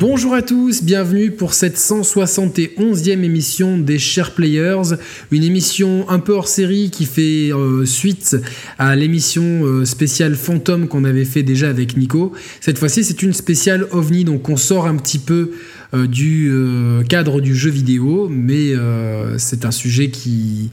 Bonjour 0.00 0.32
à 0.32 0.40
tous, 0.40 0.82
bienvenue 0.82 1.30
pour 1.30 1.52
cette 1.52 1.76
171e 1.76 3.22
émission 3.22 3.76
des 3.76 3.98
Chers 3.98 4.34
Players, 4.34 4.96
une 5.30 5.44
émission 5.44 6.08
un 6.08 6.20
peu 6.20 6.32
hors 6.32 6.48
série 6.48 6.88
qui 6.88 7.04
fait 7.04 7.52
euh, 7.52 7.84
suite 7.84 8.34
à 8.78 8.96
l'émission 8.96 9.42
euh, 9.42 9.84
spéciale 9.84 10.36
Fantôme 10.36 10.88
qu'on 10.88 11.04
avait 11.04 11.26
fait 11.26 11.42
déjà 11.42 11.68
avec 11.68 11.98
Nico. 11.98 12.32
Cette 12.62 12.78
fois-ci 12.78 13.04
c'est 13.04 13.22
une 13.22 13.34
spéciale 13.34 13.88
OVNI, 13.90 14.24
donc 14.24 14.48
on 14.48 14.56
sort 14.56 14.86
un 14.86 14.96
petit 14.96 15.18
peu 15.18 15.50
euh, 15.92 16.06
du 16.06 16.50
cadre 17.10 17.42
du 17.42 17.54
jeu 17.54 17.68
vidéo, 17.68 18.26
mais 18.30 18.72
c'est 19.36 19.66
un 19.66 19.70
sujet 19.70 20.08
qui 20.08 20.70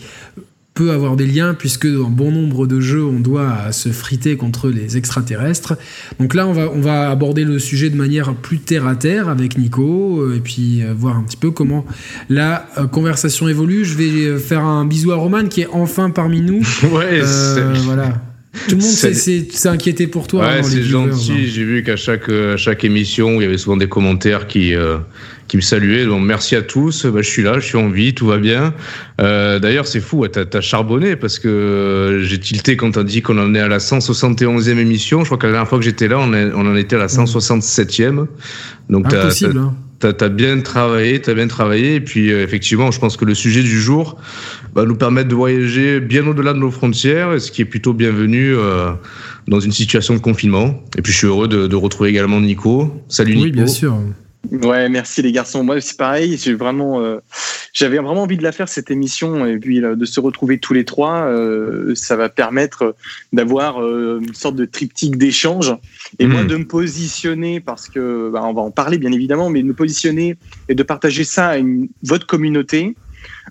peut 0.78 0.92
avoir 0.92 1.16
des 1.16 1.26
liens 1.26 1.56
puisque 1.56 1.88
dans 1.92 2.12
bon 2.12 2.32
nombre 2.32 2.68
de 2.68 2.80
jeux 2.80 3.04
on 3.04 3.20
doit 3.20 3.72
se 3.72 3.90
friter 3.90 4.38
contre 4.38 4.70
les 4.70 4.96
extraterrestres. 4.96 5.76
Donc 6.20 6.36
là 6.36 6.48
on 6.48 6.54
va, 6.54 6.70
on 6.72 6.82
va 6.82 7.10
aborder 7.10 7.44
le 7.46 7.58
sujet 7.58 7.90
de 7.90 7.96
manière 7.96 8.36
plus 8.36 8.60
terre 8.60 8.86
à 8.86 8.96
terre 8.96 9.28
avec 9.28 9.58
Nico 9.58 10.22
euh, 10.22 10.36
et 10.38 10.40
puis 10.40 10.84
euh, 10.84 10.94
voir 10.96 11.18
un 11.18 11.24
petit 11.24 11.36
peu 11.36 11.50
comment 11.50 11.84
la 12.30 12.68
euh, 12.78 12.86
conversation 12.86 13.48
évolue. 13.48 13.86
Je 13.86 13.96
vais 13.96 14.38
faire 14.38 14.64
un 14.64 14.86
bisou 14.86 15.12
à 15.12 15.16
Roman 15.16 15.48
qui 15.48 15.62
est 15.62 15.68
enfin 15.72 16.12
parmi 16.12 16.42
nous. 16.42 16.60
ouais, 16.92 17.22
voilà. 17.86 18.22
Tout 18.68 18.76
le 18.76 18.82
monde 18.82 18.92
s'est 18.92 19.70
inquiété 19.70 20.06
pour 20.06 20.28
toi. 20.28 20.46
Ouais, 20.48 20.64
c'est 20.64 20.84
gentil. 20.84 21.32
Hein. 21.32 21.46
J'ai 21.48 21.64
vu 21.64 21.84
qu'à 21.84 21.96
chaque, 21.96 22.30
chaque 22.58 22.84
émission, 22.84 23.40
il 23.40 23.44
y 23.44 23.46
avait 23.46 23.58
souvent 23.58 23.78
des 23.78 23.90
commentaires 23.90 24.48
qui, 24.48 24.74
qui 25.48 25.58
me 25.58 25.62
saluait. 25.62 26.06
Donc 26.06 26.24
merci 26.24 26.56
à 26.56 26.62
tous. 26.62 27.06
Bah, 27.06 27.22
je 27.22 27.30
suis 27.30 27.44
là, 27.44 27.60
je 27.60 27.66
suis 27.66 27.78
en 27.78 27.90
vie, 27.90 28.14
tout 28.14 28.28
va 28.28 28.38
bien. 28.38 28.74
Euh, 29.22 29.60
D'ailleurs, 29.60 29.88
c'est 29.88 30.00
fou, 30.00 30.28
t'as 30.28 30.46
as 30.52 30.62
charbonné 30.62 31.16
parce 31.16 31.40
que 31.40 32.22
j'ai 32.24 32.40
tilté 32.40 32.78
quand 32.78 32.92
t'as 32.92 33.04
dit 33.04 33.22
qu'on 33.22 33.38
en 33.38 33.56
est 33.56 33.60
à 33.60 33.68
la 33.68 33.80
171e 33.80 34.78
émission. 34.78 35.22
Je 35.22 35.26
crois 35.26 35.38
que 35.38 35.48
la 35.48 35.54
dernière 35.54 35.70
fois 35.70 35.80
que 35.80 35.86
j'étais 35.86 36.08
là, 36.08 36.20
on, 36.20 36.34
on, 36.34 36.68
en 36.68 36.76
était 36.76 36.96
à 36.96 37.00
la 37.00 37.08
167e. 37.08 38.28
Donc 38.90 39.14
Impossible, 39.14 39.58
hein. 39.58 39.74
T'as 40.00 40.14
as 40.22 40.30
bien 40.30 40.60
travaillé, 40.62 41.20
t'as 41.20 41.34
bien 41.34 41.48
travaillé, 41.48 41.96
et 41.96 42.02
puis 42.02 42.32
euh, 42.32 42.44
effectivement, 42.44 42.92
je 42.92 43.00
pense 43.00 43.18
que 43.18 43.26
le 43.26 43.34
sujet 43.34 43.64
du 43.64 43.82
jour 43.82 44.22
va 44.76 44.86
nous 44.86 44.96
permettre 44.96 45.28
de 45.28 45.34
voyager 45.34 46.00
bien 46.00 46.28
au-delà 46.28 46.54
de 46.54 46.60
nos 46.60 46.70
frontières, 46.70 47.42
ce 47.42 47.50
qui 47.50 47.64
est 47.64 47.66
plutôt 47.66 47.94
bienvenu 47.94 48.54
euh, 48.54 48.92
dans 49.48 49.60
une 49.60 49.72
situation 49.72 50.14
de 50.14 50.20
confinement. 50.20 50.84
Et 51.00 51.02
puis 51.02 51.12
je 51.12 51.18
suis 51.18 51.28
heureux 51.28 51.48
de, 51.48 51.66
de 51.66 51.76
retrouver 51.76 52.12
également 52.12 52.40
Nico. 52.40 53.04
Salut 53.08 53.38
Nico. 53.38 53.46
Oui, 53.46 53.52
bien 53.52 53.66
sûr. 53.66 53.98
Ouais, 54.52 54.90
merci 54.90 55.22
les 55.22 55.32
garçons. 55.32 55.64
Moi, 55.64 55.82
c'est 55.82 55.98
pareil. 55.98 56.38
J'ai 56.38 56.54
vraiment, 56.54 57.02
euh, 57.02 57.20
j'avais 57.74 57.98
vraiment 57.98 58.24
envie 58.24 58.38
de 58.38 58.44
la 58.44 58.52
faire 58.52 58.70
cette 58.70 58.92
émission 58.92 59.46
et 59.46 59.58
puis 59.58 59.82
de 59.82 60.06
se 60.06 60.20
retrouver 60.20 60.60
tous 60.60 60.74
les 60.74 60.86
trois. 60.86 61.24
Euh, 61.26 61.94
ça 61.96 62.16
va 62.16 62.30
permettre 62.30 62.96
d'avoir 63.34 63.82
euh, 63.82 64.20
une 64.22 64.34
sorte 64.34 64.56
de 64.56 64.66
triptyque 64.66 65.18
d'échange 65.18 65.76
et 66.20 66.28
moi 66.28 66.44
hmm. 66.44 66.48
de 66.48 66.58
me 66.58 66.68
positionner 66.68 67.60
parce 67.60 67.90
que, 67.90 68.30
bah, 68.32 68.42
on 68.44 68.54
va 68.54 68.62
en 68.62 68.72
parler 68.72 68.98
bien 68.98 69.12
évidemment, 69.12 69.50
mais 69.50 69.62
de 69.62 69.68
me 69.68 69.74
positionner 69.74 70.38
et 70.70 70.76
de 70.76 70.84
partager 70.84 71.24
ça 71.24 71.50
à 71.50 71.58
une, 71.58 71.90
votre 72.04 72.28
communauté, 72.28 72.96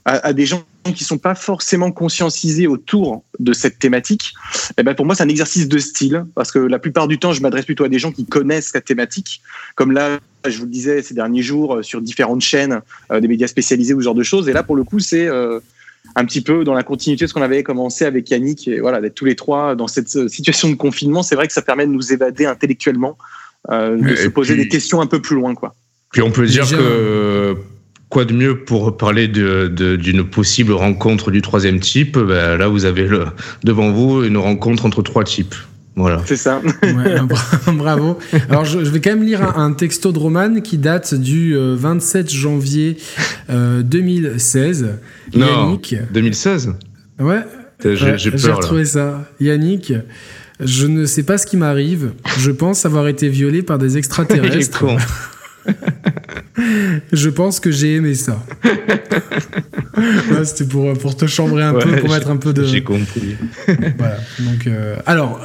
à, 0.05 0.27
à 0.27 0.33
des 0.33 0.47
gens 0.47 0.65
qui 0.93 1.05
sont 1.05 1.19
pas 1.19 1.35
forcément 1.35 1.93
conscientisés 1.93 2.67
autour 2.67 3.25
de 3.39 3.53
cette 3.53 3.79
thématique, 3.79 4.35
eh 4.79 4.83
ben 4.83 4.95
pour 4.95 5.07
moi 5.07 5.15
c'est 5.15 5.23
un 5.23 5.29
exercice 5.29 5.69
de 5.69 5.79
style 5.79 6.25
parce 6.35 6.53
que 6.53 6.59
la 6.59 6.79
plupart 6.79 7.09
du 7.09 7.19
temps 7.19 7.33
je 7.33 7.41
m'adresse 7.43 7.65
plutôt 7.65 7.85
à 7.85 7.89
des 7.89 7.99
gens 7.99 8.13
qui 8.13 8.27
connaissent 8.27 8.73
la 8.75 8.81
thématique, 8.81 9.43
comme 9.75 9.93
là 9.93 10.19
je 10.47 10.59
vous 10.59 10.65
le 10.65 10.71
disais 10.71 11.03
ces 11.03 11.15
derniers 11.15 11.43
jours 11.43 11.77
euh, 11.77 11.83
sur 11.83 12.01
différentes 12.01 12.41
chaînes, 12.41 12.81
euh, 13.11 13.21
des 13.21 13.29
médias 13.29 13.49
spécialisés 13.49 13.95
ou 13.95 14.01
ce 14.01 14.05
genre 14.05 14.15
de 14.15 14.23
choses. 14.23 14.49
Et 14.49 14.53
là 14.53 14.63
pour 14.63 14.77
le 14.77 14.85
coup 14.85 15.01
c'est 15.01 15.27
euh, 15.27 15.61
un 16.15 16.25
petit 16.25 16.41
peu 16.41 16.65
dans 16.65 16.75
la 16.75 16.83
continuité 16.83 17.25
de 17.25 17.29
ce 17.29 17.35
qu'on 17.35 17.43
avait 17.43 17.63
commencé 17.63 18.05
avec 18.05 18.31
Yannick 18.31 18.69
et 18.69 18.81
voilà 18.81 19.01
d'être 19.01 19.15
tous 19.15 19.25
les 19.25 19.37
trois 19.37 19.75
dans 19.75 19.89
cette 19.89 20.29
situation 20.29 20.69
de 20.69 20.75
confinement. 20.75 21.23
C'est 21.23 21.35
vrai 21.35 21.47
que 21.47 21.53
ça 21.53 21.63
permet 21.63 21.87
de 21.87 21.93
nous 21.93 22.13
évader 22.13 22.47
intellectuellement, 22.47 23.19
de 23.69 24.15
se 24.15 24.29
poser 24.29 24.55
des 24.57 24.69
questions 24.69 25.01
un 25.01 25.07
peu 25.07 25.21
plus 25.21 25.37
loin 25.37 25.55
quoi. 25.55 25.75
Puis 26.13 26.23
on 26.23 26.31
peut 26.31 26.47
dire 26.47 26.69
que 26.69 27.57
quoi 28.09 28.25
de 28.25 28.33
mieux 28.33 28.59
pour 28.65 28.97
parler 28.97 29.29
d'une 29.29 29.69
de, 29.69 30.23
possible 30.23 30.73
rencontre 30.73 31.31
du 31.31 31.43
troisième 31.43 31.81
type? 31.81 32.19
Ben 32.19 32.57
Là, 32.57 32.69
vous 32.69 32.85
avez 32.85 33.07
le, 33.07 33.27
devant 33.65 33.91
vous 33.91 34.25
une 34.25 34.37
rencontre 34.37 34.87
entre 34.87 35.03
trois 35.03 35.25
types. 35.25 35.55
Voilà. 35.97 36.21
C'est 36.27 36.37
ça. 36.37 36.61
bravo. 37.73 38.19
Alors, 38.51 38.67
je, 38.67 38.79
vais 38.79 39.01
quand 39.01 39.11
même 39.11 39.23
lire 39.23 39.59
un, 39.59 39.73
texto 39.73 40.13
de 40.13 40.19
Roman 40.19 40.61
qui 40.61 40.77
date 40.77 41.15
du 41.15 41.57
27 41.57 42.27
euh, 42.27 42.29
janvier 42.29 42.99
2016. 43.49 44.83
Euh, 44.85 45.39
non, 45.39 45.47
Yannick. 45.47 45.97
2016 46.13 46.75
Ouais. 47.19 47.41
J'ai 47.83 48.19
J'ai 48.19 48.53
retrouvé 48.53 48.85
ça. 48.85 49.25
Yannick, 49.41 49.95
je 50.61 50.87
ne 50.87 51.07
sais 51.07 51.23
pas 51.23 51.39
ce 51.39 51.47
qui 51.47 51.57
m'arrive. 51.57 52.13
Je 52.39 52.51
pense 52.51 52.85
avoir 52.85 53.09
été 53.09 53.31
violé 53.31 53.63
par 53.63 53.79
des 53.79 53.97
extraterrestres. 53.97 54.85
Je 57.13 57.29
pense 57.29 57.61
que 57.61 57.71
j'ai 57.71 57.97
aimé 57.97 58.15
ça. 58.15 58.43
C'était 60.45 60.65
pour, 60.65 60.93
pour 60.95 61.17
te 61.17 61.27
chambrer 61.27 61.63
un 61.63 61.75
peu, 61.75 61.97
pour 61.97 62.11
mettre 62.11 62.31
un 62.31 62.37
peu 62.37 62.53
de. 62.53 62.65
J'ai 62.65 62.83
compris. 62.83 63.37
voilà. 63.99 64.17
Donc, 64.39 64.67
euh, 64.67 64.97
alors, 65.07 65.45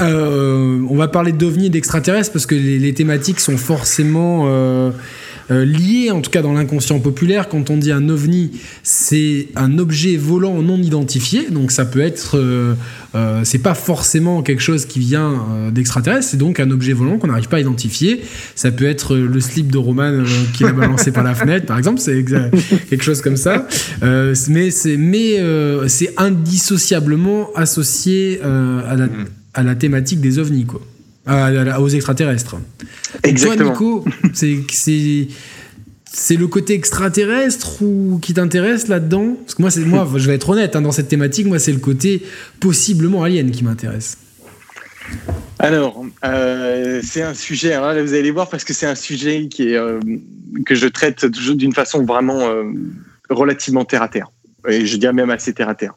euh, 0.00 0.80
on 0.88 0.96
va 0.96 1.08
parler 1.08 1.32
d'ovnis 1.32 1.66
et 1.66 1.70
d'extraterrestres 1.70 2.32
parce 2.32 2.46
que 2.46 2.54
les, 2.54 2.94
thématiques 2.94 3.40
sont 3.40 3.56
forcément. 3.56 4.44
Euh, 4.46 4.90
euh, 5.52 5.64
lié, 5.64 6.10
en 6.10 6.20
tout 6.20 6.30
cas 6.30 6.40
dans 6.40 6.52
l'inconscient 6.52 6.98
populaire. 6.98 7.48
Quand 7.48 7.68
on 7.70 7.76
dit 7.76 7.92
un 7.92 8.08
ovni, 8.08 8.52
c'est 8.82 9.48
un 9.54 9.78
objet 9.78 10.16
volant 10.16 10.62
non 10.62 10.78
identifié, 10.78 11.50
donc 11.50 11.70
ça 11.70 11.84
peut 11.84 12.00
être, 12.00 12.38
euh, 12.38 12.74
euh, 13.14 13.42
c'est 13.44 13.58
pas 13.58 13.74
forcément 13.74 14.42
quelque 14.42 14.62
chose 14.62 14.86
qui 14.86 14.98
vient 14.98 15.44
d'extraterrestre, 15.70 16.30
c'est 16.30 16.36
donc 16.36 16.60
un 16.60 16.70
objet 16.70 16.92
volant 16.92 17.18
qu'on 17.18 17.26
n'arrive 17.26 17.48
pas 17.48 17.58
à 17.58 17.60
identifier. 17.60 18.22
Ça 18.54 18.70
peut 18.70 18.86
être 18.86 19.16
le 19.16 19.40
slip 19.40 19.70
de 19.70 19.78
Roman 19.78 20.22
qu'il 20.54 20.66
a 20.66 20.72
balancé 20.72 21.12
par 21.12 21.24
la 21.24 21.34
fenêtre, 21.34 21.66
par 21.66 21.78
exemple, 21.78 22.00
c'est 22.00 22.24
quelque 22.88 23.04
chose 23.04 23.20
comme 23.20 23.36
ça. 23.36 23.66
mais 24.48 24.70
c'est 24.70 24.96
mais 24.96 25.38
c'est 25.88 26.14
indissociablement 26.16 27.48
associé 27.54 28.40
à 28.42 28.96
la, 28.96 29.08
à 29.54 29.62
la 29.62 29.74
thématique 29.74 30.20
des 30.20 30.38
ovnis, 30.38 30.64
quoi 30.64 30.80
aux 31.26 31.88
extraterrestres. 31.88 32.56
Exactement. 33.22 33.74
toi, 33.74 34.04
Nico, 34.04 34.04
c'est 34.32 35.28
c'est 36.14 36.36
le 36.36 36.46
côté 36.46 36.74
extraterrestre 36.74 37.82
ou 37.82 38.18
qui 38.20 38.34
t'intéresse 38.34 38.88
là-dedans? 38.88 39.36
Parce 39.40 39.54
que 39.54 39.62
moi, 39.62 39.70
c'est 39.70 39.80
moi, 39.80 40.06
je 40.16 40.26
vais 40.26 40.34
être 40.34 40.50
honnête 40.50 40.76
hein, 40.76 40.82
dans 40.82 40.92
cette 40.92 41.08
thématique. 41.08 41.46
Moi, 41.46 41.58
c'est 41.58 41.72
le 41.72 41.78
côté 41.78 42.22
possiblement 42.60 43.24
alien 43.24 43.50
qui 43.50 43.64
m'intéresse. 43.64 44.18
Alors, 45.58 46.04
euh, 46.24 47.00
c'est 47.02 47.22
un 47.22 47.34
sujet. 47.34 47.74
Hein, 47.74 47.94
là, 47.94 48.02
vous 48.02 48.14
allez 48.14 48.30
voir 48.30 48.50
parce 48.50 48.64
que 48.64 48.74
c'est 48.74 48.86
un 48.86 48.94
sujet 48.94 49.48
qui 49.48 49.70
est 49.70 49.76
euh, 49.76 50.00
que 50.66 50.74
je 50.74 50.86
traite 50.86 51.24
d'une 51.24 51.72
façon 51.72 52.04
vraiment 52.04 52.40
euh, 52.40 52.64
relativement 53.30 53.84
terre 53.84 54.02
à 54.02 54.08
terre 54.08 54.28
et 54.68 54.86
je 54.86 54.96
dirais 54.96 55.12
même 55.12 55.30
assez 55.30 55.52
terre 55.52 55.68
à 55.68 55.74
terre. 55.74 55.94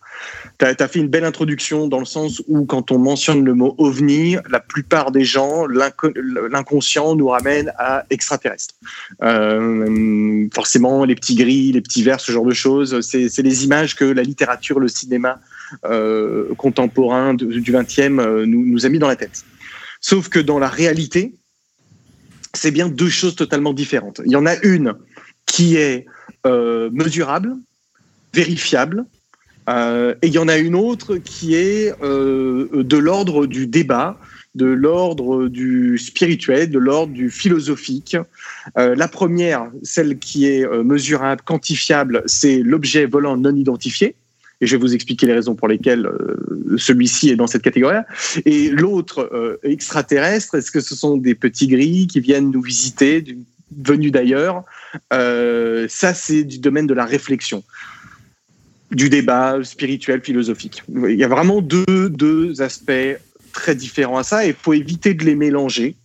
Tu 0.57 0.65
as, 0.65 0.87
fait 0.87 0.99
une 0.99 1.09
belle 1.09 1.25
introduction 1.25 1.87
dans 1.87 1.99
le 1.99 2.05
sens 2.05 2.41
où 2.47 2.65
quand 2.65 2.91
on 2.91 2.97
mentionne 2.97 3.43
le 3.43 3.53
mot 3.53 3.75
ovni, 3.77 4.37
la 4.49 4.61
plupart 4.61 5.11
des 5.11 5.25
gens, 5.25 5.65
l'inconscient 5.67 7.15
nous 7.15 7.27
ramène 7.27 7.73
à 7.77 8.05
extraterrestre. 8.09 8.75
Euh, 9.21 10.47
forcément, 10.53 11.03
les 11.03 11.15
petits 11.15 11.35
gris, 11.35 11.73
les 11.73 11.81
petits 11.81 12.03
verts, 12.03 12.21
ce 12.21 12.31
genre 12.31 12.45
de 12.45 12.53
choses, 12.53 13.01
c'est 13.01 13.41
les 13.41 13.65
images 13.65 13.95
que 13.95 14.05
la 14.05 14.23
littérature, 14.23 14.79
le 14.79 14.87
cinéma 14.87 15.39
euh, 15.83 16.53
contemporain 16.55 17.33
du 17.33 17.71
XXe 17.71 17.99
euh, 17.99 18.45
nous, 18.45 18.85
a 18.85 18.89
mis 18.89 18.99
dans 18.99 19.09
la 19.09 19.17
tête. 19.17 19.43
Sauf 19.99 20.29
que 20.29 20.39
dans 20.39 20.59
la 20.59 20.69
réalité, 20.69 21.33
c'est 22.53 22.71
bien 22.71 22.87
deux 22.87 23.09
choses 23.09 23.35
totalement 23.35 23.73
différentes. 23.73 24.21
Il 24.25 24.31
y 24.31 24.37
en 24.37 24.45
a 24.45 24.55
une 24.63 24.93
qui 25.45 25.75
est 25.75 26.05
mesurable, 26.45 27.55
vérifiable. 28.33 29.05
Euh, 29.69 30.15
et 30.21 30.27
il 30.27 30.33
y 30.33 30.37
en 30.37 30.47
a 30.47 30.57
une 30.57 30.75
autre 30.75 31.17
qui 31.17 31.55
est 31.55 31.93
euh, 32.03 32.83
de 32.83 32.97
l'ordre 32.97 33.45
du 33.45 33.67
débat, 33.67 34.19
de 34.53 34.65
l'ordre 34.65 35.47
du 35.47 35.97
spirituel, 35.97 36.69
de 36.69 36.79
l'ordre 36.79 37.13
du 37.13 37.29
philosophique. 37.29 38.15
Euh, 38.77 38.95
la 38.95 39.07
première, 39.07 39.69
celle 39.83 40.17
qui 40.17 40.47
est 40.47 40.67
mesurable, 40.83 41.41
quantifiable, 41.43 42.23
c'est 42.25 42.59
l'objet 42.59 43.05
volant 43.05 43.37
non 43.37 43.55
identifié. 43.55 44.15
Et 44.61 44.67
je 44.67 44.77
vais 44.77 44.81
vous 44.81 44.95
expliquer 44.95 45.25
les 45.25 45.33
raisons 45.33 45.55
pour 45.55 45.67
lesquelles 45.67 46.09
celui-ci 46.77 47.29
est 47.29 47.35
dans 47.35 47.47
cette 47.47 47.61
catégorie-là. 47.61 48.05
Et 48.45 48.69
l'autre, 48.69 49.59
extraterrestre, 49.63 50.55
est-ce 50.55 50.71
que 50.71 50.79
ce 50.79 50.95
sont 50.95 51.17
des 51.17 51.35
petits 51.35 51.67
gris 51.67 52.07
qui 52.07 52.21
viennent 52.21 52.51
nous 52.51 52.61
visiter, 52.61 53.21
venus 53.77 54.13
d'ailleurs? 54.13 54.63
Ça, 55.11 56.13
c'est 56.13 56.45
du 56.45 56.59
domaine 56.59 56.87
de 56.87 56.93
la 56.93 57.03
réflexion 57.03 57.65
du 58.91 59.09
débat 59.09 59.57
spirituel, 59.63 60.21
philosophique. 60.21 60.83
Il 60.89 61.15
y 61.15 61.23
a 61.23 61.27
vraiment 61.27 61.61
deux, 61.61 62.09
deux 62.09 62.61
aspects 62.61 62.91
très 63.51 63.75
différents 63.75 64.17
à 64.17 64.23
ça 64.23 64.45
et 64.45 64.49
il 64.49 64.55
faut 64.55 64.73
éviter 64.73 65.13
de 65.13 65.23
les 65.23 65.35
mélanger. 65.35 65.95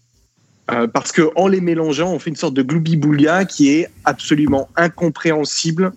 Euh, 0.70 0.86
parce 0.86 1.12
qu'en 1.12 1.48
les 1.48 1.60
mélangeant, 1.60 2.12
on 2.12 2.18
fait 2.18 2.30
une 2.30 2.36
sorte 2.36 2.54
de 2.54 2.62
gloubi-boulia 2.62 3.44
qui 3.44 3.70
est 3.70 3.88
absolument 4.04 4.68
incompréhensible 4.76 5.92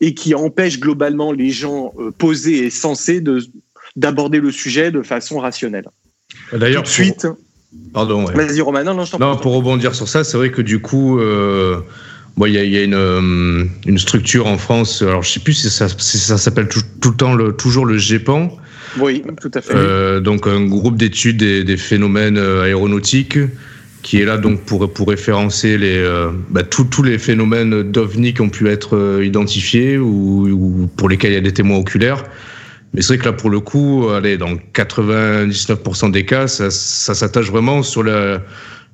et 0.00 0.14
qui 0.14 0.34
empêche 0.34 0.80
globalement 0.80 1.32
les 1.32 1.50
gens 1.50 1.92
euh, 1.98 2.10
posés 2.10 2.64
et 2.64 2.70
sensés 2.70 3.22
d'aborder 3.94 4.40
le 4.40 4.50
sujet 4.50 4.90
de 4.90 5.02
façon 5.02 5.38
rationnelle. 5.38 5.88
D'ailleurs, 6.52 6.86
suite. 6.86 7.26
Pardon. 7.92 8.24
Vas-y, 8.24 8.60
Romain. 8.60 8.84
Non, 8.84 8.94
non, 8.94 9.04
je 9.04 9.16
Non, 9.16 9.36
pour 9.36 9.54
rebondir 9.54 9.94
sur 9.94 10.08
ça, 10.08 10.24
c'est 10.24 10.36
vrai 10.36 10.50
que 10.50 10.62
du 10.62 10.80
coup, 10.80 11.18
euh, 11.18 11.80
il 12.44 12.52
y, 12.52 12.58
a, 12.58 12.64
y 12.64 12.76
a 12.76 12.82
une, 12.82 12.94
euh, 12.94 13.64
une, 13.86 13.98
structure 13.98 14.46
en 14.46 14.58
France. 14.58 15.00
Alors, 15.00 15.22
je 15.22 15.30
sais 15.30 15.40
plus 15.40 15.54
si 15.54 15.70
ça, 15.70 15.88
si 15.88 16.18
ça 16.18 16.36
s'appelle 16.36 16.68
tout, 16.68 16.82
tout, 17.00 17.10
le 17.10 17.16
temps 17.16 17.34
le, 17.34 17.52
toujours 17.52 17.86
le 17.86 17.96
GEPAN. 17.96 18.54
Oui, 18.98 19.22
tout 19.40 19.50
à 19.54 19.62
fait. 19.62 19.74
Euh, 19.74 20.20
donc, 20.20 20.46
un 20.46 20.66
groupe 20.66 20.96
d'études 20.96 21.38
des, 21.38 21.64
des, 21.64 21.76
phénomènes 21.76 22.38
euh, 22.38 22.64
aéronautiques 22.64 23.38
qui 24.02 24.20
est 24.20 24.24
là 24.24 24.38
donc 24.38 24.60
pour, 24.60 24.92
pour 24.92 25.08
référencer 25.08 25.76
les, 25.78 25.96
euh, 25.96 26.30
bah, 26.50 26.62
tous 26.62 27.02
les 27.02 27.18
phénomènes 27.18 27.82
d'OVNI 27.82 28.34
qui 28.34 28.40
ont 28.40 28.48
pu 28.48 28.68
être 28.68 28.96
euh, 28.96 29.24
identifiés 29.24 29.98
ou, 29.98 30.48
ou, 30.48 30.86
pour 30.96 31.08
lesquels 31.08 31.32
il 31.32 31.34
y 31.34 31.38
a 31.38 31.40
des 31.40 31.52
témoins 31.52 31.78
oculaires. 31.78 32.22
Mais 32.94 33.02
c'est 33.02 33.14
vrai 33.14 33.18
que 33.18 33.24
là, 33.24 33.32
pour 33.32 33.50
le 33.50 33.58
coup, 33.58 34.08
allez, 34.10 34.38
dans 34.38 34.54
99% 34.54 36.12
des 36.12 36.24
cas, 36.24 36.46
ça, 36.46 36.70
ça 36.70 37.14
s'attache 37.14 37.50
vraiment 37.50 37.82
sur 37.82 38.04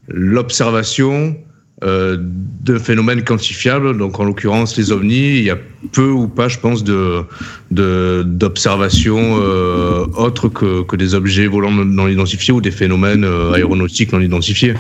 l'observation 0.08 1.36
de 1.80 2.78
phénomènes 2.78 3.24
quantifiables. 3.24 3.96
Donc, 3.98 4.20
en 4.20 4.24
l'occurrence, 4.24 4.76
les 4.76 4.92
ovnis, 4.92 5.38
il 5.38 5.44
y 5.44 5.50
a 5.50 5.58
peu 5.90 6.10
ou 6.10 6.28
pas, 6.28 6.48
je 6.48 6.58
pense, 6.58 6.84
de 6.84 7.24
d'observations 7.70 9.38
euh, 9.40 10.06
autres 10.16 10.48
que, 10.48 10.82
que 10.82 10.96
des 10.96 11.14
objets 11.14 11.46
volants 11.46 11.72
non 11.72 12.06
identifiés 12.06 12.52
ou 12.52 12.60
des 12.60 12.70
phénomènes 12.70 13.24
euh, 13.24 13.52
aéronautiques 13.52 14.12
non 14.12 14.20
identifiés. 14.20 14.74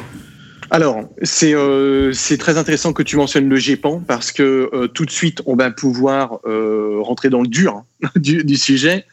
Alors, 0.72 1.06
c'est 1.20 1.52
euh, 1.54 2.14
très 2.38 2.56
intéressant 2.56 2.94
que 2.94 3.02
tu 3.02 3.16
mentionnes 3.16 3.46
le 3.46 3.56
GEPAN 3.56 4.00
parce 4.00 4.32
que 4.32 4.70
euh, 4.72 4.88
tout 4.88 5.04
de 5.04 5.10
suite, 5.10 5.42
on 5.44 5.54
va 5.54 5.70
pouvoir 5.70 6.40
euh, 6.46 6.96
rentrer 7.02 7.28
dans 7.28 7.42
le 7.42 7.46
dur 7.46 7.84
hein, 8.02 8.08
du, 8.16 8.42
du, 8.42 8.56
sujet. 8.56 9.04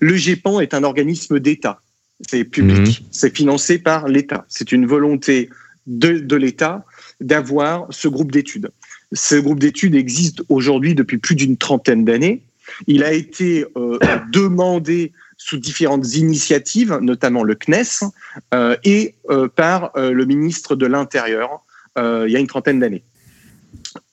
Le 0.00 0.16
GEPAN 0.16 0.58
est 0.58 0.74
un 0.74 0.82
organisme 0.82 1.38
d'État. 1.38 1.80
C'est 2.28 2.42
public. 2.42 3.00
Mmh. 3.00 3.04
C'est 3.12 3.36
financé 3.36 3.78
par 3.78 4.08
l'État. 4.08 4.44
C'est 4.48 4.72
une 4.72 4.86
volonté 4.86 5.50
de, 5.86 6.18
de 6.18 6.34
l'État 6.34 6.84
d'avoir 7.24 7.86
ce 7.90 8.06
groupe 8.06 8.30
d'études. 8.30 8.70
Ce 9.12 9.34
groupe 9.34 9.58
d'études 9.58 9.94
existe 9.94 10.42
aujourd'hui 10.48 10.94
depuis 10.94 11.18
plus 11.18 11.34
d'une 11.34 11.56
trentaine 11.56 12.04
d'années. 12.04 12.42
Il 12.86 13.02
a 13.02 13.12
été 13.12 13.64
euh, 13.76 13.98
demandé 14.32 15.12
sous 15.36 15.56
différentes 15.56 16.14
initiatives, 16.14 16.98
notamment 17.00 17.42
le 17.42 17.54
CNES, 17.54 18.10
euh, 18.52 18.76
et 18.84 19.14
euh, 19.30 19.48
par 19.48 19.92
le 19.96 20.24
ministre 20.24 20.76
de 20.76 20.86
l'Intérieur 20.86 21.64
il 21.96 22.32
y 22.32 22.34
a 22.34 22.40
une 22.40 22.48
trentaine 22.48 22.80
d'années. 22.80 23.04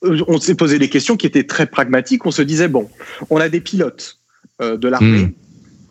On 0.03 0.39
s'est 0.39 0.53
posé 0.53 0.77
des 0.77 0.87
questions 0.87 1.17
qui 1.17 1.25
étaient 1.25 1.47
très 1.47 1.65
pragmatiques. 1.65 2.27
On 2.27 2.31
se 2.31 2.43
disait, 2.43 2.67
bon, 2.67 2.87
on 3.31 3.37
a 3.37 3.49
des 3.49 3.59
pilotes 3.59 4.19
de 4.59 4.87
l'armée, 4.87 5.33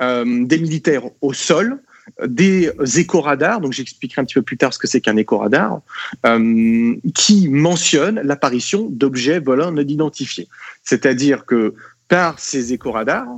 mmh. 0.01 0.47
des 0.47 0.59
militaires 0.59 1.03
au 1.21 1.33
sol, 1.33 1.81
des 2.27 2.71
éco-radars, 2.97 3.61
donc 3.61 3.73
j'expliquerai 3.73 4.23
un 4.23 4.25
petit 4.25 4.35
peu 4.35 4.43
plus 4.43 4.57
tard 4.57 4.73
ce 4.73 4.79
que 4.79 4.87
c'est 4.87 5.01
qu'un 5.01 5.17
éco-radar, 5.17 5.81
euh, 6.27 6.95
qui 7.15 7.49
mentionne 7.49 8.21
l'apparition 8.23 8.89
d'objets 8.91 9.41
volants 9.41 9.73
non 9.73 9.83
identifiés. 9.83 10.49
C'est-à-dire 10.85 11.45
que 11.47 11.75
par 12.09 12.39
ces 12.39 12.73
éco-radars, 12.73 13.29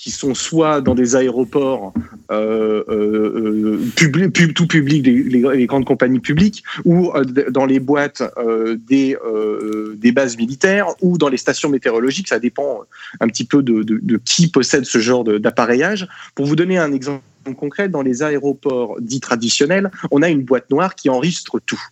qui 0.00 0.10
sont 0.10 0.34
soit 0.34 0.80
dans 0.80 0.94
des 0.94 1.14
aéroports 1.14 1.92
euh, 2.30 2.82
euh, 2.88 3.78
pub, 3.96 4.32
tout 4.54 4.66
public, 4.66 5.06
les, 5.06 5.66
grandes 5.66 5.84
compagnies 5.84 6.20
publiques, 6.20 6.64
ou 6.86 7.12
euh, 7.14 7.22
dans 7.50 7.66
les 7.66 7.80
boîtes 7.80 8.22
euh, 8.38 8.78
des, 8.88 9.14
euh, 9.26 9.94
bases 10.14 10.38
militaires, 10.38 10.86
ou 11.02 11.18
dans 11.18 11.28
les 11.28 11.36
stations 11.36 11.68
météorologiques. 11.68 12.28
Ça 12.28 12.38
dépend 12.38 12.80
un 13.20 13.28
petit 13.28 13.44
peu 13.44 13.62
de 13.62 14.16
qui 14.24 14.48
possède 14.48 14.86
ce 14.86 14.98
genre 14.98 15.22
d'appareillage. 15.22 16.08
Pour 16.34 16.46
vous 16.46 16.56
donner 16.56 16.78
un 16.78 16.92
exemple 16.92 17.22
concret, 17.54 17.88
dans 17.88 18.02
les 18.02 18.22
aéroports 18.22 18.96
dits 19.00 19.20
traditionnels, 19.20 19.90
on 20.10 20.22
a 20.22 20.28
une 20.28 20.42
boîte 20.42 20.70
noire 20.70 20.94
qui 20.94 21.08
enregistre 21.10 21.58
tout. 21.58 21.82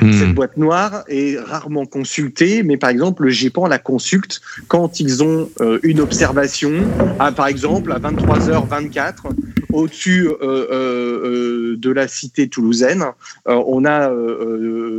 Mmh. 0.00 0.12
Cette 0.12 0.34
boîte 0.34 0.56
noire 0.56 1.04
est 1.08 1.38
rarement 1.38 1.86
consultée, 1.86 2.62
mais 2.62 2.76
par 2.76 2.90
exemple, 2.90 3.24
le 3.24 3.30
GEPAN 3.30 3.66
la 3.66 3.78
consulte 3.78 4.40
quand 4.68 5.00
ils 5.00 5.22
ont 5.22 5.50
euh, 5.60 5.78
une 5.82 6.00
observation, 6.00 6.72
à, 7.18 7.32
par 7.32 7.46
exemple 7.46 7.92
à 7.92 7.98
23h24, 7.98 9.14
au-dessus 9.72 10.28
euh, 10.28 10.36
euh, 10.42 11.76
de 11.76 11.90
la 11.90 12.08
cité 12.08 12.48
toulousaine. 12.48 13.04
on 13.46 13.84
a 13.84 14.10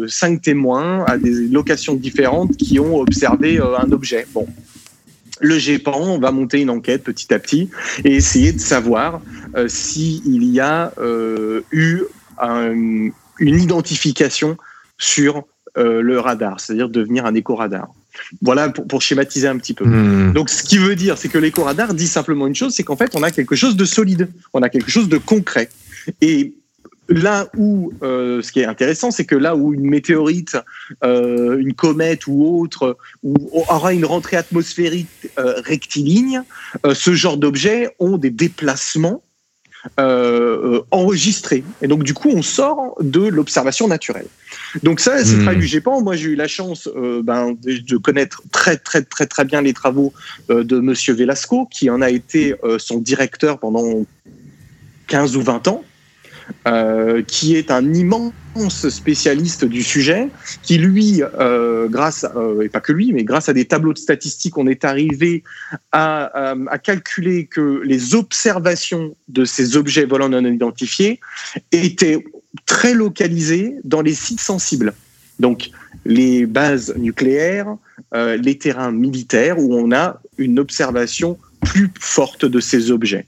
cinq 0.08 0.42
témoins 0.42 1.06
à 1.06 1.18
des 1.18 1.48
locations 1.48 1.96
différentes 1.96 2.58
qui 2.58 2.80
ont 2.80 2.98
observé 2.98 3.60
un 3.60 3.92
objet. 3.92 4.26
Bon, 4.34 4.48
le 5.42 5.58
GEPAN 5.58 6.20
va 6.20 6.32
monter 6.32 6.62
une 6.62 6.70
enquête 6.70 7.04
petit 7.04 7.34
à 7.34 7.40
petit 7.40 7.70
et 8.04 8.16
essayer 8.16 8.52
de 8.52 8.60
savoir 8.60 9.22
euh, 9.56 9.68
s'il 9.68 10.44
y 10.44 10.60
a 10.60 10.94
euh, 11.00 11.62
eu 11.72 12.04
un, 12.40 12.72
une 13.40 13.60
identification 13.60 14.58
sur 14.98 15.44
euh, 15.78 16.02
le 16.02 16.20
radar, 16.20 16.60
c'est-à-dire 16.60 16.90
devenir 16.90 17.26
un 17.26 17.34
éco-radar. 17.34 17.90
Voilà 18.42 18.70
pour, 18.70 18.86
pour, 18.86 19.02
schématiser 19.02 19.48
un 19.48 19.58
petit 19.58 19.74
peu. 19.74 19.86
Mmh. 19.86 20.34
Donc, 20.34 20.50
ce 20.50 20.62
qui 20.62 20.78
veut 20.78 20.96
dire, 20.96 21.18
c'est 21.18 21.30
que 21.30 21.40
l'éco-radar 21.40 21.96
dit 21.96 22.08
simplement 22.08 22.46
une 22.46 22.56
chose, 22.56 22.76
c'est 22.76 22.84
qu'en 22.84 22.96
fait, 22.96 23.16
on 23.16 23.24
a 23.24 23.32
quelque 23.32 23.56
chose 23.56 23.76
de 23.76 23.86
solide, 23.86 24.30
on 24.54 24.62
a 24.62 24.70
quelque 24.70 24.92
chose 24.92 25.10
de 25.10 25.18
concret. 25.18 25.70
Et 26.22 26.54
là 27.10 27.48
où, 27.58 27.92
euh, 28.02 28.42
ce 28.42 28.52
qui 28.52 28.62
est 28.62 28.66
intéressant, 28.66 29.12
c'est 29.12 29.26
que 29.26 29.36
là 29.36 29.56
où 29.56 29.74
une 29.74 29.88
météorite, 29.88 30.58
euh, 31.04 31.58
une 31.58 31.74
comète 31.74 32.28
ou 32.28 32.62
autre, 32.62 32.98
aura 33.52 33.94
une 33.94 34.06
rentrée 34.06 34.38
atmosphérique 34.38 35.08
euh, 35.38 35.56
rectiligne, 35.66 36.44
ce 36.94 37.14
genre 37.14 37.38
d'objets 37.38 37.90
ont 38.00 38.18
des 38.18 38.30
déplacements 38.30 39.24
enregistrés. 39.98 41.64
Et 41.82 41.88
donc, 41.88 42.04
du 42.04 42.14
coup, 42.14 42.30
on 42.34 42.42
sort 42.42 42.96
de 43.02 43.28
l'observation 43.28 43.90
naturelle. 43.90 44.28
Donc 44.82 45.02
ça, 45.02 45.24
c'est 45.24 45.36
mmh. 45.36 45.42
travail 45.42 45.60
du 45.60 45.68
GEPAN. 45.68 46.02
Moi, 46.02 46.16
j'ai 46.16 46.30
eu 46.30 46.36
la 46.36 46.48
chance 46.48 46.90
euh, 46.96 47.22
ben, 47.22 47.56
de 47.62 47.98
connaître 47.98 48.42
très, 48.52 48.78
très, 48.78 49.02
très, 49.02 49.26
très 49.26 49.46
bien 49.46 49.62
les 49.62 49.74
travaux 49.74 50.14
euh, 50.50 50.64
de 50.64 50.80
Monsieur 50.80 51.14
Velasco, 51.14 51.68
qui 51.70 51.90
en 51.90 52.02
a 52.02 52.10
été 52.10 52.56
son 52.78 53.00
directeur 53.00 53.60
pendant 53.60 54.06
15 55.08 55.36
ou 55.36 55.42
20 55.42 55.68
ans. 55.68 55.84
Euh, 56.66 57.22
qui 57.24 57.56
est 57.58 57.72
un 57.72 57.94
immense 57.94 58.88
spécialiste 58.88 59.66
du 59.66 59.84
sujet, 59.84 60.30
qui 60.62 60.78
lui, 60.78 61.22
euh, 61.22 61.90
grâce, 61.90 62.26
euh, 62.38 62.62
et 62.62 62.70
pas 62.70 62.80
que 62.80 62.94
lui, 62.94 63.12
mais 63.12 63.26
grâce 63.26 63.50
à 63.50 63.54
des 63.54 63.66
tableaux 63.66 63.92
de 63.92 63.98
statistiques, 63.98 64.58
on 64.58 64.68
est 64.68 64.86
arrivé 64.86 65.44
à, 65.92 66.54
calculer 66.82 67.48
que 67.48 67.82
les 67.84 68.16
observations 68.16 69.14
de 69.28 69.44
ces 69.44 69.76
objets 69.76 70.06
volants 70.06 70.30
non 70.30 70.46
identifiés 70.46 71.20
étaient 71.74 72.24
très 72.66 72.94
localisées 72.94 73.76
dans 73.84 74.02
les 74.02 74.14
sites 74.14 74.42
sensibles. 74.42 74.94
Donc, 75.40 75.70
les 76.06 76.46
bases 76.46 76.94
nucléaires, 76.96 77.76
les 78.14 78.58
terrains 78.58 78.92
militaires, 78.92 79.60
où 79.60 79.76
on 79.76 79.92
a 79.92 80.22
une 80.38 80.60
observation 80.60 81.38
plus 81.62 81.90
forte 82.00 82.46
de 82.46 82.60
ces 82.60 82.92
objets. 82.92 83.26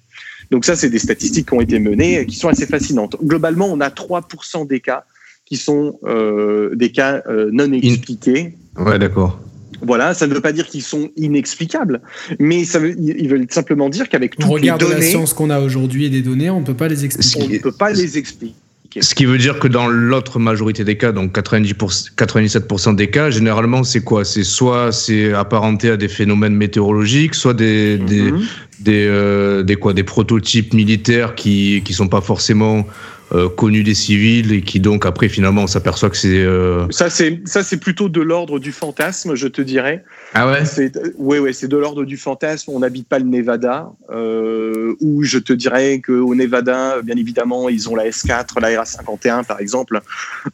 Donc 0.52 0.66
ça, 0.66 0.76
c'est 0.76 0.90
des 0.90 1.00
statistiques 1.00 1.48
qui 1.50 1.54
ont 1.54 1.62
été 1.62 1.80
menées 1.80 2.22
et 2.22 2.26
qui 2.26 2.36
sont 2.36 2.50
assez 2.50 2.66
fascinantes. 2.66 3.16
Globalement, 3.24 3.68
on 3.68 3.80
a 3.82 3.90
3% 3.90 4.68
des 4.68 4.80
cas 4.80 5.06
qui 5.46 5.58
sont 5.58 6.00
euh, 6.06 6.76
des 6.76 6.92
cas 6.92 7.22
euh, 7.28 7.50
non 7.52 7.72
expliqués. 7.72 8.56
In... 8.78 8.86
Ouais, 8.86 9.00
d'accord. 9.00 9.40
Voilà, 9.82 10.14
ça 10.14 10.26
ne 10.26 10.34
veut 10.34 10.42
pas 10.42 10.54
dire 10.54 10.66
qu'ils 10.68 10.82
sont 10.82 11.10
inexplicables, 11.18 12.02
mais 12.40 12.64
ça 12.64 12.80
veut, 12.80 12.96
ils 12.98 13.28
veveulent 13.28 13.46
simplement 13.50 13.90
dire 13.90 14.10
qu'avec 14.10 14.38
toutes 14.38 14.62
les 14.62 14.72
données, 14.72 14.96
la 14.96 15.02
science 15.02 15.34
qu'on 15.34 15.50
a 15.50 15.60
aujourd'hui 15.60 16.06
et 16.06 16.10
des 16.10 16.22
données, 16.22 16.50
on 16.50 16.62
ne 16.62 16.66
peut 16.66 16.74
pas 16.74 16.88
les 16.88 17.06
expliquer. 17.06 17.44
On 17.44 17.50
ne 17.50 17.58
peut 17.60 17.72
pas 17.72 17.92
les 17.92 18.18
expliquer. 18.18 18.56
Ce 19.02 19.14
qui 19.14 19.26
veut 19.26 19.38
dire 19.38 19.60
que 19.60 19.68
dans 19.68 19.88
l'autre 19.88 20.40
majorité 20.40 20.86
des 20.86 20.96
cas, 20.96 21.12
donc 21.12 21.36
90%, 21.38 22.12
97% 22.16 22.96
des 22.96 23.10
cas, 23.10 23.30
généralement, 23.30 23.84
c'est 23.84 24.02
quoi? 24.02 24.24
C'est 24.24 24.46
soit 24.46 24.92
c'est 24.94 25.34
apparenté 25.34 25.90
à 25.90 25.98
des 25.98 26.08
phénomènes 26.08 26.56
météorologiques, 26.56 27.36
soit 27.36 27.54
des, 27.54 27.98
mm 27.98 28.06
-hmm. 28.06 28.08
des, 28.08 28.32
des, 28.80 29.08
euh, 29.08 29.64
des, 29.64 29.76
quoi, 29.76 29.94
des 29.94 30.04
prototypes 30.04 30.74
militaires 30.74 31.36
qui 31.36 31.82
qui 31.84 31.94
sont 31.94 32.08
pas 32.08 32.22
forcément 32.22 32.88
euh, 33.32 33.50
connus 33.50 33.84
des 33.84 33.96
civils 33.96 34.54
et 34.54 34.62
qui 34.62 34.80
donc 34.80 35.06
après 35.06 35.30
finalement 35.30 35.64
on 35.64 35.68
s'aperçoit 35.68 36.12
que 36.12 36.18
c'est 36.18 36.44
euh... 36.44 36.86
ça 36.92 37.10
c'est 37.10 37.42
ça 37.46 37.64
c'est 37.64 37.78
plutôt 37.78 38.08
de 38.08 38.22
l'ordre 38.22 38.60
du 38.60 38.72
fantasme 38.72 39.34
je 39.34 39.48
te 39.48 39.64
dirais. 39.64 40.04
Ah 40.36 40.48
ouais? 40.48 40.64
C'est 40.64 40.96
ouais 41.18 41.40
ouais 41.40 41.52
c'est 41.52 41.68
de 41.68 41.76
l'ordre 41.76 42.06
du 42.06 42.18
fantasme. 42.18 42.72
On 42.72 42.80
n'habite 42.80 43.08
pas 43.08 43.18
le 43.18 43.26
Nevada 43.26 43.92
euh, 44.12 44.96
où 45.02 45.24
je 45.24 45.40
te 45.40 45.54
dirais 45.54 46.02
que 46.02 46.12
au 46.12 46.36
Nevada 46.36 47.02
bien 47.02 47.18
évidemment 47.18 47.68
ils 47.68 47.90
ont 47.90 47.96
la 47.96 48.08
S4 48.08 48.62
la 48.62 48.84
RA51 48.84 49.44
par 49.44 49.60
exemple 49.60 50.02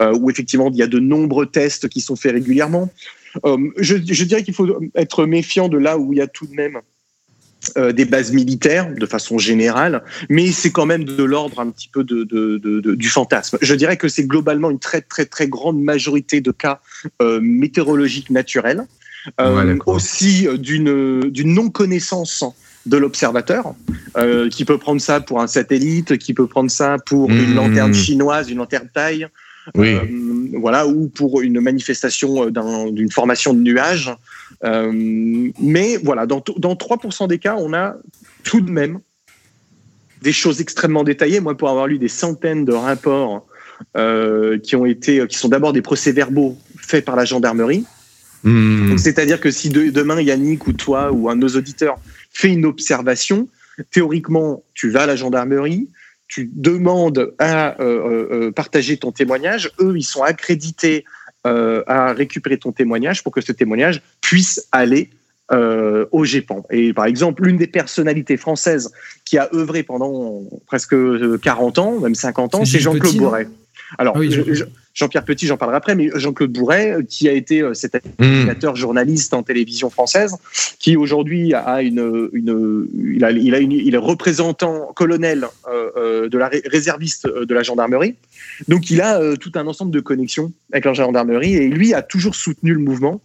euh, 0.02 0.18
où 0.20 0.30
effectivement 0.30 0.70
il 0.72 0.78
y 0.78 0.84
a 0.84 0.88
de 0.88 1.00
nombreux 1.00 1.48
tests 1.48 1.90
qui 1.90 2.00
sont 2.00 2.16
faits 2.16 2.32
régulièrement. 2.34 2.90
Je, 3.78 3.96
je 4.06 4.24
dirais 4.26 4.44
qu'il 4.44 4.54
faut 4.54 4.68
être 4.96 5.26
méfiant 5.26 5.70
de 5.70 5.78
là 5.78 5.98
où 5.98 6.12
il 6.14 6.20
y 6.20 6.22
a 6.22 6.28
tout 6.28 6.46
de 6.48 6.54
même 6.54 6.80
euh, 7.78 7.92
des 7.92 8.06
bases 8.06 8.32
militaires 8.32 8.94
de 8.94 9.06
façon 9.06 9.38
générale, 9.38 10.04
mais 10.30 10.52
c'est 10.52 10.72
quand 10.72 10.86
même 10.86 11.04
de 11.04 11.24
l'ordre 11.24 11.60
un 11.60 11.70
petit 11.70 11.90
peu 11.90 12.04
de, 12.04 12.24
de, 12.24 12.58
de, 12.58 12.80
de, 12.80 12.96
du 12.96 13.10
fantasme. 13.10 13.58
Je 13.62 13.76
dirais 13.76 13.98
que 13.98 14.08
c'est 14.08 14.26
globalement 14.26 14.70
une 14.70 14.80
très 14.80 15.02
très 15.02 15.26
très 15.26 15.48
grande 15.48 15.82
majorité 15.82 16.42
de 16.42 16.52
cas 16.52 16.80
euh, 17.22 17.40
météorologiques 17.42 18.30
naturels. 18.30 18.86
aussi 19.86 20.48
d'une 20.58 21.30
d'une 21.30 21.54
non 21.54 21.70
connaissance 21.70 22.44
de 22.88 22.98
l'observateur, 22.98 23.76
qui 24.50 24.66
peut 24.66 24.80
prendre 24.80 25.00
ça 25.00 25.22
pour 25.22 25.40
un 25.40 25.48
satellite, 25.48 26.18
qui 26.18 26.34
peut 26.34 26.48
prendre 26.48 26.72
ça 26.72 26.98
pour 27.06 27.30
une 27.30 27.52
mmh. 27.52 27.56
lanterne 27.56 27.94
chinoise, 27.94 28.50
une 28.50 28.58
lanterne 28.58 28.90
taille, 28.92 29.28
oui. 29.76 29.96
voilà, 30.54 30.88
ou 30.88 31.08
pour 31.08 31.42
une 31.42 31.60
manifestation 31.60 32.50
d'une 32.50 33.12
formation 33.12 33.54
de 33.54 33.62
nuages. 33.62 34.12
mais 34.64 35.98
voilà, 35.98 36.26
dans, 36.26 36.44
dans 36.58 36.74
3% 36.74 37.28
des 37.28 37.40
cas, 37.40 37.56
on 37.58 37.74
a 37.74 37.96
tout 38.44 38.62
de 38.62 38.72
même 38.72 39.00
des 40.22 40.32
choses 40.32 40.62
extrêmement 40.62 41.04
détaillées. 41.04 41.40
Moi, 41.40 41.56
pour 41.56 41.70
avoir 41.70 41.88
lu 41.88 41.98
des 41.98 42.08
centaines 42.08 42.66
de 42.66 42.74
rapports 42.74 43.46
euh, 43.98 44.60
qui 44.60 44.76
ont 44.76 44.86
été, 44.86 45.26
qui 45.28 45.38
sont 45.38 45.50
d'abord 45.50 45.74
des 45.74 45.82
procès-verbaux 45.82 46.58
faits 46.78 47.04
par 47.04 47.16
la 47.16 47.26
gendarmerie. 47.26 47.86
Hmm. 48.44 48.98
C'est-à-dire 48.98 49.40
que 49.40 49.52
si 49.52 49.70
demain 49.70 50.22
Yannick 50.22 50.68
ou 50.68 50.74
toi 50.74 51.12
ou 51.12 51.30
un 51.30 51.36
de 51.36 51.42
nos 51.42 51.50
auditeurs 51.50 52.00
fait 52.32 52.50
une 52.50 52.66
observation, 52.66 53.48
théoriquement, 53.92 54.64
tu 54.74 54.90
vas 54.90 55.04
à 55.04 55.06
la 55.06 55.16
gendarmerie, 55.16 55.90
tu 56.32 56.50
demandes 56.54 57.34
à 57.40 57.80
euh, 57.82 58.28
euh, 58.32 58.52
partager 58.52 58.96
ton 58.96 59.12
témoignage. 59.12 59.70
Eux, 59.82 59.96
ils 59.98 60.04
sont 60.04 60.24
accrédités 60.24 61.04
à 61.44 62.14
récupérer 62.14 62.58
ton 62.58 62.72
témoignage 62.72 63.24
pour 63.24 63.34
que 63.34 63.42
ce 63.42 63.52
témoignage 63.52 64.04
puisse 64.22 64.68
aller 64.72 65.10
euh, 65.52 66.06
au 66.12 66.24
GEPAN. 66.24 66.64
Et 66.70 66.94
par 66.94 67.06
exemple, 67.06 67.44
l'une 67.44 67.58
des 67.58 67.66
personnalités 67.66 68.38
françaises 68.38 68.92
qui 69.26 69.40
a 69.40 69.50
œuvré 69.52 69.82
pendant 69.82 70.44
presque 70.68 70.96
40 71.42 71.80
ans, 71.80 72.00
même 72.00 72.14
50 72.14 72.56
ans, 72.56 72.64
c'est 72.64 72.80
Jean-Claude 72.80 73.18
Bourret. 73.18 73.48
Alors, 73.98 74.16
ah 74.16 74.22
Jean-Pierre 74.94 75.24
Petit, 75.24 75.48
j'en 75.48 75.58
parlerai 75.58 75.78
après, 75.78 75.96
mais 75.96 76.10
Jean-Claude 76.16 76.52
Bourret, 76.52 76.98
qui 77.08 77.30
a 77.30 77.34
été 77.34 77.62
euh, 77.62 77.74
cet 77.74 77.96
hmm. 77.96 78.24
animateur 78.24 78.76
journaliste 78.76 79.34
en 79.34 79.44
télévision 79.44 79.90
française, 79.90 80.36
qui 80.80 80.98
aujourd'hui 80.98 81.54
a 81.54 81.82
une, 81.82 82.30
une, 82.34 82.88
il, 83.16 83.24
a, 83.24 83.32
il, 83.32 83.56
a 83.56 83.60
une, 83.60 83.72
il 83.72 83.94
est 83.94 83.98
représentant 83.98 84.92
colonel 84.96 85.48
euh, 85.68 86.30
de 86.30 86.38
la 86.38 86.50
réserviste 86.66 87.28
de 87.28 87.54
la 87.54 87.64
gendarmerie. 87.64 88.16
Donc, 88.68 88.90
il 88.90 89.02
a 89.02 89.36
tout 89.38 89.52
un 89.56 89.68
ensemble 89.68 89.92
de 89.92 90.00
connexions 90.00 90.52
avec 90.72 90.86
la 90.86 90.94
gendarmerie 90.94 91.56
et 91.56 91.68
lui 91.68 91.94
a 91.94 92.02
toujours 92.02 92.36
soutenu 92.36 92.74
le 92.74 92.80
mouvement 92.80 93.22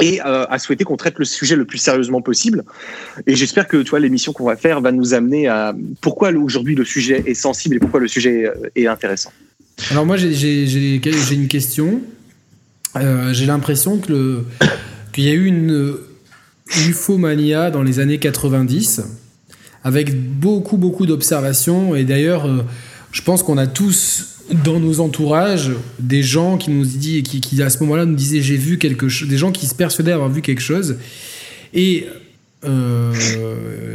et 0.00 0.20
euh, 0.24 0.46
a 0.48 0.58
souhaité 0.58 0.84
qu'on 0.84 0.96
traite 0.96 1.18
le 1.18 1.24
sujet 1.24 1.56
le 1.56 1.64
plus 1.64 1.78
sérieusement 1.78 2.22
possible. 2.22 2.64
Et 3.26 3.36
j'espère 3.36 3.68
que 3.68 3.76
tu 3.78 3.90
vois 3.90 4.00
l'émission 4.00 4.32
qu'on 4.32 4.44
va 4.44 4.56
faire 4.56 4.80
va 4.80 4.92
nous 4.92 5.14
amener 5.14 5.48
à 5.48 5.74
pourquoi 6.00 6.30
aujourd'hui 6.32 6.74
le 6.74 6.84
sujet 6.84 7.22
est 7.26 7.34
sensible 7.34 7.76
et 7.76 7.78
pourquoi 7.78 8.00
le 8.00 8.08
sujet 8.08 8.46
euh, 8.46 8.70
est 8.74 8.86
intéressant. 8.86 9.32
Alors 9.90 10.06
moi 10.06 10.16
j'ai 10.16 11.32
une 11.32 11.48
question. 11.48 12.02
Euh, 12.96 13.32
j'ai 13.32 13.46
l'impression 13.46 13.98
que 13.98 14.44
qu'il 15.12 15.24
y 15.24 15.28
a 15.28 15.32
eu 15.32 15.46
une 15.46 15.96
ufomania 16.88 17.70
dans 17.70 17.82
les 17.82 17.98
années 17.98 18.18
90 18.18 19.02
avec 19.84 20.38
beaucoup 20.38 20.76
beaucoup 20.76 21.06
d'observations 21.06 21.94
et 21.94 22.04
d'ailleurs 22.04 22.48
je 23.10 23.22
pense 23.22 23.42
qu'on 23.42 23.58
a 23.58 23.66
tous 23.66 24.38
dans 24.64 24.80
nos 24.80 25.00
entourages 25.00 25.72
des 25.98 26.22
gens 26.22 26.56
qui 26.56 26.70
nous 26.70 26.84
dit 26.84 27.22
qui, 27.22 27.40
qui 27.40 27.62
à 27.62 27.68
ce 27.68 27.78
moment-là 27.80 28.06
nous 28.06 28.14
disaient 28.14 28.40
j'ai 28.40 28.56
vu 28.56 28.78
quelque 28.78 29.08
chose 29.08 29.28
des 29.28 29.38
gens 29.38 29.52
qui 29.52 29.66
se 29.66 29.74
persuadaient 29.74 30.12
avoir 30.12 30.30
vu 30.30 30.40
quelque 30.40 30.62
chose 30.62 30.96
et 31.74 32.06
euh, 32.64 33.12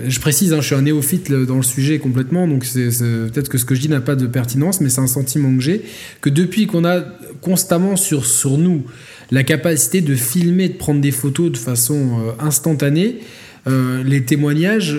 je 0.07 0.19
précise 0.19 0.51
hein, 0.53 0.59
je 0.59 0.65
suis 0.65 0.75
un 0.75 0.81
néophyte 0.81 1.31
dans 1.31 1.55
le 1.55 1.63
sujet 1.63 1.99
complètement 1.99 2.47
donc 2.47 2.65
c'est 2.65 2.89
peut-être 2.89 3.47
que 3.47 3.57
ce 3.57 3.63
que 3.63 3.75
je 3.75 3.81
dis 3.81 3.87
n'a 3.87 4.01
pas 4.01 4.15
de 4.15 4.27
pertinence 4.27 4.81
mais 4.81 4.89
c'est 4.89 4.99
un 4.99 5.07
sentiment 5.07 5.55
que 5.55 5.61
j'ai 5.61 5.83
que 6.19 6.29
depuis 6.29 6.67
qu'on 6.67 6.83
a 6.83 7.01
constamment 7.41 7.95
sur 7.95 8.25
sur 8.25 8.57
nous 8.57 8.83
la 9.31 9.43
capacité 9.43 10.01
de 10.01 10.15
filmer 10.15 10.67
de 10.67 10.73
prendre 10.73 10.99
des 10.99 11.11
photos 11.11 11.49
de 11.49 11.57
façon 11.57 11.95
euh, 11.95 12.31
instantanée 12.39 13.19
euh, 13.67 14.03
les 14.03 14.23
témoignages, 14.23 14.95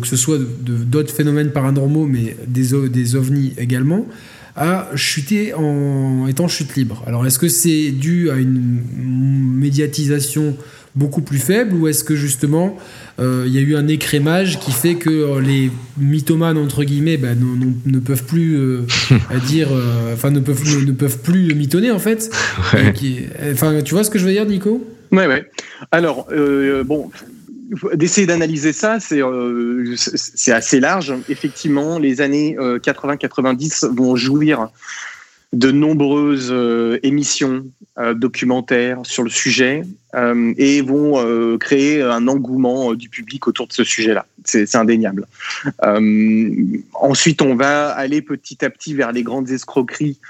que 0.00 0.06
ce 0.06 0.16
soit 0.16 0.40
d'autres 0.40 1.14
phénomènes 1.14 1.52
paranormaux, 1.52 2.04
mais 2.04 2.36
des, 2.48 2.88
des 2.88 3.14
ovnis 3.14 3.52
également, 3.58 4.08
a 4.58 4.88
chuté 4.96 5.54
en 5.54 6.26
étant 6.26 6.48
chute 6.48 6.74
libre. 6.74 7.04
Alors 7.06 7.26
est-ce 7.26 7.38
que 7.38 7.48
c'est 7.48 7.92
dû 7.92 8.30
à 8.30 8.36
une 8.36 8.82
médiatisation 8.96 10.56
beaucoup 10.94 11.22
plus 11.22 11.38
faible 11.38 11.74
ou 11.74 11.88
est-ce 11.88 12.04
que 12.04 12.16
justement 12.16 12.76
euh, 13.20 13.44
il 13.46 13.54
y 13.54 13.58
a 13.58 13.60
eu 13.60 13.76
un 13.76 13.88
écrémage 13.88 14.58
qui 14.58 14.72
fait 14.72 14.94
que 14.94 15.10
euh, 15.10 15.40
les 15.40 15.70
mythomanes 15.96 16.58
entre 16.58 16.84
guillemets 16.84 17.16
bah, 17.16 17.34
ne 17.34 17.98
peuvent 17.98 18.24
plus 18.24 18.56
euh, 18.56 18.86
dire 19.46 19.68
enfin 20.12 20.30
ne 20.30 20.40
peuvent 20.40 20.62
ne, 20.86 20.92
peuvent 20.92 21.18
plus 21.18 21.54
mitonner 21.54 21.90
en 21.90 21.98
fait. 21.98 22.30
Enfin 23.52 23.82
tu 23.82 23.94
vois 23.94 24.04
ce 24.04 24.10
que 24.10 24.18
je 24.18 24.24
veux 24.24 24.32
dire 24.32 24.46
Nico? 24.46 24.86
Ouais 25.10 25.26
ouais. 25.26 25.50
Alors 25.90 26.28
bon 26.84 27.10
d'essayer 27.94 28.26
d'analyser 28.26 28.72
ça, 28.72 28.98
euh, 29.12 29.94
c'est 29.96 30.52
assez 30.52 30.80
large. 30.80 31.14
Effectivement, 31.28 31.98
les 31.98 32.20
années 32.20 32.56
80-90 32.58 33.84
euh, 33.84 33.88
vont 33.94 34.16
jouir 34.16 34.68
de 35.52 35.70
nombreuses 35.70 36.50
euh, 36.50 36.98
émissions 37.02 37.64
documentaires 38.14 39.00
sur 39.02 39.24
le 39.24 39.28
sujet 39.28 39.82
et 40.56 40.82
vont 40.82 41.58
créer 41.58 42.00
un 42.00 42.28
engouement 42.28 42.94
du 42.94 43.08
public 43.08 43.48
autour 43.48 43.66
de 43.66 43.72
ce 43.72 43.82
sujet-là. 43.82 44.24
C'est 44.44 44.72
indéniable. 44.76 45.26
ensuite, 46.94 47.42
on 47.42 47.56
va 47.56 47.88
aller 47.88 48.22
petit 48.22 48.64
à 48.64 48.70
petit 48.70 48.94
vers 48.94 49.10
les 49.10 49.24
grandes 49.24 49.50
escroqueries 49.50 50.20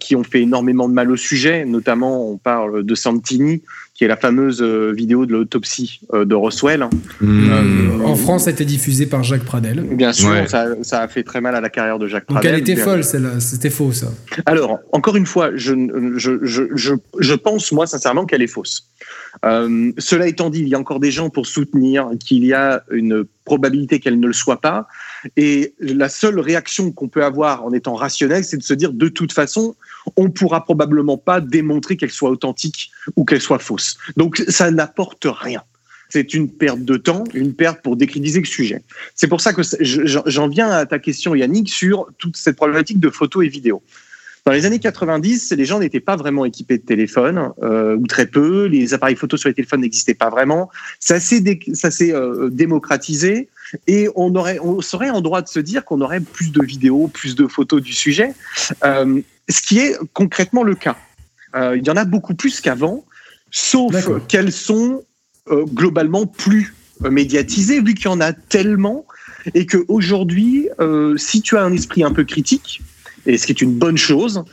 qui 0.00 0.16
ont 0.16 0.24
fait 0.24 0.42
énormément 0.42 0.88
de 0.88 0.94
mal 0.94 1.12
au 1.12 1.16
sujet. 1.16 1.64
Notamment, 1.64 2.32
on 2.32 2.36
parle 2.36 2.82
de 2.82 2.94
Santini, 2.96 3.62
qui 3.98 4.04
est 4.04 4.08
la 4.08 4.16
fameuse 4.16 4.62
euh, 4.62 4.92
vidéo 4.92 5.26
de 5.26 5.32
l'autopsie 5.32 6.00
euh, 6.14 6.24
de 6.24 6.36
Roswell. 6.36 6.88
Mmh. 7.20 7.50
Euh, 7.50 8.04
en 8.04 8.14
France, 8.14 8.44
ça 8.44 8.50
a 8.50 8.52
été 8.52 8.64
diffusé 8.64 9.06
par 9.06 9.24
Jacques 9.24 9.42
Pradel. 9.42 9.80
Bien 9.80 10.12
sûr, 10.12 10.30
ça, 10.46 11.00
a 11.00 11.08
fait 11.08 11.24
très 11.24 11.40
mal 11.40 11.56
à 11.56 11.60
la 11.60 11.68
carrière 11.68 11.98
de 11.98 12.06
Jacques 12.06 12.26
Pradel. 12.26 12.52
Donc 12.52 12.60
elle 12.60 12.60
était 12.60 12.80
folle, 12.80 13.02
celle-là. 13.02 13.40
C'était 13.40 13.70
faux, 13.70 13.90
ça. 13.90 14.06
Alors, 14.46 14.78
encore 14.92 15.16
une 15.16 15.26
fois, 15.26 15.50
je, 15.56 15.74
je, 16.14 16.38
je, 16.42 16.94
je 17.18 17.34
pense, 17.34 17.72
moi, 17.72 17.88
sincèrement, 17.88 18.24
qu'elle 18.24 18.42
est 18.42 18.46
fausse. 18.46 18.86
Cela 19.42 20.26
étant 20.26 20.50
dit, 20.50 20.60
il 20.60 20.68
y 20.68 20.74
a 20.74 20.78
encore 20.78 21.00
des 21.00 21.10
gens 21.10 21.30
pour 21.30 21.46
soutenir 21.46 22.10
qu'il 22.18 22.44
y 22.44 22.52
a 22.52 22.82
une 22.90 23.24
probabilité 23.44 24.00
qu'elle 24.00 24.20
ne 24.20 24.26
le 24.26 24.32
soit 24.32 24.60
pas. 24.60 24.86
Et 25.36 25.74
la 25.80 26.08
seule 26.08 26.38
réaction 26.38 26.92
qu'on 26.92 27.08
peut 27.08 27.24
avoir 27.24 27.64
en 27.64 27.72
étant 27.72 27.94
rationnel, 27.94 28.44
c'est 28.44 28.58
de 28.58 28.62
se 28.62 28.74
dire 28.74 28.92
de 28.92 29.08
toute 29.08 29.32
façon, 29.32 29.74
on 30.16 30.30
pourra 30.30 30.64
probablement 30.64 31.18
pas 31.18 31.40
démontrer 31.40 31.96
qu'elle 31.96 32.10
soit 32.10 32.30
authentique 32.30 32.90
ou 33.16 33.24
qu'elle 33.24 33.40
soit 33.40 33.58
fausse. 33.58 33.96
Donc 34.16 34.42
ça 34.48 34.70
n'apporte 34.70 35.26
rien. 35.28 35.62
C'est 36.10 36.32
une 36.32 36.50
perte 36.50 36.80
de 36.80 36.96
temps, 36.96 37.24
une 37.34 37.52
perte 37.54 37.82
pour 37.82 37.96
décritiser 37.96 38.40
le 38.40 38.46
sujet. 38.46 38.82
C'est 39.14 39.28
pour 39.28 39.42
ça 39.42 39.52
que 39.52 39.62
j'en 39.82 40.48
viens 40.48 40.70
à 40.70 40.86
ta 40.86 40.98
question, 40.98 41.34
Yannick, 41.34 41.68
sur 41.68 42.08
toute 42.16 42.36
cette 42.36 42.56
problématique 42.56 42.98
de 42.98 43.10
photos 43.10 43.44
et 43.44 43.48
vidéos. 43.48 43.82
Dans 44.48 44.54
les 44.54 44.64
années 44.64 44.78
90, 44.78 45.52
les 45.58 45.66
gens 45.66 45.78
n'étaient 45.78 46.00
pas 46.00 46.16
vraiment 46.16 46.46
équipés 46.46 46.78
de 46.78 46.82
téléphone, 46.82 47.50
euh, 47.62 47.96
ou 47.96 48.06
très 48.06 48.24
peu. 48.24 48.64
Les 48.64 48.94
appareils 48.94 49.14
photo 49.14 49.36
sur 49.36 49.50
les 49.50 49.54
téléphones 49.54 49.82
n'existaient 49.82 50.14
pas 50.14 50.30
vraiment. 50.30 50.70
Ça 51.00 51.20
s'est 51.20 51.44
euh, 52.14 52.48
démocratisé 52.48 53.50
et 53.86 54.08
on, 54.16 54.34
aurait, 54.34 54.58
on 54.60 54.80
serait 54.80 55.10
en 55.10 55.20
droit 55.20 55.42
de 55.42 55.48
se 55.48 55.60
dire 55.60 55.84
qu'on 55.84 56.00
aurait 56.00 56.20
plus 56.20 56.50
de 56.50 56.64
vidéos, 56.64 57.08
plus 57.08 57.34
de 57.34 57.46
photos 57.46 57.82
du 57.82 57.92
sujet. 57.92 58.32
Euh, 58.86 59.20
ce 59.50 59.60
qui 59.60 59.80
est 59.80 59.98
concrètement 60.14 60.62
le 60.62 60.74
cas. 60.74 60.96
Il 61.54 61.86
y 61.86 61.90
en 61.90 61.96
a 61.96 62.06
beaucoup 62.06 62.34
plus 62.34 62.62
qu'avant, 62.62 63.04
sauf 63.50 63.94
qu'elles 64.28 64.52
sont 64.52 65.02
globalement 65.46 66.26
plus 66.26 66.74
médiatisées, 67.02 67.82
vu 67.82 67.92
qu'il 67.92 68.06
y 68.06 68.08
en 68.08 68.22
a 68.22 68.32
tellement, 68.32 69.04
et 69.54 69.66
qu'aujourd'hui, 69.66 70.68
si 71.16 71.42
tu 71.42 71.58
as 71.58 71.62
un 71.62 71.72
esprit 71.74 72.02
un 72.02 72.12
peu 72.12 72.24
critique, 72.24 72.80
et 73.26 73.38
ce 73.38 73.46
qui 73.46 73.52
est 73.52 73.60
une 73.60 73.74
bonne 73.74 73.96
chose, 73.96 74.44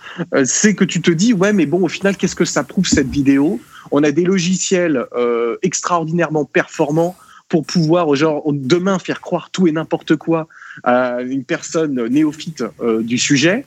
c'est 0.44 0.76
que 0.76 0.84
tu 0.84 1.02
te 1.02 1.12
dis, 1.12 1.34
ouais, 1.34 1.54
mais 1.54 1.66
bon, 1.66 1.84
au 1.84 1.88
final, 1.88 2.18
qu'est-ce 2.18 2.36
que 2.36 2.46
ça 2.46 2.64
prouve 2.64 2.88
cette 2.88 3.10
vidéo? 3.10 3.60
On 3.92 4.04
a 4.04 4.12
des 4.12 4.24
logiciels 4.24 5.06
extraordinairement 5.62 6.46
performants 6.46 7.16
pour 7.48 7.66
pouvoir, 7.66 8.14
genre, 8.16 8.44
demain, 8.52 9.00
faire 9.00 9.22
croire 9.22 9.50
tout 9.52 9.68
et 9.68 9.72
n'importe 9.72 10.16
quoi 10.16 10.48
à 10.84 11.22
une 11.22 11.44
personne 11.44 12.08
néophyte 12.08 12.64
du 13.02 13.18
sujet. 13.18 13.66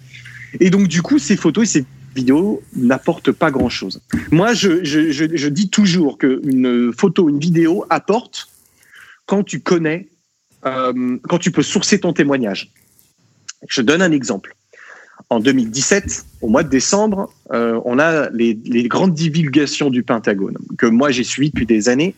Et 0.60 0.70
donc, 0.70 0.88
du 0.88 1.02
coup, 1.02 1.18
ces 1.18 1.36
photos 1.36 1.64
et 1.64 1.80
ces 1.80 1.84
vidéos 2.14 2.62
n'apportent 2.74 3.32
pas 3.32 3.50
grand-chose. 3.50 4.00
Moi, 4.32 4.52
je, 4.54 5.46
dis 5.48 5.70
toujours 5.70 6.18
qu'une 6.18 6.92
photo, 6.92 7.28
une 7.28 7.38
vidéo 7.38 7.84
apporte 7.90 8.48
quand 9.26 9.44
tu 9.44 9.60
connais, 9.60 10.08
euh, 10.66 11.18
quand 11.28 11.38
tu 11.38 11.50
peux 11.50 11.62
sourcer 11.62 12.00
ton 12.00 12.12
témoignage. 12.12 12.72
Je 13.68 13.82
donne 13.82 14.02
un 14.02 14.12
exemple. 14.12 14.54
En 15.30 15.40
2017, 15.40 16.24
au 16.40 16.48
mois 16.48 16.62
de 16.62 16.70
décembre, 16.70 17.30
euh, 17.52 17.78
on 17.84 17.98
a 17.98 18.30
les, 18.30 18.58
les, 18.64 18.88
grandes 18.88 19.12
divulgations 19.12 19.90
du 19.90 20.02
Pentagone, 20.02 20.56
que 20.78 20.86
moi 20.86 21.10
j'ai 21.10 21.24
suivi 21.24 21.50
depuis 21.50 21.66
des 21.66 21.90
années, 21.90 22.14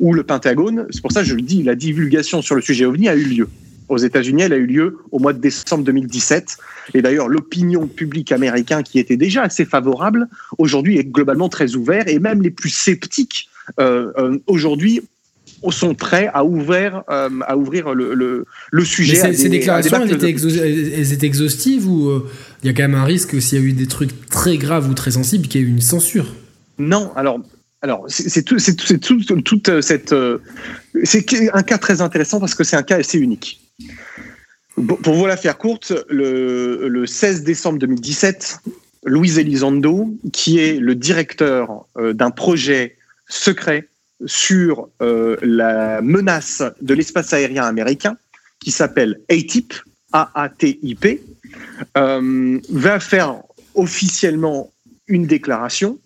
où 0.00 0.12
le 0.12 0.22
Pentagone, 0.22 0.86
c'est 0.90 1.02
pour 1.02 1.12
ça 1.12 1.20
que 1.20 1.28
je 1.28 1.34
le 1.34 1.42
dis, 1.42 1.62
la 1.62 1.74
divulgation 1.74 2.42
sur 2.42 2.54
le 2.54 2.62
sujet 2.62 2.84
OVNI 2.84 3.08
a 3.08 3.14
eu 3.16 3.24
lieu. 3.24 3.48
aux 3.90 3.98
États-Unis. 3.98 4.42
Elle 4.42 4.54
a 4.54 4.56
eu 4.56 4.66
lieu 4.66 4.98
au 5.12 5.18
mois 5.18 5.34
de 5.34 5.40
décembre 5.40 5.84
2017. 5.84 6.56
Et 6.94 7.02
d'ailleurs, 7.02 7.28
l'opinion 7.28 7.86
publique 7.86 8.32
américaine, 8.32 8.82
qui 8.82 8.98
était 8.98 9.18
déjà 9.18 9.42
assez 9.42 9.66
favorable, 9.66 10.26
aujourd'hui 10.56 10.98
est 10.98 11.04
globalement 11.04 11.50
très 11.50 11.74
ouverte. 11.74 12.08
Et 12.08 12.18
même 12.18 12.40
les 12.40 12.50
plus 12.50 12.70
sceptiques, 12.70 13.50
euh, 13.78 14.10
euh, 14.18 14.38
aujourd'hui, 14.46 15.02
sont 15.70 15.94
prêts 15.94 16.30
à 16.34 16.44
ouvrir, 16.44 17.04
euh, 17.10 17.30
à 17.46 17.56
ouvrir 17.56 17.94
le, 17.94 18.14
le, 18.70 18.84
sujet. 18.84 19.16
ces, 19.32 19.48
déclarations, 19.48 20.02
elles, 20.02 21.12
étaient 21.12 21.26
exhaustives 21.26 21.88
ou 21.88 22.22
il 22.64 22.68
y 22.68 22.70
a 22.70 22.72
quand 22.72 22.82
même 22.82 22.94
un 22.94 23.04
risque, 23.04 23.40
s'il 23.40 23.58
y 23.58 23.62
a 23.62 23.64
eu 23.64 23.72
des 23.72 23.86
trucs 23.86 24.26
très 24.26 24.56
graves 24.56 24.88
ou 24.88 24.94
très 24.94 25.12
sensibles, 25.12 25.46
qu'il 25.46 25.60
y 25.60 25.64
ait 25.64 25.66
eu 25.66 25.70
une 25.70 25.82
censure 25.82 26.34
Non, 26.78 27.12
alors 27.14 27.40
alors, 27.82 28.06
c'est 28.08 28.42
tout, 28.42 28.58
c'est 28.58 28.76
tout, 28.98 29.22
toute 29.42 29.82
cette. 29.82 30.14
c'est 31.02 31.50
un 31.52 31.62
cas 31.62 31.76
très 31.76 32.00
intéressant 32.00 32.40
parce 32.40 32.54
que 32.54 32.64
c'est 32.64 32.76
un 32.76 32.82
cas 32.82 32.96
assez 32.96 33.18
unique. 33.18 33.60
Pour 34.74 35.14
vous 35.14 35.26
la 35.26 35.36
faire 35.36 35.56
courte, 35.56 35.92
le, 36.08 37.04
16 37.06 37.44
décembre 37.44 37.78
2017, 37.78 38.60
Louise 39.04 39.38
Elizondo, 39.38 40.16
qui 40.32 40.58
est 40.58 40.80
le 40.80 40.94
directeur 40.94 41.86
euh, 41.96 42.12
d'un 42.12 42.30
projet 42.30 42.96
secret 43.28 43.88
sur 44.26 44.88
euh, 45.02 45.36
la 45.42 46.00
menace 46.02 46.62
de 46.80 46.94
l'espace 46.94 47.32
aérien 47.32 47.64
américain, 47.64 48.16
qui 48.60 48.70
s'appelle 48.70 49.20
ATIP, 49.28 49.74
A-A-T-I-P, 50.12 51.22
euh, 51.96 52.60
va 52.70 53.00
faire 53.00 53.36
officiellement 53.74 54.72
une 55.06 55.26
déclaration 55.26 55.98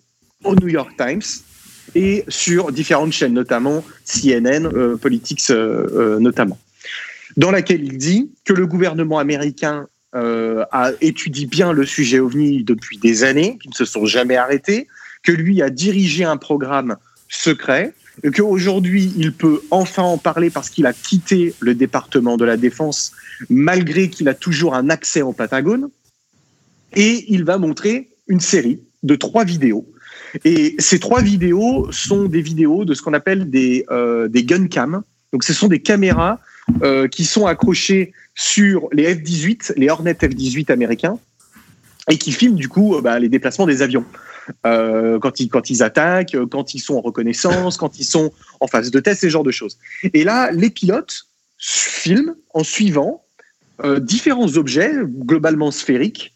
au 0.43 0.55
New 0.55 0.67
York 0.67 0.91
Times 0.97 1.21
et 1.95 2.23
sur 2.27 2.71
différentes 2.71 3.13
chaînes, 3.13 3.33
notamment 3.33 3.83
CNN, 4.05 4.97
Politics 4.97 5.49
notamment. 5.49 6.57
Dans 7.37 7.51
laquelle 7.51 7.83
il 7.83 7.97
dit 7.97 8.31
que 8.45 8.53
le 8.53 8.67
gouvernement 8.67 9.19
américain 9.19 9.87
euh, 10.15 10.65
a 10.71 10.91
étudié 11.01 11.45
bien 11.45 11.71
le 11.71 11.85
sujet 11.85 12.19
OVNI 12.19 12.63
depuis 12.63 12.97
des 12.97 13.23
années, 13.23 13.59
qui 13.61 13.69
ne 13.69 13.73
se 13.75 13.85
sont 13.85 14.05
jamais 14.05 14.37
arrêtés, 14.37 14.87
que 15.21 15.31
lui 15.31 15.61
a 15.61 15.69
dirigé 15.69 16.23
un 16.23 16.37
programme 16.37 16.97
secret, 17.27 17.93
qu'aujourd'hui 18.21 19.13
il 19.17 19.33
peut 19.33 19.61
enfin 19.71 20.03
en 20.03 20.17
parler 20.17 20.49
parce 20.49 20.69
qu'il 20.69 20.85
a 20.85 20.93
quitté 20.93 21.53
le 21.59 21.75
département 21.75 22.37
de 22.37 22.45
la 22.45 22.57
défense, 22.57 23.11
malgré 23.49 24.09
qu'il 24.09 24.27
a 24.27 24.33
toujours 24.33 24.75
un 24.75 24.89
accès 24.89 25.21
au 25.21 25.33
Patagone, 25.33 25.89
et 26.95 27.25
il 27.29 27.43
va 27.43 27.57
montrer 27.57 28.09
une 28.27 28.39
série 28.39 28.81
de 29.03 29.15
trois 29.15 29.43
vidéos. 29.43 29.85
Et 30.43 30.75
ces 30.79 30.99
trois 30.99 31.21
vidéos 31.21 31.91
sont 31.91 32.25
des 32.25 32.41
vidéos 32.41 32.85
de 32.85 32.93
ce 32.93 33.01
qu'on 33.01 33.13
appelle 33.13 33.49
des, 33.49 33.85
euh, 33.89 34.27
des 34.27 34.43
gun 34.43 34.67
cam. 34.67 35.01
Donc 35.33 35.43
ce 35.43 35.53
sont 35.53 35.67
des 35.67 35.79
caméras 35.79 36.39
euh, 36.83 37.07
qui 37.07 37.25
sont 37.25 37.45
accrochés 37.45 38.13
sur 38.35 38.89
les 38.91 39.15
F-18, 39.15 39.73
les 39.77 39.89
Hornet 39.89 40.13
F-18 40.13 40.71
américains, 40.71 41.17
et 42.09 42.17
qui 42.17 42.31
filment 42.31 42.55
du 42.55 42.67
coup 42.67 42.95
euh, 42.95 43.01
bah, 43.01 43.19
les 43.19 43.29
déplacements 43.29 43.65
des 43.65 43.81
avions. 43.81 44.05
Euh, 44.65 45.19
quand, 45.19 45.39
ils, 45.39 45.49
quand 45.49 45.69
ils 45.69 45.83
attaquent, 45.83 46.35
quand 46.49 46.73
ils 46.73 46.79
sont 46.79 46.95
en 46.95 47.01
reconnaissance, 47.01 47.77
quand 47.77 47.99
ils 47.99 48.05
sont 48.05 48.31
en 48.59 48.67
phase 48.67 48.91
de 48.91 48.99
test, 48.99 49.21
ce 49.21 49.29
genre 49.29 49.43
de 49.43 49.51
choses. 49.51 49.77
Et 50.13 50.23
là, 50.23 50.51
les 50.51 50.69
pilotes 50.69 51.25
filment 51.57 52.35
en 52.53 52.63
suivant 52.63 53.23
différents 54.01 54.57
objets 54.57 54.91
globalement 55.07 55.71
sphériques 55.71 56.33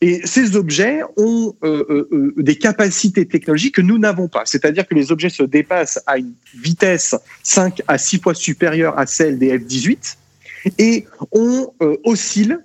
et 0.00 0.20
ces 0.26 0.56
objets 0.56 1.00
ont 1.16 1.56
euh, 1.64 1.84
euh, 1.90 2.08
euh, 2.12 2.34
des 2.36 2.56
capacités 2.56 3.26
technologiques 3.26 3.74
que 3.76 3.82
nous 3.82 3.98
n'avons 3.98 4.28
pas. 4.28 4.42
C'est-à-dire 4.44 4.86
que 4.86 4.94
les 4.94 5.10
objets 5.10 5.28
se 5.28 5.42
dépassent 5.42 6.00
à 6.06 6.18
une 6.18 6.34
vitesse 6.54 7.16
5 7.42 7.82
à 7.88 7.98
6 7.98 8.20
fois 8.20 8.34
supérieure 8.34 8.98
à 8.98 9.06
celle 9.06 9.38
des 9.38 9.58
F-18 9.58 10.16
et 10.78 11.06
on 11.32 11.72
oscille, 12.04 12.58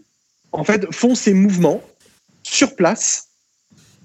en 0.51 0.63
fait, 0.63 0.91
font 0.91 1.15
ces 1.15 1.33
mouvements 1.33 1.81
sur 2.43 2.75
place, 2.75 3.29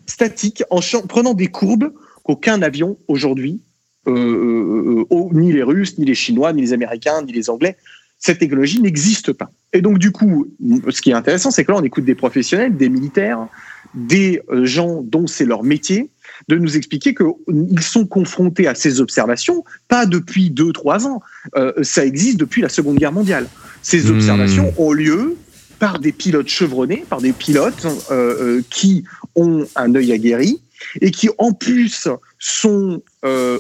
statiques, 0.09 0.65
en 0.71 0.81
prenant 1.07 1.35
des 1.35 1.47
courbes 1.47 1.93
qu'aucun 2.25 2.61
avion 2.63 2.97
aujourd'hui, 3.07 3.61
ni 4.07 5.53
les 5.53 5.63
Russes, 5.63 5.99
ni 5.99 6.07
les 6.07 6.15
Chinois, 6.15 6.53
ni 6.53 6.63
les 6.63 6.73
Américains, 6.73 7.23
ni 7.23 7.33
les 7.33 7.51
Anglais, 7.51 7.77
cette 8.19 8.39
technologie 8.39 8.81
n'existe 8.81 9.33
pas. 9.33 9.51
Et 9.73 9.81
donc, 9.81 9.99
du 9.99 10.11
coup, 10.11 10.49
ce 10.91 11.01
qui 11.01 11.11
est 11.11 11.15
intéressant, 11.15 11.51
c'est 11.51 11.65
que 11.65 11.73
là, 11.73 11.79
on 11.79 11.85
écoute 11.85 12.05
des 12.05 12.15
professionnels, 12.15 12.77
des 12.77 12.89
militaires, 12.89 13.47
des 13.95 14.43
euh, 14.51 14.65
gens 14.65 15.03
dont 15.03 15.27
c'est 15.27 15.45
leur 15.45 15.63
métier, 15.63 16.11
de 16.49 16.57
nous 16.57 16.77
expliquer 16.77 17.15
qu'ils 17.15 17.81
sont 17.81 18.07
confrontés 18.07 18.67
à 18.67 18.75
ces 18.75 19.01
observations, 19.01 19.65
pas 19.89 20.07
depuis 20.07 20.51
deux, 20.51 20.73
trois 20.73 21.07
ans. 21.07 21.21
Euh, 21.57 21.73
ça 21.83 22.05
existe 22.05 22.39
depuis 22.39 22.63
la 22.63 22.69
Seconde 22.69 22.97
Guerre 22.97 23.13
mondiale. 23.13 23.47
Ces 23.83 24.05
hmm. 24.05 24.17
observations 24.17 24.75
ont 24.79 24.93
lieu 24.93 25.37
par 25.79 26.01
des 26.01 26.13
pilotes 26.13 26.49
chevronnés, 26.49 27.05
par 27.09 27.21
des 27.21 27.33
pilotes 27.33 27.87
euh, 28.11 28.63
qui 28.69 29.05
ont 29.39 29.67
un 29.77 29.95
œil 29.95 30.13
aguerri 30.13 30.61
et 31.01 31.11
qui, 31.11 31.29
en 31.39 31.53
plus, 31.53 32.09
sont 32.39 33.03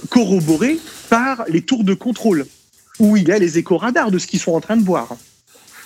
corroborés 0.09 0.79
par 1.11 1.45
les 1.49 1.63
tours 1.63 1.85
de 1.85 1.95
contrôle 1.95 2.47
où 2.99 3.17
il 3.17 3.29
y 3.29 3.33
a 3.33 3.39
les 3.39 3.59
échos 3.59 3.77
radars 3.77 4.11
de 4.11 4.19
ce 4.19 4.27
qu'ils 4.27 4.41
sont 4.41 4.53
en 4.53 4.61
train 4.61 4.77
de 4.77 4.85
voir. 4.85 5.17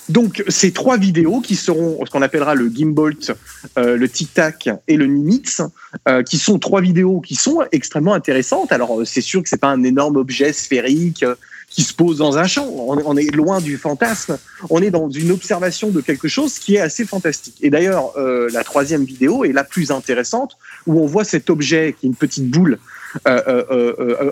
Donc, 0.09 0.42
ces 0.48 0.72
trois 0.72 0.98
vidéos 0.98 1.40
qui 1.40 1.55
seront 1.55 2.05
ce 2.05 2.11
qu'on 2.11 2.22
appellera 2.22 2.55
le 2.55 2.68
Gimbolt, 2.68 3.33
euh, 3.78 3.96
le 3.96 4.09
Tic 4.09 4.35
Tac 4.35 4.68
et 4.88 4.96
le 4.96 5.07
Nimitz, 5.07 5.62
euh, 6.09 6.22
qui 6.22 6.38
sont 6.38 6.59
trois 6.59 6.81
vidéos 6.81 7.20
qui 7.20 7.37
sont 7.37 7.61
extrêmement 7.70 8.14
intéressantes. 8.14 8.72
Alors, 8.72 9.00
euh, 9.00 9.05
c'est 9.05 9.20
sûr 9.20 9.42
que 9.42 9.48
c'est 9.48 9.61
pas 9.61 9.70
un 9.70 9.85
énorme 9.85 10.16
objet 10.16 10.52
sphérique 10.52 11.24
qui 11.72 11.82
se 11.82 11.94
pose 11.94 12.18
dans 12.18 12.37
un 12.38 12.46
champ. 12.46 12.66
On, 12.68 13.16
est 13.16 13.35
loin 13.35 13.61
du 13.61 13.76
fantasme. 13.78 14.38
On 14.68 14.82
est 14.82 14.90
dans 14.90 15.08
une 15.08 15.30
observation 15.30 15.90
de 15.90 16.00
quelque 16.00 16.28
chose 16.28 16.58
qui 16.58 16.76
est 16.76 16.80
assez 16.80 17.04
fantastique. 17.04 17.56
Et 17.62 17.70
d'ailleurs, 17.70 18.12
la 18.16 18.62
troisième 18.62 19.04
vidéo 19.04 19.44
est 19.44 19.52
la 19.52 19.64
plus 19.64 19.90
intéressante, 19.90 20.58
où 20.87 21.00
on 21.00 21.06
voit 21.06 21.24
cet 21.24 21.48
objet 21.48 21.94
qui 21.98 22.06
est 22.06 22.08
une 22.08 22.14
petite 22.14 22.48
boule 22.48 22.78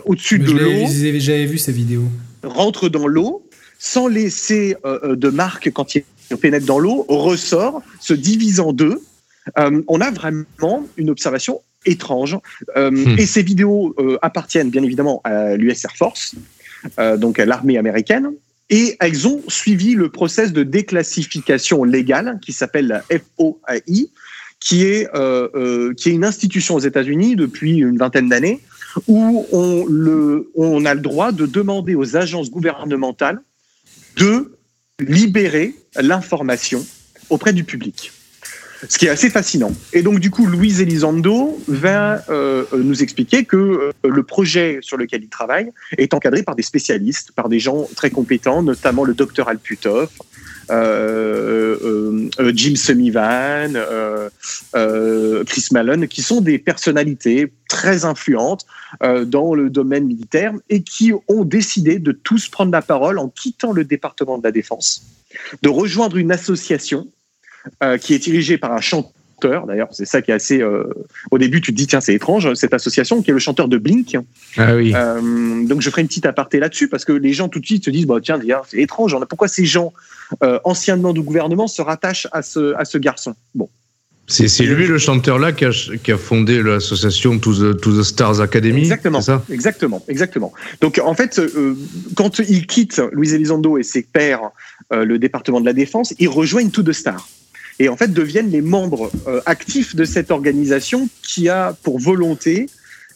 au-dessus 0.04 0.38
de 0.38 0.52
l'eau. 0.52 1.18
J'avais 1.18 1.46
vu 1.46 1.56
ces 1.56 1.72
vidéos 1.72 2.08
rentre 2.42 2.88
dans 2.88 3.06
l'eau 3.06 3.46
sans 3.78 4.08
laisser 4.08 4.76
euh, 4.84 4.98
euh, 5.04 5.16
de 5.16 5.28
marque 5.28 5.70
quand 5.72 5.94
il 5.94 6.04
pénètre 6.40 6.66
dans 6.66 6.78
l'eau, 6.78 7.04
ressort, 7.08 7.82
se 7.98 8.14
divise 8.14 8.60
en 8.60 8.72
deux. 8.72 9.00
Euh, 9.58 9.82
on 9.88 10.00
a 10.00 10.10
vraiment 10.10 10.86
une 10.96 11.10
observation 11.10 11.62
étrange. 11.86 12.36
Hmm. 12.76 13.18
Et 13.18 13.24
ces 13.24 13.42
vidéos 13.42 13.96
appartiennent 14.20 14.68
bien 14.68 14.82
évidemment 14.82 15.22
à 15.24 15.56
l'US 15.56 15.82
Air 15.82 15.96
Force, 15.96 16.34
donc 17.18 17.38
à 17.38 17.46
l'armée 17.46 17.78
américaine. 17.78 18.30
Et 18.68 18.96
elles 19.00 19.26
ont 19.26 19.42
suivi 19.48 19.94
le 19.94 20.10
process 20.10 20.52
de 20.52 20.62
déclassification 20.62 21.82
légale 21.82 22.38
qui 22.40 22.52
s'appelle 22.52 22.86
la 22.86 23.02
FOAI, 23.36 24.10
qui 24.60 24.84
est, 24.84 25.08
qui 25.96 26.08
est 26.08 26.12
une 26.12 26.24
institution 26.24 26.76
aux 26.76 26.80
États-Unis 26.80 27.34
depuis 27.34 27.78
une 27.78 27.98
vingtaine 27.98 28.28
d'années 28.28 28.60
où 29.08 29.46
on, 29.52 29.86
le, 29.86 30.50
on 30.54 30.84
a 30.84 30.94
le 30.94 31.00
droit 31.00 31.32
de 31.32 31.46
demander 31.46 31.94
aux 31.94 32.16
agences 32.16 32.50
gouvernementales 32.50 33.40
de 34.16 34.56
libérer 35.00 35.74
l'information 35.96 36.84
auprès 37.28 37.52
du 37.52 37.64
public. 37.64 38.12
Ce 38.88 38.98
qui 38.98 39.06
est 39.06 39.10
assez 39.10 39.28
fascinant. 39.28 39.72
Et 39.92 40.02
donc, 40.02 40.20
du 40.20 40.30
coup, 40.30 40.46
Louise 40.46 40.80
Elizondo 40.80 41.58
va 41.68 42.24
euh, 42.30 42.64
nous 42.72 43.02
expliquer 43.02 43.44
que 43.44 43.56
euh, 43.56 43.92
le 44.02 44.22
projet 44.22 44.78
sur 44.80 44.96
lequel 44.96 45.22
il 45.22 45.28
travaille 45.28 45.70
est 45.98 46.14
encadré 46.14 46.42
par 46.42 46.56
des 46.56 46.62
spécialistes, 46.62 47.32
par 47.32 47.48
des 47.48 47.60
gens 47.60 47.86
très 47.94 48.10
compétents, 48.10 48.62
notamment 48.62 49.04
le 49.04 49.12
docteur 49.12 49.48
Alputov, 49.48 50.08
euh, 50.70 52.30
Jim 52.54 52.74
euh, 54.74 55.44
Chris 55.44 55.66
Malone, 55.72 56.08
qui 56.08 56.22
sont 56.22 56.40
des 56.40 56.58
personnalités 56.58 57.52
très 57.68 58.04
influentes 58.04 58.64
dans 59.26 59.54
le 59.54 59.68
domaine 59.70 60.06
militaire 60.06 60.52
et 60.68 60.82
qui 60.82 61.12
ont 61.28 61.44
décidé 61.44 61.98
de 61.98 62.12
tous 62.12 62.48
prendre 62.48 62.72
la 62.72 62.82
parole 62.82 63.18
en 63.18 63.28
quittant 63.28 63.72
le 63.72 63.84
département 63.84 64.38
de 64.38 64.44
la 64.44 64.52
défense, 64.52 65.02
de 65.62 65.68
rejoindre 65.68 66.16
une 66.16 66.32
association 66.32 67.08
qui 68.00 68.14
est 68.14 68.18
dirigée 68.18 68.58
par 68.58 68.72
un 68.72 68.80
chanteur 68.80 69.12
D'ailleurs, 69.66 69.88
c'est 69.92 70.04
ça 70.04 70.20
qui 70.20 70.32
est 70.32 70.34
assez. 70.34 70.62
au 71.30 71.38
début, 71.38 71.62
tu 71.62 71.72
te 71.72 71.76
dis 71.76 71.86
tiens, 71.86 72.02
c'est 72.02 72.12
étrange 72.12 72.52
cette 72.52 72.74
association 72.74 73.22
qui 73.22 73.30
est 73.30 73.32
le 73.32 73.38
chanteur 73.38 73.68
de 73.68 73.78
Blink. 73.78 74.18
Ah 74.58 74.76
oui. 74.76 74.92
donc, 75.66 75.80
je 75.80 75.88
ferai 75.88 76.02
une 76.02 76.08
petite 76.08 76.26
aparté 76.26 76.58
là-dessus 76.58 76.88
parce 76.88 77.06
que 77.06 77.12
les 77.12 77.32
gens 77.32 77.48
tout 77.48 77.58
de 77.58 77.64
suite 77.64 77.86
se 77.86 77.90
disent 77.90 78.04
bah 78.04 78.18
tiens, 78.22 78.38
c'est 78.68 78.76
étrange. 78.76 79.16
Pourquoi 79.30 79.48
ces 79.48 79.64
gens 79.64 79.94
euh, 80.42 80.60
anciennement 80.64 81.12
du 81.12 81.22
gouvernement, 81.22 81.66
se 81.66 81.82
rattache 81.82 82.28
à 82.32 82.42
ce, 82.42 82.74
à 82.76 82.84
ce 82.84 82.98
garçon? 82.98 83.34
Bon. 83.54 83.68
C'est 84.28 84.62
lui 84.62 84.86
le 84.86 84.96
chanteur-là 84.96 85.50
qui 85.50 85.64
a, 85.64 85.70
qui 86.04 86.12
a, 86.12 86.16
fondé 86.16 86.62
l'association 86.62 87.36
To 87.40 87.52
the, 87.52 87.80
to 87.80 87.98
the, 87.98 88.04
Stars 88.04 88.40
Academy 88.40 88.82
Exactement, 88.82 89.20
ça? 89.20 89.42
Exactement, 89.50 90.04
exactement. 90.06 90.52
Donc 90.80 91.00
en 91.02 91.14
fait, 91.14 91.40
euh, 91.40 91.74
quand 92.14 92.38
il 92.38 92.68
quitte 92.68 93.02
Louis 93.10 93.34
Elizondo 93.34 93.76
et 93.76 93.82
ses 93.82 94.02
pairs 94.02 94.50
euh, 94.92 95.04
le 95.04 95.18
département 95.18 95.60
de 95.60 95.66
la 95.66 95.72
Défense, 95.72 96.14
ils 96.20 96.28
rejoignent 96.28 96.70
To 96.70 96.84
the 96.84 96.92
Stars 96.92 97.28
et 97.80 97.88
en 97.88 97.96
fait 97.96 98.12
deviennent 98.12 98.50
les 98.50 98.60
membres 98.60 99.10
actifs 99.46 99.96
de 99.96 100.04
cette 100.04 100.30
organisation 100.30 101.08
qui 101.22 101.48
a 101.48 101.74
pour 101.82 101.98
volonté 101.98 102.66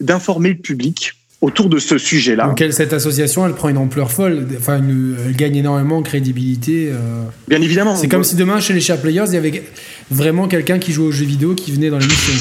d'informer 0.01 0.49
le 0.49 0.57
public 0.57 1.15
autour 1.45 1.69
de 1.69 1.79
ce 1.79 1.99
sujet-là. 1.99 2.47
Donc 2.47 2.65
cette 2.71 2.93
association, 2.93 3.47
elle 3.47 3.53
prend 3.53 3.69
une 3.69 3.77
ampleur 3.77 4.11
folle, 4.11 4.47
enfin, 4.57 4.81
elle 5.29 5.37
gagne 5.37 5.57
énormément 5.57 5.99
en 5.99 6.03
crédibilité. 6.03 6.89
Euh. 6.91 7.25
Bien 7.49 7.61
évidemment. 7.61 7.97
C'est 7.97 8.09
comme 8.09 8.25
si 8.25 8.35
demain, 8.35 8.61
chez 8.61 8.73
les 8.73 8.81
Share 8.81 8.99
Players, 8.99 9.25
il 9.29 9.35
y 9.35 9.37
avait 9.37 9.63
vraiment 10.11 10.49
quelqu'un 10.49 10.79
qui 10.79 10.93
jouait 10.93 11.07
aux 11.07 11.13
jeux 11.13 11.25
vidéo 11.25 11.55
qui 11.55 11.73
venait 11.73 11.91
dans 11.91 11.99
l'émission. 11.99 12.33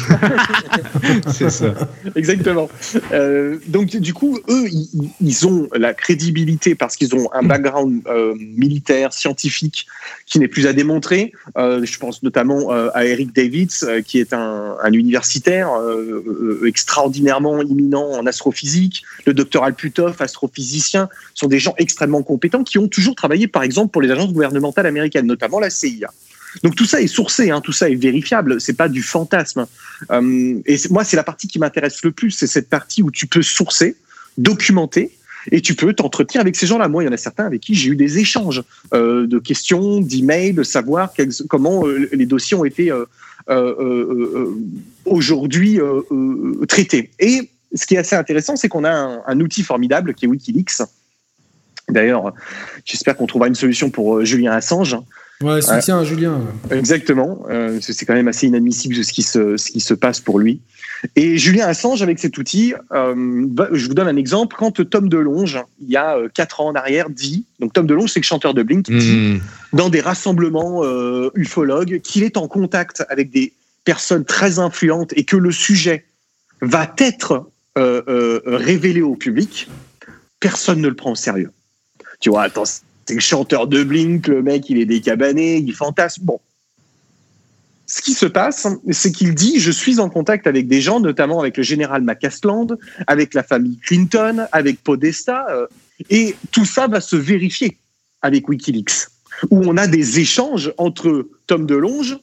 C'est 1.31 1.49
ça. 1.49 1.73
Exactement. 2.15 2.69
Euh, 3.11 3.57
donc 3.67 3.95
du 3.95 4.13
coup, 4.13 4.39
eux, 4.49 4.67
ils, 5.21 5.47
ont 5.47 5.67
la 5.75 5.93
crédibilité 5.93 6.75
parce 6.75 6.95
qu'ils 6.95 7.15
ont 7.15 7.29
un 7.33 7.43
background 7.43 8.01
euh, 8.07 8.35
militaire, 8.37 9.13
scientifique, 9.13 9.87
qui 10.25 10.39
n'est 10.39 10.47
plus 10.47 10.67
à 10.67 10.73
démontrer. 10.73 11.33
je 11.55 11.97
pense 11.97 12.23
notamment 12.23 12.71
à 12.71 13.05
Eric 13.05 13.35
Davids, 13.35 13.79
qui 14.05 14.19
est 14.19 14.33
un, 14.33 14.75
un 14.81 14.91
universitaire 14.91 15.69
extraordinairement 16.65 17.61
imminent 17.61 18.11
en 18.11 18.25
astrophysique. 18.25 19.03
Le 19.25 19.33
docteur 19.33 19.63
Alputov, 19.63 20.21
astrophysicien, 20.21 21.09
sont 21.33 21.47
des 21.47 21.59
gens 21.59 21.73
extrêmement 21.77 22.23
compétents 22.23 22.63
qui 22.63 22.77
ont 22.77 22.87
toujours 22.87 23.15
travaillé, 23.15 23.47
par 23.47 23.63
exemple, 23.63 23.91
pour 23.91 24.01
les 24.01 24.11
agences 24.11 24.33
gouvernementales 24.33 24.85
américaines, 24.85 25.25
notamment 25.25 25.59
la 25.59 25.69
CIA. 25.69 26.11
Donc 26.61 26.75
tout 26.75 26.85
ça 26.85 27.01
est 27.01 27.07
sourcé, 27.07 27.49
hein, 27.49 27.61
tout 27.61 27.71
ça 27.71 27.89
est 27.89 27.95
vérifiable, 27.95 28.61
c'est 28.61 28.73
pas 28.73 28.89
du 28.89 29.01
fantasme. 29.01 29.65
Euh, 30.11 30.59
et 30.65 30.77
moi, 30.89 31.03
c'est 31.03 31.15
la 31.15 31.23
partie 31.23 31.47
qui 31.47 31.59
m'intéresse 31.59 32.03
le 32.03 32.11
plus, 32.11 32.31
c'est 32.31 32.47
cette 32.47 32.69
partie 32.69 33.01
où 33.01 33.09
tu 33.09 33.25
peux 33.25 33.41
sourcer, 33.41 33.95
documenter, 34.37 35.11
et 35.51 35.59
tu 35.59 35.75
peux 35.75 35.93
t'entretenir 35.93 36.41
avec 36.41 36.55
ces 36.55 36.67
gens-là. 36.67 36.87
Moi, 36.87 37.03
il 37.03 37.07
y 37.07 37.09
en 37.09 37.13
a 37.13 37.17
certains 37.17 37.45
avec 37.45 37.61
qui 37.61 37.75
j'ai 37.75 37.89
eu 37.89 37.95
des 37.95 38.19
échanges 38.19 38.63
euh, 38.93 39.27
de 39.27 39.39
questions, 39.39 39.99
d'emails, 39.99 40.53
de 40.53 40.63
savoir 40.63 41.11
comment 41.49 41.85
euh, 41.85 42.07
les 42.13 42.25
dossiers 42.25 42.55
ont 42.55 42.65
été 42.65 42.91
aujourd'hui 45.05 45.79
traités. 46.69 47.11
Et 47.19 47.49
ce 47.73 47.85
qui 47.85 47.95
est 47.95 47.97
assez 47.97 48.15
intéressant, 48.15 48.55
c'est 48.55 48.69
qu'on 48.69 48.85
a 48.85 49.21
un, 49.25 49.39
outil 49.41 49.63
formidable 49.63 50.13
qui 50.13 50.25
est 50.25 50.27
Wikileaks. 50.29 50.83
D'ailleurs, 51.89 52.33
j'espère 52.85 53.17
qu'on 53.17 53.27
trouvera 53.27 53.49
une 53.49 53.55
solution 53.55 53.89
pour 53.89 54.23
Julien 54.23 54.53
Assange. 54.53 54.95
Ouais, 55.43 55.61
soutien 55.61 55.99
à 55.99 56.03
Julien. 56.03 56.41
Exactement. 56.71 57.45
Euh, 57.49 57.79
c'est 57.81 58.05
quand 58.05 58.13
même 58.13 58.27
assez 58.27 58.47
inadmissible 58.47 59.03
ce 59.03 59.13
qui, 59.13 59.23
se, 59.23 59.57
ce 59.57 59.71
qui 59.71 59.79
se 59.79 59.93
passe 59.93 60.19
pour 60.19 60.39
lui. 60.39 60.61
Et 61.15 61.37
Julien 61.37 61.67
Assange, 61.67 62.01
avec 62.01 62.19
cet 62.19 62.37
outil, 62.37 62.73
euh, 62.93 63.45
je 63.71 63.87
vous 63.87 63.93
donne 63.93 64.07
un 64.07 64.15
exemple. 64.15 64.55
Quand 64.57 64.71
Tom 64.89 65.09
DeLonge, 65.09 65.59
il 65.81 65.89
y 65.89 65.97
a 65.97 66.17
quatre 66.33 66.61
ans 66.61 66.67
en 66.67 66.75
arrière, 66.75 67.09
dit, 67.09 67.45
donc 67.59 67.73
Tom 67.73 67.85
DeLonge, 67.85 68.11
c'est 68.11 68.21
le 68.21 68.25
chanteur 68.25 68.53
de 68.53 68.63
Blink, 68.63 68.85
dit 68.89 69.15
hmm. 69.15 69.41
dans 69.77 69.89
des 69.89 69.99
rassemblements 69.99 70.81
ufologues 71.35 71.99
qu'il 72.01 72.23
est 72.23 72.37
en 72.37 72.47
contact 72.47 73.03
avec 73.09 73.29
des 73.31 73.53
personnes 73.83 74.25
très 74.25 74.59
influentes 74.59 75.11
et 75.17 75.25
que 75.25 75.35
le 75.35 75.51
sujet 75.51 76.05
va 76.61 76.93
être 76.97 77.45
euh, 77.77 78.03
euh, 78.07 78.41
révélé 78.45 79.01
au 79.01 79.15
public, 79.15 79.67
personne 80.39 80.79
ne 80.79 80.87
le 80.87 80.95
prend 80.95 81.11
au 81.11 81.15
sérieux. 81.15 81.51
Tu 82.19 82.29
vois, 82.29 82.43
attends, 82.43 82.63
c'est 83.05 83.15
le 83.15 83.19
chanteur 83.19 83.67
de 83.67 83.83
Blink, 83.83 84.27
le 84.27 84.41
mec, 84.41 84.69
il 84.69 84.77
est 84.77 84.85
décabané, 84.85 85.57
il 85.57 85.73
fantasme. 85.73 86.23
Bon. 86.23 86.39
Ce 87.85 88.01
qui 88.01 88.13
se 88.13 88.25
passe, 88.25 88.67
c'est 88.91 89.11
qu'il 89.11 89.35
dit 89.35 89.59
Je 89.59 89.71
suis 89.71 89.99
en 89.99 90.09
contact 90.09 90.47
avec 90.47 90.67
des 90.67 90.81
gens, 90.81 90.99
notamment 90.99 91.39
avec 91.39 91.57
le 91.57 91.63
général 91.63 92.01
McCasland, 92.01 92.67
avec 93.07 93.33
la 93.33 93.43
famille 93.43 93.77
Clinton, 93.77 94.47
avec 94.51 94.81
Podesta, 94.83 95.45
euh, 95.49 95.67
et 96.09 96.35
tout 96.51 96.65
ça 96.65 96.87
va 96.87 97.01
se 97.01 97.15
vérifier 97.15 97.77
avec 98.21 98.47
Wikileaks, 98.47 99.07
où 99.49 99.61
on 99.65 99.77
a 99.77 99.87
des 99.87 100.19
échanges 100.19 100.73
entre 100.77 101.27
Tom 101.45 101.65
DeLonge, 101.65 102.17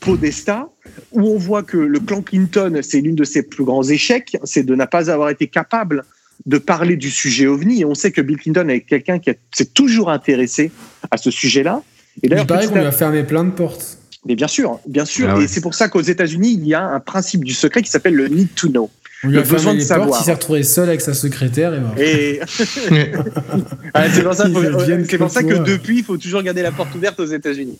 Podesta, 0.00 0.68
où 1.12 1.22
on 1.22 1.38
voit 1.38 1.62
que 1.62 1.78
le 1.78 1.98
clan 1.98 2.22
Clinton, 2.22 2.80
c'est 2.82 3.00
l'une 3.00 3.16
de 3.16 3.24
ses 3.24 3.42
plus 3.42 3.64
grands 3.64 3.82
échecs, 3.82 4.36
c'est 4.44 4.62
de 4.62 4.74
ne 4.74 4.84
pas 4.84 5.10
avoir 5.10 5.30
été 5.30 5.48
capable 5.48 6.04
de 6.44 6.58
parler 6.58 6.96
du 6.96 7.10
sujet 7.10 7.46
OVNI. 7.46 7.80
Et 7.80 7.84
on 7.84 7.94
sait 7.94 8.12
que 8.12 8.20
Bill 8.20 8.36
Clinton 8.36 8.68
est 8.68 8.80
quelqu'un 8.80 9.18
qui 9.18 9.30
s'est 9.52 9.64
toujours 9.66 10.10
intéressé 10.10 10.70
à 11.10 11.16
ce 11.16 11.30
sujet-là. 11.30 11.82
Et 12.22 12.28
d'ailleurs, 12.28 12.44
il 12.44 12.46
paraît 12.46 12.66
qu'on 12.66 12.74
lui 12.74 12.84
a 12.84 12.92
fermé 12.92 13.24
plein 13.24 13.44
de 13.44 13.50
portes. 13.50 13.98
Mais 14.26 14.34
bien 14.34 14.48
sûr, 14.48 14.80
bien 14.86 15.04
sûr. 15.04 15.30
Ah 15.30 15.40
et 15.40 15.46
c'est 15.46 15.60
pour 15.60 15.74
ça 15.74 15.88
qu'aux 15.88 16.00
États-Unis, 16.00 16.52
il 16.58 16.66
y 16.66 16.74
a 16.74 16.82
un 16.82 17.00
principe 17.00 17.44
du 17.44 17.54
secret 17.54 17.82
qui 17.82 17.90
s'appelle 17.90 18.14
le 18.14 18.28
need 18.28 18.54
to 18.54 18.68
know. 18.68 18.90
On 19.22 19.28
lui 19.28 19.38
a 19.38 19.42
le 19.42 19.46
besoin 19.46 19.74
de 19.74 19.80
savoir. 19.80 20.08
Portes, 20.08 20.20
il 20.22 20.24
s'est 20.24 20.32
retrouvé 20.32 20.62
seul 20.62 20.88
avec 20.88 21.00
sa 21.00 21.14
secrétaire. 21.14 21.72
Et, 21.96 22.40
ah, 23.94 24.10
c'est 24.10 24.22
pour 24.22 24.34
ça, 24.34 24.48
pour 24.48 25.30
ça 25.30 25.42
que 25.42 25.64
depuis, 25.64 25.98
il 25.98 26.04
faut 26.04 26.16
toujours 26.16 26.42
garder 26.42 26.62
la 26.62 26.72
porte 26.72 26.94
ouverte 26.94 27.18
aux 27.20 27.26
États-Unis. 27.26 27.78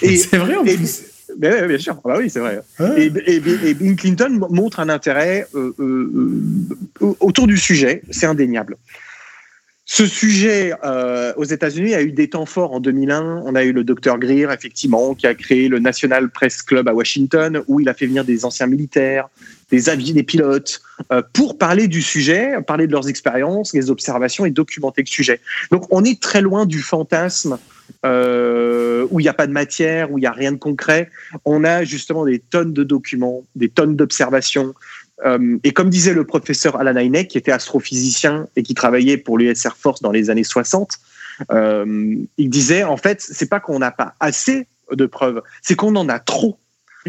C'est 0.00 0.36
vrai 0.36 0.56
en 0.56 0.64
plus. 0.64 1.02
Mais 1.38 1.66
bien 1.66 1.78
sûr, 1.78 2.00
bah 2.04 2.16
oui, 2.18 2.30
c'est 2.30 2.40
vrai. 2.40 2.60
Et, 2.96 3.10
et, 3.26 3.40
Bill 3.40 3.96
Clinton 3.96 4.46
montre 4.50 4.80
un 4.80 4.88
intérêt 4.88 5.46
euh, 5.54 5.74
euh, 5.78 6.42
euh, 7.02 7.14
autour 7.20 7.46
du 7.46 7.56
sujet, 7.56 8.02
c'est 8.10 8.26
indéniable. 8.26 8.76
Ce 9.86 10.06
sujet 10.06 10.72
aux 11.36 11.44
États-Unis 11.44 11.94
a 11.94 12.00
eu 12.00 12.10
des 12.10 12.30
temps 12.30 12.46
forts 12.46 12.72
en 12.72 12.80
2001. 12.80 13.42
On 13.44 13.54
a 13.54 13.64
eu 13.64 13.72
le 13.72 13.84
docteur 13.84 14.18
Greer, 14.18 14.50
effectivement, 14.50 15.14
qui 15.14 15.26
a 15.26 15.34
créé 15.34 15.68
le 15.68 15.78
National 15.78 16.30
Press 16.30 16.62
Club 16.62 16.88
à 16.88 16.94
Washington, 16.94 17.62
où 17.68 17.80
il 17.80 17.88
a 17.90 17.94
fait 17.94 18.06
venir 18.06 18.24
des 18.24 18.46
anciens 18.46 18.66
militaires, 18.66 19.28
des 19.70 19.90
avis 19.90 20.14
des 20.14 20.22
pilotes, 20.22 20.80
pour 21.34 21.58
parler 21.58 21.86
du 21.86 22.00
sujet, 22.00 22.54
parler 22.66 22.86
de 22.86 22.92
leurs 22.92 23.10
expériences, 23.10 23.74
les 23.74 23.90
observations 23.90 24.46
et 24.46 24.50
documenter 24.50 25.02
le 25.02 25.06
sujet. 25.06 25.40
Donc 25.70 25.84
on 25.90 26.02
est 26.02 26.18
très 26.18 26.40
loin 26.40 26.64
du 26.64 26.80
fantasme 26.80 27.58
euh, 28.04 29.06
où 29.10 29.20
il 29.20 29.22
n'y 29.22 29.28
a 29.28 29.34
pas 29.34 29.46
de 29.46 29.52
matière, 29.52 30.12
où 30.12 30.18
il 30.18 30.22
n'y 30.22 30.26
a 30.26 30.32
rien 30.32 30.52
de 30.52 30.58
concret. 30.58 31.10
On 31.44 31.64
a 31.64 31.84
justement 31.84 32.26
des 32.26 32.38
tonnes 32.38 32.72
de 32.72 32.84
documents, 32.84 33.44
des 33.56 33.68
tonnes 33.68 33.96
d'observations. 33.96 34.74
Euh, 35.24 35.56
et 35.64 35.72
comme 35.72 35.88
disait 35.88 36.12
le 36.12 36.24
professeur 36.24 36.76
Alan 36.76 36.98
Hynek, 36.98 37.28
qui 37.28 37.38
était 37.38 37.52
astrophysicien 37.52 38.46
et 38.56 38.62
qui 38.62 38.74
travaillait 38.74 39.16
pour 39.16 39.38
l'US 39.38 39.64
Air 39.64 39.76
Force 39.76 40.02
dans 40.02 40.10
les 40.10 40.28
années 40.28 40.44
60, 40.44 40.98
euh, 41.50 42.16
il 42.36 42.50
disait 42.50 42.84
en 42.84 42.96
fait, 42.96 43.20
c'est 43.20 43.48
pas 43.48 43.60
qu'on 43.60 43.78
n'a 43.78 43.90
pas 43.90 44.14
assez 44.20 44.66
de 44.92 45.06
preuves, 45.06 45.42
c'est 45.62 45.74
qu'on 45.74 45.96
en 45.96 46.08
a 46.08 46.18
trop. 46.18 46.58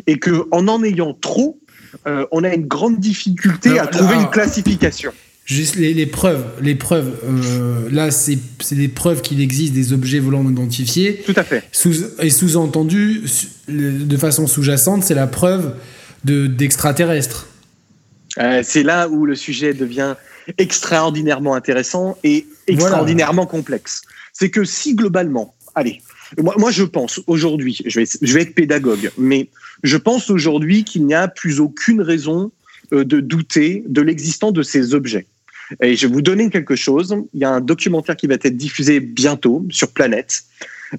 Et 0.08 0.20
qu'en 0.20 0.68
en 0.68 0.84
ayant 0.84 1.14
trop, 1.14 1.60
on 2.06 2.44
a 2.44 2.54
une 2.54 2.68
grande 2.68 3.00
difficulté 3.00 3.80
à 3.80 3.88
trouver 3.88 4.16
une 4.16 4.30
classification. 4.30 5.14
Juste 5.46 5.76
les, 5.76 6.06
preuves. 6.08 6.44
Les 6.60 6.74
preuves, 6.74 7.20
euh, 7.24 7.88
là, 7.92 8.10
c'est 8.10 8.40
des 8.72 8.88
preuves 8.88 9.22
qu'il 9.22 9.42
existe 9.42 9.74
des 9.74 9.94
objets 9.94 10.20
volants 10.20 10.44
non 10.44 10.50
identifiés. 10.50 11.22
Tout 11.24 11.36
à 11.36 11.44
fait. 11.44 11.64
Sous, 11.72 11.94
et 12.20 12.32
sous-entendu, 12.32 13.22
de 13.68 14.18
façon 14.18 14.48
sous-jacente, 14.48 15.04
c'est 15.04 15.14
la 15.14 15.28
preuve 15.28 15.76
d'extraterrestres. 16.24 17.48
Euh, 18.40 18.62
c'est 18.64 18.82
là 18.82 19.08
où 19.08 19.28
le 19.28 19.36
sujet 19.36 19.76
devient 19.76 20.16
extraordinairement 20.58 21.54
intéressant 21.54 22.18
et 22.24 22.48
extraordinairement 22.66 23.46
complexe. 23.46 24.02
C'est 24.34 24.50
que 24.50 24.64
si 24.64 24.96
globalement, 24.96 25.54
allez, 25.76 26.02
moi, 26.40 26.56
moi 26.58 26.72
je 26.72 26.84
pense 26.84 27.22
aujourd'hui, 27.28 27.82
je 27.86 28.00
vais, 28.00 28.08
je 28.20 28.34
vais 28.34 28.42
être 28.42 28.56
pédagogue, 28.56 29.12
mais 29.18 29.48
je 29.84 29.98
pense 29.98 30.32
aujourd'hui 30.32 30.84
qu'il 30.84 31.06
n'y 31.06 31.14
a 31.14 31.28
plus 31.28 31.60
aucune 31.60 32.02
raison 32.02 32.52
euh, 32.94 33.06
de 33.06 33.20
douter 33.20 33.84
de 33.88 34.02
l'existence 34.02 34.54
de 34.54 34.64
ces 34.64 34.94
objets. 34.94 35.28
Et 35.82 35.96
je 35.96 36.08
vais 36.08 36.14
vous 36.14 36.22
donner 36.22 36.50
quelque 36.50 36.76
chose. 36.76 37.16
Il 37.34 37.40
y 37.40 37.44
a 37.44 37.50
un 37.50 37.62
documentaire 37.62 38.16
qui 38.16 38.28
va 38.28 38.36
être 38.36 38.48
diffusé 38.56 39.00
bientôt 39.00 39.66
sur 39.70 39.92
Planète, 39.92 40.44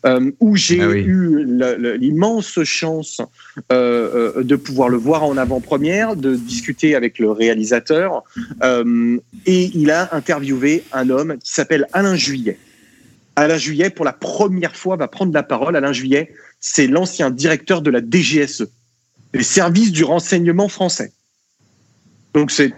euh, 0.05 0.31
où 0.40 0.57
j'ai 0.57 0.81
ah 0.83 0.90
eu 0.90 1.44
l'immense 1.98 2.62
chance 2.64 3.20
euh, 3.72 4.33
euh, 4.37 4.42
de 4.42 4.57
pouvoir 4.57 4.88
le 4.88 4.96
voir 4.96 5.24
en 5.24 5.37
avant-première, 5.37 6.16
de 6.16 6.35
discuter 6.35 6.94
avec 6.94 7.18
le 7.18 7.31
réalisateur. 7.31 8.24
et 9.46 9.70
il 9.74 9.90
a 9.90 10.14
interviewé 10.14 10.85
un 10.92 11.11
homme 11.11 11.38
qui 11.38 11.52
s'appelle 11.52 11.87
Alain 11.92 12.16
Juillet. 12.16 12.59
Alain 13.37 13.59
Juillet, 13.59 13.90
pour 13.90 14.05
la 14.05 14.14
première 14.14 14.74
fois, 14.74 14.96
va 14.96 15.09
prendre 15.09 15.33
la 15.33 15.42
parole. 15.42 15.76
Alain 15.76 15.92
Juillet, 15.92 16.33
c'est 16.59 16.87
l'ancien 16.87 17.31
directeur 17.31 17.83
de 17.83 17.90
la 17.90 18.00
DGSE, 18.00 18.66
les 19.35 19.42
services 19.42 19.92
du 19.92 20.05
renseignement 20.05 20.68
français. 20.68 21.12
Donc 22.35 22.50
c'est 22.50 22.72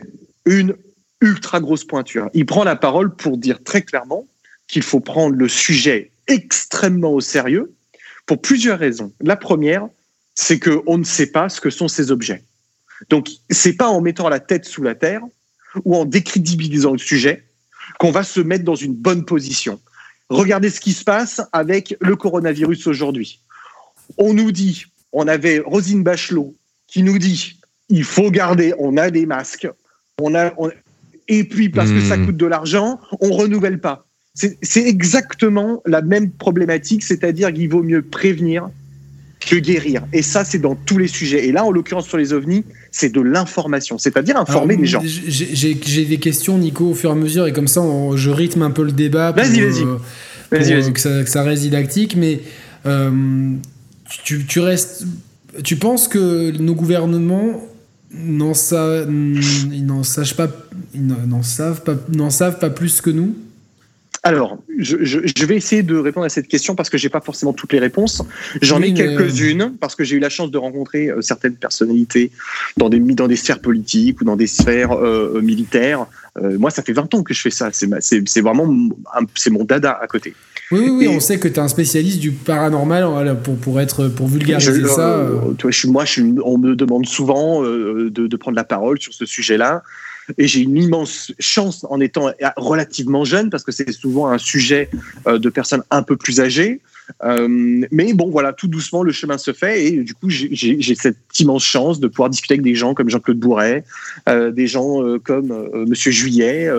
une 0.45 0.75
ultra 1.21 1.61
grosse 1.61 1.85
pointure. 1.85 2.31
Il 2.35 2.47
prend 2.47 2.65
la 2.65 2.77
parole 2.77 3.15
pour 3.15 3.39
dire 3.39 3.63
très 3.63 3.83
clairement 3.83 4.27
qu'il 4.67 4.83
faut 4.83 5.01
prendre 5.01 5.35
le 5.35 5.49
sujet 5.49 6.11
extrêmement 6.27 7.13
au 7.13 7.21
sérieux 7.21 7.75
pour 8.27 8.41
plusieurs 8.41 8.79
raisons. 8.79 9.13
La 9.21 9.37
première, 9.37 9.89
c'est 10.35 10.61
qu'on 10.61 10.99
ne 10.99 11.05
sait 11.05 11.33
pas 11.33 11.49
ce 11.49 11.61
que 11.61 11.71
sont 11.71 11.89
ces 11.89 12.11
objets. 12.11 12.45
Donc, 13.09 13.31
c'est 13.51 13.73
pas 13.73 13.89
en 13.89 14.01
mettant 14.01 14.29
la 14.29 14.41
tête 14.41 14.65
sous 14.65 14.83
la 14.83 14.95
terre 14.95 15.23
ou 15.85 15.97
en 15.97 16.05
décrédibilisant 16.05 16.93
le 16.93 16.99
sujet 16.99 17.45
qu'on 17.99 18.11
va 18.11 18.23
se 18.23 18.41
mettre 18.41 18.65
dans 18.65 18.75
une 18.75 18.95
bonne 18.95 19.25
position. 19.25 19.81
Regardez 20.29 20.71
ce 20.71 20.81
qui 20.81 20.93
se 20.93 21.05
passe 21.05 21.41
avec 21.53 21.97
le 22.01 22.15
coronavirus 22.17 22.87
aujourd'hui. 22.87 23.41
On 24.19 24.35
nous 24.35 24.53
dit, 24.53 24.85
on 25.13 25.27
avait 25.27 25.59
Rosine 25.59 26.03
Bachelot 26.03 26.55
qui 26.87 27.03
nous 27.03 27.19
dit, 27.19 27.59
il 27.89 28.05
faut 28.05 28.31
garder, 28.31 28.75
on 28.79 28.97
a 28.97 29.11
des 29.11 29.27
masques, 29.27 29.69
on 30.21 30.35
a, 30.35 30.53
et 31.29 31.45
puis 31.45 31.69
parce 31.69 31.91
que 31.91 32.01
ça 32.01 32.17
hmm. 32.17 32.27
coûte 32.27 32.37
de 32.37 32.47
l'argent, 32.47 32.99
on 33.21 33.31
renouvelle 33.31 33.81
pas. 33.81 34.07
C'est 34.63 34.87
exactement 34.87 35.83
la 35.85 36.01
même 36.01 36.31
problématique, 36.31 37.03
c'est-à-dire 37.03 37.53
qu'il 37.53 37.69
vaut 37.69 37.83
mieux 37.83 38.03
prévenir 38.03 38.69
que 39.41 39.57
guérir. 39.57 40.05
Et 40.13 40.23
ça, 40.23 40.45
c'est 40.45 40.59
dans 40.59 40.77
tous 40.77 40.99
les 40.99 41.09
sujets. 41.09 41.47
Et 41.47 41.53
là, 41.53 41.65
en 41.65 41.73
l'occurrence, 41.73 42.07
sur 42.07 42.19
les 42.19 42.33
ovnis, 42.33 42.65
c'est 42.93 43.13
de 43.13 43.21
l'information, 43.21 43.99
c'est-à-dire 43.99 44.37
informer 44.37 44.77
les 44.77 44.87
gens. 44.87 45.03
J'ai 45.05 46.05
des 46.05 46.19
questions, 46.19 46.59
Nico, 46.59 46.91
au 46.91 46.95
fur 46.95 47.11
et 47.11 47.13
à 47.13 47.17
mesure, 47.17 47.47
et 47.47 47.53
comme 47.53 47.69
ça, 47.69 47.83
je 48.15 48.31
rythme 48.31 48.63
un 48.63 48.71
peu 48.71 48.85
le 48.85 48.93
débat. 48.93 49.33
Vas-y, 49.33 49.61
vas-y. 49.61 49.83
Euh, 49.83 50.91
que, 50.91 51.01
ça, 51.01 51.23
que, 51.23 51.29
ça, 51.29 51.43
reste 51.43 51.63
didactique, 51.63 52.17
mais 52.17 52.41
euh, 52.87 53.11
tu, 54.25 54.45
tu, 54.45 54.61
restes. 54.61 55.05
Tu 55.65 55.77
penses 55.77 56.09
que 56.09 56.57
nos 56.59 56.75
gouvernements 56.75 57.68
n'en 58.13 58.55
savent, 58.55 59.07
pas, 60.37 60.49
n'en 60.95 61.43
savent 61.43 61.83
pas, 61.83 61.95
n'en 62.13 62.31
savent 62.31 62.59
pas 62.59 62.71
plus 62.71 63.01
que 63.01 63.11
nous 63.11 63.37
alors, 64.25 64.59
je, 64.77 65.47
vais 65.47 65.57
essayer 65.57 65.83
de 65.83 65.97
répondre 65.97 66.27
à 66.27 66.29
cette 66.29 66.49
question 66.49 66.75
parce 66.75 66.91
que 66.91 66.99
j'ai 66.99 67.09
pas 67.09 67.21
forcément 67.21 67.53
toutes 67.53 67.73
les 67.73 67.79
réponses. 67.79 68.23
J'en 68.61 68.83
ai 68.83 68.93
quelques-unes 68.93 69.75
parce 69.81 69.95
que 69.95 70.03
j'ai 70.05 70.17
eu 70.17 70.19
la 70.19 70.29
chance 70.29 70.51
de 70.51 70.59
rencontrer 70.59 71.09
euh, 71.09 71.23
certaines 71.23 71.55
personnalités 71.55 72.33
dans 72.77 72.89
des, 72.89 72.99
dans 72.99 73.29
des 73.29 73.37
sphères 73.37 73.61
politiques 73.61 74.21
ou 74.21 74.25
dans 74.25 74.37
des 74.37 74.49
sphères 74.49 74.93
euh, 74.93 75.37
euh, 75.37 75.41
militaires. 75.41 76.07
moi, 76.59 76.71
ça 76.71 76.83
fait 76.83 76.93
20 76.93 77.15
ans 77.15 77.23
que 77.23 77.33
je 77.33 77.41
fais 77.41 77.51
ça. 77.51 77.71
C'est 77.73 78.41
vraiment 78.41 78.91
c'est 79.35 79.51
mon 79.51 79.65
dada 79.65 79.93
à 79.93 80.07
côté. 80.07 80.35
Oui, 80.71 80.91
oui, 80.91 81.09
on 81.09 81.21
sait 81.21 81.39
que 81.39 81.49
tu 81.49 81.55
es 81.55 81.59
un 81.61 81.69
spécialiste 81.69 82.19
du 82.19 82.31
paranormal 82.31 83.41
pour, 83.43 83.57
pour, 83.57 83.81
être, 83.81 84.09
pour 84.09 84.29
vulgariser 84.29 84.87
ça. 84.87 85.27
Toi, 85.57 85.71
je, 85.71 85.87
moi, 85.87 86.05
je, 86.05 86.23
on 86.45 86.59
me 86.59 86.77
demande 86.77 87.07
souvent 87.07 87.63
de, 87.63 88.09
de, 88.11 88.37
prendre 88.37 88.57
la 88.57 88.65
parole 88.65 89.01
sur 89.01 89.15
ce 89.15 89.25
sujet-là. 89.25 89.83
Et 90.37 90.47
j'ai 90.47 90.61
une 90.61 90.77
immense 90.77 91.33
chance 91.39 91.87
en 91.89 92.01
étant 92.01 92.31
relativement 92.57 93.25
jeune, 93.25 93.49
parce 93.49 93.65
que 93.65 93.73
c'est 93.73 93.91
souvent 93.93 94.29
un 94.29 94.39
sujet 94.39 94.91
euh, 95.27 95.39
de 95.39 95.49
personnes 95.49 95.83
un 95.91 96.03
peu 96.03 96.17
plus 96.17 96.41
âgées. 96.41 96.81
Euh, 97.25 97.49
mais 97.91 98.13
bon, 98.13 98.31
voilà, 98.31 98.53
tout 98.53 98.69
doucement, 98.69 99.03
le 99.03 99.13
chemin 99.13 99.39
se 99.39 99.53
fait. 99.53 99.87
Et 99.87 99.91
du 100.03 100.15
coup, 100.15 100.29
j'ai 100.29 100.95
cette 100.95 101.17
immense 101.39 101.65
chance 101.65 102.01
de 102.01 102.09
pouvoir 102.09 102.31
discuter 102.31 102.55
avec 102.55 102.63
des 102.63 102.75
gens 102.75 102.95
comme 102.95 103.09
Jean-Claude 103.11 103.39
Bourret, 103.39 103.85
euh, 104.29 104.51
des 104.51 104.67
gens 104.67 105.03
comme 105.25 105.69
Monsieur 105.87 106.11
Juillet, 106.11 106.71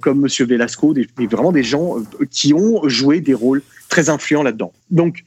comme 0.00 0.20
Monsieur 0.20 0.46
Velasco, 0.46 0.94
des, 0.94 1.08
vraiment 1.30 1.52
des 1.52 1.64
gens 1.64 1.96
qui 2.30 2.54
ont 2.54 2.88
joué 2.88 3.20
des 3.20 3.34
rôles 3.34 3.62
très 3.88 4.08
influents 4.10 4.42
là-dedans. 4.42 4.72
Donc, 4.90 5.24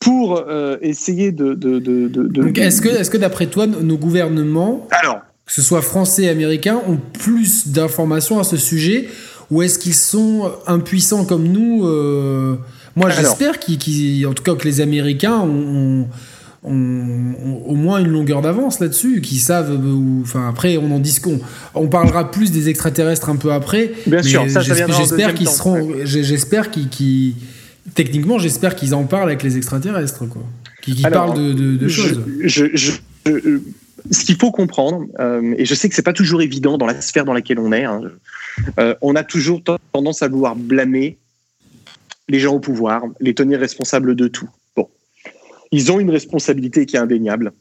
pour 0.00 0.44
essayer 0.80 1.32
de. 1.32 1.54
de, 1.54 1.78
de, 1.78 2.08
Donc, 2.08 2.58
est-ce 2.58 2.82
que, 2.82 2.88
est 2.88 3.10
que 3.10 3.18
d'après 3.18 3.46
toi, 3.46 3.66
nos 3.66 3.96
gouvernements. 3.96 4.88
Alors 4.90 5.22
que 5.46 5.52
ce 5.52 5.62
soit 5.62 5.82
français 5.82 6.24
et 6.24 6.28
américains, 6.28 6.80
ont 6.86 6.96
plus 6.96 7.68
d'informations 7.68 8.38
à 8.38 8.44
ce 8.44 8.56
sujet 8.56 9.08
Ou 9.50 9.62
est-ce 9.62 9.78
qu'ils 9.78 9.94
sont 9.94 10.50
impuissants 10.66 11.24
comme 11.24 11.48
nous 11.48 11.86
euh, 11.86 12.56
Moi, 12.96 13.10
j'espère 13.10 13.58
qu'ils, 13.58 14.26
en 14.26 14.32
tout 14.32 14.42
cas, 14.42 14.54
que 14.54 14.64
les 14.64 14.80
Américains 14.80 15.40
ont, 15.40 16.06
au 16.64 17.74
moins 17.74 17.98
une 17.98 18.08
longueur 18.08 18.42
d'avance 18.42 18.80
là-dessus, 18.80 19.20
qui 19.20 19.38
savent. 19.38 19.78
enfin, 20.22 20.48
après, 20.48 20.76
on 20.76 20.90
en 20.90 20.98
discute. 20.98 21.40
On, 21.74 21.88
parlera 21.88 22.30
plus 22.30 22.50
des 22.50 22.68
extraterrestres 22.68 23.28
un 23.28 23.36
peu 23.36 23.52
après. 23.52 23.92
Bien 24.06 24.22
sûr, 24.22 24.48
ça, 24.48 24.60
j'espère 24.60 25.34
qu'ils 25.34 25.48
seront. 25.48 25.90
J'espère 26.04 26.70
qu'ils, 26.70 27.34
techniquement, 27.94 28.38
j'espère 28.38 28.74
qu'ils 28.76 28.94
en 28.94 29.04
parlent 29.04 29.28
avec 29.28 29.42
les 29.42 29.56
extraterrestres, 29.56 30.28
quoi. 30.28 30.42
Qui, 30.82 31.00
parlent 31.02 31.54
de, 31.54 31.88
choses. 31.88 32.20
je, 32.42 32.66
ce 34.10 34.24
qu'il 34.24 34.36
faut 34.36 34.50
comprendre, 34.50 35.06
euh, 35.20 35.54
et 35.56 35.64
je 35.64 35.74
sais 35.74 35.88
que 35.88 35.94
c'est 35.94 36.02
pas 36.02 36.12
toujours 36.12 36.42
évident 36.42 36.76
dans 36.78 36.86
la 36.86 37.00
sphère 37.00 37.24
dans 37.24 37.32
laquelle 37.32 37.58
on 37.58 37.72
est, 37.72 37.84
hein, 37.84 38.02
euh, 38.78 38.94
on 39.00 39.14
a 39.14 39.22
toujours 39.22 39.62
tendance 39.92 40.22
à 40.22 40.28
vouloir 40.28 40.56
blâmer 40.56 41.18
les 42.32 42.40
gens 42.40 42.54
au 42.54 42.60
pouvoir, 42.60 43.04
les 43.20 43.34
tenir 43.34 43.60
responsables 43.60 44.16
de 44.16 44.26
tout. 44.26 44.48
Bon, 44.74 44.88
ils 45.70 45.92
ont 45.92 46.00
une 46.00 46.10
responsabilité 46.10 46.86
qui 46.86 46.96
est 46.96 46.98
indéniable, 46.98 47.52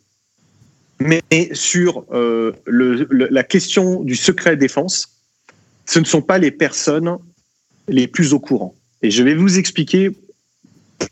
mais 1.00 1.22
sur 1.54 2.06
euh, 2.12 2.54
la 2.66 3.44
question 3.44 4.02
du 4.02 4.16
secret 4.16 4.58
défense, 4.58 5.20
ce 5.86 6.00
ne 6.00 6.06
sont 6.06 6.22
pas 6.22 6.40
les 6.40 6.52
personnes 6.52 7.18
les 7.88 8.08
plus 8.08 8.34
au 8.34 8.40
courant. 8.40 8.76
Et 9.04 9.12
je 9.12 9.22
vais 9.22 9.36
vous 9.36 9.60
expliquer 9.60 10.12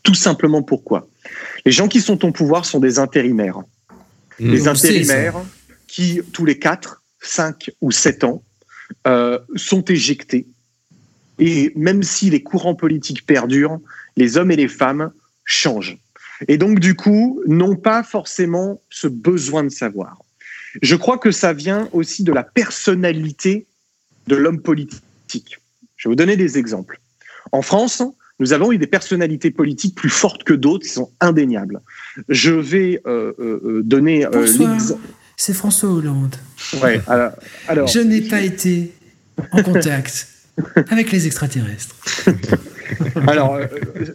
tout 0.02 0.14
simplement 0.14 0.62
pourquoi. 0.62 1.08
Les 1.64 1.72
gens 1.72 1.88
qui 1.88 2.00
sont 2.00 2.24
au 2.24 2.32
pouvoir 2.32 2.64
sont 2.64 2.80
des 2.80 2.98
intérimaires 2.98 3.62
les 4.40 4.68
intérimaires 4.68 5.36
qui, 5.86 6.20
tous 6.32 6.44
les 6.44 6.58
4, 6.58 7.02
5 7.20 7.70
ou 7.80 7.90
7 7.90 8.24
ans, 8.24 8.42
euh, 9.06 9.38
sont 9.56 9.82
éjectés. 9.82 10.46
Et 11.40 11.72
même 11.74 12.02
si 12.02 12.30
les 12.30 12.42
courants 12.42 12.74
politiques 12.74 13.26
perdurent, 13.26 13.80
les 14.16 14.36
hommes 14.36 14.50
et 14.50 14.56
les 14.56 14.68
femmes 14.68 15.12
changent. 15.44 15.98
Et 16.48 16.56
donc, 16.56 16.78
du 16.78 16.94
coup, 16.94 17.42
n'ont 17.46 17.76
pas 17.76 18.02
forcément 18.02 18.80
ce 18.88 19.08
besoin 19.08 19.64
de 19.64 19.68
savoir. 19.68 20.22
Je 20.82 20.96
crois 20.96 21.18
que 21.18 21.30
ça 21.30 21.52
vient 21.52 21.88
aussi 21.92 22.22
de 22.22 22.32
la 22.32 22.42
personnalité 22.42 23.66
de 24.26 24.36
l'homme 24.36 24.60
politique. 24.60 25.58
Je 25.96 26.08
vais 26.08 26.12
vous 26.12 26.16
donner 26.16 26.36
des 26.36 26.58
exemples. 26.58 27.00
En 27.52 27.62
France, 27.62 28.02
nous 28.38 28.52
avons 28.52 28.72
eu 28.72 28.78
des 28.78 28.86
personnalités 28.86 29.50
politiques 29.50 29.94
plus 29.94 30.08
fortes 30.08 30.44
que 30.44 30.54
d'autres 30.54 30.84
qui 30.84 30.92
sont 30.92 31.10
indéniables. 31.20 31.80
Je 32.28 32.52
vais 32.52 33.02
euh, 33.06 33.32
euh, 33.38 33.60
euh 33.64 33.82
donner 33.82 34.24
euh, 34.24 34.46
l'exemple. 34.46 35.00
C'est 35.36 35.52
François 35.52 35.90
Hollande. 35.90 36.36
Ouais, 36.82 37.00
alors, 37.66 37.86
Je 37.86 38.00
n'ai 38.00 38.20
pas 38.20 38.40
été 38.40 38.92
en 39.52 39.62
contact 39.62 40.28
avec 40.90 41.12
les 41.12 41.26
extraterrestres. 41.26 41.94
alors, 43.26 43.58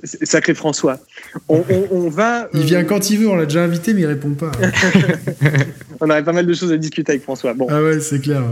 sacré 0.03 0.53
François, 0.53 0.99
on, 1.47 1.63
on 1.91 2.09
va. 2.09 2.49
Il 2.53 2.63
vient 2.63 2.83
quand 2.83 3.09
il 3.09 3.19
veut, 3.19 3.29
on 3.29 3.35
l'a 3.35 3.45
déjà 3.45 3.63
invité, 3.63 3.93
mais 3.93 4.01
il 4.01 4.07
répond 4.07 4.31
pas. 4.31 4.51
on 6.01 6.09
avait 6.09 6.23
pas 6.23 6.33
mal 6.33 6.45
de 6.45 6.53
choses 6.53 6.71
à 6.71 6.77
discuter 6.77 7.13
avec 7.13 7.23
François. 7.23 7.53
Bon. 7.53 7.67
Ah 7.69 7.81
ouais, 7.81 7.99
c'est 7.99 8.19
clair 8.19 8.43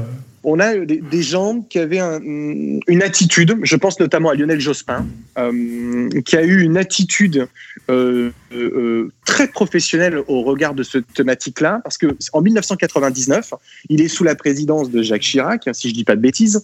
on 0.43 0.59
a 0.59 0.77
des, 0.77 1.23
gens 1.23 1.61
qui 1.61 1.79
avaient 1.79 1.99
une 1.99 3.01
attitude, 3.01 3.57
je 3.63 3.75
pense 3.75 3.99
notamment 3.99 4.29
à 4.29 4.35
Lionel 4.35 4.59
Jospin, 4.59 5.05
euh, 5.37 6.09
qui 6.25 6.35
a 6.35 6.43
eu 6.43 6.61
une 6.61 6.77
attitude 6.77 7.47
euh, 7.89 8.31
euh, 8.53 9.11
très 9.25 9.47
professionnelle 9.47 10.19
au 10.27 10.43
regard 10.43 10.73
de 10.73 10.83
cette 10.83 11.11
thématique-là, 11.13 11.79
parce 11.83 11.97
que 11.97 12.15
en 12.33 12.41
1999, 12.41 13.53
il 13.89 14.01
est 14.01 14.07
sous 14.07 14.23
la 14.23 14.35
présidence 14.35 14.91
de 14.91 15.01
Jacques 15.01 15.21
Chirac, 15.21 15.69
si 15.73 15.89
je 15.89 15.93
dis 15.93 16.03
pas 16.03 16.15
de 16.15 16.21
bêtises, 16.21 16.61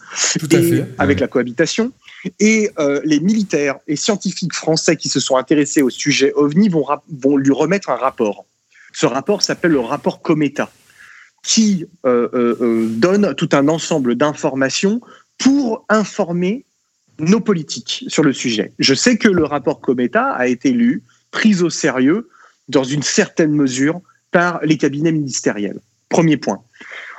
avec 0.98 1.20
la 1.20 1.28
cohabitation, 1.28 1.92
et 2.40 2.70
les 3.06 3.20
militaires 3.22 3.78
et 3.88 3.96
scientifiques 3.96 4.54
français 4.54 4.98
qui 4.98 5.08
se 5.08 5.20
sont 5.20 5.38
intéressés 5.38 5.82
au 5.82 5.90
sujet 5.90 6.34
OVNI 6.34 6.70
vont, 6.70 6.86
vont 7.10 7.38
lui 7.38 7.52
remettre 7.52 7.90
un 7.90 7.96
rapport. 7.96 8.46
Ce 8.92 9.06
rapport 9.06 9.42
s'appelle 9.42 9.72
le 9.72 9.80
rapport 9.80 10.22
Cometa 10.22 10.70
qui 11.44 11.86
euh, 12.06 12.30
euh, 12.34 12.58
euh, 12.62 12.88
donne 12.90 13.34
tout 13.36 13.50
un 13.54 13.68
ensemble 13.68 14.16
d'informations 14.16 15.02
pour 15.38 15.86
informer 15.90 16.66
nos 17.20 17.40
politiques 17.40 18.06
sur 18.08 18.24
le 18.24 18.34
sujet. 18.34 18.72
Je 18.80 18.94
sais 18.94 19.18
que 19.18 19.30
le 19.30 19.44
rapport 19.44 19.82
Cometa 19.82 20.32
a 20.32 20.48
été 20.48 20.72
lu, 20.72 21.04
pris 21.32 21.62
au 21.62 21.70
sérieux, 21.70 22.30
dans 22.68 22.84
une 22.84 23.04
certaine 23.04 23.52
mesure, 23.52 24.02
par 24.32 24.60
les 24.64 24.78
cabinets 24.78 25.12
ministériels. 25.12 25.80
Premier 26.10 26.38
point. 26.38 26.62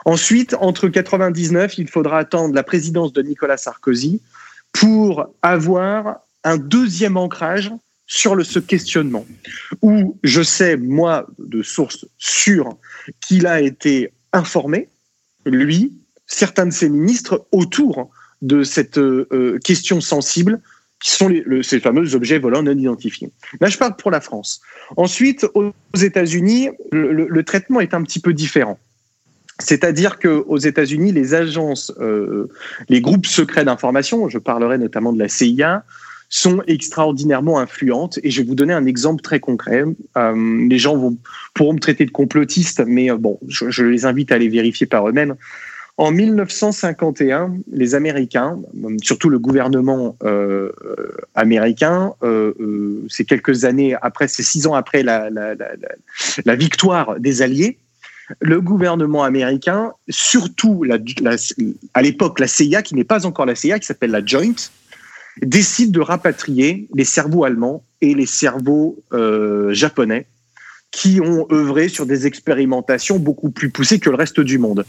Ensuite, 0.05 0.55
entre 0.61 0.89
99, 0.89 1.79
il 1.79 1.89
faudra 1.89 2.19
attendre 2.19 2.55
la 2.55 2.63
présidence 2.63 3.13
de 3.13 3.23
Nicolas 3.23 3.57
Sarkozy 3.57 4.23
pour 4.73 5.27
avoir 5.43 6.21
un 6.45 6.57
deuxième 6.57 7.17
ancrage 7.17 7.71
sur 8.13 8.45
ce 8.45 8.59
questionnement, 8.59 9.25
où 9.83 10.19
je 10.25 10.43
sais, 10.43 10.77
moi, 10.77 11.29
de 11.39 11.63
sources 11.63 12.07
sûres, 12.19 12.77
qu'il 13.21 13.47
a 13.47 13.61
été 13.61 14.13
informé, 14.33 14.89
lui, 15.47 15.93
certains 16.27 16.67
de 16.67 16.73
ses 16.73 16.89
ministres, 16.89 17.47
autour 17.53 18.11
de 18.43 18.65
cette 18.65 18.99
euh, 18.99 19.61
question 19.65 20.01
sensible 20.01 20.61
qui 21.01 21.13
sont 21.13 21.31
ces 21.63 21.79
fameux 21.79 22.17
objets 22.17 22.41
volants 22.41 22.65
non 22.65 22.77
identifiés. 22.77 23.31
Là, 23.61 23.69
je 23.69 23.79
parle 23.79 23.95
pour 23.95 24.11
la 24.11 24.21
France. 24.21 24.61
Ensuite, 24.97 25.47
aux 25.55 25.73
États-Unis, 25.95 26.71
le, 26.91 27.43
traitement 27.45 27.81
est 27.81 27.95
un 27.95 28.03
petit 28.03 28.19
peu 28.19 28.33
différent. 28.35 28.79
C'est-à-dire 29.61 30.19
qu'aux 30.19 30.59
États-Unis, 30.59 31.13
les 31.13 31.35
agences, 31.35 31.93
euh, 32.01 32.49
les 32.89 33.01
groupes 33.01 33.27
secrets 33.27 33.65
d'information, 33.65 34.29
je 34.29 34.39
parlerai 34.39 34.79
notamment 34.79 35.13
de 35.13 35.19
la 35.21 35.29
CIA, 35.29 35.85
sont 36.31 36.63
extraordinairement 36.69 37.59
influentes. 37.59 38.19
Et 38.23 38.31
je 38.31 38.41
vais 38.41 38.49
vous 38.49 38.55
donner 38.55 38.73
un 38.73 38.87
exemple 38.87 39.21
très 39.21 39.41
concret. 39.41 39.85
Euh, 40.17 40.67
les 40.69 40.79
gens 40.79 40.97
vont, 40.97 41.19
pourront 41.55 41.75
me 41.75 41.81
traiter 41.81 42.07
de 42.07 42.11
complotiste, 42.11 42.83
mais 42.87 43.11
euh, 43.11 43.17
bon, 43.19 43.39
je, 43.49 43.85
les 43.85 44.07
invite 44.07 44.33
à 44.33 44.37
aller 44.37 44.49
vérifier 44.49 44.87
par 44.87 45.07
eux-mêmes. 45.09 45.35
En 45.97 46.13
1951, 46.13 47.53
les 47.73 47.95
Américains, 47.95 48.59
surtout 49.03 49.29
le 49.29 49.39
gouvernement 49.39 50.17
euh, 50.23 50.71
américain, 51.35 52.15
c'est 53.11 53.27
quelques 53.27 53.67
années 53.67 53.95
après, 54.01 54.27
c'est 54.27 54.43
six 54.43 54.67
ans 54.67 54.73
après 54.73 55.03
la, 55.03 55.29
la, 55.29 56.57
victoire 56.57 57.21
des 57.21 57.43
Alliés, 57.43 57.77
le 58.41 58.63
gouvernement 58.63 59.25
américain, 59.25 59.93
surtout 60.09 60.87
à 61.93 62.01
l'époque 62.03 62.41
la 62.41 62.47
CIA, 62.47 62.81
qui 62.81 62.95
n'est 62.95 63.05
pas 63.05 63.27
encore 63.27 63.45
la 63.45 63.55
CIA, 63.55 63.79
qui 63.79 63.85
s'appelle 63.85 64.13
la 64.13 64.25
Joint, 64.25 64.55
décide 65.43 65.93
de 65.93 66.01
rapatrier 66.01 66.89
les 66.95 67.05
cerveaux 67.05 67.45
allemands 67.45 67.85
et 68.01 68.15
les 68.15 68.27
cerveaux 68.27 69.03
euh, 69.13 69.73
japonais 69.73 70.27
qui 70.91 71.21
ont 71.21 71.47
œuvré 71.53 71.89
sur 71.89 72.07
des 72.07 72.27
expérimentations 72.27 73.19
beaucoup 73.19 73.51
plus 73.51 73.71
poussées 73.71 74.01
que 74.01 74.11
le 74.11 74.17
reste 74.17 74.41
du 74.41 74.59
monde. 74.59 74.85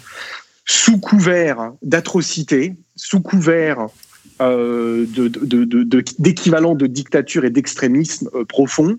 Sous 0.66 1.00
couvert 1.00 1.74
d'atrocités, 1.82 2.76
sous 2.96 3.22
couvert 3.22 3.88
euh, 4.42 5.06
d'équivalent 6.18 6.74
de, 6.74 6.88
dictature 6.88 7.46
et 7.46 7.52
d'extrémisme 7.52 8.30
euh, 8.34 8.46
profond, 8.46 8.98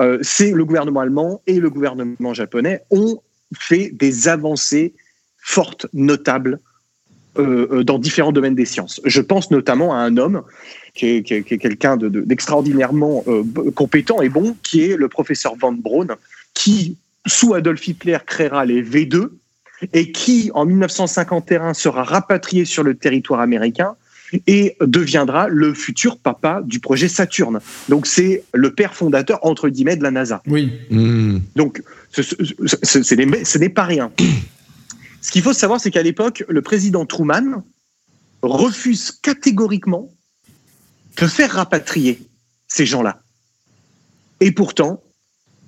euh, 0.00 0.18
c'est 0.22 0.50
le 0.50 0.64
gouvernement 0.64 1.00
allemand 1.00 1.42
et 1.46 1.60
le 1.60 1.68
gouvernement 1.68 2.32
japonais 2.32 2.82
ont 2.90 3.20
fait 3.58 3.90
des 3.90 4.28
avancées 4.28 4.94
fortes, 5.38 5.86
notables, 5.92 6.60
dans 7.36 8.00
différents 8.00 8.32
domaines 8.32 8.56
des 8.56 8.64
sciences. 8.64 9.00
Je 9.04 9.20
pense 9.20 9.52
notamment 9.52 9.94
à 9.94 9.98
un 9.98 10.16
homme 10.16 10.42
qui 10.98 11.06
est, 11.06 11.58
quelqu'un 11.58 11.96
d'extraordinairement 11.96 13.24
compétent 13.74 14.20
et 14.20 14.28
bon, 14.28 14.56
qui 14.62 14.82
est 14.82 14.96
le 14.96 15.08
professeur 15.08 15.54
Van 15.56 15.72
Braun, 15.72 16.08
qui, 16.54 16.96
sous 17.26 17.54
Adolf 17.54 17.86
Hitler, 17.86 18.18
créera 18.26 18.64
les 18.64 18.82
V2 18.82 19.28
et 19.92 20.10
qui, 20.12 20.50
en 20.54 20.66
1951, 20.66 21.72
sera 21.74 22.02
rapatrié 22.02 22.64
sur 22.64 22.82
le 22.82 22.94
territoire 22.96 23.40
américain 23.40 23.94
et 24.46 24.76
deviendra 24.80 25.48
le 25.48 25.72
futur 25.72 26.18
papa 26.18 26.60
du 26.64 26.80
projet 26.80 27.08
Saturne. 27.08 27.60
Donc 27.88 28.06
c'est 28.06 28.44
le 28.52 28.74
père 28.74 28.94
fondateur, 28.94 29.38
entre 29.42 29.68
guillemets, 29.68 29.96
de 29.96 30.02
la 30.02 30.10
NASA. 30.10 30.42
Oui. 30.46 30.72
Hmm. 30.90 31.38
Donc 31.56 31.82
ce 32.12 33.58
n'est 33.58 33.68
pas 33.68 33.84
rien. 33.84 34.10
Ce 35.20 35.30
qu'il 35.30 35.42
faut 35.42 35.52
savoir, 35.52 35.80
c'est 35.80 35.90
qu'à 35.90 36.02
l'époque, 36.02 36.44
le 36.48 36.62
président 36.62 37.06
Truman 37.06 37.62
refuse 38.42 39.10
catégoriquement 39.10 40.10
de 41.20 41.26
faire 41.26 41.52
rapatrier 41.52 42.20
ces 42.66 42.86
gens-là? 42.86 43.22
Et 44.40 44.52
pourtant, 44.52 45.02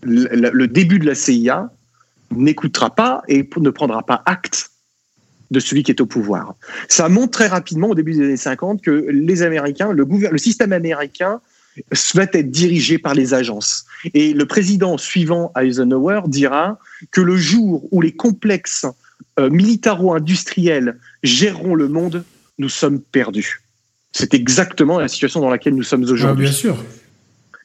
le 0.02 0.66
début 0.66 0.98
de 0.98 1.06
la 1.06 1.14
CIA 1.14 1.70
n'écoutera 2.30 2.94
pas 2.94 3.22
et 3.28 3.48
ne 3.56 3.70
prendra 3.70 4.02
pas 4.04 4.22
acte 4.26 4.70
de 5.50 5.60
celui 5.60 5.82
qui 5.82 5.90
est 5.90 6.00
au 6.00 6.06
pouvoir. 6.06 6.54
Ça 6.88 7.08
montre 7.08 7.32
très 7.32 7.48
rapidement 7.48 7.88
au 7.88 7.94
début 7.94 8.12
des 8.12 8.24
années 8.24 8.36
50 8.36 8.82
que 8.82 8.90
les 8.90 9.42
Américains, 9.42 9.92
le, 9.92 10.38
système 10.38 10.72
américain 10.72 11.40
souhaite 11.92 12.34
être 12.34 12.50
dirigé 12.50 12.98
par 12.98 13.14
les 13.14 13.34
agences. 13.34 13.84
Et 14.14 14.32
le 14.32 14.46
président 14.46 14.96
suivant 14.96 15.52
Eisenhower 15.56 16.22
dira 16.26 16.78
que 17.10 17.20
le 17.20 17.36
jour 17.36 17.88
où 17.90 18.00
les 18.00 18.12
complexes 18.12 18.86
euh, 19.38 19.50
militaro-industriels 19.50 20.98
géreront 21.22 21.74
le 21.74 21.88
monde, 21.88 22.24
nous 22.58 22.68
sommes 22.68 23.00
perdus. 23.00 23.62
C'est 24.12 24.34
exactement 24.34 24.98
la 24.98 25.08
situation 25.08 25.40
dans 25.40 25.50
laquelle 25.50 25.74
nous 25.74 25.82
sommes 25.82 26.04
ah, 26.08 26.12
aujourd'hui. 26.12 26.44
bien 26.44 26.52
sûr. 26.52 26.76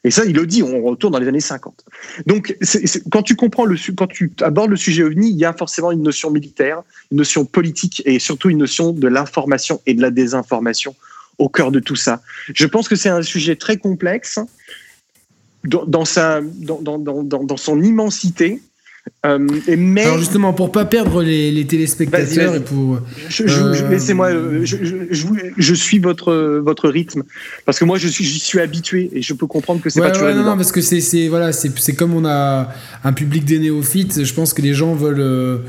Et 0.04 0.12
ça, 0.12 0.24
il 0.24 0.36
le 0.36 0.46
dit, 0.46 0.62
on 0.62 0.82
retourne 0.82 1.12
dans 1.12 1.18
les 1.18 1.26
années 1.26 1.40
50. 1.40 1.84
Donc, 2.26 2.56
quand 3.10 3.22
tu 3.22 3.34
comprends 3.34 3.64
le, 3.64 3.76
quand 3.96 4.06
tu 4.06 4.30
abordes 4.40 4.70
le 4.70 4.76
sujet 4.76 5.02
OVNI, 5.02 5.30
il 5.30 5.36
y 5.36 5.44
a 5.44 5.52
forcément 5.52 5.90
une 5.90 6.02
notion 6.02 6.30
militaire, 6.30 6.82
une 7.10 7.18
notion 7.18 7.44
politique 7.44 8.02
et 8.04 8.20
surtout 8.20 8.48
une 8.48 8.58
notion 8.58 8.92
de 8.92 9.08
l'information 9.08 9.80
et 9.84 9.94
de 9.94 10.02
la 10.02 10.12
désinformation 10.12 10.94
au 11.38 11.48
cœur 11.48 11.72
de 11.72 11.80
tout 11.80 11.96
ça. 11.96 12.22
Je 12.54 12.66
pense 12.68 12.88
que 12.88 12.94
c'est 12.94 13.08
un 13.08 13.22
sujet 13.22 13.56
très 13.56 13.78
complexe 13.78 14.38
dans, 15.64 16.04
sa, 16.04 16.40
dans, 16.40 16.80
dans, 16.80 17.22
dans 17.24 17.56
son 17.56 17.82
immensité 17.82 18.62
euh, 19.24 19.38
mais... 19.76 20.04
Alors 20.04 20.18
justement, 20.18 20.52
pour 20.52 20.72
pas 20.72 20.84
perdre 20.84 21.22
les, 21.22 21.66
téléspectateurs 21.66 22.54
et 22.54 22.60
pour... 22.60 22.96
Euh, 22.96 23.88
laissez-moi, 23.90 24.28
euh, 24.28 24.64
je, 24.64 25.74
suis 25.74 25.98
votre, 25.98 26.58
votre 26.58 26.88
rythme, 26.88 27.22
parce 27.64 27.78
que 27.78 27.84
moi 27.84 27.98
je 27.98 28.08
suis, 28.08 28.24
j'y 28.24 28.38
suis 28.38 28.60
habitué 28.60 29.10
et 29.12 29.22
je 29.22 29.32
peux 29.32 29.46
comprendre 29.46 29.80
que 29.80 29.90
c'est 29.90 30.00
pas 30.00 30.10
toujours 30.10 30.28
non, 30.30 30.44
non, 30.44 30.56
parce 30.56 30.72
que 30.72 30.80
c'est, 30.80 31.28
voilà, 31.28 31.52
c'est, 31.52 31.94
comme 31.94 32.14
on 32.14 32.24
a 32.24 32.68
un 33.04 33.12
public 33.12 33.44
des 33.44 33.58
néophytes, 33.58 34.24
je 34.24 34.34
pense 34.34 34.54
que 34.54 34.62
les 34.62 34.74
gens 34.74 34.94
veulent 34.94 35.62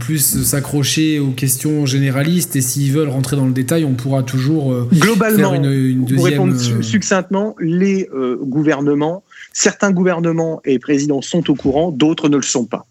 plus 0.00 0.42
s'accrocher 0.44 1.20
aux 1.20 1.30
questions 1.30 1.86
généralistes 1.86 2.56
et 2.56 2.60
s'ils 2.60 2.92
veulent 2.92 3.08
rentrer 3.08 3.36
dans 3.36 3.46
le 3.46 3.52
détail, 3.52 3.84
on 3.84 3.94
pourra 3.94 4.22
toujours 4.22 4.74
Globalement, 4.92 5.50
faire 5.50 5.54
une, 5.54 6.04
deuxième... 6.04 6.16
Pour 6.16 6.24
répondre 6.24 6.82
succinctement, 6.82 7.54
les 7.60 8.08
gouvernements 8.42 9.22
Certains 9.52 9.90
gouvernements 9.90 10.60
et 10.64 10.78
présidents 10.78 11.22
sont 11.22 11.50
au 11.50 11.54
courant, 11.54 11.90
d'autres 11.90 12.28
ne 12.28 12.36
le 12.36 12.42
sont 12.42 12.64
pas. 12.64 12.86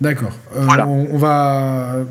D'accord. 0.00 0.32
Euh, 0.56 0.66
on, 0.86 1.18
va. 1.18 2.06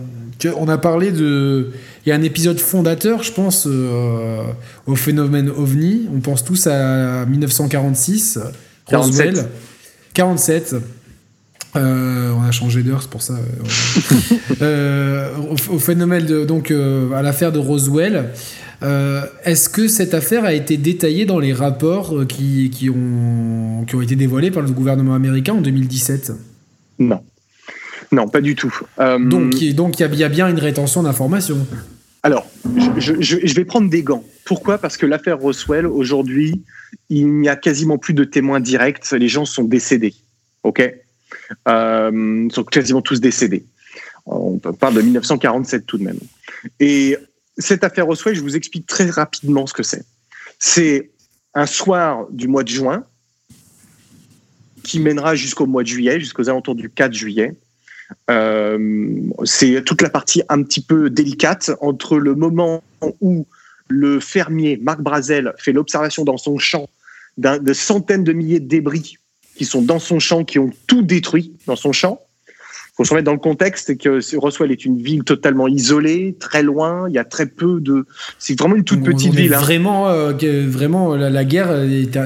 On 0.57 0.67
a 0.67 0.77
parlé 0.77 1.11
de. 1.11 1.71
Il 2.05 2.09
y 2.09 2.11
a 2.11 2.15
un 2.15 2.21
épisode 2.21 2.59
fondateur, 2.59 3.23
je 3.23 3.31
pense, 3.31 3.65
euh, 3.67 4.43
au 4.85 4.95
phénomène 4.95 5.49
OVNI. 5.49 6.07
On 6.15 6.19
pense 6.19 6.43
tous 6.43 6.67
à 6.67 7.25
1946. 7.25 8.39
47. 8.87 9.49
47. 10.13 10.75
on 11.75 12.43
a 12.47 12.51
changé 12.51 12.83
d'heure, 12.83 13.01
c'est 13.01 13.09
pour 13.09 13.23
ça. 13.23 13.35
Euh, 14.61 15.31
au, 15.71 15.79
phénomène 15.79 16.25
de, 16.25 16.45
donc 16.45 16.71
à 16.71 17.21
l'affaire 17.23 17.51
de 17.51 17.59
Roswell. 17.59 18.29
Euh, 18.81 19.25
est-ce 19.43 19.67
que 19.67 19.87
cette 19.87 20.13
affaire 20.13 20.45
a 20.45 20.53
été 20.53 20.77
détaillée 20.77 21.25
dans 21.25 21.39
les 21.39 21.53
rapports 21.53 22.17
euh, 22.17 22.25
qui, 22.25 22.69
qui, 22.69 22.89
ont, 22.89 23.83
qui 23.85 23.95
ont 23.95 24.01
été 24.01 24.15
dévoilés 24.15 24.51
par 24.51 24.63
le 24.63 24.71
gouvernement 24.71 25.15
américain 25.15 25.53
en 25.53 25.61
2017 25.61 26.31
Non. 26.99 27.21
Non, 28.11 28.27
pas 28.27 28.41
du 28.41 28.55
tout. 28.55 28.73
Euh, 28.99 29.19
donc 29.19 29.61
il 29.61 29.75
donc, 29.75 29.99
y, 29.99 30.03
y, 30.03 30.23
a 30.23 30.29
bien 30.29 30.47
une 30.47 30.59
rétention 30.59 31.03
d'informations. 31.03 31.67
Alors, 32.23 32.47
je, 32.97 33.13
je, 33.19 33.53
vais 33.53 33.65
prendre 33.65 33.89
des 33.89 34.01
gants. 34.01 34.23
Pourquoi? 34.45 34.77
Parce 34.77 34.97
que 34.97 35.05
l'affaire 35.05 35.39
Roswell, 35.39 35.85
aujourd'hui, 35.85 36.61
il 37.09 37.27
n'y 37.39 37.47
a 37.49 37.55
quasiment 37.55 37.97
plus 37.97 38.13
de 38.13 38.23
témoins 38.23 38.59
directs. 38.59 39.11
Les 39.11 39.27
gens 39.27 39.45
sont 39.45 39.63
décédés. 39.63 40.15
OK? 40.63 40.81
Ils 41.67 42.49
sont 42.51 42.63
quasiment 42.63 43.01
tous 43.01 43.21
décédés. 43.21 43.63
On 44.25 44.57
parle 44.57 44.95
de 44.95 45.01
1947 45.01 45.85
tout 45.85 45.97
de 45.97 46.03
même. 46.03 46.19
Et 46.79 47.17
cette 47.59 47.83
affaire 47.83 48.05
Roswell, 48.05 48.35
je 48.35 48.41
vous 48.41 48.55
explique 48.55 48.87
très 48.87 49.09
rapidement 49.09 49.67
ce 49.67 49.73
que 49.73 49.83
c'est. 49.83 50.03
C'est 50.57 51.11
un 51.53 51.65
soir 51.65 52.27
du 52.31 52.47
mois 52.47 52.63
de 52.63 52.69
juin 52.69 53.05
qui 54.83 54.99
mènera 54.99 55.35
jusqu'au 55.35 55.65
mois 55.65 55.83
de 55.83 55.87
juillet, 55.87 56.19
jusqu'aux 56.19 56.49
alentours 56.49 56.75
du 56.75 56.89
4 56.89 57.13
juillet. 57.13 57.55
Euh, 58.29 59.21
c'est 59.43 59.83
toute 59.83 60.01
la 60.01 60.09
partie 60.09 60.41
un 60.49 60.63
petit 60.63 60.81
peu 60.81 61.09
délicate 61.09 61.71
entre 61.79 62.17
le 62.17 62.33
moment 62.33 62.83
où 63.21 63.45
le 63.87 64.19
fermier 64.19 64.77
Marc 64.81 65.01
Brazel 65.01 65.53
fait 65.57 65.73
l'observation 65.73 66.23
dans 66.23 66.37
son 66.37 66.57
champ 66.57 66.89
de 67.37 67.73
centaines 67.73 68.23
de 68.23 68.33
milliers 68.33 68.59
de 68.59 68.67
débris 68.67 69.17
qui 69.55 69.65
sont 69.65 69.81
dans 69.81 69.99
son 69.99 70.19
champ, 70.19 70.43
qui 70.43 70.59
ont 70.59 70.71
tout 70.87 71.01
détruit 71.01 71.53
dans 71.65 71.75
son 71.75 71.91
champ, 71.91 72.21
faut 72.99 73.05
se 73.05 73.11
remettre 73.11 73.27
dans 73.27 73.31
le 73.31 73.39
contexte 73.39 73.97
que 73.97 74.19
Roswell 74.35 74.73
est 74.73 74.83
une 74.83 75.01
ville 75.01 75.23
totalement 75.23 75.69
isolée, 75.69 76.35
très 76.37 76.63
loin. 76.63 77.07
Il 77.07 77.15
y 77.15 77.17
a 77.17 77.23
très 77.23 77.45
peu 77.45 77.79
de. 77.79 78.05
C'est 78.39 78.59
vraiment 78.59 78.75
une 78.75 78.83
toute 78.83 79.05
petite 79.05 79.33
ville. 79.33 79.53
Hein. 79.53 79.59
Vraiment, 79.59 80.09
euh, 80.09 80.33
vraiment, 80.67 81.15
la, 81.15 81.45
guerre 81.45 81.69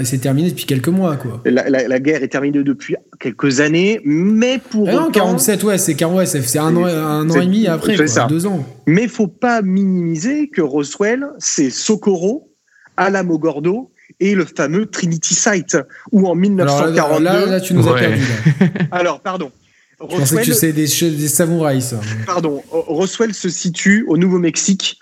s'est 0.03 0.17
terminée 0.17 0.49
depuis 0.49 0.65
quelques 0.65 0.87
mois, 0.87 1.15
quoi. 1.15 1.43
La, 1.45 1.99
guerre 1.99 2.23
est 2.23 2.29
terminée 2.29 2.63
depuis 2.63 2.95
quelques 3.19 3.59
années, 3.59 4.01
mais 4.03 4.57
pour 4.57 4.89
ah 4.89 4.93
non, 4.93 5.11
47, 5.11 5.63
ouais, 5.63 5.77
c'est 5.77 6.03
ouais, 6.03 6.25
c'est 6.25 6.57
un 6.57 6.75
an, 6.75 6.85
un 6.85 7.29
an 7.29 7.39
et 7.39 7.45
demi 7.45 7.67
après, 7.67 7.95
quoi, 7.95 8.25
deux 8.25 8.47
ans. 8.47 8.65
Mais 8.87 9.07
faut 9.07 9.27
pas 9.27 9.61
minimiser 9.61 10.47
que 10.47 10.63
Roswell, 10.63 11.27
c'est 11.37 11.69
Socorro, 11.69 12.51
Alamogordo 12.97 13.91
et 14.19 14.33
le 14.33 14.45
fameux 14.45 14.87
Trinity 14.87 15.35
Site, 15.35 15.77
où 16.11 16.27
en 16.27 16.33
1942. 16.33 17.23
là, 17.23 17.45
là, 17.45 17.61
tu 17.61 17.75
nous 17.75 17.87
as 17.87 17.95
perdu. 17.95 18.23
Alors, 18.91 19.19
pardon. 19.19 19.51
Je 19.99 20.17
pensais 20.17 20.43
que 20.43 20.53
c'est 20.53 20.73
des, 20.73 20.85
des 20.85 21.27
samouraïs, 21.27 21.89
ça. 21.89 22.01
Pardon. 22.25 22.63
Roswell 22.69 23.33
se 23.33 23.49
situe 23.49 24.05
au 24.07 24.17
Nouveau-Mexique, 24.17 24.99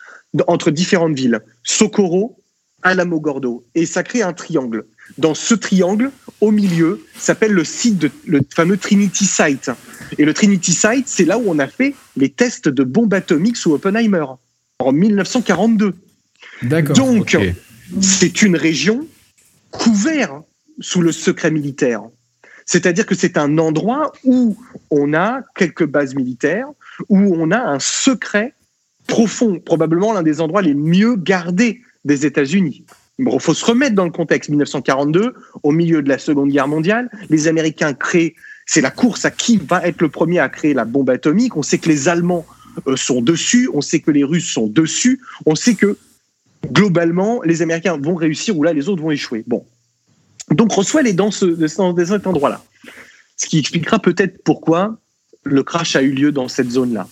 entre 0.48 0.72
différentes 0.72 1.16
villes. 1.16 1.42
Socorro, 1.64 2.42
Alamogordo. 2.84 3.66
Et 3.76 3.86
ça 3.86 4.04
crée 4.04 4.22
un 4.22 4.34
triangle. 4.34 4.86
Dans 5.18 5.34
ce 5.34 5.54
triangle, 5.54 6.12
au 6.40 6.52
milieu, 6.52 7.06
s'appelle 7.18 7.52
le 7.52 7.64
site 7.64 7.98
de 7.98 8.12
le 8.26 8.42
fameux 8.54 8.78
Trinity 8.78 9.26
Site. 9.26 9.72
Et 10.18 10.26
le 10.26 10.34
Trinity 10.34 10.74
Site, 10.74 11.08
c'est 11.08 11.26
là 11.26 11.38
où 11.38 11.44
on 11.48 11.60
a 11.60 11.68
fait 11.68 11.96
les 12.18 12.30
tests 12.30 12.70
de 12.70 12.84
bombes 12.84 13.14
atomiques 13.14 13.58
sous 13.58 13.74
Oppenheimer 13.74 14.26
en 14.80 14.92
1942. 14.92 15.94
D'accord. 16.64 16.96
Donc, 16.96 17.38
c'est 18.02 18.42
une 18.42 18.56
région 18.56 19.08
couverte 19.70 20.44
sous 20.80 21.02
le 21.02 21.12
secret 21.12 21.52
militaire. 21.52 22.02
C'est-à-dire 22.72 23.06
que 23.06 23.16
c'est 23.16 23.38
un 23.38 23.58
endroit 23.58 24.14
où 24.24 24.56
on 24.92 25.14
a 25.14 25.42
quelques 25.58 25.86
bases 25.86 26.16
militaires, 26.16 26.68
où 27.10 27.18
on 27.18 27.52
a 27.52 27.60
un 27.60 27.80
secret 27.80 28.54
profond, 29.08 29.60
probablement 29.60 30.14
l'un 30.14 30.24
des 30.24 30.40
endroits 30.40 30.62
les 30.62 30.74
mieux 30.74 31.18
gardés 31.18 31.82
des 32.06 32.26
États-Unis. 32.26 32.86
Il 33.20 33.28
faut 33.42 33.54
se 33.54 33.66
remettre 33.66 33.94
dans 33.94 34.06
le 34.06 34.12
contexte. 34.12 34.50
1942, 34.50 35.34
au 35.64 35.72
milieu 35.74 36.02
de 36.02 36.08
la 36.08 36.18
Seconde 36.18 36.50
Guerre 36.50 36.70
mondiale, 36.70 37.10
les 37.30 37.50
Américains 37.50 37.94
créent, 37.94 38.36
c'est 38.66 38.80
la 38.80 38.90
course 38.90 39.26
à 39.26 39.32
qui 39.32 39.58
va 39.58 39.86
être 39.86 40.02
le 40.02 40.08
premier 40.08 40.40
à 40.40 40.48
créer 40.48 40.74
la 40.74 40.86
bombe 40.86 41.10
atomique. 41.10 41.58
On 41.58 41.64
sait 41.64 41.78
que 41.78 41.90
les 41.90 42.08
Allemands 42.08 42.46
euh, 42.88 42.96
sont 42.96 43.22
dessus, 43.22 43.70
on 43.74 43.82
sait 43.82 44.00
que 44.00 44.12
les 44.12 44.24
Russes 44.24 44.50
sont 44.50 44.68
dessus, 44.68 45.20
on 45.46 45.56
sait 45.56 45.76
que 45.76 45.98
globalement, 46.72 47.42
les 47.44 47.62
Américains 47.62 47.98
vont 47.98 48.16
réussir 48.16 48.58
ou 48.58 48.64
là, 48.64 48.72
les 48.72 48.88
autres 48.88 49.02
vont 49.02 49.12
échouer. 49.12 49.44
Bon, 49.46 49.66
Donc 50.52 50.72
Roswell 50.72 51.08
est 51.08 51.14
dans, 51.14 51.32
ce, 51.32 51.46
dans 51.46 52.06
cet 52.06 52.28
endroit-là. 52.28 52.64
Ce 53.38 53.48
qui 53.48 53.60
expliquera 53.60 54.00
peut-être 54.00 54.44
pourquoi 54.44 54.98
le 55.44 55.64
crash 55.64 55.96
a 55.96 56.02
eu 56.02 56.12
lieu 56.12 56.32
dans 56.32 56.48
cette 56.48 56.70
zone-là. 56.70 57.08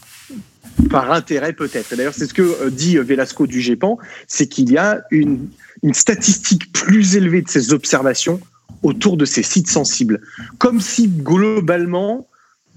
Par 0.89 1.11
intérêt 1.11 1.53
peut-être. 1.53 1.95
D'ailleurs, 1.95 2.13
c'est 2.13 2.27
ce 2.27 2.33
que 2.33 2.41
euh, 2.41 2.69
dit 2.69 2.97
Velasco 2.97 3.47
du 3.47 3.61
GEPAN, 3.61 3.97
c'est 4.27 4.47
qu'il 4.47 4.71
y 4.71 4.77
a 4.77 5.01
une, 5.11 5.49
statistique 5.93 6.71
plus 6.73 7.15
élevée 7.15 7.41
de 7.41 7.49
ces 7.49 7.73
observations 7.73 8.39
autour 8.83 9.17
de 9.17 9.25
ces 9.25 9.43
sites 9.43 9.69
sensibles. 9.69 10.21
Comme 10.57 10.81
si 10.81 11.07
globalement, 11.07 12.27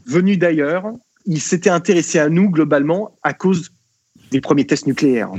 venu 0.06 0.36
d'ailleurs, 0.36 0.86
il 1.26 1.40
s'était 1.40 1.70
intéressé 1.70 2.18
à 2.18 2.28
nous 2.28 2.50
globalement 2.50 3.18
à 3.22 3.34
cause 3.34 3.70
des 4.30 4.40
premiers 4.40 4.66
tests 4.66 4.86
nucléaires. 4.86 5.30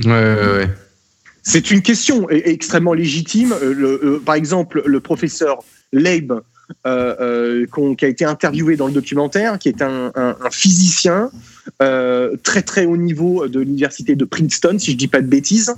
C'est 1.44 1.70
une 1.70 1.82
question 1.82 2.28
extrêmement 2.30 2.94
légitime. 2.94 3.52
Euh, 3.52 3.98
euh, 4.02 4.22
par 4.24 4.34
exemple, 4.34 4.82
le 4.86 5.00
professeur 5.00 5.62
Leib, 5.92 6.32
euh, 6.86 7.66
qui 7.98 8.04
a 8.06 8.08
été 8.08 8.24
interviewé 8.24 8.76
dans 8.76 8.86
le 8.86 8.94
documentaire, 8.94 9.58
qui 9.58 9.68
est 9.68 9.82
un, 9.82 10.10
physicien 10.50 11.30
très 12.42 12.62
très 12.62 12.86
haut 12.86 12.96
niveau 12.96 13.46
de 13.46 13.60
l'université 13.60 14.16
de 14.16 14.24
Princeton, 14.24 14.78
si 14.78 14.92
je 14.92 14.96
dis 14.96 15.06
pas 15.06 15.20
de 15.20 15.26
bêtises, 15.26 15.74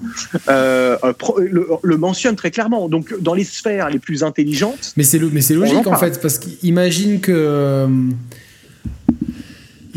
le, 0.47 1.97
mentionne 1.97 2.37
très 2.37 2.53
clairement. 2.53 2.89
Donc 2.89 3.21
dans 3.21 3.35
les 3.35 3.45
sphères 3.45 3.91
les 3.91 3.99
plus 3.99 4.23
intelligentes. 4.23 4.93
Mais 4.97 5.03
c'est 5.03 5.19
mais 5.19 5.41
c'est 5.41 5.55
logique 5.55 5.87
en, 5.87 5.97
fait, 5.97 6.21
parce 6.23 6.39
qu'imagine 6.39 7.21
que 7.21 7.89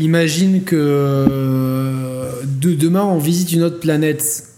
imagine 0.00 0.64
que 0.64 1.26
de, 2.60 2.74
demain 2.74 3.04
on 3.04 3.18
visite 3.18 3.52
une 3.52 3.62
autre 3.62 3.78
planète 3.78 4.49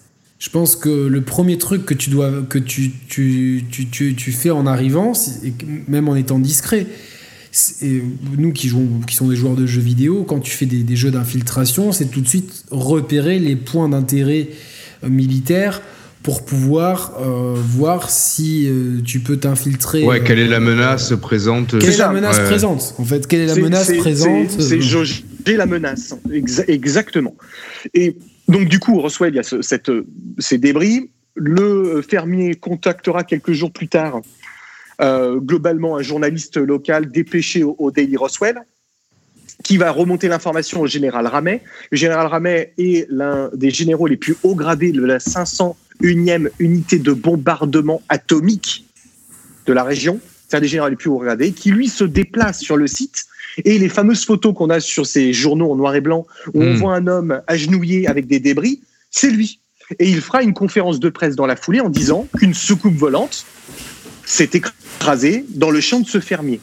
je 0.43 0.51
pense 0.51 0.74
que 0.74 0.88
le 0.88 1.20
premier 1.20 1.57
truc 1.57 1.86
que 1.86 1.95
tu 1.95 2.11
dois 2.11 2.43
que 2.49 2.59
tu, 2.59 2.90
tu, 3.09 3.64
tu, 3.70 4.16
tu, 4.16 4.32
fais 4.32 4.51
en 4.51 4.66
arrivant, 4.66 5.12
et 5.45 5.53
même 5.86 6.09
en 6.09 6.16
étant 6.16 6.40
discret, 6.40 6.88
et 7.80 8.03
nous 8.36 8.53
qui 8.53 8.66
jouons, 8.66 8.88
qui 9.07 9.14
sont 9.14 9.28
des 9.28 9.36
joueurs 9.36 9.55
de 9.55 9.66
jeux 9.66 9.80
vidéo, 9.80 10.24
quand 10.24 10.40
tu 10.40 10.51
fais 10.51 10.66
des, 10.66 10.97
jeux 10.97 11.12
d'infiltration, 11.12 11.93
c'est 11.93 12.07
tout 12.07 12.20
de 12.20 12.26
suite 12.26 12.64
repérer 12.72 13.38
les 13.38 13.55
points 13.55 13.88
d'intérêt 13.88 14.49
euh, 15.05 15.11
militaires 15.11 15.80
pour 16.24 16.45
pouvoir 16.45 17.12
euh, 17.20 17.55
voir 17.57 18.11
si 18.11 18.66
euh, 18.66 19.01
tu 19.05 19.20
peux 19.20 19.36
t'infiltrer. 19.36 20.05
Ouais, 20.05 20.24
quelle 20.24 20.40
est 20.40 20.49
la 20.49 20.59
menace 20.59 21.12
présente 21.22 21.78
Quelle 21.78 21.90
est 21.90 21.99
la 21.99 22.12
menace 22.12 22.40
présente 22.40 22.97
En 22.99 23.05
fait, 23.05 23.28
quelle 23.28 23.43
est 23.43 23.47
la 23.47 23.55
menace 23.55 23.93
présente 23.97 24.61
C'est 24.61 24.80
jauger 24.80 25.24
la 25.47 25.66
menace, 25.66 26.14
exactement. 26.68 27.34
Et 27.95 28.16
donc 28.49 28.68
du 28.68 28.78
coup, 28.78 29.01
Roswell, 29.01 29.34
il 29.34 29.36
y 29.36 29.40
a 29.40 30.03
ces 30.38 30.59
débris. 30.59 31.11
Le 31.34 32.03
fermier 32.03 32.55
contactera 32.55 33.24
quelques 33.24 33.53
jours 33.53 33.72
plus 33.72 33.88
tard 33.88 34.20
euh, 35.01 35.40
globalement 35.40 35.97
un 35.97 36.03
journaliste 36.03 36.59
local 36.59 37.11
dépêché 37.11 37.64
au, 37.64 37.90
Daily 37.90 38.16
Roswell 38.16 38.61
qui 39.64 39.76
va 39.76 39.90
remonter 39.90 40.28
l'information 40.28 40.80
au 40.80 40.86
général 40.86 41.26
Ramet. 41.26 41.62
Le 41.90 41.97
général 41.97 42.26
Ramet 42.26 42.72
est 42.78 43.07
l'un 43.11 43.51
des 43.55 43.70
généraux 43.70 44.07
les 44.07 44.16
plus 44.16 44.36
haut 44.43 44.55
gradés 44.55 44.93
de 44.93 45.05
la 45.05 45.18
501e 45.18 46.51
unité 46.59 46.99
de 46.99 47.12
bombardement 47.12 48.03
atomique 48.09 48.86
de 49.66 49.72
la 49.72 49.84
région. 49.84 50.20
C'est 50.49 50.57
un 50.57 50.61
des 50.61 50.68
généraux 50.68 50.88
les 50.88 50.97
plus 50.97 51.11
haut 51.11 51.18
gradés 51.18 51.53
qui, 51.53 51.70
lui, 51.70 51.88
se 51.88 52.05
déplace 52.05 52.61
sur 52.61 52.76
le 52.76 52.86
site 52.86 53.26
et 53.64 53.78
les 53.78 53.88
fameuses 53.88 54.24
photos 54.24 54.55
qu'on 54.55 54.70
a 54.70 54.80
sur 54.80 55.07
ces 55.07 55.32
journaux 55.32 55.70
en 55.70 55.76
noir 55.76 55.94
et 55.94 56.00
blanc, 56.00 56.26
où 56.55 56.62
on 56.62 56.74
hmm. 56.74 56.76
voit 56.76 56.94
un 56.94 57.07
homme 57.07 57.42
agenouillé 57.46 58.07
avec 58.07 58.26
des 58.26 58.40
débris, 58.40 58.80
c'est 59.11 59.30
lui. 59.30 59.61
Et 59.98 60.09
il 60.09 60.20
fera 60.20 60.42
une 60.42 60.55
conférence 60.55 61.00
de 61.00 61.09
presse 61.09 61.36
dans 61.36 61.46
la 61.46 61.57
foulée 61.57 61.80
en 61.80 61.90
disant 61.90 62.26
qu'une 62.38 62.55
soucoupe 62.55 62.94
volante 62.94 63.44
s'est 64.24 64.50
écrasée 64.55 65.44
dans 65.50 65.70
le 65.70 65.80
champ 65.80 66.00
de 66.00 66.07
ce 66.07 66.20
fermier. 66.20 66.61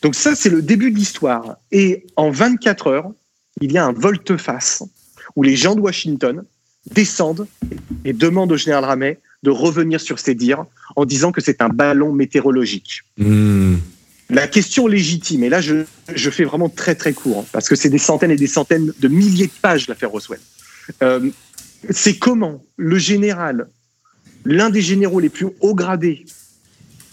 Donc 0.00 0.14
ça, 0.14 0.34
c'est 0.34 0.48
le 0.48 0.62
début 0.62 0.90
de 0.90 0.96
l'histoire. 0.96 1.56
Et 1.70 2.06
en 2.16 2.30
24 2.30 2.86
heures, 2.88 3.12
il 3.60 3.72
y 3.72 3.78
a 3.78 3.84
un 3.84 3.92
volte-face 3.92 4.82
où 5.36 5.42
les 5.42 5.56
gens 5.56 5.74
de 5.74 5.80
Washington 5.80 6.44
descendent 6.90 7.46
et 8.04 8.12
demandent 8.12 8.52
au 8.52 8.56
général 8.56 8.84
Ramet 8.84 9.20
de 9.42 9.50
revenir 9.50 10.00
sur 10.00 10.18
ses 10.18 10.34
dires 10.34 10.64
en 10.96 11.04
disant 11.04 11.32
que 11.32 11.40
c'est 11.40 11.62
un 11.62 11.68
ballon 11.68 12.12
météorologique. 12.12 13.02
Hmm. 13.18 13.76
La 14.32 14.48
question 14.48 14.86
légitime, 14.86 15.44
et 15.44 15.50
là 15.50 15.60
je, 15.60 15.84
fais 16.30 16.44
vraiment 16.44 16.70
très 16.70 16.94
très 16.94 17.12
court, 17.12 17.40
hein, 17.40 17.48
parce 17.52 17.68
que 17.68 17.76
c'est 17.76 17.90
des 17.90 17.98
centaines 17.98 18.30
et 18.30 18.36
des 18.36 18.46
centaines 18.46 18.90
de 18.98 19.08
milliers 19.08 19.46
de 19.46 19.52
pages 19.60 19.88
l'affaire 19.88 20.10
Roswell, 20.10 20.40
euh, 21.02 21.28
c'est 21.90 22.16
comment 22.16 22.64
le 22.78 22.96
général, 22.96 23.68
l'un 24.46 24.70
des 24.70 24.80
généraux 24.80 25.20
les 25.20 25.28
plus 25.28 25.48
haut 25.60 25.74
gradés 25.74 26.24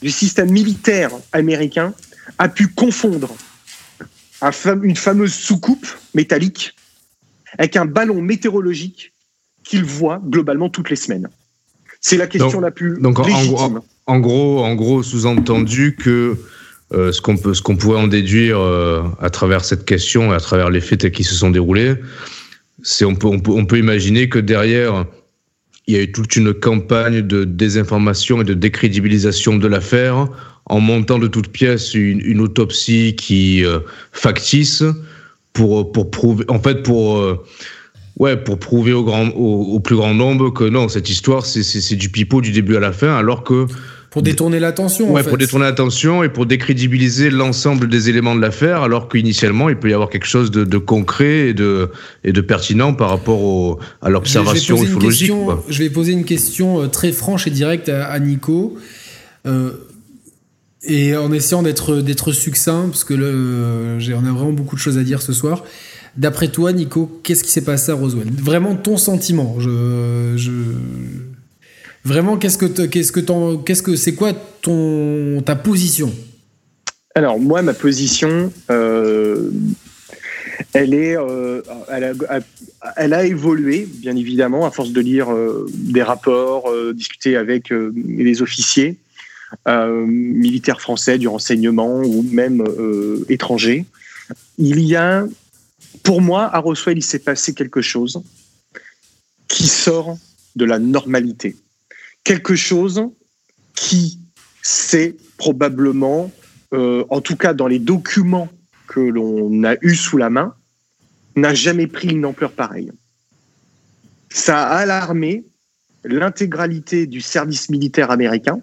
du 0.01 0.11
système 0.11 0.49
militaire 0.49 1.11
américain, 1.33 1.93
a 2.37 2.47
pu 2.47 2.67
confondre 2.67 3.35
une 4.81 4.95
fameuse 4.95 5.33
soucoupe 5.33 5.87
métallique 6.13 6.73
avec 7.57 7.75
un 7.75 7.85
ballon 7.85 8.21
météorologique 8.21 9.11
qu'il 9.65 9.83
voit 9.83 10.21
globalement 10.23 10.69
toutes 10.69 10.89
les 10.89 10.95
semaines. 10.95 11.27
C'est 11.99 12.15
la 12.15 12.27
question 12.27 12.61
la 12.61 12.71
plus 12.71 12.97
donc 13.01 13.19
légitime. 13.27 13.81
En, 14.05 14.19
gros, 14.19 14.63
en 14.63 14.73
gros, 14.75 15.03
sous-entendu 15.03 15.97
que 15.97 16.37
euh, 16.91 17.11
ce 17.11 17.21
qu'on 17.21 17.37
peut, 17.37 17.53
ce 17.53 17.61
qu'on 17.61 17.75
pourrait 17.75 17.99
en 17.99 18.07
déduire 18.07 18.59
euh, 18.59 19.03
à 19.21 19.29
travers 19.29 19.63
cette 19.63 19.85
question 19.85 20.31
et 20.31 20.35
à 20.35 20.39
travers 20.39 20.71
les 20.71 20.81
faits 20.81 21.11
qui 21.11 21.23
se 21.23 21.35
sont 21.35 21.51
déroulés, 21.51 21.93
c'est 22.81 23.05
on 23.05 23.13
peut, 23.13 23.27
on 23.27 23.39
peut, 23.39 23.51
on 23.51 23.65
peut 23.67 23.77
imaginer 23.77 24.27
que 24.27 24.39
derrière 24.39 25.05
il 25.85 25.95
y 25.95 25.97
a 25.97 26.01
eu 26.01 26.11
toute 26.11 26.35
une 26.35 26.51
campagne 26.51 27.21
de 27.21 27.43
désinformation 27.43 28.41
et 28.41 28.43
de 28.43 28.55
décrédibilisation 28.55 29.57
de 29.57 29.67
l'affaire 29.67 30.29
en 30.65 30.79
montant 30.79 31.19
de 31.19 31.27
toutes 31.27 31.49
pièces 31.49 31.93
une, 31.93 32.41
autopsie 32.41 33.15
qui 33.15 33.63
euh, 33.63 33.79
factice 34.11 34.83
pour 35.53 35.91
pour 35.91 36.09
prouver 36.09 36.45
en 36.47 36.59
fait 36.59 36.81
pour 36.81 37.23
ouais 38.17 38.35
pour 38.35 38.57
prouver 38.57 38.93
au 38.93 39.03
grand 39.03 39.29
au, 39.29 39.75
au, 39.75 39.79
plus 39.79 39.95
grand 39.95 40.15
nombre 40.15 40.51
que 40.51 40.63
non 40.63 40.87
cette 40.89 41.09
histoire 41.09 41.45
c'est 41.45 41.95
du 41.95 42.09
pipeau 42.09 42.41
du 42.41 42.51
début 42.51 42.75
à 42.77 42.79
la 42.79 42.93
fin 42.93 43.15
alors 43.15 43.43
que 43.43 43.67
pour 44.09 44.23
détourner 44.23 44.59
l'attention. 44.59 45.11
Ouais, 45.11 45.23
pour 45.23 45.37
détourner 45.37 45.65
l'attention 45.65 46.23
et 46.23 46.29
pour 46.29 46.45
décrédibiliser 46.45 47.29
l'ensemble 47.29 47.87
des 47.87 48.09
éléments 48.09 48.35
de 48.35 48.41
l'affaire, 48.41 48.81
alors 48.81 49.07
qu'initialement, 49.07 49.69
il 49.69 49.77
peut 49.77 49.89
y 49.89 49.93
avoir 49.93 50.09
quelque 50.09 50.25
chose 50.25 50.49
de, 50.49 50.77
concret 50.77 51.49
et 51.49 51.53
de, 51.53 51.89
et 52.23 52.31
de 52.31 52.41
pertinent 52.41 52.93
par 52.93 53.09
rapport 53.09 53.41
au, 53.41 53.79
à 54.01 54.09
l'observation 54.09 54.81
ufologique. 54.81 55.31
Je 55.69 55.83
vais 55.83 55.89
poser 55.89 56.13
une 56.13 56.25
question 56.25 56.81
euh, 56.81 56.87
très 56.87 57.11
franche 57.11 57.45
et 57.45 57.51
directe 57.51 57.89
à, 57.89 58.17
Nico. 58.19 58.77
Euh, 59.45 59.71
et 60.83 61.15
en 61.15 61.31
essayant 61.33 61.61
d'être 61.61 61.97
d'être 61.97 62.31
succinct, 62.31 62.87
parce 62.89 63.03
que 63.03 63.13
euh, 63.13 63.99
on 64.15 64.25
a 64.25 64.31
vraiment 64.31 64.53
beaucoup 64.53 64.75
de 64.75 64.81
choses 64.81 64.97
à 64.97 65.03
dire 65.03 65.21
ce 65.21 65.33
soir. 65.33 65.63
D'après 66.17 66.47
toi, 66.47 66.73
Nico, 66.73 67.19
qu'est-ce 67.23 67.43
qui 67.43 67.51
s'est 67.51 67.63
passé 67.63 67.91
à 67.91 67.95
Roswell? 67.95 68.27
Vraiment 68.31 68.75
ton 68.75 68.97
sentiment. 68.97 69.57
Je, 69.59 70.33
je, 70.37 70.51
Vraiment, 72.05 72.37
qu'est-ce 72.37 72.57
que 72.57 72.85
qu'est-ce 72.85 73.11
que 73.11 73.55
qu'est-ce 73.63 73.83
que 73.83 73.95
c'est 73.95 74.15
quoi 74.15 74.33
ton 74.33 75.41
ta 75.41 75.55
position? 75.55 76.11
Alors 77.15 77.39
moi, 77.39 77.61
ma 77.61 77.73
position, 77.73 78.53
euh, 78.69 79.51
elle 80.73 80.93
est, 80.93 81.17
euh, 81.17 81.61
elle, 82.95 83.13
a, 83.13 83.25
évolué 83.25 83.87
bien 83.91 84.15
évidemment 84.15 84.65
à 84.65 84.71
force 84.71 84.91
de 84.91 85.01
lire 85.01 85.29
euh, 85.29 85.65
des 85.73 86.03
rapports, 86.03 86.71
discuter 86.93 87.35
avec 87.35 87.71
les 87.71 88.41
officiers 88.41 88.97
militaires 89.67 90.79
français 90.79 91.17
du 91.17 91.27
renseignement 91.27 92.01
ou 92.01 92.21
même 92.21 92.63
étrangers. 93.27 93.85
Il 94.59 94.79
y 94.79 94.95
a, 94.95 95.25
pour 96.03 96.21
moi, 96.21 96.43
à 96.53 96.59
Roswell, 96.59 96.99
il 96.99 97.03
s'est 97.03 97.19
passé 97.19 97.53
quelque 97.53 97.81
chose 97.81 98.21
qui 99.47 99.67
sort 99.67 100.17
de 100.55 100.65
la 100.65 100.77
normalité 100.77 101.55
quelque 102.23 102.55
chose 102.55 103.03
qui 103.75 104.19
c'est 104.61 105.15
probablement, 105.37 106.31
euh, 106.73 107.03
en 107.09 107.21
tout 107.21 107.35
cas 107.35 107.53
dans 107.53 107.67
les 107.67 107.79
documents 107.79 108.49
que 108.87 108.99
l'on 108.99 109.63
a 109.63 109.75
eus 109.81 109.95
sous 109.95 110.17
la 110.17 110.29
main, 110.29 110.53
n'a 111.35 111.53
jamais 111.53 111.87
pris 111.87 112.09
une 112.09 112.25
ampleur 112.25 112.51
pareille. 112.51 112.91
Ça 114.29 114.67
a 114.67 114.77
alarmé 114.77 115.45
l'intégralité 116.03 117.07
du 117.07 117.21
service 117.21 117.69
militaire 117.69 118.11
américain 118.11 118.61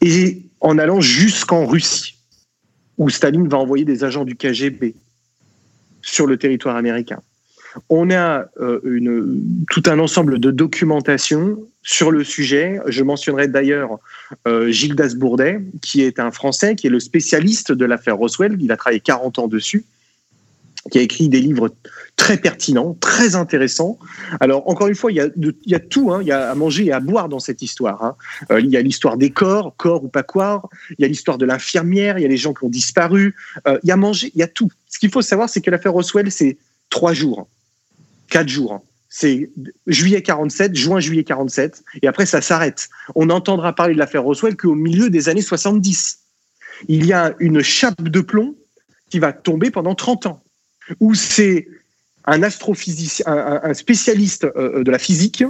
et 0.00 0.42
en 0.60 0.78
allant 0.78 1.00
jusqu'en 1.00 1.66
Russie, 1.66 2.16
où 2.98 3.08
Staline 3.08 3.48
va 3.48 3.58
envoyer 3.58 3.84
des 3.84 4.04
agents 4.04 4.24
du 4.24 4.36
KGB 4.36 4.94
sur 6.02 6.26
le 6.26 6.36
territoire 6.36 6.76
américain. 6.76 7.20
On 7.88 8.10
a 8.10 8.46
euh, 8.60 9.40
tout 9.70 9.82
un 9.86 9.98
ensemble 9.98 10.38
de 10.38 10.50
documentation 10.50 11.58
sur 11.82 12.10
le 12.10 12.24
sujet. 12.24 12.80
Je 12.86 13.02
mentionnerai 13.02 13.48
d'ailleurs 13.48 13.98
euh, 14.46 14.70
Gilles 14.70 14.94
Dasbourdet, 14.94 15.60
qui 15.82 16.02
est 16.02 16.18
un 16.18 16.30
Français, 16.30 16.76
qui 16.76 16.86
est 16.86 16.90
le 16.90 17.00
spécialiste 17.00 17.72
de 17.72 17.84
l'affaire 17.84 18.16
Roswell. 18.16 18.56
Il 18.60 18.70
a 18.72 18.76
travaillé 18.76 19.00
40 19.00 19.38
ans 19.38 19.48
dessus. 19.48 19.84
qui 20.90 20.98
a 20.98 21.02
écrit 21.02 21.28
des 21.28 21.40
livres 21.40 21.70
très 22.16 22.38
pertinents, 22.38 22.96
très 23.00 23.34
intéressants. 23.34 23.98
Alors, 24.40 24.68
encore 24.68 24.88
une 24.88 24.94
fois, 24.94 25.12
il 25.12 25.16
y 25.16 25.20
a, 25.74 25.80
tout, 25.80 26.12
hein. 26.12 26.20
il 26.22 26.28
y 26.28 26.32
a 26.32 26.50
à 26.50 26.54
manger 26.54 26.86
et 26.86 26.92
à 26.92 27.00
boire 27.00 27.28
dans 27.28 27.38
cette 27.38 27.62
histoire. 27.62 28.02
Hein. 28.02 28.16
Euh, 28.50 28.60
il 28.60 28.68
y 28.70 28.76
a 28.76 28.82
l'histoire 28.82 29.16
des 29.16 29.30
corps, 29.30 29.74
corps 29.76 30.04
ou 30.04 30.08
pas 30.08 30.22
corps, 30.22 30.68
il 30.98 31.02
y 31.02 31.04
a 31.04 31.08
l'histoire 31.08 31.38
de 31.38 31.46
l'infirmière, 31.46 32.18
il 32.18 32.22
y 32.22 32.24
a 32.24 32.28
les 32.28 32.36
gens 32.36 32.54
qui 32.54 32.64
ont 32.64 32.70
disparu, 32.70 33.34
euh, 33.66 33.78
il 33.82 33.88
y 33.88 33.92
a 33.92 33.96
manger, 33.96 34.30
il 34.34 34.38
y 34.38 34.42
a 34.42 34.48
tout. 34.48 34.70
Ce 34.88 34.98
qu'il 34.98 35.10
faut 35.10 35.22
savoir, 35.22 35.48
c'est 35.48 35.60
que 35.60 35.70
l'affaire 35.70 35.92
Roswell, 35.92 36.30
c'est 36.30 36.56
trois 36.88 37.12
jours, 37.12 37.48
quatre 38.28 38.48
jours. 38.48 38.82
C'est 39.12 39.50
juillet 39.88 40.22
47, 40.22 40.74
juin, 40.76 41.00
juillet 41.00 41.24
47, 41.24 41.82
et 42.00 42.06
après 42.06 42.26
ça 42.26 42.40
s'arrête. 42.40 42.88
On 43.16 43.26
n'entendra 43.26 43.74
parler 43.74 43.94
de 43.94 43.98
l'affaire 43.98 44.22
Roswell 44.22 44.56
qu'au 44.56 44.76
milieu 44.76 45.10
des 45.10 45.28
années 45.28 45.42
70. 45.42 46.20
Il 46.88 47.04
y 47.04 47.12
a 47.12 47.34
une 47.40 47.60
chape 47.60 48.02
de 48.02 48.20
plomb 48.20 48.54
qui 49.10 49.18
va 49.18 49.32
tomber 49.32 49.70
pendant 49.70 49.94
30 49.94 50.26
ans 50.26 50.42
où 51.00 51.14
c'est 51.14 51.68
un 52.24 52.42
astrophysicien, 52.42 53.26
un, 53.26 53.74
spécialiste 53.74 54.44
euh, 54.44 54.78
euh, 54.78 54.84
de 54.84 54.90
la 54.90 54.98
physique, 54.98 55.44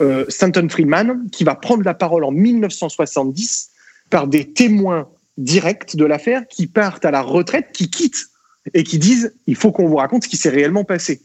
euh, 0.00 0.24
Stanton 0.28 0.68
Friedman, 0.68 1.28
qui 1.30 1.44
va 1.44 1.54
prendre 1.54 1.84
la 1.84 1.94
parole 1.94 2.24
en 2.24 2.30
1970 2.30 3.70
par 4.10 4.26
des 4.26 4.52
témoins 4.52 5.08
directs 5.36 5.96
de 5.96 6.04
l'affaire 6.04 6.46
qui 6.48 6.66
partent 6.66 7.04
à 7.04 7.10
la 7.10 7.22
retraite, 7.22 7.68
qui 7.72 7.90
quittent 7.90 8.26
et 8.74 8.84
qui 8.84 8.98
disent 8.98 9.34
il 9.46 9.56
faut 9.56 9.72
qu'on 9.72 9.88
vous 9.88 9.96
raconte 9.96 10.24
ce 10.24 10.28
qui 10.28 10.36
s'est 10.36 10.50
réellement 10.50 10.84
passé. 10.84 11.22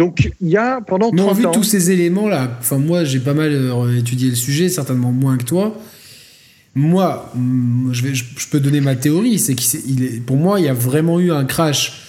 Donc 0.00 0.30
il 0.40 0.48
y 0.48 0.56
a 0.56 0.80
pendant 0.80 1.10
30 1.10 1.36
vu 1.36 1.44
ans. 1.44 1.50
tous 1.50 1.62
ces 1.62 1.90
éléments-là, 1.90 2.56
enfin 2.58 2.78
moi 2.78 3.04
j'ai 3.04 3.18
pas 3.18 3.34
mal 3.34 3.52
étudié 3.98 4.30
le 4.30 4.34
sujet, 4.34 4.70
certainement 4.70 5.12
moins 5.12 5.36
que 5.36 5.44
toi. 5.44 5.76
Moi, 6.74 7.30
mm, 7.34 7.92
je, 7.92 8.02
vais, 8.04 8.14
je, 8.14 8.48
peux 8.50 8.60
donner 8.60 8.80
ma 8.80 8.96
théorie, 8.96 9.38
c'est 9.38 9.54
qu'il 9.54 10.22
pour 10.22 10.38
moi 10.38 10.58
il 10.58 10.64
y 10.64 10.70
a 10.70 10.72
vraiment 10.72 11.20
eu 11.20 11.30
un 11.32 11.44
crash 11.44 12.00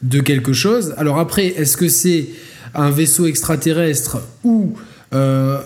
de 0.00 0.20
quelque 0.20 0.54
chose. 0.54 0.94
Alors 0.96 1.18
après, 1.18 1.48
est-ce 1.48 1.76
que 1.76 1.88
c'est 1.88 2.28
un 2.74 2.90
vaisseau 2.90 3.26
extraterrestre 3.26 4.22
ou 4.42 4.72
euh, 5.12 5.60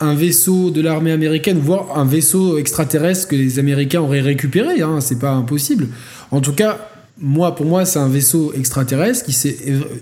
un 0.00 0.14
vaisseau 0.14 0.70
de 0.70 0.80
l'armée 0.80 1.12
américaine, 1.12 1.58
voire 1.58 1.98
un 1.98 2.06
vaisseau 2.06 2.56
extraterrestre 2.56 3.28
que 3.28 3.36
les 3.36 3.58
Américains 3.58 4.00
auraient 4.00 4.22
récupéré 4.22 4.80
hein, 4.80 5.02
C'est 5.02 5.18
pas 5.18 5.32
impossible. 5.32 5.88
En 6.30 6.40
tout 6.40 6.54
cas, 6.54 6.88
moi, 7.20 7.54
pour 7.54 7.66
moi, 7.66 7.84
c'est 7.84 7.98
un 7.98 8.08
vaisseau 8.08 8.52
extraterrestre 8.54 9.24
qui 9.24 9.32
s'est 9.32 9.56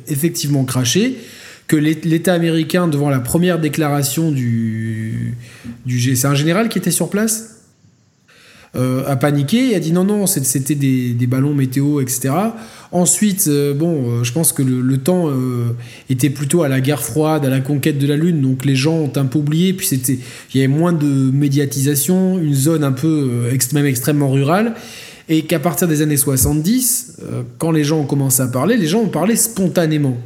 effectivement 0.08 0.64
craché 0.64 1.18
que 1.66 1.76
l'État 1.76 2.32
américain, 2.32 2.86
devant 2.86 3.10
la 3.10 3.18
première 3.18 3.58
déclaration 3.58 4.30
du, 4.30 5.34
du 5.84 6.14
c'est 6.14 6.28
un 6.28 6.34
général 6.34 6.68
qui 6.68 6.78
était 6.78 6.92
sur 6.92 7.10
place 7.10 7.56
euh, 8.76 9.04
a 9.06 9.16
paniqué 9.16 9.70
et 9.70 9.74
a 9.74 9.80
dit 9.80 9.92
non, 9.92 10.04
non, 10.04 10.26
c'était 10.26 10.74
des, 10.74 11.14
des, 11.14 11.26
ballons 11.26 11.54
météo, 11.54 12.00
etc. 12.00 12.34
Ensuite, 12.92 13.46
euh, 13.48 13.72
bon, 13.72 14.10
euh, 14.10 14.24
je 14.24 14.32
pense 14.32 14.52
que 14.52 14.62
le, 14.62 14.98
temps 14.98 15.30
était 16.10 16.30
plutôt 16.30 16.62
à 16.62 16.68
la 16.68 16.80
guerre 16.80 17.02
froide, 17.02 17.46
à 17.46 17.48
la 17.48 17.60
conquête 17.60 17.98
de 17.98 18.06
la 18.06 18.16
Lune, 18.16 18.42
donc 18.42 18.64
les 18.64 18.76
gens 18.76 18.94
ont 18.94 19.12
un 19.16 19.24
peu 19.24 19.38
oublié, 19.38 19.72
puis 19.72 19.86
c'était, 19.86 20.18
il 20.52 20.60
y 20.60 20.64
avait 20.64 20.72
moins 20.72 20.92
de 20.92 21.06
médiatisation, 21.06 22.38
une 22.38 22.54
zone 22.54 22.84
un 22.84 22.92
peu, 22.92 23.48
même 23.72 23.86
extrêmement 23.86 24.30
rurale, 24.30 24.74
et 25.28 25.42
qu'à 25.42 25.58
partir 25.58 25.88
des 25.88 26.02
années 26.02 26.16
70, 26.16 27.18
quand 27.58 27.72
les 27.72 27.84
gens 27.84 28.00
ont 28.00 28.06
commencé 28.06 28.42
à 28.42 28.46
parler, 28.46 28.76
les 28.76 28.86
gens 28.86 29.00
ont 29.00 29.08
parlé 29.08 29.36
spontanément 29.36 30.16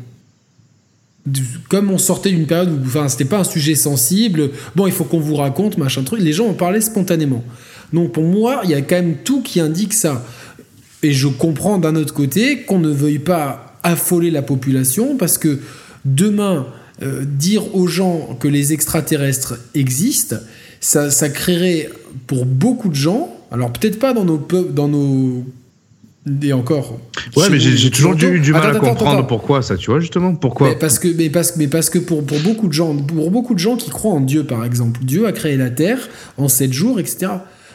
comme 1.68 1.90
on 1.90 1.98
sortait 1.98 2.30
d'une 2.30 2.46
période 2.46 2.70
où 2.70 2.86
enfin, 2.86 3.08
c'était 3.08 3.24
pas 3.24 3.40
un 3.40 3.44
sujet 3.44 3.74
sensible, 3.74 4.50
bon, 4.74 4.86
il 4.86 4.92
faut 4.92 5.04
qu'on 5.04 5.20
vous 5.20 5.36
raconte, 5.36 5.78
machin 5.78 6.02
truc, 6.02 6.20
les 6.20 6.32
gens 6.32 6.46
ont 6.46 6.54
parlé 6.54 6.80
spontanément. 6.80 7.44
Donc 7.92 8.12
pour 8.12 8.24
moi, 8.24 8.62
il 8.64 8.70
y 8.70 8.74
a 8.74 8.80
quand 8.80 8.96
même 8.96 9.16
tout 9.24 9.42
qui 9.42 9.60
indique 9.60 9.92
ça. 9.92 10.24
Et 11.02 11.12
je 11.12 11.28
comprends 11.28 11.78
d'un 11.78 11.96
autre 11.96 12.14
côté 12.14 12.62
qu'on 12.62 12.78
ne 12.78 12.90
veuille 12.90 13.18
pas 13.18 13.78
affoler 13.82 14.30
la 14.30 14.42
population 14.42 15.16
parce 15.16 15.38
que 15.38 15.60
demain, 16.04 16.66
euh, 17.02 17.24
dire 17.24 17.74
aux 17.74 17.86
gens 17.86 18.36
que 18.38 18.48
les 18.48 18.72
extraterrestres 18.72 19.54
existent, 19.74 20.36
ça, 20.80 21.10
ça 21.10 21.28
créerait 21.28 21.90
pour 22.26 22.44
beaucoup 22.44 22.88
de 22.88 22.94
gens, 22.94 23.34
alors 23.50 23.72
peut-être 23.72 23.98
pas 23.98 24.12
dans 24.12 24.24
nos, 24.24 24.38
dans 24.38 24.88
nos 24.88 25.44
et 26.42 26.52
encore. 26.52 27.00
Ouais, 27.36 27.48
mais 27.50 27.58
j'ai 27.58 27.90
toujours 27.90 28.14
du, 28.14 28.40
du 28.40 28.52
mal 28.52 28.76
à 28.76 28.78
comprendre 28.78 29.26
pourquoi 29.26 29.62
ça, 29.62 29.76
tu 29.76 29.90
vois, 29.90 30.00
justement. 30.00 30.34
Pourquoi 30.34 30.68
mais 30.68 30.76
parce 30.76 30.98
que, 30.98 31.08
mais 31.08 31.30
parce, 31.30 31.56
mais 31.56 31.66
parce 31.66 31.88
que 31.88 31.98
pour, 31.98 32.24
pour, 32.24 32.38
beaucoup 32.40 32.68
de 32.68 32.72
gens, 32.72 32.94
pour 32.96 33.30
beaucoup 33.30 33.54
de 33.54 33.58
gens 33.58 33.76
qui 33.76 33.90
croient 33.90 34.12
en 34.12 34.20
Dieu, 34.20 34.44
par 34.44 34.64
exemple, 34.64 35.00
Dieu 35.02 35.26
a 35.26 35.32
créé 35.32 35.56
la 35.56 35.70
Terre 35.70 36.08
en 36.36 36.48
sept 36.48 36.72
jours, 36.72 37.00
etc. 37.00 37.32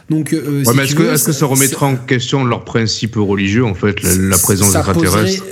Donc, 0.10 0.34
euh, 0.34 0.64
ouais, 0.64 0.74
mais 0.76 0.84
est-ce 0.84 0.94
que, 0.94 1.02
est 1.02 1.26
que, 1.26 1.32
ça 1.32 1.46
remettrait 1.48 1.86
en 1.88 1.96
question 1.96 2.46
leurs 2.46 2.64
principes 2.64 3.16
religieux, 3.16 3.66
en 3.66 3.74
fait, 3.74 4.04
la, 4.04 4.38
présence 4.38 4.76
extraterrestre 4.76 5.44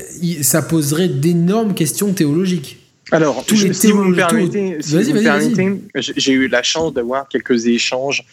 Ça 0.42 0.62
poserait 0.62 1.10
d'énormes 1.10 1.74
questions 1.74 2.14
théologiques. 2.14 2.78
Alors, 3.12 3.44
Tous 3.46 3.64
les 3.64 3.74
si 3.74 3.92
vous 3.92 4.04
me 4.04 4.16
permettez, 4.16 4.78
si 4.82 5.12
vous 5.12 5.22
permettez 5.22 5.82
j'ai 5.96 6.34
eu 6.34 6.48
la 6.48 6.64
chance 6.64 6.94
d'avoir 6.94 7.28
quelques 7.28 7.66
échanges 7.66 8.24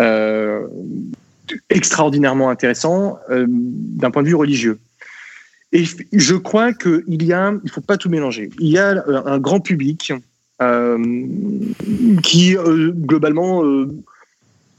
euh, 0.00 0.60
extraordinairement 1.70 2.50
intéressants 2.50 3.18
euh, 3.30 3.46
d'un 3.48 4.10
point 4.10 4.22
de 4.22 4.28
vue 4.28 4.34
religieux. 4.34 4.78
Et 5.72 5.84
je 6.12 6.34
crois 6.36 6.72
qu'il 6.72 7.22
y 7.22 7.32
a, 7.32 7.52
il 7.64 7.70
faut 7.70 7.80
pas 7.80 7.96
tout 7.96 8.08
mélanger. 8.08 8.50
Il 8.60 8.68
y 8.68 8.78
a 8.78 9.04
un 9.26 9.38
grand 9.38 9.60
public 9.60 10.12
euh, 10.62 11.26
qui 12.22 12.54
globalement 12.54 13.62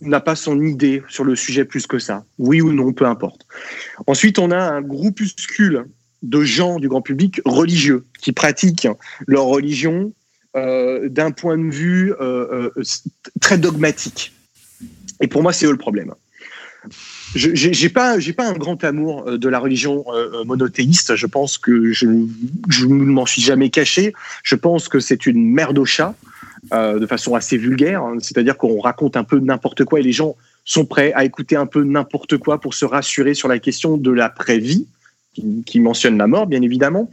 n'a 0.01 0.21
pas 0.21 0.35
son 0.35 0.61
idée 0.61 1.03
sur 1.09 1.23
le 1.23 1.35
sujet 1.35 1.65
plus 1.65 1.87
que 1.87 1.99
ça. 1.99 2.23
Oui 2.39 2.61
ou 2.61 2.71
non, 2.71 2.93
peu 2.93 3.05
importe. 3.05 3.45
Ensuite, 4.07 4.39
on 4.39 4.49
a 4.49 4.57
un 4.57 4.81
groupuscule 4.81 5.85
de 6.23 6.41
gens 6.41 6.79
du 6.79 6.87
grand 6.87 7.01
public 7.01 7.41
religieux 7.45 8.05
qui 8.19 8.31
pratiquent 8.31 8.87
leur 9.27 9.43
religion 9.43 10.13
euh, 10.55 11.09
d'un 11.09 11.31
point 11.31 11.57
de 11.57 11.69
vue 11.69 12.13
euh, 12.13 12.71
euh, 12.77 12.83
très 13.41 13.57
dogmatique. 13.57 14.33
Et 15.21 15.27
pour 15.27 15.43
moi, 15.43 15.53
c'est 15.53 15.65
eux 15.65 15.71
le 15.71 15.77
problème. 15.77 16.13
Je 17.35 17.83
n'ai 17.83 17.89
pas, 17.89 18.19
j'ai 18.19 18.33
pas 18.33 18.47
un 18.47 18.53
grand 18.53 18.83
amour 18.83 19.37
de 19.37 19.49
la 19.49 19.59
religion 19.59 20.05
monothéiste. 20.45 21.15
Je 21.15 21.25
pense 21.25 21.57
que 21.57 21.91
je, 21.91 22.05
ne 22.05 22.85
m'en 22.87 23.25
suis 23.25 23.41
jamais 23.41 23.69
caché. 23.69 24.13
Je 24.43 24.55
pense 24.55 24.87
que 24.87 24.99
c'est 24.99 25.25
une 25.25 25.51
merde 25.51 25.77
au 25.77 25.85
chat. 25.85 26.15
Euh, 26.73 26.99
de 26.99 27.05
façon 27.05 27.35
assez 27.35 27.55
vulgaire, 27.55 28.03
hein. 28.03 28.17
c'est-à-dire 28.19 28.57
qu'on 28.57 28.81
raconte 28.81 29.15
un 29.15 29.23
peu 29.23 29.39
n'importe 29.39 29.85
quoi 29.85 30.01
et 30.01 30.03
les 30.03 30.11
gens 30.11 30.35
sont 30.65 30.85
prêts 30.85 31.13
à 31.13 31.23
écouter 31.23 31.55
un 31.55 31.65
peu 31.65 31.83
n'importe 31.83 32.37
quoi 32.37 32.59
pour 32.59 32.73
se 32.73 32.83
rassurer 32.83 33.33
sur 33.35 33.47
la 33.47 33.57
question 33.57 33.95
de 33.95 34.11
l'après-vie, 34.11 34.85
qui, 35.65 35.79
mentionne 35.79 36.17
la 36.17 36.27
mort, 36.27 36.45
bien 36.45 36.61
évidemment. 36.61 37.09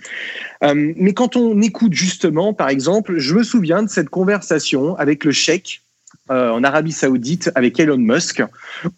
Euh, 0.65 0.93
mais 0.97 1.13
quand 1.13 1.37
on 1.37 1.61
écoute 1.61 1.93
justement, 1.93 2.53
par 2.53 2.69
exemple, 2.69 3.19
je 3.19 3.35
me 3.35 3.45
souviens 3.45 3.85
de 3.85 3.89
cette 3.89 4.09
conversation 4.09 4.97
avec 4.97 5.25
le 5.25 5.31
cheikh 5.31 5.84
euh, 6.31 6.51
en 6.51 6.65
Arabie 6.65 6.93
Saoudite 6.93 7.51
avec 7.55 7.79
Elon 7.79 7.99
Musk, 7.99 8.43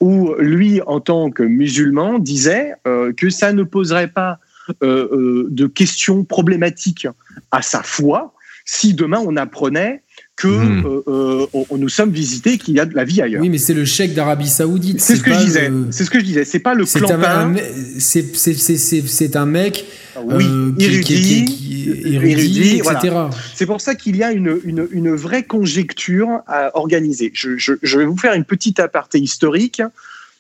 où 0.01 0.35
lui, 0.39 0.81
en 0.87 1.01
tant 1.01 1.31
que 1.31 1.43
musulman, 1.43 2.19
disait 2.19 2.75
que 3.17 3.31
ça 3.31 3.53
ne 3.53 3.63
poserait 3.63 4.09
pas 4.09 4.39
de 4.83 5.67
questions 5.67 6.25
problématiques 6.25 7.07
à 7.51 7.63
sa 7.63 7.83
foi 7.83 8.35
si 8.67 8.95
demain 8.95 9.23
on 9.25 9.37
apprenait 9.37 10.03
que 10.35 10.49
hmm. 10.49 10.87
euh, 10.87 11.47
euh, 11.53 11.65
on, 11.71 11.79
nous 11.79 11.89
sommes 11.89 12.11
visités, 12.11 12.59
qu'il 12.59 12.75
y 12.75 12.81
a 12.81 12.85
de 12.85 12.95
la 12.95 13.05
vie 13.05 13.23
ailleurs. 13.23 13.41
Oui, 13.41 13.49
mais 13.49 13.59
c'est 13.59 13.73
le 13.73 13.87
chèque 13.87 14.13
d'Arabie 14.13 14.49
Saoudite. 14.49 15.01
C'est 15.01 15.17
ce, 15.17 15.23
que 15.23 15.33
je 15.33 15.39
disais. 15.39 15.71
C'est 15.91 16.05
ce 16.05 16.11
que 16.11 16.19
je 16.19 16.25
disais. 16.25 16.45
C'est 16.45 16.59
pas 16.59 16.75
le 16.75 16.85
clampin. 16.85 17.55
C'est 17.99 19.37
un 19.37 19.47
mec 19.47 19.87
oui, 20.25 20.45
euh, 20.45 20.73
érudit, 20.79 21.45
qui, 21.45 22.79
etc. 22.79 23.17
C'est 23.55 23.67
pour 23.67 23.81
ça 23.81 23.95
qu'il 23.95 24.17
y 24.17 24.23
a 24.23 24.33
une, 24.33 24.61
une, 24.65 24.89
une, 24.91 25.15
vraie 25.15 25.45
conjecture 25.45 26.41
à 26.47 26.77
organiser. 26.77 27.31
Je, 27.35 27.57
je, 27.57 27.75
je, 27.83 27.99
vais 27.99 28.05
vous 28.05 28.17
faire 28.17 28.35
une 28.35 28.45
petite 28.45 28.81
aparté 28.81 29.19
historique. 29.19 29.83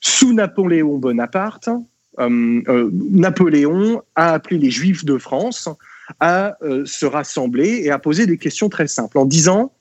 Sous 0.00 0.32
Napoléon 0.32 0.98
Bonaparte, 0.98 1.68
Napoléon 2.18 4.02
a 4.14 4.32
appelé 4.34 4.58
les 4.58 4.70
Juifs 4.70 5.04
de 5.04 5.18
France 5.18 5.68
à 6.20 6.56
se 6.84 7.06
rassembler 7.06 7.80
et 7.82 7.90
à 7.90 7.98
poser 7.98 8.26
des 8.26 8.38
questions 8.38 8.68
très 8.68 8.86
simples 8.86 9.18
en 9.18 9.24
disant 9.24 9.72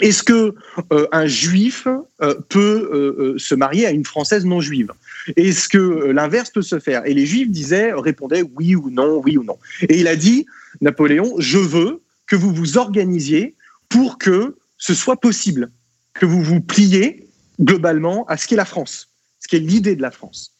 est-ce 0.00 0.22
que 0.22 0.54
euh, 0.92 1.06
un 1.10 1.26
juif 1.26 1.86
euh, 2.22 2.34
peut 2.48 2.90
euh, 2.92 3.38
se 3.38 3.54
marier 3.54 3.86
à 3.86 3.90
une 3.90 4.04
française 4.04 4.44
non 4.44 4.60
juive? 4.60 4.92
Est-ce 5.34 5.68
que 5.68 6.10
l'inverse 6.10 6.50
peut 6.50 6.62
se 6.62 6.78
faire 6.78 7.04
Et 7.06 7.14
les 7.14 7.26
juifs 7.26 7.50
disaient, 7.50 7.92
répondaient 7.92 8.44
oui 8.54 8.76
ou 8.76 8.90
non, 8.90 9.20
oui 9.24 9.36
ou 9.36 9.44
non. 9.44 9.58
Et 9.88 9.98
il 9.98 10.08
a 10.08 10.16
dit, 10.16 10.46
Napoléon, 10.80 11.34
je 11.38 11.58
veux 11.58 12.02
que 12.26 12.36
vous 12.36 12.52
vous 12.52 12.78
organisiez 12.78 13.54
pour 13.88 14.18
que 14.18 14.56
ce 14.78 14.94
soit 14.94 15.16
possible, 15.16 15.70
que 16.14 16.26
vous 16.26 16.42
vous 16.42 16.60
pliez 16.60 17.26
globalement 17.60 18.26
à 18.26 18.36
ce 18.36 18.46
qu'est 18.46 18.56
la 18.56 18.64
France, 18.64 19.08
ce 19.40 19.48
qu'est 19.48 19.58
l'idée 19.58 19.96
de 19.96 20.02
la 20.02 20.10
France. 20.10 20.52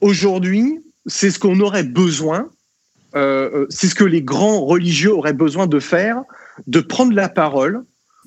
Aujourd'hui, 0.00 0.80
c'est 1.06 1.30
ce 1.30 1.38
qu'on 1.38 1.60
aurait 1.60 1.84
besoin, 1.84 2.50
c'est 3.14 3.88
ce 3.88 3.94
que 3.94 4.04
les 4.04 4.22
grands 4.22 4.64
religieux 4.64 5.12
auraient 5.12 5.32
besoin 5.32 5.66
de 5.66 5.78
faire, 5.78 6.22
de 6.66 6.80
prendre 6.80 7.12
la 7.12 7.28
parole 7.28 7.84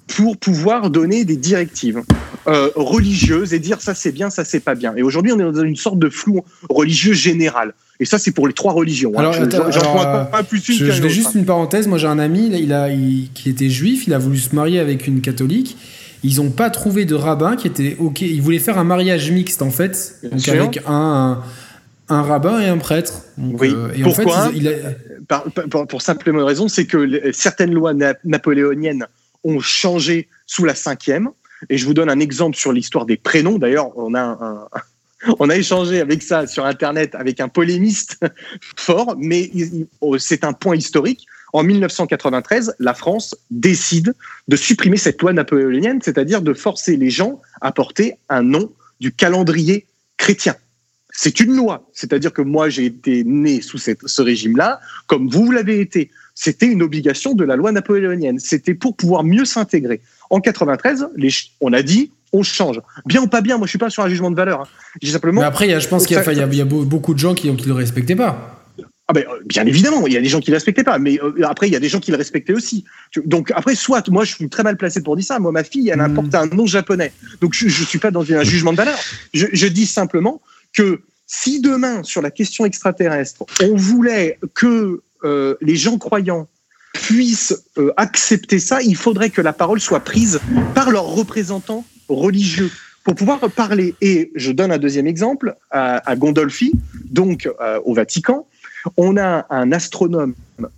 pour 0.08 0.38
pouvoir 0.38 0.90
donner 0.90 1.26
des 1.26 1.38
directives 1.38 2.04
euh, 2.48 2.70
religieuses 2.76 3.54
et 3.54 3.60
dire 3.60 3.82
ça 3.82 3.94
c'est 3.96 4.12
bien, 4.12 4.30
ça 4.30 4.46
c'est 4.46 4.60
pas 4.60 4.76
bien. 4.76 4.94
Et 4.96 5.04
aujourd'hui, 5.04 5.32
on 5.32 5.40
est 5.40 5.52
dans 5.52 5.64
une 5.64 5.76
sorte 5.76 6.00
de 6.00 6.10
flou 6.10 6.44
religieux 6.70 7.14
général. 7.14 7.74
Et 8.00 8.06
ça, 8.06 8.20
c'est 8.20 8.32
pour 8.32 8.48
les 8.48 8.54
trois 8.54 8.74
religions. 8.74 9.14
Hein. 9.16 9.20
Alors, 9.20 9.34
j'en 9.34 9.46
pas, 9.46 10.44
plus 10.44 10.68
une 10.68 10.76
Je, 10.76 10.92
je 10.92 11.02
vais 11.02 11.10
juste 11.10 11.34
une 11.34 11.46
parenthèse. 11.46 11.88
Moi, 11.88 11.98
j'ai 11.98 12.08
un 12.08 12.20
ami 12.20 12.50
il 12.54 12.74
a, 12.74 12.90
qui 12.90 13.50
était 13.50 13.70
juif. 13.70 14.06
Il 14.08 14.14
a 14.14 14.18
voulu 14.18 14.38
se 14.38 14.54
marier 14.54 14.80
avec 14.80 15.08
une 15.08 15.22
catholique. 15.22 15.78
Ils 16.24 16.38
n'ont 16.38 16.50
pas 16.50 16.70
trouvé 16.70 17.06
de 17.06 17.16
rabbin 17.16 17.56
qui 17.56 17.68
était 17.68 17.96
OK. 18.00 18.22
Ils 18.22 18.42
voulaient 18.42 18.60
faire 18.60 18.78
un 18.78 18.84
mariage 18.84 19.32
mixte, 19.32 19.62
en 19.62 19.70
fait. 19.70 20.16
donc, 20.24 20.48
avec 20.50 20.82
un, 20.88 21.42
un, 22.10 22.22
rabbin 22.22 22.60
et 22.60 22.68
un 22.68 22.78
prêtre. 22.78 23.24
oui. 23.38 23.74
Euh, 23.74 23.90
et 23.96 24.02
Pourquoi 24.02 24.48
en 24.48 24.50
fait, 24.50 24.58
il, 24.58 25.88
pour 25.90 26.02
simplement 26.02 26.46
raison, 26.46 26.68
c'est 26.68 26.86
que 26.86 27.32
certaines 27.32 27.74
lois 27.74 27.94
napoléoniennes 28.24 29.08
ont 29.44 29.60
changé 29.60 30.28
sous 30.48 30.66
la 30.66 30.76
cinquième. 30.76 31.30
Et 31.70 31.78
je 31.78 31.86
vous 31.86 31.94
donne 31.94 32.10
un 32.10 32.20
exemple 32.20 32.58
sur 32.58 32.72
l'histoire 32.72 33.06
des 33.06 33.18
prénoms. 33.18 33.58
D'ailleurs, 33.58 33.98
on 33.98 34.14
a 34.16 34.70
on 35.40 35.50
a 35.50 35.56
échangé 35.56 36.02
avec 36.02 36.22
ça 36.22 36.48
sur 36.48 36.66
Internet 36.66 37.16
avec 37.16 37.40
un 37.40 37.48
polémiste 37.48 38.20
fort, 38.76 39.16
mais 39.18 39.52
oh, 40.02 40.18
c'est 40.18 40.44
un 40.44 40.54
point 40.54 40.76
historique. 40.76 41.26
En 41.54 41.64
1993, 41.64 42.76
la 42.80 42.94
France 42.94 43.36
décide 43.50 44.14
de 44.48 44.56
supprimer 44.56 44.98
cette 44.98 45.22
loi 45.22 45.32
napoléonienne, 45.32 46.02
c'est-à-dire 46.02 46.42
de 46.42 46.54
forcer 46.54 46.98
les 46.98 47.10
gens 47.10 47.42
à 47.62 47.72
porter 47.72 48.18
un 48.28 48.44
nom 48.44 48.72
du 49.00 49.14
calendrier 49.14 49.86
chrétien. 50.18 50.56
C'est 51.12 51.40
une 51.40 51.56
loi, 51.56 51.90
c'est-à-dire 51.94 52.34
que 52.34 52.42
moi 52.42 52.68
j'ai 52.68 52.86
été 52.86 53.24
né 53.24 53.62
sous 53.62 53.78
ce 53.78 54.22
régime-là, 54.22 54.82
comme 55.08 55.30
vous 55.30 55.50
l'avez 55.50 55.80
été. 55.80 56.12
C'était 56.36 56.68
une 56.68 56.84
obligation 56.84 57.34
de 57.34 57.44
la 57.44 57.56
loi 57.56 57.72
napoléonienne. 57.72 58.40
C'était 58.40 58.74
pour 58.74 58.96
pouvoir 58.96 59.24
mieux 59.24 59.46
s'intégrer. 59.46 60.02
En 60.30 60.42
93, 60.42 61.08
les, 61.16 61.30
on 61.62 61.74
a 61.74 61.82
dit 61.82 62.12
on 62.34 62.44
change. 62.44 62.82
Bien 63.06 63.22
ou 63.22 63.28
pas 63.28 63.42
bien, 63.42 63.58
moi 63.58 63.66
je 63.66 63.70
suis 63.70 63.80
pas 63.80 63.90
sur 63.90 64.04
un 64.04 64.10
jugement 64.10 64.30
de 64.30 64.36
valeur. 64.36 64.62
Hein. 64.62 65.08
simplement. 65.08 65.42
Mais 65.42 65.48
après, 65.48 65.80
je 65.80 65.88
pense 65.88 66.06
qu'il 66.06 66.18
y, 66.18 66.62
a 66.62 66.66
beaucoup 66.66 67.14
de 67.14 67.20
gens 67.20 67.34
qui 67.34 67.50
ne 67.50 67.66
le 67.66 67.74
respectaient 67.74 68.16
pas. 68.16 68.52
Ah 69.08 69.14
ben, 69.14 69.24
euh, 69.30 69.40
bien 69.46 69.66
évidemment, 69.66 70.08
il 70.08 70.14
y 70.14 70.18
a 70.18 70.22
des 70.22 70.30
gens 70.30 70.40
qui 70.40 70.50
ne 70.50 70.54
le 70.54 70.58
respectaient 70.58 70.84
pas, 70.84 70.98
mais 70.98 71.20
euh, 71.22 71.46
après, 71.48 71.68
il 71.68 71.74
y 71.74 71.76
a 71.76 71.80
des 71.80 71.90
gens 71.90 72.00
qui 72.00 72.10
le 72.10 72.18
respectaient 72.18 72.54
aussi. 72.54 72.86
Donc 73.26 73.52
après, 73.56 73.76
soit, 73.76 74.08
moi 74.10 74.24
je 74.24 74.34
suis 74.34 74.50
très 74.50 74.64
mal 74.64 74.78
placé 74.78 75.02
pour 75.02 75.16
dire 75.16 75.26
ça, 75.26 75.38
moi 75.38 75.52
ma 75.52 75.64
fille, 75.64 75.90
elle 75.90 76.02
importe 76.02 76.34
hmm. 76.34 76.36
un 76.36 76.48
nom 76.48 76.66
japonais. 76.66 77.14
Donc 77.40 77.54
je 77.54 77.66
ne 77.66 77.70
suis 77.70 78.00
pas 78.00 78.10
dans 78.10 78.30
un 78.32 78.44
jugement 78.44 78.72
de 78.72 78.78
valeur. 78.78 78.98
Je, 79.34 79.68
dis 79.68 79.86
simplement 79.86 80.42
que 80.74 81.02
si 81.28 81.62
demain, 81.62 82.02
sur 82.02 82.22
la 82.24 82.32
question 82.32 82.66
extraterrestre, 82.66 83.44
on 83.62 83.76
voulait 83.76 84.40
que 84.56 85.02
euh, 85.24 85.56
les 85.62 85.76
gens 85.76 85.98
croyants 85.98 86.48
puissent 86.94 87.66
accepter 87.98 88.58
ça, 88.58 88.82
il 88.82 88.96
faudrait 88.96 89.30
que 89.30 89.42
la 89.42 89.52
parole 89.52 89.82
soit 89.82 90.00
prise 90.00 90.40
par 90.74 90.92
leurs 90.92 91.08
représentants 91.08 91.86
religieux 92.08 92.72
pour 93.06 93.16
pouvoir 93.16 93.40
parler. 93.52 93.96
Et 94.02 94.32
je 94.36 94.52
donne 94.52 94.72
un 94.74 94.78
deuxième 94.78 95.08
exemple 95.08 95.56
à, 95.72 96.16
Gondolfi, 96.18 96.74
donc 97.06 97.50
euh, 97.62 97.80
au 97.86 97.94
Vatican. 97.94 98.48
On 98.98 99.16
a 99.16 99.46
un 99.50 99.72
astronome 99.72 100.34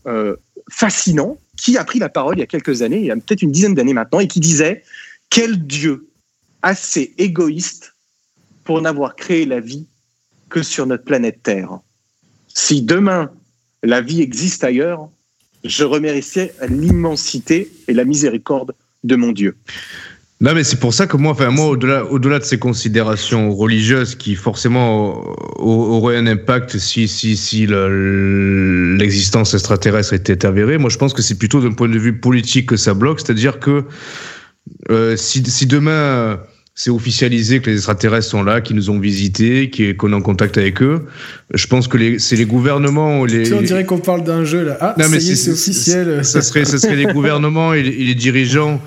euh, 0.05 0.35
fascinant 0.69 1.37
qui 1.55 1.77
a 1.77 1.83
pris 1.83 1.97
la 1.97 2.09
parole 2.09 2.37
il 2.37 2.41
y 2.41 2.43
a 2.43 2.47
quelques 2.47 2.83
années, 2.83 2.99
il 2.99 3.05
y 3.05 3.11
a 3.11 3.15
peut-être 3.15 3.41
une 3.41 3.51
dizaine 3.51 3.73
d'années 3.73 3.93
maintenant, 3.93 4.19
et 4.19 4.27
qui 4.27 4.39
disait 4.39 4.83
Quel 5.29 5.65
Dieu 5.65 6.07
assez 6.61 7.15
égoïste 7.17 7.95
pour 8.63 8.81
n'avoir 8.81 9.15
créé 9.15 9.45
la 9.45 9.59
vie 9.59 9.87
que 10.49 10.61
sur 10.61 10.85
notre 10.85 11.05
planète 11.05 11.41
Terre? 11.41 11.79
Si 12.47 12.81
demain 12.81 13.31
la 13.87 14.01
vie 14.01 14.21
existe 14.21 14.65
ailleurs, 14.65 15.07
je 15.63 15.85
remercie 15.85 16.49
l'immensité 16.67 17.71
et 17.87 17.93
la 17.93 18.03
miséricorde 18.03 18.73
de 19.05 19.15
mon 19.15 19.31
Dieu. 19.31 19.55
Non, 20.41 20.53
mais 20.53 20.65
c'est 20.65 20.79
pour 20.79 20.93
ça 20.93 21.07
que 21.07 21.15
moi, 21.15 21.31
enfin, 21.31 21.49
moi, 21.49 21.67
au-delà, 21.67 22.05
au-delà 22.05 22.37
de 22.39 22.43
ces 22.43 22.59
considérations 22.59 23.49
religieuses 23.55 24.13
qui 24.15 24.35
forcément 24.35 25.23
auraient 25.57 26.17
un 26.17 26.27
impact 26.27 26.77
si, 26.77 27.07
si, 27.07 27.37
si 27.37 27.65
l'existence 27.65 29.53
extraterrestre 29.53 30.13
était 30.13 30.45
avérée, 30.45 30.77
moi, 30.77 30.89
je 30.89 30.97
pense 30.97 31.13
que 31.13 31.21
c'est 31.21 31.39
plutôt 31.39 31.61
d'un 31.61 31.71
point 31.71 31.89
de 31.89 31.97
vue 31.97 32.19
politique 32.19 32.67
que 32.67 32.77
ça 32.77 32.93
bloque. 32.93 33.21
C'est-à-dire 33.21 33.59
que 33.59 33.85
euh, 34.91 35.15
si, 35.15 35.43
si 35.45 35.65
demain 35.65 36.39
c'est 36.79 36.91
officialisé 36.91 37.59
que 37.59 37.71
les 37.71 37.77
extraterrestres 37.77 38.29
sont 38.29 38.43
là, 38.43 38.61
qu'ils 38.61 38.75
nous 38.75 38.91
ont 38.91 38.99
visités, 38.99 39.71
qu'on 39.97 40.11
est 40.11 40.15
en 40.15 40.21
contact 40.21 40.59
avec 40.59 40.83
eux. 40.83 41.07
Je 41.51 41.65
pense 41.65 41.87
que 41.87 42.19
c'est 42.19 42.35
les 42.35 42.45
gouvernements. 42.45 43.25
Les, 43.25 43.51
on 43.51 43.63
dirait 43.63 43.83
qu'on 43.83 43.97
parle 43.97 44.23
d'un 44.23 44.45
jeu 44.45 44.63
là. 44.63 44.77
Ah, 44.79 44.95
non, 44.95 45.09
mais 45.09 45.19
c'est, 45.19 45.49
officiel. 45.49 46.23
Ça 46.23 46.43
serait, 46.43 46.65
ça 46.65 46.77
serait 46.77 46.95
les 46.95 47.05
gouvernements 47.13 47.73
et 47.73 47.81
les, 47.81 48.13
dirigeants 48.13 48.79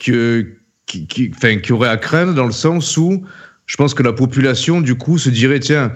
que, 0.00 0.48
qui, 0.84 1.06
qui, 1.06 1.30
enfin, 1.32 1.58
qui 1.58 1.72
aurait 1.72 1.88
à 1.88 1.96
craindre 1.96 2.34
dans 2.34 2.44
le 2.44 2.52
sens 2.52 2.96
où 2.96 3.22
je 3.66 3.76
pense 3.76 3.94
que 3.94 4.02
la 4.02 4.12
population, 4.12 4.80
du 4.80 4.96
coup, 4.96 5.16
se 5.16 5.30
dirait 5.30 5.60
tiens, 5.60 5.92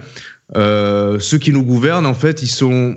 euh, 0.54 1.18
ceux 1.18 1.38
qui 1.38 1.50
nous 1.50 1.64
gouvernent, 1.64 2.06
en 2.06 2.14
fait, 2.14 2.44
ils 2.44 2.50
sont, 2.50 2.96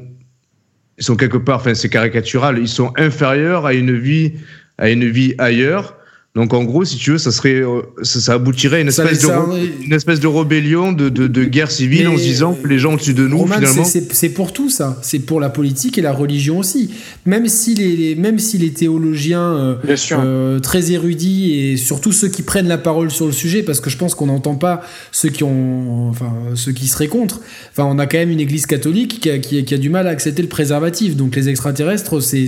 ils 1.00 1.04
sont 1.04 1.16
quelque 1.16 1.38
part, 1.38 1.62
enfin, 1.62 1.74
c'est 1.74 1.90
caricatural, 1.90 2.60
ils 2.60 2.68
sont 2.68 2.94
inférieurs 2.96 3.66
à 3.66 3.74
une 3.74 3.98
vie, 3.98 4.34
à 4.78 4.92
une 4.92 5.10
vie 5.10 5.34
ailleurs. 5.40 5.98
Donc 6.36 6.54
en 6.54 6.66
gros, 6.66 6.84
si 6.84 6.98
tu 6.98 7.12
veux, 7.12 7.18
ça 7.18 7.32
serait, 7.32 7.62
euh, 7.62 7.82
ça, 8.04 8.34
aboutirait 8.34 8.78
à 8.78 8.80
une 8.82 8.90
espèce, 8.90 9.22
de, 9.22 9.86
une 9.86 9.94
espèce 9.94 10.20
de 10.20 10.28
rébellion, 10.28 10.92
de, 10.92 11.08
de, 11.08 11.28
de 11.28 11.46
guerre 11.46 11.72
civile 11.72 12.10
en 12.10 12.18
se 12.18 12.24
disant 12.24 12.54
que 12.62 12.68
les 12.68 12.78
gens 12.78 12.96
au-dessus 12.96 13.14
de 13.14 13.26
nous, 13.26 13.48
finalement. 13.48 13.86
C'est 13.86 14.30
pour 14.30 14.52
tout 14.52 14.70
ça. 14.70 15.00
C'est 15.02 15.20
pour 15.20 15.40
la 15.40 15.50
politique 15.50 15.98
et 15.98 16.02
la 16.02 16.12
religion 16.12 16.60
aussi. 16.60 16.94
Même 17.26 17.48
si 17.48 17.74
les, 17.74 18.16
même 18.16 18.38
si 18.38 18.58
les 18.58 18.72
théologiens 18.72 19.56
euh, 19.56 19.76
euh, 20.12 20.60
très 20.60 20.92
érudits 20.92 21.58
et 21.58 21.78
surtout 21.78 22.12
ceux 22.12 22.28
qui 22.28 22.42
prennent 22.42 22.68
la 22.68 22.78
parole 22.78 23.12
sur 23.12 23.28
le 23.28 23.32
sujet, 23.32 23.64
parce 23.64 23.80
que 23.80 23.90
je 23.90 23.98
pense 23.98 24.14
qu'on 24.14 24.26
n'entend 24.26 24.56
pas 24.56 24.82
ceux 25.14 25.30
qui 25.30 25.46
ont, 25.46 26.10
enfin 26.10 26.34
ceux 26.56 26.74
qui 26.74 26.88
seraient 26.88 27.08
contre. 27.08 27.40
Enfin, 27.72 27.86
on 27.90 27.98
a 27.98 28.08
quand 28.08 28.18
même 28.18 28.32
une 28.32 28.42
Église 28.42 28.66
catholique 28.66 29.22
qui 29.22 29.30
a, 29.30 29.40
qui, 29.40 29.74
a 29.74 29.78
du 29.78 29.90
mal 29.90 30.06
à 30.06 30.10
accepter 30.10 30.42
le 30.42 30.50
préservatif. 30.50 31.16
Donc 31.16 31.38
les 31.38 31.48
extraterrestres, 31.48 32.22
c'est 32.22 32.48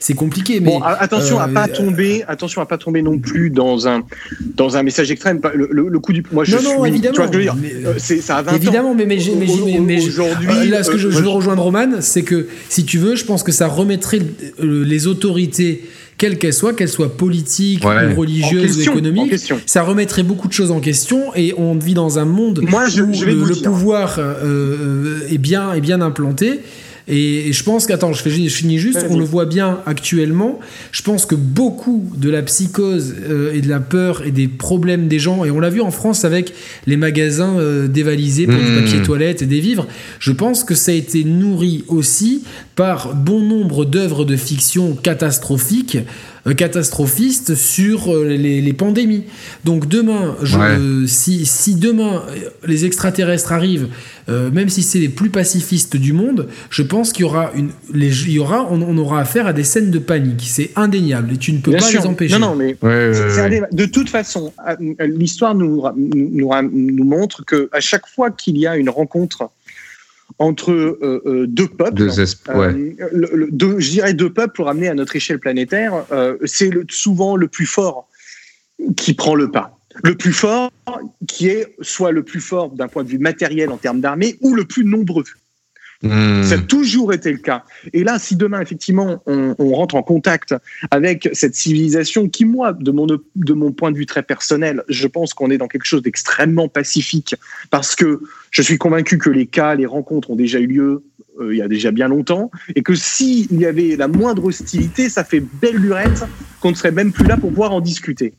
c'est 0.00 0.14
compliqué. 0.14 0.58
Mais 0.58 0.72
bon, 0.72 0.82
attention 0.82 1.38
à 1.38 1.46
pas 1.46 1.68
tomber, 1.68 2.24
attention 2.26 2.60
à 2.60 2.66
pas 2.66 2.78
tomber 2.78 2.95
non 3.02 3.18
plus 3.18 3.50
dans 3.50 3.88
un, 3.88 4.02
dans 4.54 4.76
un 4.76 4.82
message 4.82 5.10
extrême. 5.10 5.40
Le, 5.54 5.98
coup 5.98 6.12
du. 6.12 6.22
Moi, 6.32 6.44
je 6.44 6.56
non, 6.56 6.62
non, 6.62 6.84
évidemment. 6.84 7.14
Tu 7.14 7.20
vois 7.20 7.26
ce 7.26 7.32
que 7.32 7.42
je 7.42 7.50
veux 7.50 7.68
dire? 7.68 7.86
Euh, 7.86 8.20
Ça 8.20 8.36
a 8.36 8.42
20 8.42 8.54
évidemment, 8.54 8.94
mais, 8.94 9.06
mais, 9.06 9.18
mais, 9.80 10.06
aujourd'hui. 10.06 10.48
Euh, 10.50 10.70
là, 10.70 10.82
ce 10.82 10.90
que 10.90 10.98
je, 10.98 11.10
je 11.10 11.18
veux 11.18 11.28
rejoindre 11.28 11.62
Roman, 11.62 12.00
c'est 12.00 12.22
que 12.22 12.46
si 12.68 12.84
tu 12.84 12.98
veux, 12.98 13.16
je 13.16 13.24
pense 13.24 13.42
que 13.42 13.52
ça 13.52 13.66
remettrait 13.66 14.20
les 14.60 15.06
autorités 15.06 15.84
quelles 16.18 16.38
qu'elles 16.38 16.54
soient, 16.54 16.72
qu'elles 16.72 16.88
soient 16.88 17.16
politiques 17.16 17.84
ou 17.84 18.20
religieuses 18.20 18.78
ou 18.78 18.82
économiques, 18.82 19.34
ça 19.66 19.82
remettrait 19.82 20.22
beaucoup 20.22 20.48
de 20.48 20.52
choses 20.52 20.70
en 20.70 20.80
question 20.80 21.34
et 21.34 21.54
on 21.56 21.74
vit 21.74 21.94
dans 21.94 22.18
un 22.18 22.24
monde 22.24 22.62
Moi, 22.68 22.88
je, 22.88 23.02
où 23.02 23.12
je 23.12 23.26
le, 23.26 23.62
pouvoir 23.62 24.16
euh, 24.18 25.20
est, 25.28 25.38
bien, 25.38 25.74
est 25.74 25.80
bien 25.80 26.00
implanté 26.00 26.60
et, 27.08 27.52
je 27.52 27.62
pense 27.62 27.86
qu'attends, 27.86 28.12
je, 28.12 28.28
je 28.28 28.48
finis 28.48 28.78
juste, 28.78 29.06
on 29.08 29.18
le 29.18 29.24
voit 29.24 29.46
bien 29.46 29.80
actuellement. 29.86 30.58
Je 30.90 31.02
pense 31.02 31.24
que 31.24 31.36
beaucoup 31.36 32.10
de 32.16 32.28
la 32.28 32.42
psychose 32.42 33.14
euh, 33.28 33.54
et 33.54 33.60
de 33.60 33.68
la 33.68 33.78
peur 33.78 34.26
et 34.26 34.32
des 34.32 34.48
problèmes 34.48 35.06
des 35.06 35.20
gens, 35.20 35.44
et 35.44 35.50
on 35.50 35.60
l'a 35.60 35.70
vu 35.70 35.80
en 35.80 35.92
France 35.92 36.24
avec 36.24 36.52
les 36.86 36.96
magasins 36.96 37.58
euh, 37.58 37.86
dévalisés 37.86 38.46
pour 38.46 38.56
du 38.56 38.72
mmh. 38.72 38.82
papier 38.82 39.02
toilette 39.02 39.42
et 39.42 39.46
des 39.46 39.60
vivres, 39.60 39.86
je 40.18 40.32
pense 40.32 40.64
que 40.64 40.74
ça 40.74 40.90
a 40.90 40.94
été 40.94 41.22
nourri 41.22 41.84
aussi 41.86 42.42
par 42.74 43.14
bon 43.14 43.40
nombre 43.40 43.84
d'œuvres 43.84 44.24
de 44.24 44.36
fiction 44.36 44.94
catastrophiques 44.94 45.98
catastrophiste 46.54 47.54
sur 47.54 48.12
euh, 48.12 48.24
les, 48.36 48.72
pandémies. 48.72 49.24
Donc 49.64 49.88
demain, 49.88 50.36
si, 51.06 51.46
si, 51.46 51.74
demain 51.74 52.22
euh, 52.28 52.50
les 52.66 52.84
extraterrestres 52.84 53.52
arrivent, 53.52 53.88
même 54.28 54.68
si 54.68 54.82
c'est 54.82 54.98
les 54.98 55.08
plus 55.08 55.30
pacifistes 55.30 55.96
du 55.96 56.12
monde, 56.12 56.48
je 56.68 56.82
pense 56.82 57.12
qu'il 57.12 57.22
y 57.22 57.28
aura 57.28 57.52
une, 57.54 57.70
les, 57.94 58.24
il 58.24 58.32
y 58.32 58.38
aura, 58.40 58.66
on, 58.70 58.98
aura 58.98 59.20
affaire 59.20 59.46
à 59.46 59.52
des 59.52 59.62
scènes 59.62 59.92
de 59.92 60.00
panique. 60.00 60.42
C'est 60.44 60.70
indéniable 60.74 61.34
et 61.34 61.36
tu 61.36 61.52
ne 61.52 61.58
peux 61.58 61.70
pas 61.70 61.90
les 61.90 62.04
empêcher. 62.04 62.36
Non, 62.38 62.54
non, 62.54 62.56
mais 62.56 62.76
de 62.82 63.84
toute 63.86 64.08
façon, 64.08 64.52
l'histoire 64.98 65.54
nous, 65.54 65.84
nous, 65.96 66.50
nous 66.72 67.04
montre 67.04 67.44
que 67.44 67.68
à 67.72 67.78
chaque 67.78 68.08
fois 68.08 68.30
qu'il 68.30 68.58
y 68.58 68.66
a 68.66 68.76
une 68.76 68.90
rencontre 68.90 69.50
entre 70.38 70.72
euh, 70.72 71.22
euh, 71.26 71.46
deux 71.46 71.68
peuples. 71.68 72.02
Euh, 72.02 72.08
je 73.78 73.90
dirais 73.90 74.14
deux 74.14 74.32
peuples 74.32 74.54
pour 74.54 74.66
ramener 74.66 74.88
à 74.88 74.94
notre 74.94 75.16
échelle 75.16 75.38
planétaire. 75.38 76.04
c'est 76.44 76.70
souvent 76.90 77.36
le 77.36 77.48
plus 77.48 77.66
fort 77.66 78.08
qui 78.96 79.14
prend 79.14 79.34
le 79.34 79.50
pas. 79.50 79.78
Le 80.02 80.14
plus 80.14 80.32
fort 80.32 80.70
qui 81.26 81.48
est 81.48 81.74
soit 81.80 82.12
le 82.12 82.22
plus 82.22 82.40
fort 82.40 82.70
d'un 82.70 82.88
point 82.88 83.02
de 83.02 83.08
vue 83.08 83.18
matériel 83.18 83.70
en 83.70 83.78
termes 83.78 84.00
d'armée 84.00 84.36
ou 84.42 84.54
le 84.54 84.64
plus 84.64 84.84
nombreux. 84.84 85.24
Hmm. 86.02 86.42
Ça 86.42 86.56
a 86.56 86.58
toujours 86.58 87.12
été 87.12 87.32
le 87.32 87.38
cas. 87.38 87.64
Et 87.92 88.04
là, 88.04 88.18
si 88.18 88.36
demain, 88.36 88.60
effectivement, 88.60 89.22
on, 89.26 89.54
rentre 89.58 89.94
en 89.94 90.02
contact 90.02 90.54
avec 90.90 91.28
cette 91.32 91.54
civilisation 91.54 92.28
qui, 92.28 92.44
moi, 92.44 92.72
de 92.72 92.90
mon, 92.90 93.06
de 93.06 93.52
mon 93.52 93.72
point 93.72 93.90
de 93.90 93.96
vue 93.96 94.06
très 94.06 94.22
personnel, 94.22 94.82
je 94.88 95.06
pense 95.06 95.34
qu'on 95.34 95.50
est 95.50 95.58
dans 95.58 95.68
quelque 95.68 95.84
chose 95.84 96.02
d'extrêmement 96.02 96.68
pacifique 96.68 97.34
parce 97.70 97.94
que 97.94 98.20
je 98.50 98.62
suis 98.62 98.78
convaincu 98.78 99.18
que 99.18 99.30
les 99.30 99.46
cas, 99.46 99.74
les 99.74 99.86
rencontres 99.86 100.30
ont 100.30 100.36
déjà 100.36 100.58
eu 100.58 100.66
lieu 100.66 101.02
euh, 101.40 101.54
il 101.54 101.58
y 101.58 101.62
a 101.62 101.68
déjà 101.68 101.90
bien 101.90 102.08
longtemps 102.08 102.50
et 102.74 102.82
que 102.82 102.94
s'il 102.94 103.58
y 103.58 103.66
avait 103.66 103.96
la 103.96 104.08
moindre 104.08 104.44
hostilité, 104.44 105.08
ça 105.08 105.24
fait 105.24 105.40
belle 105.40 105.76
lurette 105.76 106.24
qu'on 106.60 106.70
ne 106.70 106.74
serait 106.76 106.92
même 106.92 107.12
plus 107.12 107.26
là 107.26 107.36
pour 107.36 107.50
pouvoir 107.50 107.72
en 107.72 107.80
discuter. 107.80 108.34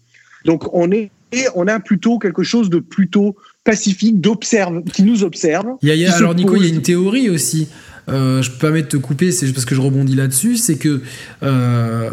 Donc 0.45 0.73
on 0.73 0.91
est 0.91 1.11
et 1.31 1.45
on 1.55 1.67
a 1.67 1.79
plutôt 1.79 2.19
quelque 2.19 2.43
chose 2.43 2.69
de 2.69 2.79
plutôt 2.79 3.35
pacifique 3.71 4.21
d'observe, 4.21 4.81
qui 4.93 5.03
nous 5.03 5.19
observe. 5.23 5.65
Il 5.81 5.89
y 5.93 6.05
a, 6.05 6.15
alors 6.15 6.33
Nico, 6.33 6.55
il 6.55 6.63
y 6.63 6.65
a 6.71 6.73
une 6.73 6.81
théorie 6.81 7.29
aussi. 7.29 7.67
Euh, 8.09 8.41
je 8.41 8.49
peux 8.51 8.57
permettre 8.59 8.87
de 8.87 8.97
te 8.97 9.03
couper, 9.07 9.31
c'est 9.33 9.51
parce 9.51 9.65
que 9.65 9.75
je 9.75 9.81
rebondis 9.81 10.15
là-dessus, 10.15 10.55
c'est 10.55 10.77
que 10.77 11.01
euh, 11.43 12.09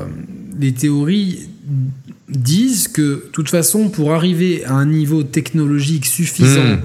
les 0.61 0.72
théories 0.72 1.48
disent 2.28 2.88
que, 2.88 3.00
de 3.02 3.28
toute 3.32 3.48
façon, 3.48 3.88
pour 3.88 4.12
arriver 4.12 4.64
à 4.64 4.72
un 4.74 4.86
niveau 4.86 5.22
technologique 5.22 6.07
suffisant 6.07 6.61
Hmm. 6.74 6.80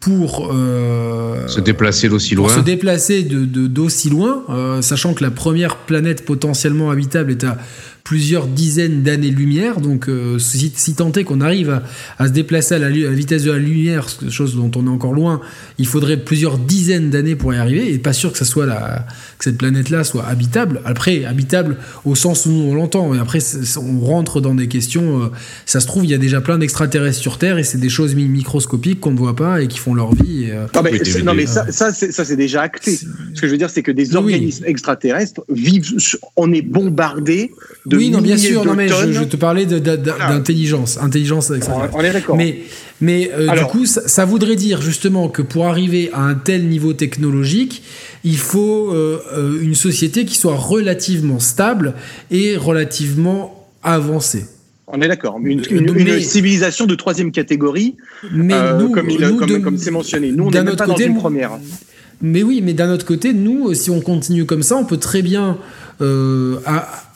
pour 0.00 0.50
euh, 0.52 1.46
Se 1.46 1.60
déplacer 1.60 2.08
d'aussi 2.08 2.34
loin. 2.34 2.48
se 2.54 2.60
déplacer 2.60 3.22
de, 3.22 3.44
de- 3.44 3.66
d'aussi 3.68 4.08
loin, 4.10 4.42
euh, 4.48 4.80
sachant 4.82 5.12
que 5.14 5.22
la 5.22 5.30
première 5.30 5.76
planète 5.76 6.24
potentiellement 6.24 6.90
habitable 6.90 7.30
est 7.30 7.44
à 7.44 7.58
plusieurs 8.04 8.46
dizaines 8.46 9.02
d'années-lumière. 9.02 9.80
Donc, 9.80 10.08
euh, 10.08 10.38
si, 10.38 10.72
si 10.74 10.94
tant 10.94 11.12
est 11.12 11.24
qu'on 11.24 11.40
arrive 11.40 11.70
à, 11.70 11.82
à 12.18 12.26
se 12.28 12.32
déplacer 12.32 12.74
à 12.74 12.78
la, 12.78 12.90
lu- 12.90 13.06
à 13.06 13.10
la 13.10 13.16
vitesse 13.16 13.44
de 13.44 13.50
la 13.52 13.58
lumière, 13.58 14.06
chose 14.30 14.56
dont 14.56 14.70
on 14.76 14.86
est 14.86 14.90
encore 14.90 15.12
loin, 15.12 15.40
il 15.78 15.86
faudrait 15.86 16.16
plusieurs 16.18 16.58
dizaines 16.58 17.10
d'années 17.10 17.36
pour 17.36 17.54
y 17.54 17.56
arriver. 17.56 17.92
Et 17.92 17.98
pas 17.98 18.12
sûr 18.12 18.32
que 18.32 18.38
ça 18.38 18.44
soit 18.44 18.66
la, 18.66 19.06
que 19.38 19.44
cette 19.44 19.58
planète-là 19.58 20.04
soit 20.04 20.26
habitable. 20.26 20.80
Après, 20.84 21.24
habitable 21.24 21.76
au 22.04 22.14
sens 22.14 22.46
où 22.46 22.50
nous 22.50 22.62
on 22.70 22.74
l'entend. 22.74 23.14
Et 23.14 23.18
après, 23.18 23.38
on 23.78 24.00
rentre 24.00 24.40
dans 24.40 24.54
des 24.54 24.68
questions. 24.68 25.22
euh, 25.22 25.26
ça 25.66 25.80
se 25.80 25.86
trouve, 25.86 26.04
il 26.04 26.10
y 26.10 26.14
a 26.14 26.18
déjà 26.18 26.40
plein 26.40 26.58
d'extraterrestres 26.58 27.18
sur 27.20 27.38
Terre 27.38 27.58
et 27.58 27.64
c'est 27.64 27.78
des 27.78 27.88
choses 27.88 28.14
mi- 28.14 28.24
microscopiques 28.28 29.00
qu'on 29.00 29.12
ne 29.12 29.18
voit 29.18 29.36
pas 29.36 29.62
et 29.62 29.68
qui 29.68 29.78
font 29.78 29.94
leur 29.94 30.14
vie. 30.14 30.44
et, 30.44 30.52
euh, 30.52 30.66
Non, 30.74 30.82
mais, 30.82 30.92
Oui, 30.92 30.98
c'est- 30.98 31.04
DVD. 31.04 31.22
non, 31.24 31.34
mais 31.34 31.46
ça, 31.46 31.70
ça, 31.70 31.92
c'est, 31.92 32.36
déjà 32.36 32.62
acté. 32.62 32.96
Ce 32.96 33.40
que 33.40 33.46
je 33.46 33.52
veux 33.52 33.58
dire, 33.58 33.70
c'est 33.70 33.82
que 33.82 33.90
des 33.92 34.10
Oui. 34.10 34.16
organismes 34.16 34.64
extraterrestres 34.66 35.42
vivent. 35.50 35.90
On 36.36 36.52
est 36.52 36.62
bombardé 36.62 37.50
de 37.90 37.96
oui, 37.96 38.10
non, 38.10 38.20
bien 38.20 38.36
sûr. 38.36 38.64
Non, 38.64 38.74
mais 38.74 38.88
je, 38.88 39.24
te 39.24 39.36
parlais 39.36 39.66
d'intelligence, 39.66 40.98
intelligence. 40.98 41.52
On 41.92 42.00
est 42.00 42.12
d'accord. 42.12 42.36
Mais, 42.36 42.60
mais 43.00 43.30
euh, 43.36 43.48
du 43.56 43.64
coup, 43.64 43.84
ça, 43.86 44.06
ça 44.06 44.24
voudrait 44.24 44.56
dire 44.56 44.80
justement 44.80 45.28
que 45.28 45.42
pour 45.42 45.66
arriver 45.66 46.10
à 46.12 46.22
un 46.22 46.34
tel 46.34 46.68
niveau 46.68 46.92
technologique, 46.92 47.82
il 48.24 48.38
faut 48.38 48.92
euh, 48.92 49.20
euh, 49.36 49.58
une 49.62 49.74
société 49.74 50.24
qui 50.24 50.36
soit 50.36 50.56
relativement 50.56 51.40
stable 51.40 51.94
et 52.30 52.56
relativement 52.56 53.66
avancée. 53.82 54.46
On 54.86 55.00
est 55.00 55.08
d'accord. 55.08 55.38
Une, 55.42 55.62
une- 55.70 55.92
mais- 55.92 56.16
une 56.16 56.20
civilisation 56.20 56.86
de 56.86 56.94
troisième 56.94 57.30
catégorie, 57.32 57.96
Mais 58.32 58.54
euh, 58.54 58.78
nous, 58.78 58.90
comme, 58.90 59.08
il- 59.10 59.20
nous, 59.20 59.36
comme, 59.36 59.48
de- 59.48 59.58
comme 59.58 59.78
c'est 59.78 59.90
mentionné. 59.90 60.32
Nous, 60.32 60.44
on 60.44 60.50
n'est 60.50 60.62
même 60.62 60.76
pas 60.76 60.86
côté, 60.86 61.06
dans 61.06 61.14
une 61.14 61.18
première. 61.18 61.52
Mais 62.22 62.42
oui, 62.42 62.60
mais 62.62 62.74
d'un 62.74 62.92
autre 62.92 63.06
côté, 63.06 63.32
nous, 63.32 63.72
si 63.74 63.88
on 63.90 64.00
continue 64.00 64.44
comme 64.46 64.62
ça, 64.62 64.76
on 64.76 64.84
peut 64.84 64.98
très 64.98 65.22
bien 65.22 65.58
euh, 66.02 66.58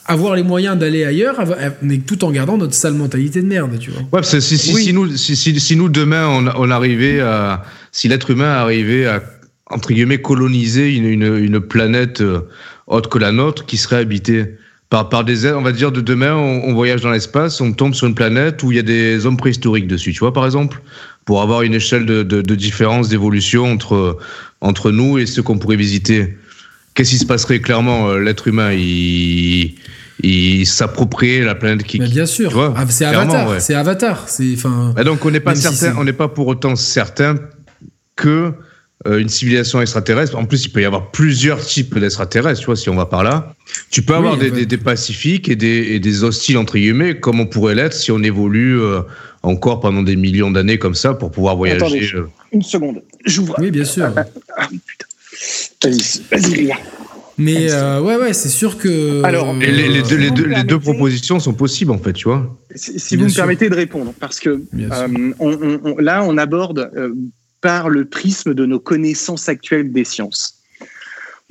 avoir 0.07 0.35
les 0.35 0.43
moyens 0.43 0.77
d'aller 0.77 1.03
ailleurs, 1.03 1.43
mais 1.81 1.97
tout 1.97 2.23
en 2.25 2.31
gardant 2.31 2.57
notre 2.57 2.73
sale 2.73 2.93
mentalité 2.93 3.41
de 3.41 3.47
merde, 3.47 3.77
tu 3.79 3.89
vois. 3.91 4.01
Ouais, 4.01 4.07
parce 4.11 4.31
que 4.31 4.39
si, 4.39 4.57
si, 4.57 4.73
Oui. 4.73 4.83
si 4.83 4.93
nous, 4.93 5.15
si, 5.17 5.35
si, 5.35 5.59
si 5.59 5.75
nous 5.75 5.89
demain 5.89 6.27
on, 6.27 6.45
on 6.55 6.69
arrivait 6.71 7.19
à, 7.21 7.63
si 7.91 8.07
l'être 8.07 8.29
humain 8.29 8.51
arrivait 8.51 9.07
à 9.07 9.23
entre 9.71 9.91
guillemets 9.93 10.21
coloniser 10.21 10.95
une, 10.95 11.05
une, 11.05 11.37
une 11.37 11.59
planète 11.59 12.21
euh, 12.21 12.41
autre 12.85 13.09
que 13.09 13.17
la 13.17 13.31
nôtre 13.31 13.65
qui 13.65 13.77
serait 13.77 13.97
habitée 13.97 14.45
par, 14.91 15.09
par 15.09 15.23
des 15.23 15.47
êtres, 15.47 15.57
on 15.57 15.63
va 15.63 15.71
dire 15.71 15.91
de 15.91 16.01
demain 16.01 16.35
on, 16.35 16.61
on 16.69 16.73
voyage 16.75 17.01
dans 17.01 17.09
l'espace, 17.09 17.59
on 17.61 17.73
tombe 17.73 17.95
sur 17.95 18.05
une 18.05 18.13
planète 18.13 18.61
où 18.61 18.71
il 18.71 18.75
y 18.75 18.79
a 18.79 18.83
des 18.83 19.25
hommes 19.25 19.37
préhistoriques 19.37 19.87
dessus, 19.87 20.13
tu 20.13 20.19
vois 20.19 20.33
par 20.33 20.45
exemple, 20.45 20.81
pour 21.25 21.41
avoir 21.41 21.63
une 21.63 21.73
échelle 21.73 22.05
de, 22.05 22.21
de, 22.21 22.43
de 22.43 22.55
différence 22.55 23.09
d'évolution 23.09 23.65
entre 23.71 24.17
entre 24.61 24.91
nous 24.91 25.17
et 25.17 25.25
ceux 25.25 25.41
qu'on 25.41 25.57
pourrait 25.57 25.75
visiter. 25.77 26.37
Qu'est-ce 26.95 27.11
qui 27.11 27.17
se 27.17 27.25
passerait 27.25 27.59
clairement 27.59 28.09
euh, 28.09 28.19
L'être 28.19 28.47
humain, 28.47 28.71
il, 28.73 29.75
il 30.23 30.65
s'appropriait 30.65 31.41
la 31.41 31.53
planète 31.55 31.83
qui, 31.83 31.99
Mais 31.99 32.07
bien 32.07 32.25
sûr, 32.25 32.73
Ah, 32.75 32.85
c'est 32.89 33.05
Avatar, 33.05 33.49
ouais. 33.49 33.59
c'est 33.59 33.75
Avatar, 33.75 34.27
c'est 34.27 34.53
enfin. 34.55 34.93
bah 34.95 35.03
donc 35.03 35.23
on 35.25 35.29
n'est 35.31 35.39
pas 35.41 35.55
si 35.55 35.61
certain, 35.61 35.95
on 35.99 36.03
n'est 36.05 36.13
pas 36.13 36.29
pour 36.29 36.47
autant 36.47 36.75
certain 36.77 37.35
que 38.15 38.53
euh, 39.07 39.19
une 39.19 39.27
civilisation 39.27 39.81
extraterrestre. 39.81 40.37
En 40.37 40.45
plus, 40.45 40.65
il 40.65 40.69
peut 40.69 40.81
y 40.81 40.85
avoir 40.85 41.11
plusieurs 41.11 41.59
types 41.59 41.99
d'extraterrestres. 41.99 42.61
Tu 42.61 42.65
vois, 42.65 42.77
si 42.77 42.89
on 42.89 42.95
va 42.95 43.05
par 43.05 43.23
là, 43.25 43.53
tu 43.91 44.01
peux 44.01 44.13
Oui, 44.13 44.19
avoir 44.19 44.37
des, 44.37 44.45
ouais. 44.49 44.59
des, 44.59 44.65
des 44.65 44.77
pacifiques 44.77 45.49
et 45.49 45.57
des, 45.57 45.67
et 45.95 45.99
des 45.99 46.23
hostiles 46.23 46.57
entre 46.57 46.77
guillemets, 46.77 47.19
comme 47.19 47.41
on 47.41 47.45
pourrait 47.45 47.75
l'être 47.75 47.93
si 47.93 48.09
on 48.11 48.23
évolue 48.23 48.79
euh, 48.79 49.01
encore 49.43 49.81
pendant 49.81 50.01
des 50.01 50.15
millions 50.15 50.49
d'années 50.49 50.77
comme 50.79 50.95
ça 50.95 51.13
pour 51.13 51.29
pouvoir 51.29 51.57
voyager. 51.57 51.81
Attendez. 51.85 52.09
Une 52.53 52.61
seconde. 52.61 53.01
J'ouvre. 53.25 53.55
Oui, 53.59 53.69
bien 53.69 53.83
sûr. 53.83 54.09
Ah, 54.57 54.67
putain. 54.69 55.04
Vas-y. 56.31 56.71
Mais 57.37 57.69
euh, 57.71 57.99
ouais, 58.01 58.15
ouais, 58.15 58.33
c'est 58.33 58.49
sûr 58.49 58.77
que. 58.77 59.21
Alors, 59.23 59.53
les, 59.53 59.69
les 59.89 60.01
deux, 60.03 60.15
les, 60.15 60.31
deux, 60.31 60.45
les 60.45 60.63
deux 60.63 60.79
propositions 60.79 61.39
sont 61.39 61.53
possibles 61.53 61.91
en 61.91 61.97
fait, 61.97 62.13
tu 62.13 62.29
vois. 62.29 62.55
Si, 62.75 63.15
vous 63.17 63.25
me 63.25 63.35
permettez 63.35 63.69
de 63.69 63.75
répondre, 63.75 64.13
parce 64.19 64.39
que 64.39 64.49
euh, 64.49 65.07
on- 65.39 65.51
on- 65.51 65.79
on- 65.83 65.97
là, 65.97 66.23
on 66.23 66.37
aborde 66.37 66.89
euh, 66.95 67.13
par 67.59 67.89
le 67.89 68.05
prisme 68.05 68.53
de 68.53 68.65
nos 68.65 68.79
connaissances 68.79 69.49
actuelles 69.49 69.91
des 69.91 70.05
sciences. 70.05 70.53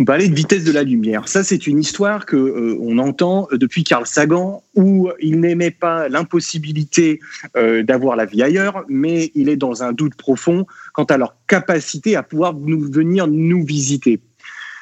On 0.01 0.05
parlait 0.05 0.27
de 0.29 0.35
vitesse 0.35 0.65
de 0.65 0.73
la 0.73 0.83
lumière. 0.83 1.29
Ça, 1.29 1.45
c'est 1.45 1.69
une 1.69 1.79
histoire 1.79 2.27
que 2.27 2.35
euh, 2.35 2.77
on 2.81 2.99
entend 2.99 3.47
depuis 3.53 3.85
Carl 3.85 4.07
Sagan, 4.07 4.63
où 4.75 5.09
il 5.21 5.39
n'aimait 5.39 5.71
pas 5.71 6.09
l'impossibilité 6.09 7.21
euh, 7.57 7.85
d'avoir 7.85 8.17
la 8.17 8.25
vie 8.25 8.43
ailleurs, 8.43 8.85
mais 8.89 9.31
il 9.37 9.49
est 9.49 9.57
dans 9.57 9.85
un 9.85 9.93
doute 9.93 10.15
profond 10.17 10.67
quant 10.95 11.05
à 11.05 11.19
leur 11.19 11.37
capacité 11.47 12.17
à 12.17 12.23
pouvoir 12.23 12.55
nous 12.55 12.81
venir 12.91 13.27
nous 13.27 13.65
visiter. 13.65 14.21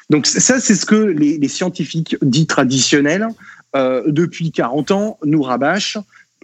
Donc 0.09 0.25
ça, 0.25 0.59
c'est 0.59 0.75
ce 0.75 0.85
que 0.85 0.95
les, 0.95 1.47
scientifiques 1.47 2.15
dits 2.21 2.47
traditionnels, 2.47 3.27
euh, 3.75 4.03
depuis 4.07 4.51
40 4.51 4.91
ans, 4.91 5.17
nous 5.25 5.41
rabâchent 5.41 5.97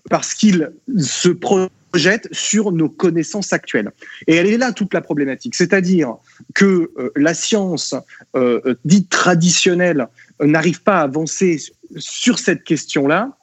parce 0.09 0.33
qu'ils 0.33 0.71
se 0.97 1.29
projettent 1.29 2.27
sur 2.31 2.71
nos 2.71 2.89
connaissances 2.89 3.53
actuelles. 3.53 3.91
Et 4.27 4.35
elle 4.35 4.47
est 4.47 4.57
là 4.57 4.71
toute 4.71 4.93
la 4.93 5.01
problématique. 5.01 5.55
C'est-à-dire 5.55 6.15
que 6.53 6.91
euh, 6.97 7.11
la 7.15 7.33
science 7.33 7.95
euh, 8.35 8.75
dite 8.85 9.09
traditionnelle 9.09 10.07
euh, 10.41 10.47
n'arrive 10.47 10.81
pas 10.81 10.99
à 10.99 11.03
avancer 11.03 11.59
sur 11.97 12.39
cette 12.39 12.63
question-là, 12.63 13.37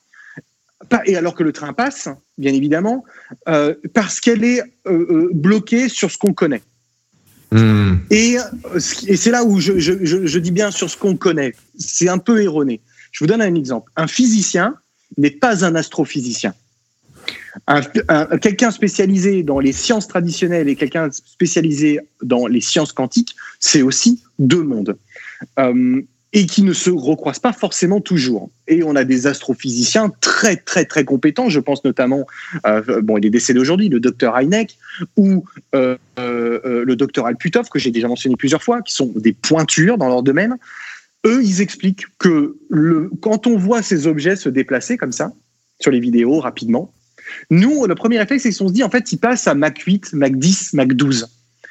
et 1.05 1.16
alors 1.16 1.34
que 1.34 1.43
le 1.43 1.53
train 1.53 1.72
passe, 1.72 2.09
bien 2.39 2.53
évidemment, 2.53 3.05
euh, 3.49 3.74
parce 3.95 4.20
qu'elle 4.20 4.45
est 4.45 4.61
euh, 4.61 4.64
euh, 4.87 5.30
bloquée 5.32 5.89
sur 5.89 6.11
ce 6.11 6.18
qu'on 6.18 6.32
connaît. 6.32 6.62
Hmm. 7.53 7.97
Et, 8.11 8.37
c'est 8.78 9.30
là 9.30 9.45
où 9.45 9.61
je, 9.61 9.78
je- 9.78 10.05
je- 10.05 10.26
je 10.26 10.39
dis 10.39 10.51
bien 10.51 10.70
sur 10.70 10.91
ce 10.91 10.97
qu'on 10.97 11.16
connaît. 11.16 11.55
C'est 11.78 12.09
un 12.09 12.18
peu 12.18 12.43
erroné. 12.43 12.80
Je 13.12 13.22
vous 13.22 13.28
donne 13.28 13.41
un 13.41 13.55
exemple. 13.55 13.91
Un 13.97 14.07
physicien 14.09 14.74
n'est 15.16 15.30
pas 15.30 15.64
un 15.64 15.74
astrophysicien. 15.76 16.55
Un- 17.68 17.80
un- 18.09 18.39
quelqu'un 18.39 18.70
spécialisé 18.70 19.43
dans 19.43 19.61
les 19.61 19.72
sciences 19.72 20.09
traditionnelles 20.09 20.68
et 20.68 20.76
quelqu'un 20.76 21.09
spécialisé 21.11 22.01
dans 22.22 22.47
les 22.47 22.61
sciences 22.61 22.93
quantiques, 22.93 23.34
c'est 23.61 23.82
aussi 23.82 24.22
deux 24.39 24.62
mondes. 24.62 24.97
Euh, 25.59 26.03
et 26.37 26.45
qui 26.45 26.62
ne 26.62 26.74
se 26.74 26.91
recroisent 26.91 27.39
pas 27.39 27.55
forcément 27.55 28.03
toujours. 28.03 28.51
Et 28.68 28.82
on 28.82 28.95
a 28.95 29.05
des 29.05 29.26
astrophysiciens 29.26 30.12
très, 30.20 30.57
très, 30.57 30.84
très 30.84 31.03
compétents. 31.03 31.49
Je 31.49 31.61
pense 31.61 31.82
notamment, 31.82 32.26
euh, 32.66 33.01
bon, 33.01 33.16
il 33.16 33.24
est 33.24 33.30
décédé 33.30 33.59
aujourd'hui, 33.59 33.89
le 33.89 34.01
docteur 34.01 34.37
Heineck, 34.39 34.76
ou 35.16 35.47
euh, 35.74 35.97
euh, 36.18 36.84
le 36.84 36.95
docteur 36.95 37.24
Alputov, 37.24 37.70
que 37.70 37.78
j'ai 37.78 37.91
déjà 37.91 38.07
mentionné 38.07 38.37
plusieurs 38.37 38.62
fois, 38.62 38.82
qui 38.82 38.93
sont 38.93 39.11
des 39.16 39.32
pointures 39.32 39.97
dans 39.97 40.09
leur 40.09 40.22
domaine. 40.22 40.59
Eux, 41.24 41.43
ils 41.43 41.62
expliquent 41.62 42.05
que 42.18 42.59
le, 42.68 43.11
quand 43.22 43.47
on 43.47 43.57
voit 43.57 43.80
ces 43.80 44.07
objets 44.07 44.37
se 44.37 44.51
déplacer 44.51 44.99
comme 44.99 45.12
ça, 45.12 45.32
sur 45.80 45.91
les 45.91 46.01
vidéos 46.01 46.41
rapidement, 46.41 46.93
nous, 47.49 47.87
le 47.87 47.95
premier 47.95 48.18
réflexe, 48.18 48.43
c'est 48.43 48.53
qu'on 48.53 48.68
se 48.68 48.74
dit, 48.74 48.84
en 48.84 48.91
fait, 48.91 49.11
ils 49.11 49.18
passent 49.18 49.47
à 49.47 49.55
Mach 49.55 49.78
8, 49.78 50.12
Mach 50.12 50.32
10, 50.32 50.74
Mach 50.74 50.89
12. 50.89 51.28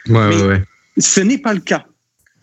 Ouais, 0.07 0.13
Mais- 0.13 0.35
ouais, 0.35 0.47
ouais. 0.47 0.63
Ce 0.97 1.19
n'est 1.19 1.37
pas 1.37 1.53
le 1.53 1.59
cas. 1.59 1.85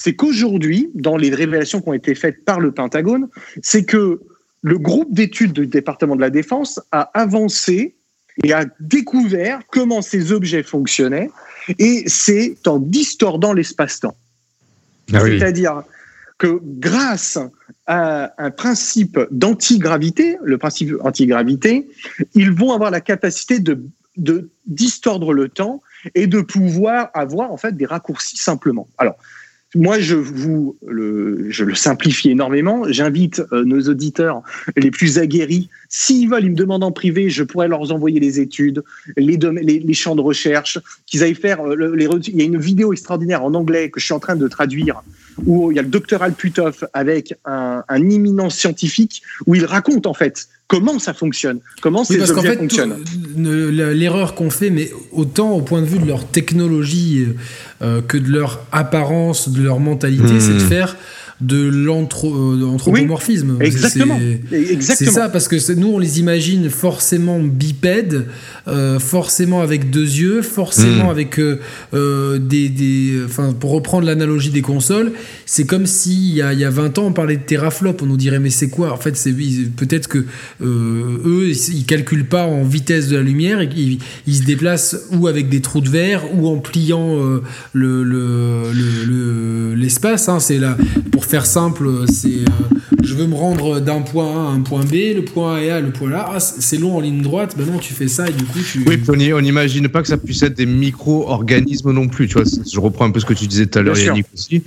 C'est 0.04 0.16
qu'aujourd'hui, 0.16 0.90
dans 0.94 1.16
les 1.16 1.30
révélations 1.30 1.80
qui 1.80 1.88
ont 1.88 1.92
été 1.92 2.16
faites 2.16 2.44
par 2.44 2.58
le 2.58 2.72
Pentagone, 2.72 3.28
c'est 3.62 3.84
que 3.84 4.20
le 4.62 4.76
groupe 4.76 5.14
d'études 5.14 5.52
du 5.52 5.68
département 5.68 6.16
de 6.16 6.20
la 6.20 6.30
Défense 6.30 6.80
a 6.90 7.02
avancé 7.14 7.94
et 8.42 8.52
a 8.52 8.64
découvert 8.80 9.60
comment 9.70 10.02
ces 10.02 10.32
objets 10.32 10.64
fonctionnaient, 10.64 11.30
et 11.78 12.02
c'est 12.08 12.66
en 12.66 12.80
distordant 12.80 13.52
l'espace-temps. 13.52 14.16
Ah 15.12 15.22
oui. 15.22 15.38
C'est-à-dire 15.38 15.84
que 16.36 16.58
grâce 16.60 17.38
à 17.86 18.34
un 18.38 18.50
principe 18.50 19.20
d'antigravité, 19.30 20.36
le 20.42 20.58
principe 20.58 20.94
antigravité, 21.04 21.88
ils 22.34 22.50
vont 22.50 22.72
avoir 22.72 22.90
la 22.90 23.00
capacité 23.00 23.60
de, 23.60 23.80
de 24.16 24.50
distordre 24.66 25.32
le 25.32 25.48
temps 25.48 25.80
et 26.16 26.26
de 26.26 26.40
pouvoir 26.40 27.12
avoir 27.14 27.52
en 27.52 27.56
fait 27.56 27.76
des 27.76 27.86
raccourcis 27.86 28.38
simplement. 28.38 28.88
Alors, 28.98 29.16
moi, 29.74 29.98
je 29.98 30.14
vous 30.16 30.76
le, 30.86 31.46
je 31.50 31.64
le 31.64 31.74
simplifie 31.74 32.30
énormément. 32.30 32.84
J'invite 32.90 33.42
euh, 33.52 33.64
nos 33.64 33.80
auditeurs 33.88 34.42
les 34.76 34.90
plus 34.90 35.18
aguerris. 35.18 35.68
S'ils 35.88 36.28
veulent, 36.28 36.44
ils 36.44 36.50
me 36.50 36.56
demandent 36.56 36.84
en 36.84 36.92
privé, 36.92 37.30
je 37.30 37.42
pourrais 37.42 37.68
leur 37.68 37.90
envoyer 37.92 38.20
les 38.20 38.38
études, 38.40 38.82
les, 39.16 39.36
les, 39.38 39.78
les 39.80 39.94
champs 39.94 40.14
de 40.16 40.20
recherche, 40.20 40.78
qu'ils 41.06 41.22
aillent 41.22 41.34
faire. 41.34 41.60
euh, 41.66 41.74
le- 41.74 41.94
les, 41.94 42.06
il 42.28 42.36
y 42.36 42.42
a 42.42 42.44
une 42.44 42.58
vidéo 42.58 42.92
extraordinaire 42.92 43.44
en 43.44 43.54
anglais 43.54 43.90
que 43.90 43.98
je 44.00 44.04
suis 44.04 44.14
en 44.14 44.20
train 44.20 44.36
de 44.36 44.48
traduire 44.48 45.02
où 45.46 45.70
il 45.72 45.76
y 45.76 45.78
a 45.78 45.82
le 45.82 45.88
docteur 45.88 46.22
Alputov 46.22 46.86
avec 46.92 47.34
un, 47.46 47.82
un 47.88 48.10
imminent 48.10 48.50
scientifique 48.50 49.22
où 49.46 49.54
il 49.54 49.64
raconte 49.64 50.06
en 50.06 50.12
fait 50.12 50.48
comment 50.72 50.98
ça 50.98 51.12
fonctionne, 51.12 51.60
comment 51.82 52.02
ces 52.02 52.30
objets 52.30 52.48
fait, 52.48 52.56
fonctionnent. 52.56 52.96
L'erreur 53.36 54.34
qu'on 54.34 54.48
fait, 54.48 54.70
mais 54.70 54.90
autant 55.12 55.50
au 55.50 55.60
point 55.60 55.82
de 55.82 55.86
vue 55.86 55.98
de 55.98 56.06
leur 56.06 56.26
technologie 56.26 57.26
euh, 57.82 58.00
que 58.00 58.16
de 58.16 58.30
leur 58.30 58.64
apparence, 58.72 59.50
de 59.50 59.62
leur 59.62 59.80
mentalité, 59.80 60.40
c'est 60.40 60.54
de 60.54 60.64
hmm. 60.64 60.68
faire 60.68 60.96
de 61.40 61.68
l'anthropomorphisme. 61.68 63.56
Oui, 63.58 63.66
exactement. 63.66 64.18
C'est 64.80 65.06
ça, 65.06 65.28
parce 65.28 65.48
que 65.48 65.72
nous, 65.74 65.88
on 65.88 65.98
les 65.98 66.20
imagine 66.20 66.70
forcément 66.70 67.40
bipèdes, 67.40 68.26
euh, 68.68 68.98
forcément 68.98 69.60
avec 69.60 69.90
deux 69.90 70.00
yeux, 70.00 70.42
forcément 70.42 71.06
hmm. 71.06 71.10
avec 71.10 71.38
euh, 71.38 71.58
euh, 71.94 72.38
des, 72.38 72.68
des. 72.68 73.20
Enfin, 73.24 73.54
pour 73.58 73.72
reprendre 73.72 74.06
l'analogie 74.06 74.50
des 74.50 74.62
consoles, 74.62 75.12
c'est 75.46 75.64
comme 75.64 75.86
si 75.86 76.30
il 76.30 76.36
y, 76.36 76.42
a, 76.42 76.52
il 76.52 76.60
y 76.60 76.64
a 76.64 76.70
20 76.70 76.98
ans, 76.98 77.06
on 77.06 77.12
parlait 77.12 77.36
de 77.36 77.42
teraflop, 77.42 77.96
on 78.02 78.06
nous 78.06 78.16
dirait, 78.16 78.38
mais 78.38 78.50
c'est 78.50 78.68
quoi? 78.68 78.92
En 78.92 78.96
fait, 78.96 79.16
c'est 79.16 79.32
peut-être 79.32 80.08
que 80.08 80.24
eux, 80.60 81.50
ils 81.50 81.84
calculent 81.84 82.28
pas 82.28 82.46
en 82.46 82.62
vitesse 82.62 83.08
de 83.08 83.16
la 83.16 83.22
lumière, 83.22 83.60
et 83.60 83.68
ils, 83.76 83.98
ils, 84.26 84.36
se 84.36 84.42
déplacent 84.42 84.96
ou 85.12 85.26
avec 85.26 85.48
des 85.48 85.60
trous 85.60 85.80
de 85.80 85.88
verre, 85.88 86.22
ou 86.34 86.48
en 86.48 86.58
pliant 86.58 87.18
l'espace. 87.74 90.28
Le, 90.28 90.28
le, 90.28 90.28
hein, 90.28 90.40
c'est 90.40 90.58
là 90.58 90.76
pour 91.10 91.21
faire 91.24 91.46
simple, 91.46 91.88
c'est 92.08 92.28
euh, 92.28 92.78
je 93.02 93.14
veux 93.14 93.26
me 93.26 93.34
rendre 93.34 93.80
d'un 93.80 94.00
point 94.00 94.26
A 94.26 94.50
à 94.50 94.52
un 94.52 94.60
point 94.60 94.84
B, 94.84 95.14
le 95.14 95.24
point 95.24 95.56
A 95.56 95.60
et 95.60 95.70
A, 95.70 95.80
le 95.80 95.92
point 95.92 96.10
là, 96.10 96.30
ah, 96.34 96.40
c'est 96.40 96.76
long 96.76 96.96
en 96.96 97.00
ligne 97.00 97.22
droite, 97.22 97.54
ben 97.56 97.66
non, 97.66 97.78
tu 97.78 97.92
fais 97.92 98.08
ça 98.08 98.28
et 98.28 98.32
du 98.32 98.44
coup 98.44 98.58
tu. 98.60 98.84
Oui, 98.86 99.32
on 99.32 99.40
n'imagine 99.40 99.88
pas 99.88 100.02
que 100.02 100.08
ça 100.08 100.16
puisse 100.16 100.42
être 100.42 100.56
des 100.56 100.66
micro-organismes 100.66 101.92
non 101.92 102.08
plus, 102.08 102.28
tu 102.28 102.34
vois. 102.34 102.44
Je 102.44 102.80
reprends 102.80 103.04
un 103.06 103.10
peu 103.10 103.20
ce 103.20 103.26
que 103.26 103.34
tu 103.34 103.46
disais 103.46 103.66
tout 103.66 103.78
à 103.78 103.82
l'heure, 103.82 103.98
Yannick 103.98 104.26
aussi. 104.34 104.62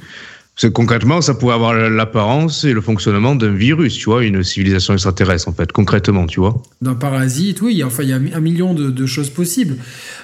Parce 0.55 0.69
que 0.69 0.73
concrètement, 0.73 1.19
ça 1.19 1.33
pourrait 1.33 1.55
avoir 1.55 1.73
l'apparence 1.73 2.63
et 2.63 2.71
le 2.71 2.79
fonctionnement 2.79 3.35
d'un 3.35 3.53
virus, 3.53 3.95
tu 3.97 4.05
vois, 4.05 4.23
une 4.23 4.41
civilisation 4.41 4.93
extraterrestre, 4.93 5.49
en 5.49 5.51
fait, 5.51 5.73
concrètement, 5.73 6.27
tu 6.27 6.39
vois. 6.39 6.63
D'un 6.81 6.95
parasite, 6.95 7.61
oui, 7.61 7.83
enfin, 7.83 8.03
il 8.03 8.09
y 8.09 8.13
a 8.13 8.15
un 8.15 8.39
million 8.39 8.73
de, 8.73 9.05
choses 9.05 9.29
possibles. 9.29 9.75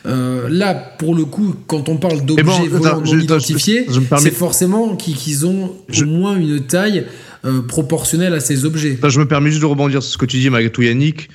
Euh, 0.05 0.47
là, 0.49 0.73
pour 0.73 1.15
le 1.15 1.25
coup, 1.25 1.53
quand 1.67 1.89
on 1.89 1.97
parle 1.97 2.23
d'objets 2.23 2.69
non 2.69 3.03
identifiés, 3.03 3.87
c'est 4.19 4.33
forcément 4.33 4.95
qu'ils 4.95 5.45
ont 5.45 5.75
au 6.01 6.05
moins 6.05 6.37
une 6.37 6.61
taille 6.61 7.05
euh, 7.43 7.61
proportionnelle 7.61 8.33
à 8.33 8.39
ces 8.39 8.63
objets. 8.63 8.97
je 9.05 9.19
me 9.19 9.27
permets 9.27 9.49
juste 9.49 9.61
de 9.61 9.67
rebondir 9.67 10.01
sur 10.01 10.13
ce 10.13 10.17
que 10.17 10.25
tu 10.25 10.37
dis, 10.37 10.49
malgré 10.49 10.71
tout, 10.71 10.81
Yannick. 10.81 11.29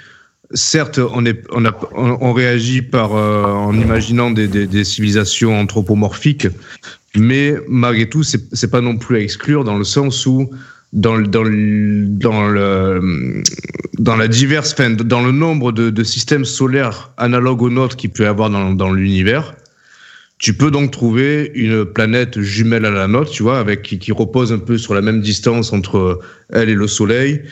Certes, 0.55 0.99
on, 0.99 1.27
est, 1.27 1.43
on, 1.51 1.65
a, 1.67 1.77
on, 1.93 2.33
réagit 2.33 2.81
par, 2.81 3.17
euh, 3.17 3.43
en 3.45 3.75
imaginant 3.75 4.31
des, 4.31 4.47
des, 4.47 4.69
des, 4.69 4.85
civilisations 4.85 5.59
anthropomorphiques, 5.59 6.47
mais 7.19 7.55
malgré 7.69 8.09
tout, 8.09 8.23
c'est 8.23 8.71
pas 8.71 8.81
non 8.81 8.97
plus 8.97 9.17
à 9.17 9.21
exclure 9.21 9.65
dans 9.65 9.79
le 9.79 9.85
sens 9.85 10.27
où 10.27 10.51
dans, 10.93 11.19
dans, 11.19 11.45
dans, 11.45 12.49
le, 12.49 13.43
dans 13.99 14.17
la 14.17 14.29
diverse, 14.29 14.75
dans 14.75 15.23
le 15.23 15.33
nombre 15.33 15.73
de, 15.73 16.05
systèmes 16.05 16.45
solaires 16.45 17.13
analogues 17.17 17.63
aux 17.63 17.71
nôtres 17.71 17.97
qu'il 17.97 18.11
peut 18.11 18.25
y 18.25 18.27
avoir 18.27 18.51
dans, 18.51 18.93
l'univers, 18.93 19.55
tu 20.39 20.55
peux 20.55 20.71
donc 20.71 20.91
trouver 20.91 21.51
une 21.55 21.85
planète 21.85 22.41
jumelle 22.41 22.85
à 22.85 22.91
la 22.91 23.09
nôtre, 23.09 23.31
tu 23.31 23.43
vois, 23.43 23.59
avec 23.59 23.83
qui, 23.83 24.13
repose 24.13 24.53
un 24.53 24.59
peu 24.59 24.79
sur 24.79 24.95
la 24.95 25.01
même 25.01 25.21
distance 25.21 25.73
entre 25.73 26.21
elle 26.53 26.69
et 26.69 26.75
le 26.75 26.87
Soleil, 26.87 27.43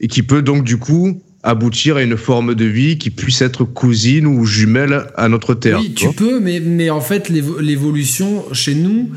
et 0.00 0.08
qui 0.08 0.22
peut 0.22 0.42
donc 0.42 0.64
du 0.64 0.76
coup 0.76 1.22
aboutir 1.42 1.96
à 1.96 2.02
une 2.02 2.16
forme 2.16 2.54
de 2.54 2.64
vie 2.64 2.98
qui 2.98 3.10
puisse 3.10 3.40
être 3.42 3.64
cousine 3.64 4.26
ou 4.26 4.44
jumelle 4.44 5.06
à 5.16 5.28
notre 5.28 5.54
Terre. 5.54 5.80
Oui, 5.80 5.94
tu 5.94 6.10
peux, 6.12 6.40
mais, 6.40 6.60
mais 6.60 6.90
en 6.90 7.00
fait, 7.00 7.28
l'évolution 7.28 8.44
chez 8.52 8.74
nous, 8.74 9.10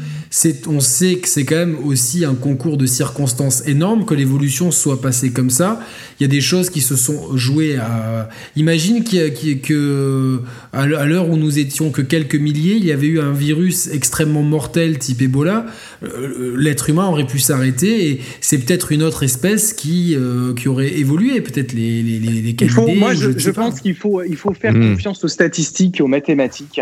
on 0.68 0.80
sait 0.80 1.16
que 1.16 1.28
c'est 1.28 1.44
quand 1.44 1.56
même 1.56 1.78
aussi 1.84 2.24
un 2.24 2.36
concours 2.36 2.78
de 2.78 2.86
circonstances 2.86 3.68
énorme 3.68 4.06
que 4.06 4.14
l'évolution 4.14 4.70
soit 4.70 5.02
passée 5.02 5.32
comme 5.32 5.50
ça. 5.50 5.80
Il 6.20 6.24
y 6.24 6.26
a 6.26 6.30
des 6.30 6.42
choses 6.42 6.70
qui 6.70 6.82
se 6.82 6.96
sont 6.96 7.36
jouées 7.36 7.78
à. 7.78 8.30
Imagine 8.56 9.04
que 9.04 10.42
à 10.74 10.86
l'heure 10.86 11.30
où 11.30 11.38
nous 11.38 11.58
étions 11.58 11.90
que 11.90 12.02
quelques 12.02 12.36
milliers, 12.36 12.76
il 12.76 12.86
y 12.86 12.92
avait 12.92 13.08
eu 13.08 13.20
un 13.20 13.32
virus 13.32 13.88
extrêmement 13.88 14.44
mortel 14.44 15.00
type 15.00 15.22
Ebola. 15.22 15.66
Euh, 16.04 16.56
l'être 16.58 16.90
humain 16.90 17.08
aurait 17.08 17.26
pu 17.26 17.40
s'arrêter 17.40 18.10
et 18.10 18.22
c'est 18.42 18.60
peut-être 18.60 18.92
une 18.92 19.04
autre 19.04 19.24
espèce 19.24 19.74
qui, 19.74 20.16
euh, 20.16 20.54
qui 20.54 20.68
aurait 20.68 20.98
évolué, 20.98 21.42
peut-être 21.42 21.74
les, 21.74 22.04
les, 22.04 22.20
les, 22.20 22.96
Moi, 22.96 23.14
je, 23.14 23.50
pense 23.50 23.82
qu'il 23.82 23.96
faut, 23.96 24.24
il 24.24 24.36
faut 24.36 24.54
faire 24.54 24.74
hmm. 24.74 24.94
confiance 24.94 25.24
aux 25.24 25.28
statistiques 25.28 26.00
et 26.00 26.04
aux 26.04 26.08
mathématiques. 26.08 26.82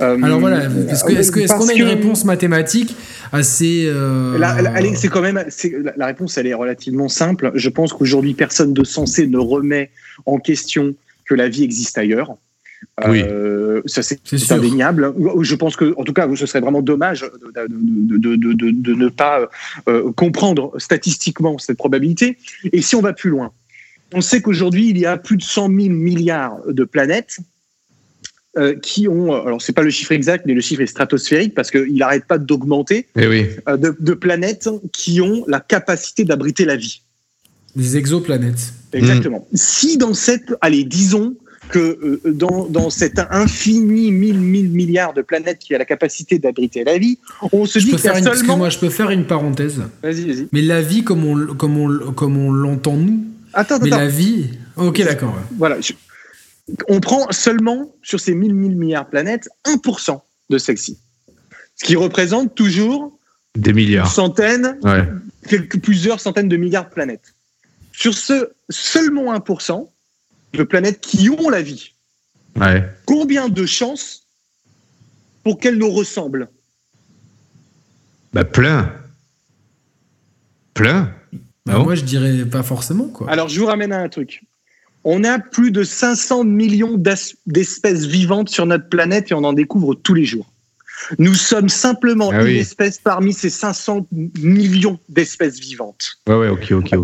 Euh, 0.00 0.18
Alors 0.22 0.40
voilà, 0.40 0.64
est-ce 0.64 1.30
qu'on 1.30 1.68
a 1.68 1.74
une 1.74 1.82
réponse 1.84 2.24
mathématique 2.24 2.96
assez 3.32 3.86
euh... 3.86 4.38
C'est 4.96 5.08
quand 5.08 5.20
même 5.20 5.44
la 5.96 6.06
réponse, 6.06 6.38
elle 6.38 6.46
est 6.46 6.54
relativement 6.54 7.08
simple. 7.08 7.52
Je 7.54 7.68
pense 7.68 7.92
qu'aujourd'hui, 7.92 8.34
personne 8.34 8.72
de 8.72 8.84
sensé 8.84 9.26
ne 9.26 9.38
remet 9.38 9.90
en 10.26 10.38
question 10.38 10.94
que 11.26 11.34
la 11.34 11.48
vie 11.48 11.64
existe 11.64 11.98
ailleurs. 11.98 12.36
Euh, 13.04 13.82
ça 13.86 14.02
c'est 14.02 14.20
indéniable. 14.52 15.14
Je 15.40 15.54
pense 15.54 15.76
que, 15.76 15.94
en 15.96 16.04
tout 16.04 16.12
cas, 16.12 16.28
ce 16.34 16.46
serait 16.46 16.60
vraiment 16.60 16.82
dommage 16.82 17.22
de, 17.22 18.16
de, 18.16 18.36
de, 18.36 18.70
de 18.70 18.94
ne 18.94 19.08
pas 19.08 19.48
euh, 19.88 20.12
comprendre 20.12 20.72
statistiquement 20.78 21.58
cette 21.58 21.78
probabilité. 21.78 22.36
Et 22.72 22.82
si 22.82 22.94
on 22.94 23.00
va 23.00 23.12
plus 23.12 23.30
loin, 23.30 23.52
on 24.12 24.20
sait 24.20 24.42
qu'aujourd'hui 24.42 24.90
il 24.90 24.98
y 24.98 25.06
a 25.06 25.16
plus 25.16 25.36
de 25.36 25.42
100 25.42 25.68
000 25.68 25.76
milliards 25.90 26.58
de 26.68 26.84
planètes 26.84 27.38
euh, 28.56 28.74
qui 28.76 29.08
ont, 29.08 29.34
euh, 29.34 29.46
alors 29.46 29.60
c'est 29.60 29.72
pas 29.72 29.82
le 29.82 29.90
chiffre 29.90 30.12
exact, 30.12 30.44
mais 30.46 30.54
le 30.54 30.60
chiffre 30.60 30.80
est 30.80 30.86
stratosphérique 30.86 31.54
parce 31.54 31.70
qu'il 31.70 31.96
n'arrête 31.96 32.24
pas 32.24 32.38
d'augmenter, 32.38 33.06
eh 33.16 33.26
oui. 33.26 33.46
Euh, 33.68 33.76
de, 33.76 34.14
planètes 34.14 34.68
qui 34.92 35.20
ont 35.20 35.44
la 35.48 35.60
capacité 35.60 36.24
d'abriter 36.24 36.64
la 36.64 36.76
vie. 36.76 37.02
Des 37.74 37.96
exoplanètes. 37.96 38.72
Exactement. 38.92 39.46
Hmm. 39.50 39.56
Si 39.56 39.98
dans 39.98 40.14
cette, 40.14 40.54
allez, 40.60 40.84
disons 40.84 41.34
que 41.70 42.20
dans, 42.26 42.66
dans 42.66 42.90
cet 42.90 43.18
infini 43.30 44.12
mille, 44.12 44.38
mille 44.38 44.70
milliards 44.70 45.14
de 45.14 45.22
planètes 45.22 45.58
qui 45.58 45.74
a 45.74 45.78
la 45.78 45.84
capacité 45.84 46.38
d'abriter 46.38 46.84
la 46.84 46.98
vie, 46.98 47.18
on 47.52 47.64
se 47.64 47.78
dit 47.78 47.90
que 47.90 47.98
seulement... 47.98 48.56
Moi, 48.58 48.68
je 48.68 48.78
peux 48.78 48.90
faire 48.90 49.10
une 49.10 49.24
parenthèse. 49.24 49.82
Vas-y, 50.02 50.26
vas-y. 50.26 50.48
Mais 50.52 50.62
la 50.62 50.82
vie, 50.82 51.02
comme 51.02 51.24
on, 51.24 51.54
comme 51.54 51.78
on, 51.78 52.12
comme 52.12 52.36
on 52.36 52.52
l'entend 52.52 52.96
nous, 52.96 53.24
Attends, 53.54 53.78
mais 53.80 53.88
attends. 53.88 53.98
la 53.98 54.08
vie. 54.08 54.46
Ok, 54.76 55.02
d'accord. 55.04 55.34
Voilà 55.56 55.76
on 56.88 57.00
prend 57.00 57.30
seulement 57.30 57.92
sur 58.02 58.20
ces 58.20 58.34
1000 58.34 58.54
1000 58.54 58.76
milliards 58.76 59.04
de 59.04 59.10
planètes 59.10 59.48
1% 59.64 60.20
de 60.50 60.58
celles-ci. 60.58 60.98
Ce 61.76 61.84
qui 61.84 61.96
représente 61.96 62.54
toujours 62.54 63.18
des 63.56 63.72
milliards. 63.72 64.10
Centaines, 64.10 64.78
quelques, 65.48 65.80
plusieurs 65.80 66.20
centaines 66.20 66.48
de 66.48 66.56
milliards 66.56 66.88
de 66.88 66.94
planètes. 66.94 67.34
Sur 67.92 68.14
ce 68.14 68.52
seulement 68.70 69.34
1% 69.34 69.88
de 70.52 70.62
planètes 70.62 71.00
qui 71.00 71.30
ont 71.30 71.48
la 71.48 71.62
vie, 71.62 71.92
combien 73.04 73.48
de 73.48 73.66
chances 73.66 74.26
pour 75.42 75.58
qu'elles 75.58 75.78
nous 75.78 75.90
ressemblent? 75.90 76.48
Bah, 78.32 78.44
Plein. 78.44 78.92
Plein. 80.72 81.14
Bah, 81.66 81.78
moi, 81.78 81.94
je 81.94 82.02
dirais 82.02 82.44
pas 82.44 82.62
forcément. 82.62 83.08
Quoi. 83.08 83.30
Alors, 83.30 83.48
je 83.48 83.60
vous 83.60 83.66
ramène 83.66 83.92
à 83.92 84.00
un 84.00 84.08
truc 84.08 84.44
on 85.04 85.22
a 85.24 85.38
plus 85.38 85.70
de 85.70 85.82
500 85.82 86.44
millions 86.44 87.00
d'espèces 87.46 88.04
vivantes 88.06 88.48
sur 88.48 88.66
notre 88.66 88.88
planète 88.88 89.30
et 89.30 89.34
on 89.34 89.44
en 89.44 89.52
découvre 89.52 89.94
tous 89.94 90.14
les 90.14 90.24
jours. 90.24 90.50
Nous 91.18 91.34
sommes 91.34 91.68
simplement 91.68 92.30
ah 92.32 92.42
une 92.42 92.56
espèce 92.56 92.98
parmi 92.98 93.32
ces 93.32 93.50
500 93.50 94.06
millions 94.40 94.98
d'espèces 95.08 95.58
vivantes. 95.58 96.18
Ouais, 96.26 96.36
ouais, 96.36 96.50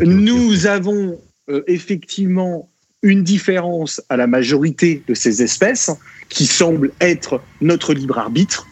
Nous 0.07 0.66
avons 0.66 1.18
euh, 1.51 1.62
effectivement 1.66 2.68
une 3.03 3.22
différence 3.22 4.01
à 4.09 4.16
la 4.16 4.26
majorité 4.26 5.03
de 5.07 5.14
ces 5.14 5.42
espèces 5.42 5.90
qui 6.28 6.46
semble 6.46 6.92
être 7.01 7.42
notre 7.61 7.92
libre 7.92 8.18
arbitre, 8.18 8.66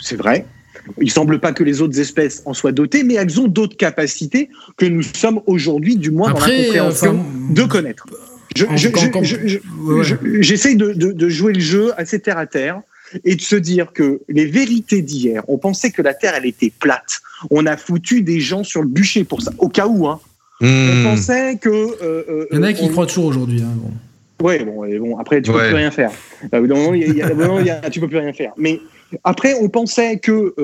c'est 0.00 0.16
vrai. 0.16 0.46
Il 0.98 1.04
ne 1.04 1.10
semble 1.10 1.38
pas 1.38 1.52
que 1.52 1.62
les 1.62 1.80
autres 1.80 2.00
espèces 2.00 2.42
en 2.44 2.54
soient 2.54 2.72
dotées, 2.72 3.04
mais 3.04 3.14
elles 3.14 3.40
ont 3.40 3.46
d'autres 3.46 3.76
capacités 3.76 4.48
que 4.76 4.86
nous 4.86 5.02
sommes 5.02 5.40
aujourd'hui, 5.46 5.96
du 5.96 6.10
moins 6.10 6.32
dans 6.32 6.40
la 6.40 6.46
compréhension, 6.46 7.24
de 7.50 7.62
connaître. 7.64 8.06
J'essaye 10.40 10.76
de, 10.76 11.28
jouer 11.28 11.52
le 11.52 11.60
jeu 11.60 11.92
assez 11.96 12.20
terre 12.20 12.38
à 12.38 12.46
terre 12.46 12.80
et 13.24 13.36
de 13.36 13.40
se 13.40 13.56
dire 13.56 13.92
que 13.92 14.20
les 14.28 14.46
vérités 14.46 15.02
d'hier, 15.02 15.42
on 15.48 15.58
pensait 15.58 15.90
que 15.90 16.02
la 16.02 16.14
Terre, 16.14 16.34
elle 16.36 16.46
était 16.46 16.72
plate. 16.78 17.20
On 17.50 17.66
a 17.66 17.76
foutu 17.76 18.22
des 18.22 18.40
gens 18.40 18.64
sur 18.64 18.82
le 18.82 18.88
bûcher 18.88 19.24
pour 19.24 19.42
ça, 19.42 19.50
au 19.58 19.68
cas 19.68 19.86
où. 19.86 20.06
Hein. 20.08 20.20
On 20.60 20.66
hmm. 20.66 21.04
pensait 21.04 21.56
que... 21.56 21.68
Euh, 21.68 22.24
euh, 22.28 22.46
il 22.52 22.56
y 22.56 22.58
en 22.58 22.62
a 22.62 22.72
qui 22.72 22.88
croient 22.88 23.06
toujours 23.06 23.26
aujourd'hui. 23.26 23.62
Hein, 23.62 23.74
bon. 23.76 24.46
Ouais, 24.46 24.64
bon, 24.64 24.86
bon, 24.98 25.18
après, 25.18 25.40
tu 25.40 25.50
ne 25.50 25.56
peux 25.56 25.62
plus 25.62 25.74
rien 25.74 25.90
faire. 25.90 26.10
Euh, 26.52 27.88
tu 27.90 28.00
peux 28.00 28.08
plus 28.08 28.18
rien 28.18 28.32
faire. 28.32 28.52
Mais 28.56 28.80
après, 29.22 29.54
on 29.54 29.68
pensait 29.68 30.18
que 30.18 30.54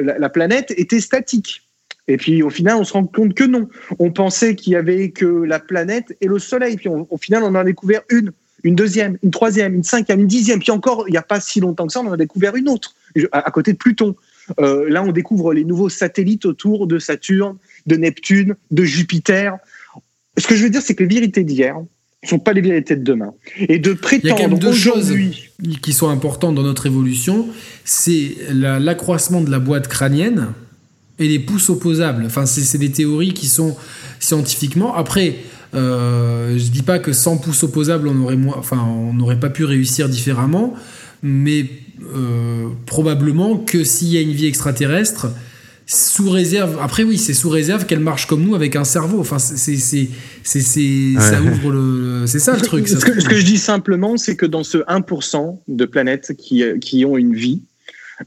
la, 0.00 0.28
planète 0.30 0.72
était 0.76 1.00
statique. 1.00 1.62
Et 2.08 2.16
puis 2.16 2.42
au 2.42 2.50
final, 2.50 2.76
on 2.76 2.84
se 2.84 2.92
rend 2.92 3.06
compte 3.06 3.34
que 3.34 3.44
non. 3.44 3.68
On 3.98 4.10
pensait 4.10 4.54
qu'il 4.54 4.72
y 4.72 4.76
avait 4.76 5.10
que 5.10 5.26
la 5.26 5.60
planète 5.60 6.16
et 6.20 6.26
le 6.26 6.38
Soleil. 6.38 6.76
Puis 6.76 6.88
au 6.88 7.18
final, 7.18 7.42
on 7.42 7.48
en 7.48 7.54
a 7.56 7.64
découvert 7.64 8.02
une, 8.10 8.32
une 8.64 8.74
deuxième, 8.74 9.16
une 9.22 9.30
troisième, 9.30 9.74
une 9.74 9.84
cinquième, 9.84 10.20
une 10.20 10.26
dixième. 10.26 10.58
Puis 10.58 10.70
encore, 10.70 11.04
il 11.08 11.12
n'y 11.12 11.18
a 11.18 11.22
pas 11.22 11.40
si 11.40 11.60
longtemps 11.60 11.86
que 11.86 11.92
ça, 11.92 12.00
on 12.00 12.08
en 12.08 12.12
a 12.12 12.16
découvert 12.16 12.56
une 12.56 12.68
autre 12.68 12.94
à, 13.32 13.50
côté 13.50 13.72
de 13.72 13.78
Pluton. 13.78 14.14
là, 14.58 15.02
on 15.02 15.12
découvre 15.12 15.54
les 15.54 15.64
nouveaux 15.64 15.88
satellites 15.88 16.46
autour 16.46 16.86
de 16.86 16.98
Saturne, 16.98 17.56
de 17.86 17.96
Neptune, 17.96 18.56
de 18.70 18.84
Jupiter. 18.84 19.58
Ce 20.36 20.46
que 20.46 20.56
je 20.56 20.64
veux 20.64 20.70
dire, 20.70 20.82
c'est 20.82 20.94
que 20.94 21.02
les 21.02 21.14
vérités 21.14 21.44
d'hier 21.44 21.76
ne 22.22 22.28
sont 22.28 22.38
pas 22.38 22.52
les 22.52 22.60
vérités 22.60 22.96
de 22.96 23.02
demain. 23.02 23.32
Et 23.56 23.78
de 23.78 23.92
prétendre 23.92 24.40
Il 24.40 24.52
y 24.52 24.54
a 24.54 24.58
deux 24.58 24.72
choses 24.72 25.14
qui 25.82 25.92
sont 25.92 26.08
importantes 26.08 26.54
dans 26.54 26.62
notre 26.62 26.86
évolution, 26.86 27.48
c'est 27.84 28.36
l'accroissement 28.52 29.40
de 29.40 29.50
la 29.50 29.58
boîte 29.58 29.88
crânienne 29.88 30.48
et 31.20 31.28
les 31.28 31.38
pouces 31.38 31.70
opposables. 31.70 32.24
Enfin, 32.26 32.46
c'est 32.46 32.78
des 32.78 32.90
théories 32.90 33.34
qui 33.34 33.46
sont 33.46 33.76
scientifiquement. 34.18 34.94
Après, 34.96 35.36
euh, 35.74 36.58
je 36.58 36.68
dis 36.70 36.82
pas 36.82 36.98
que 36.98 37.12
sans 37.12 37.36
pouces 37.36 37.62
opposables, 37.62 38.08
on 38.08 38.22
aurait 38.22 38.38
enfin, 38.56 38.82
on 38.82 39.12
n'aurait 39.12 39.38
pas 39.38 39.50
pu 39.50 39.64
réussir 39.64 40.08
différemment, 40.08 40.74
mais 41.22 41.66
euh, 42.14 42.68
probablement 42.86 43.58
que 43.58 43.84
s'il 43.84 44.08
y 44.08 44.16
a 44.16 44.20
une 44.20 44.32
vie 44.32 44.46
extraterrestre, 44.46 45.28
sous 45.86 46.30
réserve. 46.30 46.78
Après, 46.80 47.02
oui, 47.02 47.18
c'est 47.18 47.34
sous 47.34 47.48
réserve 47.48 47.84
qu'elle 47.84 48.00
marche 48.00 48.26
comme 48.26 48.44
nous 48.44 48.54
avec 48.54 48.76
un 48.76 48.84
cerveau. 48.84 49.18
Enfin, 49.18 49.40
c'est, 49.40 49.76
c'est, 49.76 50.08
c'est, 50.44 51.14
ça 51.18 51.42
ouvre 51.42 51.72
le. 51.72 52.24
C'est 52.26 52.38
ça 52.38 52.54
le 52.54 52.60
truc. 52.60 52.86
Ce, 52.86 52.94
que, 52.94 53.20
ce 53.20 53.28
que, 53.28 53.34
je 53.34 53.44
dis 53.44 53.58
simplement, 53.58 54.16
c'est 54.16 54.36
que 54.36 54.46
dans 54.46 54.62
ce 54.62 54.78
1% 54.78 55.58
de 55.66 55.84
planètes 55.84 56.34
qui, 56.38 56.62
qui 56.80 57.04
ont 57.04 57.18
une 57.18 57.34
vie 57.34 57.62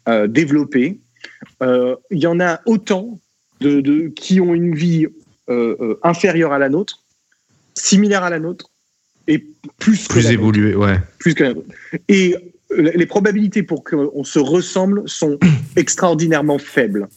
euh, 0.10 0.28
développée, 0.28 0.90
euh, 0.90 1.13
il 1.62 2.20
y 2.20 2.28
en 2.28 2.40
a 2.40 2.62
autant 2.66 3.20
de, 3.62 3.82
de 3.82 4.08
qui 4.10 4.42
ont 4.42 4.54
une 4.54 4.76
vie 4.76 5.08
euh, 5.50 5.76
euh, 5.82 6.00
inférieure 6.04 6.54
à 6.54 6.60
la 6.60 6.70
nôtre, 6.70 7.00
similaire 7.76 8.24
à 8.24 8.30
la 8.30 8.40
nôtre, 8.40 8.70
et 9.28 9.46
plus 9.78 10.08
plus 10.08 10.32
évoluée, 10.32 10.76
ouais. 10.76 11.00
Plus 11.20 11.34
que 11.34 11.44
la 11.44 11.54
nôtre. 11.54 11.68
Et 12.08 12.36
les 12.78 13.06
probabilités 13.06 13.64
pour 13.64 13.84
qu'on 13.84 14.24
se 14.24 14.40
ressemble 14.40 15.04
sont 15.06 15.38
extraordinairement 15.76 16.60
faibles. 16.60 17.08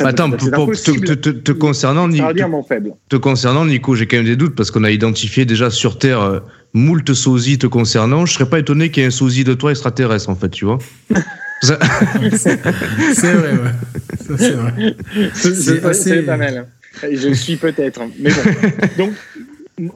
Attends, 0.00 0.30
pour, 0.30 0.38
te, 0.38 1.52
concernant, 1.52 2.08
te 2.08 3.16
concernant, 3.16 3.66
Nico, 3.66 3.94
j'ai 3.94 4.06
quand 4.06 4.16
même 4.16 4.24
des 4.24 4.36
doutes 4.36 4.54
parce 4.54 4.70
qu'on 4.70 4.84
a 4.84 4.90
identifié 4.90 5.44
déjà 5.44 5.70
sur 5.70 5.98
Terre 5.98 6.22
euh, 6.22 6.40
moult 6.72 7.12
sosies 7.12 7.58
te 7.58 7.66
concernant. 7.66 8.24
Je 8.24 8.32
serais 8.32 8.48
pas 8.48 8.58
étonné 8.58 8.90
qu'il 8.90 9.02
y 9.02 9.04
ait 9.04 9.08
un 9.08 9.10
sosie 9.10 9.44
de 9.44 9.52
toi 9.52 9.72
extraterrestre, 9.72 10.30
en 10.30 10.34
fait, 10.34 10.48
tu 10.48 10.64
vois. 10.64 10.78
c'est 11.62 13.32
vrai, 13.32 13.52
ouais. 13.52 14.36
c'est 14.38 14.52
vrai. 14.52 14.96
C'est 15.34 16.22
pas 16.22 16.36
mal. 16.36 16.68
Je 17.02 17.32
suis 17.32 17.56
peut-être, 17.56 18.02
mais 18.18 18.30
bon. 18.30 18.68
Donc, 18.98 19.12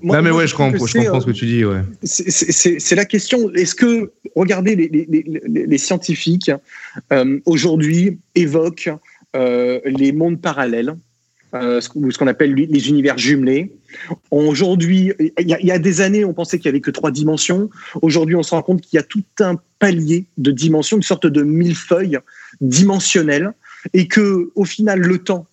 moi, 0.02 0.16
non, 0.16 0.22
mais 0.22 0.30
ouais, 0.30 0.46
je, 0.46 0.54
comprends, 0.54 0.86
je 0.86 0.92
comprends 0.98 1.20
ce 1.20 1.26
que 1.26 1.30
tu 1.30 1.46
dis. 1.46 1.64
Ouais. 1.64 1.80
C'est 2.02 2.94
la 2.94 3.06
question. 3.06 3.50
Est-ce 3.54 3.74
que, 3.74 4.12
regardez, 4.36 4.76
les, 4.76 4.88
les, 4.88 5.06
les, 5.46 5.78
scientifiques 5.78 6.50
euh, 7.12 7.38
aujourd'hui 7.46 8.18
évoquent 8.34 8.90
euh, 9.36 9.80
les 9.86 10.12
mondes 10.12 10.40
parallèles, 10.40 10.94
euh, 11.54 11.80
ce 11.80 11.88
qu'on 11.88 12.26
appelle 12.26 12.54
les 12.54 12.88
univers 12.88 13.16
jumelés. 13.16 13.72
Aujourd'hui, 14.30 15.12
il 15.38 15.48
y, 15.48 15.72
a 15.72 15.78
des 15.78 16.00
années, 16.00 16.24
on 16.24 16.32
pensait 16.32 16.58
qu'il 16.58 16.68
n'y 16.68 16.74
avait 16.76 16.80
que 16.80 16.90
trois 16.90 17.10
dimensions. 17.10 17.70
Aujourd'hui, 18.02 18.36
on 18.36 18.42
se 18.42 18.50
rend 18.50 18.62
compte 18.62 18.80
qu'il 18.80 18.96
y 18.96 19.00
a 19.00 19.02
tout 19.02 19.24
un 19.40 19.56
palier 19.78 20.26
de 20.38 20.50
dimensions, 20.50 20.96
une 20.96 21.02
sorte 21.02 21.26
de 21.26 21.42
millefeuille 21.42 22.18
dimensionnel, 22.60 23.52
et 23.92 24.08
que, 24.08 24.50
au 24.54 24.64
final, 24.64 25.00
le 25.00 25.18
temps, 25.18 25.46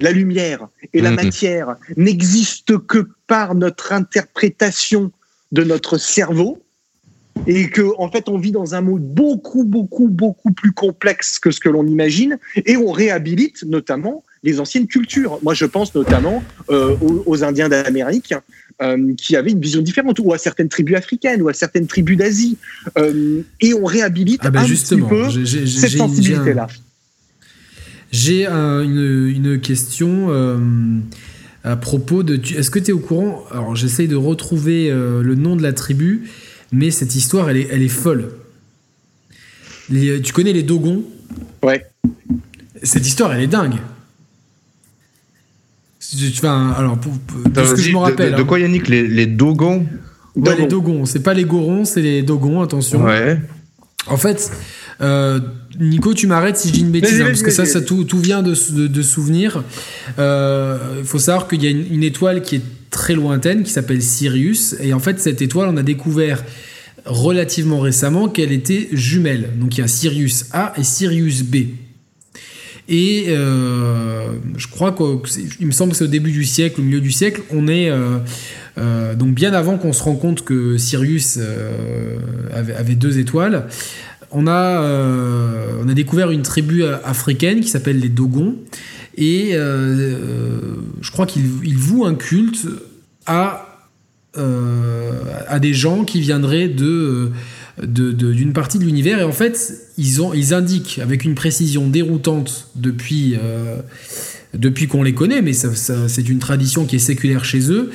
la 0.00 0.12
lumière 0.12 0.68
et 0.92 1.00
la 1.00 1.10
mmh. 1.10 1.16
matière 1.16 1.76
n'existent 1.96 2.78
que 2.78 3.08
par 3.26 3.54
notre 3.54 3.92
interprétation 3.92 5.12
de 5.52 5.64
notre 5.64 5.96
cerveau 5.96 6.62
et 7.46 7.70
que 7.70 7.92
en 7.98 8.10
fait 8.10 8.28
on 8.28 8.36
vit 8.36 8.52
dans 8.52 8.74
un 8.74 8.80
monde 8.80 9.00
beaucoup 9.00 9.64
beaucoup 9.64 10.08
beaucoup 10.08 10.52
plus 10.52 10.72
complexe 10.72 11.38
que 11.38 11.50
ce 11.50 11.60
que 11.60 11.68
l'on 11.68 11.86
imagine 11.86 12.38
et 12.56 12.76
on 12.76 12.90
réhabilite 12.90 13.62
notamment 13.64 14.24
les 14.42 14.60
anciennes 14.60 14.86
cultures. 14.86 15.38
Moi 15.42 15.54
je 15.54 15.64
pense 15.64 15.94
notamment 15.94 16.42
euh, 16.70 16.96
aux, 17.00 17.44
Indiens 17.44 17.68
d'Amérique 17.68 18.34
euh, 18.82 19.14
qui 19.16 19.36
avaient 19.36 19.52
une 19.52 19.60
vision 19.60 19.82
différente 19.82 20.18
ou 20.20 20.32
à 20.32 20.38
certaines 20.38 20.68
tribus 20.68 20.96
africaines 20.96 21.42
ou 21.42 21.48
à 21.48 21.52
certaines 21.52 21.86
tribus 21.86 22.16
d'Asie 22.16 22.56
euh, 22.96 23.42
et 23.60 23.74
on 23.74 23.84
réhabilite 23.84 24.40
ah 24.44 24.50
ben 24.50 24.60
un 24.60 24.66
justement, 24.66 25.08
petit 25.08 25.38
peu 25.38 25.66
cette 25.66 25.90
sensibilité 25.90 26.54
là. 26.54 26.66
J'ai 28.10 28.46
une, 28.46 29.28
une, 29.28 29.60
question 29.60 30.30
à 31.62 31.76
propos 31.76 32.22
de. 32.22 32.40
Est-ce 32.56 32.70
que 32.70 32.78
tu 32.78 32.90
es 32.90 32.92
au 32.94 33.00
courant 33.00 33.44
Alors 33.50 33.76
j'essaye 33.76 34.08
de 34.08 34.16
retrouver 34.16 34.88
le 34.90 35.34
nom 35.34 35.56
de 35.56 35.62
la 35.62 35.74
tribu 35.74 36.22
mais 36.72 36.90
cette 36.90 37.14
histoire, 37.14 37.48
elle 37.50 37.56
est, 37.56 37.68
elle 37.70 37.82
est 37.82 37.88
folle. 37.88 38.30
tu 39.90 40.32
connais 40.32 40.52
les 40.52 40.62
Dogons? 40.62 41.02
Ouais. 41.62 41.86
Cette 42.82 43.06
histoire, 43.06 43.32
elle 43.34 43.42
est 43.42 43.48
dingue. 43.48 43.78
Enfin, 46.38 46.74
alors, 46.76 46.98
pour, 46.98 47.12
ce 47.54 47.74
que 47.74 47.80
je 47.80 47.92
me 47.92 47.98
rappelle. 47.98 48.34
De, 48.34 48.42
quoi, 48.42 48.58
Yannick 48.58 48.88
Les, 48.88 49.06
les 49.06 49.26
Dogons 49.26 49.86
Ouais, 50.36 50.56
les 50.56 50.66
Dogons. 50.66 51.04
C'est 51.04 51.22
pas 51.22 51.34
les 51.34 51.44
Gorons, 51.44 51.84
c'est 51.84 52.02
les 52.02 52.22
Dogons, 52.22 52.62
attention. 52.62 53.02
Ouais. 53.02 53.38
En 54.06 54.16
fait, 54.16 54.50
euh, 55.00 55.40
Nico, 55.78 56.14
tu 56.14 56.26
m'arrêtes 56.26 56.56
si 56.56 56.68
je 56.68 56.74
dis 56.74 56.80
une 56.80 56.90
bêtise, 56.90 57.20
hein, 57.20 57.26
parce 57.26 57.42
que 57.42 57.50
ça, 57.50 57.66
ça 57.66 57.80
tout, 57.80 58.04
tout 58.04 58.20
vient 58.20 58.42
de, 58.42 58.54
de, 58.86 59.02
souvenirs. 59.02 59.64
Il 60.08 60.20
euh, 60.20 61.04
faut 61.04 61.18
savoir 61.18 61.48
qu'il 61.48 61.62
y 61.62 61.66
a 61.66 61.70
une, 61.70 62.02
étoile 62.02 62.42
qui 62.42 62.56
est 62.56 62.62
très 62.90 63.14
lointaine, 63.14 63.64
qui 63.64 63.72
s'appelle 63.72 64.02
Sirius, 64.02 64.76
et 64.80 64.92
en 64.92 65.00
fait, 65.00 65.20
cette 65.20 65.42
étoile, 65.42 65.68
on 65.72 65.76
a 65.76 65.82
découvert 65.82 66.42
relativement 67.04 67.80
récemment 67.80 68.28
qu'elle 68.28 68.52
était 68.52 68.88
jumelle. 68.92 69.50
Donc 69.58 69.76
il 69.76 69.80
y 69.80 69.84
a 69.84 69.88
Sirius 69.88 70.46
A 70.52 70.72
et 70.76 70.84
Sirius 70.84 71.42
B. 71.42 71.56
Et 72.88 73.26
euh, 73.28 74.28
je 74.56 74.66
crois 74.66 74.92
qu'il 74.92 75.66
me 75.66 75.72
semble 75.72 75.92
que 75.92 75.98
c'est 75.98 76.04
au 76.04 76.08
début 76.08 76.32
du 76.32 76.44
siècle, 76.44 76.80
au 76.80 76.84
milieu 76.84 77.00
du 77.00 77.12
siècle, 77.12 77.42
on 77.50 77.68
est 77.68 77.90
donc 79.16 79.34
bien 79.34 79.52
avant 79.52 79.76
qu'on 79.76 79.92
se 79.92 80.02
rende 80.02 80.20
compte 80.20 80.44
que 80.44 80.78
Sirius 80.78 81.38
avait, 82.52 82.74
avait, 82.74 82.94
deux 82.94 83.18
étoiles 83.18 83.66
on 84.30 84.46
a, 84.46 84.82
euh, 84.82 85.82
on 85.82 85.88
a 85.88 85.94
découvert 85.94 86.30
une 86.30 86.42
tribu 86.42 86.84
africaine 86.84 87.60
qui 87.60 87.68
s'appelle 87.68 88.00
les 88.00 88.08
Dogons. 88.08 88.56
Et 89.16 89.50
euh, 89.52 89.58
euh, 89.58 90.60
je 91.00 91.10
crois 91.10 91.26
qu'ils 91.26 91.78
vouent 91.78 92.06
un 92.06 92.14
culte 92.14 92.66
à, 93.26 93.64
à 94.36 95.58
des 95.58 95.74
gens 95.74 96.04
qui 96.04 96.20
viendraient 96.20 96.68
de 96.68 97.32
d'une 97.82 98.52
partie 98.52 98.78
de 98.78 98.84
l'univers 98.84 99.20
et 99.20 99.24
en 99.24 99.32
fait 99.32 99.74
ils, 99.98 100.54
indiquent 100.54 100.98
avec 100.98 101.24
une 101.24 101.34
précision 101.34 101.88
déroutante 101.88 102.68
depuis 102.76 103.36
depuis 104.54 104.88
qu'on 104.88 105.02
les 105.02 105.12
connaît, 105.12 105.42
mais 105.42 105.52
c'est 105.52 106.28
une 106.28 106.38
tradition 106.38 106.86
qui 106.86 106.96
est 106.96 107.00
séculaire 107.00 107.44
chez 107.44 107.70
eux, 107.70 107.90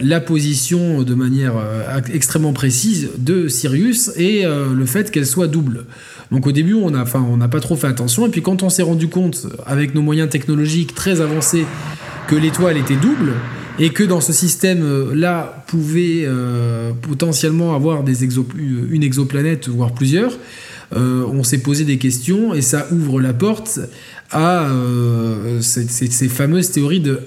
la 0.00 0.20
position 0.20 1.02
de 1.02 1.14
manière 1.14 1.54
euh, 1.56 2.00
extrêmement 2.12 2.52
précise 2.52 3.10
de 3.18 3.48
Sirius 3.48 4.10
et 4.16 4.44
euh, 4.44 4.74
le 4.74 4.86
fait 4.86 5.10
qu'elle 5.10 5.26
soit 5.26 5.46
double. 5.46 5.84
Donc 6.30 6.46
au 6.46 6.52
début, 6.52 6.74
on 6.74 6.90
n'a 6.90 7.04
on 7.14 7.48
pas 7.48 7.60
trop 7.60 7.76
fait 7.76 7.86
attention, 7.86 8.26
et 8.26 8.30
puis 8.30 8.42
quand 8.42 8.62
on 8.62 8.68
s'est 8.68 8.82
rendu 8.82 9.08
compte, 9.08 9.46
avec 9.66 9.94
nos 9.94 10.02
moyens 10.02 10.28
technologiques 10.28 10.94
très 10.94 11.20
avancés, 11.20 11.66
que 12.26 12.34
l'étoile 12.34 12.78
était 12.78 12.96
double, 12.96 13.34
et 13.82 13.90
que 13.90 14.04
dans 14.04 14.20
ce 14.20 14.32
système-là 14.32 15.64
pouvait 15.66 16.22
euh, 16.24 16.92
potentiellement 16.92 17.74
avoir 17.74 18.04
des 18.04 18.24
une 18.24 19.02
exoplanète, 19.02 19.68
voire 19.68 19.92
plusieurs, 19.92 20.38
on 20.94 21.42
s'est 21.42 21.62
posé 21.62 21.84
des 21.84 21.96
questions, 21.96 22.54
et 22.54 22.60
ça 22.60 22.86
ouvre 22.92 23.18
la 23.20 23.32
porte 23.32 23.80
à 24.32 24.64
euh, 24.64 25.60
ces, 25.60 26.28
fameuses 26.28 26.70
théories 26.70 27.00
de 27.00 27.20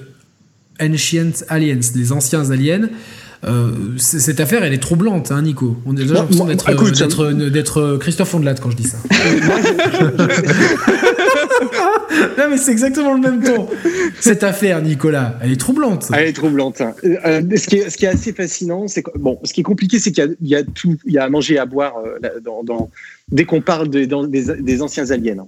Ancient 0.81 1.43
Aliens, 1.49 1.79
les 1.95 2.11
anciens 2.11 2.49
aliens. 2.51 2.89
Euh, 3.43 3.71
cette 3.97 4.39
affaire, 4.39 4.63
elle 4.63 4.73
est 4.73 4.81
troublante, 4.81 5.31
hein, 5.31 5.41
Nico. 5.41 5.77
On 5.85 5.95
a 5.95 5.99
déjà 5.99 6.15
l'impression 6.15 6.45
d'être 6.45 7.97
Christophe 7.97 8.33
Ondelat 8.33 8.55
quand 8.55 8.71
je 8.71 8.77
dis 8.77 8.87
ça. 8.87 8.97
non, 12.37 12.49
mais 12.49 12.57
c'est 12.57 12.71
exactement 12.71 13.13
le 13.13 13.21
même 13.21 13.43
ton. 13.43 13.67
Cette 14.19 14.43
affaire, 14.43 14.81
Nicolas, 14.81 15.37
elle 15.41 15.51
est 15.51 15.59
troublante. 15.59 16.07
Elle 16.13 16.27
est 16.27 16.33
troublante. 16.33 16.81
Euh, 16.81 17.41
ce, 17.55 17.67
qui 17.67 17.77
est, 17.77 17.89
ce, 17.89 17.97
qui 17.97 18.05
est, 18.05 18.09
assez 18.09 18.33
fascinant, 18.33 18.87
c'est 18.87 19.03
bon, 19.15 19.39
ce 19.43 19.53
qui 19.53 19.61
est 19.61 19.63
compliqué, 19.63 19.99
c'est 19.99 20.11
qu'il 20.11 20.35
y, 20.41 20.55
a 20.55 20.63
tout, 20.63 20.97
il 21.05 21.13
y 21.13 21.17
a 21.17 21.23
à 21.23 21.29
manger 21.29 21.55
et 21.55 21.59
à 21.59 21.65
boire 21.65 21.95
dans, 22.43 22.89
dès 23.31 23.45
qu'on 23.45 23.61
parle 23.61 23.89
des, 23.89 24.07
des, 24.07 24.81
anciens 24.81 25.11
aliens. 25.11 25.47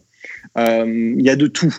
Euh, 0.57 1.13
il 1.17 1.23
y 1.23 1.29
a 1.29 1.35
de 1.35 1.47
tout. 1.47 1.75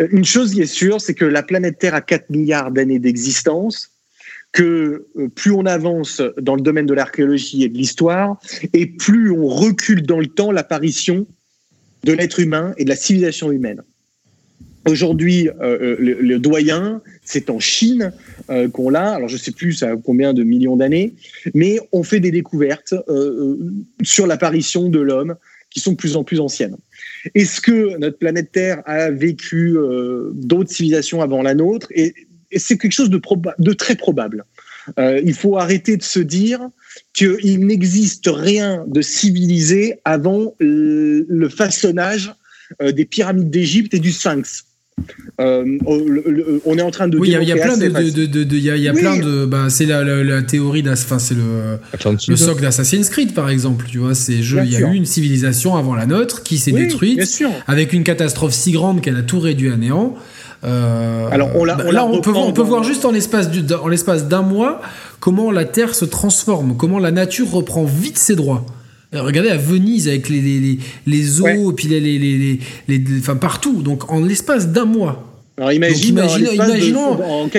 Euh, 0.00 0.08
une 0.10 0.24
chose 0.24 0.54
qui 0.54 0.62
est 0.62 0.66
sûre, 0.66 1.00
c'est 1.00 1.14
que 1.14 1.24
la 1.24 1.42
planète 1.42 1.78
Terre 1.78 1.94
a 1.94 2.00
4 2.00 2.30
milliards 2.30 2.70
d'années 2.70 2.98
d'existence, 2.98 3.90
que 4.52 5.06
euh, 5.16 5.28
plus 5.28 5.52
on 5.52 5.66
avance 5.66 6.22
dans 6.40 6.54
le 6.54 6.60
domaine 6.60 6.86
de 6.86 6.94
l'archéologie 6.94 7.64
et 7.64 7.68
de 7.68 7.76
l'histoire, 7.76 8.40
et 8.72 8.86
plus 8.86 9.30
on 9.30 9.46
recule 9.46 10.02
dans 10.02 10.18
le 10.18 10.26
temps 10.26 10.52
l'apparition 10.52 11.26
de 12.04 12.12
l'être 12.12 12.40
humain 12.40 12.74
et 12.78 12.84
de 12.84 12.88
la 12.88 12.96
civilisation 12.96 13.52
humaine. 13.52 13.82
Aujourd'hui, 14.88 15.50
le, 15.60 16.38
doyen, 16.38 17.02
c'est 17.22 17.50
en 17.50 17.58
Chine 17.58 18.14
qu'on 18.72 18.88
l'a. 18.88 19.12
Alors, 19.12 19.28
je 19.28 19.34
ne 19.34 19.38
sais 19.38 19.52
plus 19.52 19.74
ça 19.74 19.94
combien 20.02 20.32
de 20.32 20.42
millions 20.42 20.76
d'années, 20.76 21.12
mais 21.52 21.78
on 21.92 22.02
fait 22.02 22.18
des 22.18 22.30
découvertes 22.30 22.94
sur 24.02 24.26
l'apparition 24.26 24.88
de 24.88 24.98
l'homme 24.98 25.36
qui 25.70 25.80
sont 25.80 25.92
de 25.92 25.96
plus 25.96 26.16
en 26.16 26.24
plus 26.24 26.40
anciennes. 26.40 26.76
Est-ce 27.34 27.60
que 27.60 27.96
notre 27.98 28.18
planète 28.18 28.52
Terre 28.52 28.82
a 28.86 29.10
vécu 29.10 29.76
euh, 29.76 30.30
d'autres 30.34 30.70
civilisations 30.70 31.22
avant 31.22 31.42
la 31.42 31.54
nôtre? 31.54 31.88
C'est 32.56 32.78
quelque 32.78 32.92
chose 32.92 33.10
de, 33.10 33.20
de 33.58 33.72
très 33.72 33.96
probable. 33.96 34.44
Euh, 34.98 35.20
il 35.24 35.34
faut 35.34 35.58
arrêter 35.58 35.96
de 35.96 36.02
se 36.02 36.20
dire 36.20 36.60
qu'il 37.12 37.66
n'existe 37.66 38.28
rien 38.32 38.84
de 38.86 39.02
civilisé 39.02 40.00
avant 40.04 40.54
le, 40.58 41.48
façonnage 41.48 42.32
euh, 42.80 42.92
des 42.92 43.04
pyramides 43.04 43.50
d'Égypte 43.50 43.94
et 43.94 43.98
du 43.98 44.12
Sphinx. 44.12 44.64
Euh, 45.40 45.78
on 45.86 46.76
est 46.76 46.82
en 46.82 46.90
train 46.90 47.08
de. 47.08 47.16
Oui, 47.16 47.28
il 47.28 47.32
y, 47.32 47.52
a 47.52 47.56
plein 47.56 47.78
de, 47.78 47.86
il 47.86 48.58
y 48.58 48.88
a, 48.88 48.92
plein 48.92 49.16
de. 49.16 49.46
Bah, 49.46 49.70
c'est 49.70 49.86
la, 49.86 50.04
la, 50.04 50.42
théorie 50.42 50.84
enfin, 50.86 51.18
c'est 51.18 51.34
le, 51.34 51.78
le 52.28 52.36
socle 52.36 52.60
d'Assassin's 52.60 53.08
Creed 53.08 53.32
par 53.32 53.48
exemple. 53.48 53.86
Tu 53.88 53.96
vois, 53.96 54.14
c'est 54.14 54.34
il 54.34 54.70
y 54.70 54.76
a 54.76 54.80
eu 54.80 54.94
une 54.94 55.06
civilisation 55.06 55.76
avant 55.76 55.94
la 55.94 56.04
nôtre 56.04 56.42
qui 56.42 56.58
s'est 56.58 56.72
détruite 56.72 57.42
avec 57.66 57.94
une 57.94 58.04
catastrophe 58.04 58.52
si 58.52 58.72
grande 58.72 59.00
qu'elle 59.00 59.16
a 59.16 59.22
tout 59.22 59.40
réduit 59.40 59.70
à 59.70 59.76
néant. 59.76 60.16
Euh, 60.62 61.28
Alors 61.30 61.50
on, 61.56 61.64
bah, 61.64 61.76
là, 61.90 62.04
on 62.04 62.20
peut, 62.20 62.32
on 62.34 62.52
peut 62.52 62.62
voir 62.62 62.84
juste 62.84 63.04
en 63.04 63.12
l'espace 63.12 63.48
d'un 64.28 64.42
mois 64.42 64.80
comment 65.18 65.50
la 65.50 65.64
Terre 65.64 65.94
se 65.94 66.04
transforme, 66.04 66.76
comment 66.76 66.98
la 66.98 67.10
nature 67.10 67.50
reprend 67.50 67.84
vite 67.84 68.18
ses 68.18 68.36
droits. 68.36 68.66
Euh, 69.14 69.22
regardez 69.22 69.50
à 69.50 69.56
Venise 69.56 70.06
avec 70.06 70.28
les, 70.28 70.40
les, 70.40 70.78
les, 71.06 71.40
eaux, 71.40 71.72
et 71.72 71.74
puis 71.74 71.88
les, 71.88 72.00
les, 72.00 72.60
les, 72.88 73.04
enfin 73.18 73.36
partout. 73.36 73.82
Donc 73.82 74.10
en 74.12 74.20
l'espace 74.20 74.68
d'un 74.68 74.84
mois, 74.84 75.29
alors 75.60 75.72
imagine, 75.74 76.18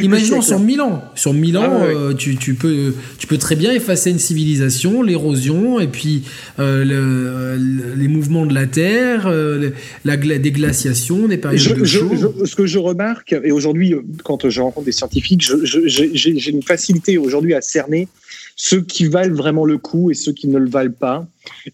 imaginons, 0.01 0.41
sur 0.41 0.59
1000 0.59 0.81
ans. 0.81 1.03
Sur 1.13 1.35
1000 1.35 1.57
ans, 1.59 1.63
ah 1.67 1.83
euh, 1.83 2.13
tu, 2.15 2.35
tu, 2.35 2.55
peux, 2.55 2.95
tu 3.19 3.27
peux 3.27 3.37
très 3.37 3.55
bien 3.55 3.71
effacer 3.71 4.09
une 4.09 4.17
civilisation, 4.17 5.03
l'érosion, 5.03 5.79
et 5.79 5.85
puis 5.85 6.23
euh, 6.57 6.83
le, 6.83 7.93
les 7.95 8.07
mouvements 8.07 8.47
de 8.47 8.55
la 8.55 8.65
Terre, 8.65 9.27
euh, 9.27 9.69
la 10.03 10.17
des 10.17 10.51
glaciations, 10.51 11.27
des 11.27 11.37
périodes 11.37 11.77
de 11.77 11.85
ce 11.85 12.55
que 12.55 12.65
je 12.65 12.79
remarque, 12.79 13.35
et 13.43 13.51
aujourd'hui, 13.51 13.93
quand 14.23 14.49
je 14.49 14.61
rencontre 14.61 14.85
des 14.85 14.91
scientifiques, 14.91 15.47
j'ai 15.63 16.49
une 16.49 16.63
facilité 16.63 17.19
aujourd'hui 17.19 17.53
à 17.53 17.61
cerner 17.61 18.07
ceux 18.55 18.81
qui 18.81 19.05
valent 19.05 19.35
vraiment 19.35 19.65
le 19.65 19.77
coup 19.77 20.09
et 20.09 20.15
ceux 20.15 20.33
qui 20.33 20.47
ne 20.47 20.57
le 20.57 20.69
valent 20.69 20.93
pas. 20.99 21.27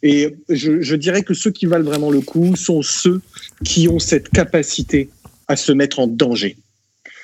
Et 0.03 0.36
je 0.49 0.95
dirais 0.95 1.23
que 1.23 1.34
ceux 1.34 1.51
qui 1.51 1.67
valent 1.67 1.86
vraiment 1.86 2.11
le 2.11 2.19
coup 2.19 2.57
sont 2.57 2.82
ceux 2.82 3.21
qui 3.63 3.88
ont 3.88 3.99
cette 3.99 4.30
capacité 4.30 5.09
à 5.47 5.55
se 5.55 5.71
mettre 5.71 5.99
en 5.99 6.07
danger. 6.07 6.57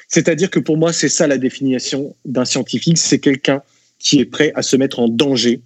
C'est-à-dire 0.07 0.49
que 0.49 0.59
pour 0.59 0.77
moi, 0.77 0.93
c'est 0.93 1.09
ça 1.09 1.27
la 1.27 1.37
définition 1.37 2.15
d'un 2.25 2.45
scientifique, 2.45 2.97
c'est 2.97 3.19
quelqu'un 3.19 3.61
qui 3.99 4.19
est 4.19 4.25
prêt 4.25 4.51
à 4.55 4.61
se 4.61 4.75
mettre 4.75 4.99
en 4.99 5.07
danger 5.07 5.61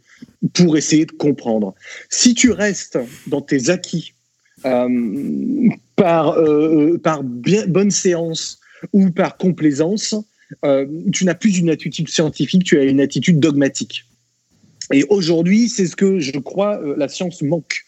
pour 0.53 0.77
essayer 0.77 1.05
de 1.05 1.11
comprendre. 1.11 1.75
Si 2.09 2.33
tu 2.33 2.51
restes 2.51 2.97
dans 3.27 3.41
tes 3.41 3.69
acquis 3.69 4.13
euh, 4.65 5.69
par, 5.95 6.29
euh, 6.37 6.97
par 6.97 7.23
bien, 7.23 7.65
bonne 7.67 7.91
séance 7.91 8.59
ou 8.93 9.09
par 9.09 9.37
complaisance, 9.37 10.15
euh, 10.65 10.85
tu 11.11 11.25
n'as 11.25 11.35
plus 11.35 11.57
une 11.57 11.69
attitude 11.69 12.09
scientifique, 12.09 12.63
tu 12.63 12.79
as 12.79 12.83
une 12.83 13.01
attitude 13.01 13.39
dogmatique. 13.39 14.05
Et 14.93 15.03
aujourd'hui, 15.09 15.67
c'est 15.67 15.85
ce 15.85 15.95
que 15.95 16.19
je 16.19 16.37
crois 16.39 16.79
la 16.95 17.09
science 17.09 17.41
manque. 17.41 17.83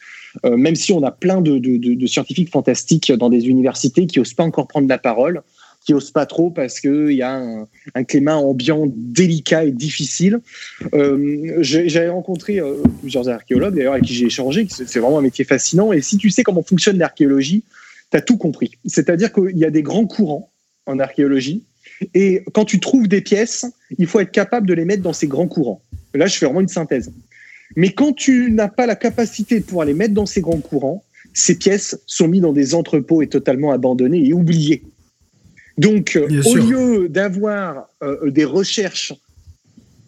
Euh, 0.45 0.57
même 0.57 0.75
si 0.75 0.93
on 0.93 1.03
a 1.03 1.11
plein 1.11 1.41
de, 1.41 2.07
scientifiques 2.07 2.51
fantastiques 2.51 3.11
dans 3.11 3.29
des 3.29 3.47
universités 3.47 4.07
qui 4.07 4.19
n'osent 4.19 4.33
pas 4.33 4.43
encore 4.43 4.67
prendre 4.67 4.87
la 4.87 4.97
parole, 4.97 5.41
qui 5.85 5.93
n'osent 5.93 6.11
pas 6.11 6.25
trop 6.25 6.49
parce 6.49 6.79
qu'il 6.79 7.13
y 7.13 7.21
a 7.21 7.41
un, 7.95 8.03
climat 8.03 8.35
ambiant 8.35 8.85
délicat 8.87 9.65
et 9.65 9.71
difficile. 9.71 10.39
Euh, 10.93 11.57
j'avais 11.61 12.09
rencontré 12.09 12.59
euh, 12.59 12.75
plusieurs 13.01 13.29
archéologues 13.29 13.75
d'ailleurs 13.75 13.93
avec 13.93 14.05
qui 14.05 14.13
j'ai 14.13 14.25
échangé, 14.25 14.67
c'est 14.69 14.99
vraiment 14.99 15.19
un 15.19 15.23
métier 15.23 15.45
fascinant. 15.45 15.91
Et 15.93 16.01
si 16.01 16.17
tu 16.17 16.29
sais 16.29 16.43
comment 16.43 16.63
fonctionne 16.63 16.97
l'archéologie, 16.97 17.63
tu 18.11 18.17
as 18.17 18.21
tout 18.21 18.37
compris. 18.37 18.71
C'est-à-dire 18.85 19.31
qu'il 19.31 19.57
y 19.57 19.65
a 19.65 19.71
des 19.71 19.83
grands 19.83 20.05
courants 20.05 20.51
en 20.85 20.99
archéologie. 20.99 21.63
Et 22.13 22.43
quand 22.53 22.65
tu 22.65 22.79
trouves 22.79 23.07
des 23.07 23.21
pièces, 23.21 23.65
il 23.97 24.07
faut 24.07 24.19
être 24.19 24.31
capable 24.31 24.67
de 24.67 24.73
les 24.73 24.85
mettre 24.85 25.03
dans 25.03 25.13
ces 25.13 25.27
grands 25.27 25.47
courants. 25.47 25.81
Là, 26.13 26.27
je 26.27 26.37
fais 26.37 26.45
vraiment 26.45 26.61
une 26.61 26.67
synthèse. 26.67 27.11
Mais 27.75 27.91
quand 27.91 28.13
tu 28.13 28.51
n'as 28.51 28.67
pas 28.67 28.85
la 28.85 28.95
capacité 28.95 29.59
de 29.59 29.65
pouvoir 29.65 29.85
les 29.85 29.93
mettre 29.93 30.13
dans 30.13 30.25
ces 30.25 30.41
grands 30.41 30.59
courants, 30.59 31.03
ces 31.33 31.55
pièces 31.55 31.99
sont 32.05 32.27
mises 32.27 32.41
dans 32.41 32.53
des 32.53 32.73
entrepôts 32.73 33.21
et 33.21 33.27
totalement 33.27 33.71
abandonnées 33.71 34.25
et 34.27 34.33
oubliées. 34.33 34.83
Donc, 35.77 36.15
euh, 36.15 36.41
au 36.45 36.55
lieu 36.55 37.09
d'avoir 37.09 37.87
euh, 38.03 38.29
des 38.31 38.43
recherches 38.43 39.13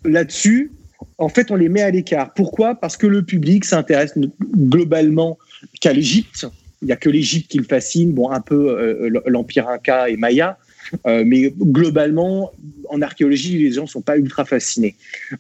là-dessus, 0.03 0.72
en 1.18 1.30
fait, 1.30 1.51
on 1.51 1.55
les 1.55 1.70
met 1.70 1.82
à 1.82 1.91
l'écart. 1.91 2.34
Pourquoi? 2.34 2.76
Parce 2.76 2.97
que 2.97 3.07
le 3.07 3.24
public 3.24 3.64
s'intéresse 3.64 4.14
globalement 4.53 5.38
qu'à 5.80 5.93
l'Égypte. 5.93 6.47
Il 6.82 6.88
n'y 6.88 6.91
a 6.91 6.95
que 6.95 7.09
l'Égypte 7.09 7.49
qui 7.49 7.59
le 7.59 7.64
fascine, 7.64 8.12
bon, 8.12 8.32
un 8.32 8.41
peu 8.41 8.72
euh, 8.72 9.22
l'Empire 9.28 9.70
Inca 9.70 10.09
et 10.09 10.18
Maya, 10.18 10.57
mais 11.05 11.53
globalement, 11.57 12.51
en 12.89 13.01
archéologie, 13.01 13.57
les 13.59 13.72
gens 13.72 13.84
ne 13.84 13.88
sont 13.88 14.01
pas 14.01 14.18
ultra 14.18 14.43
fascinés. 14.43 14.95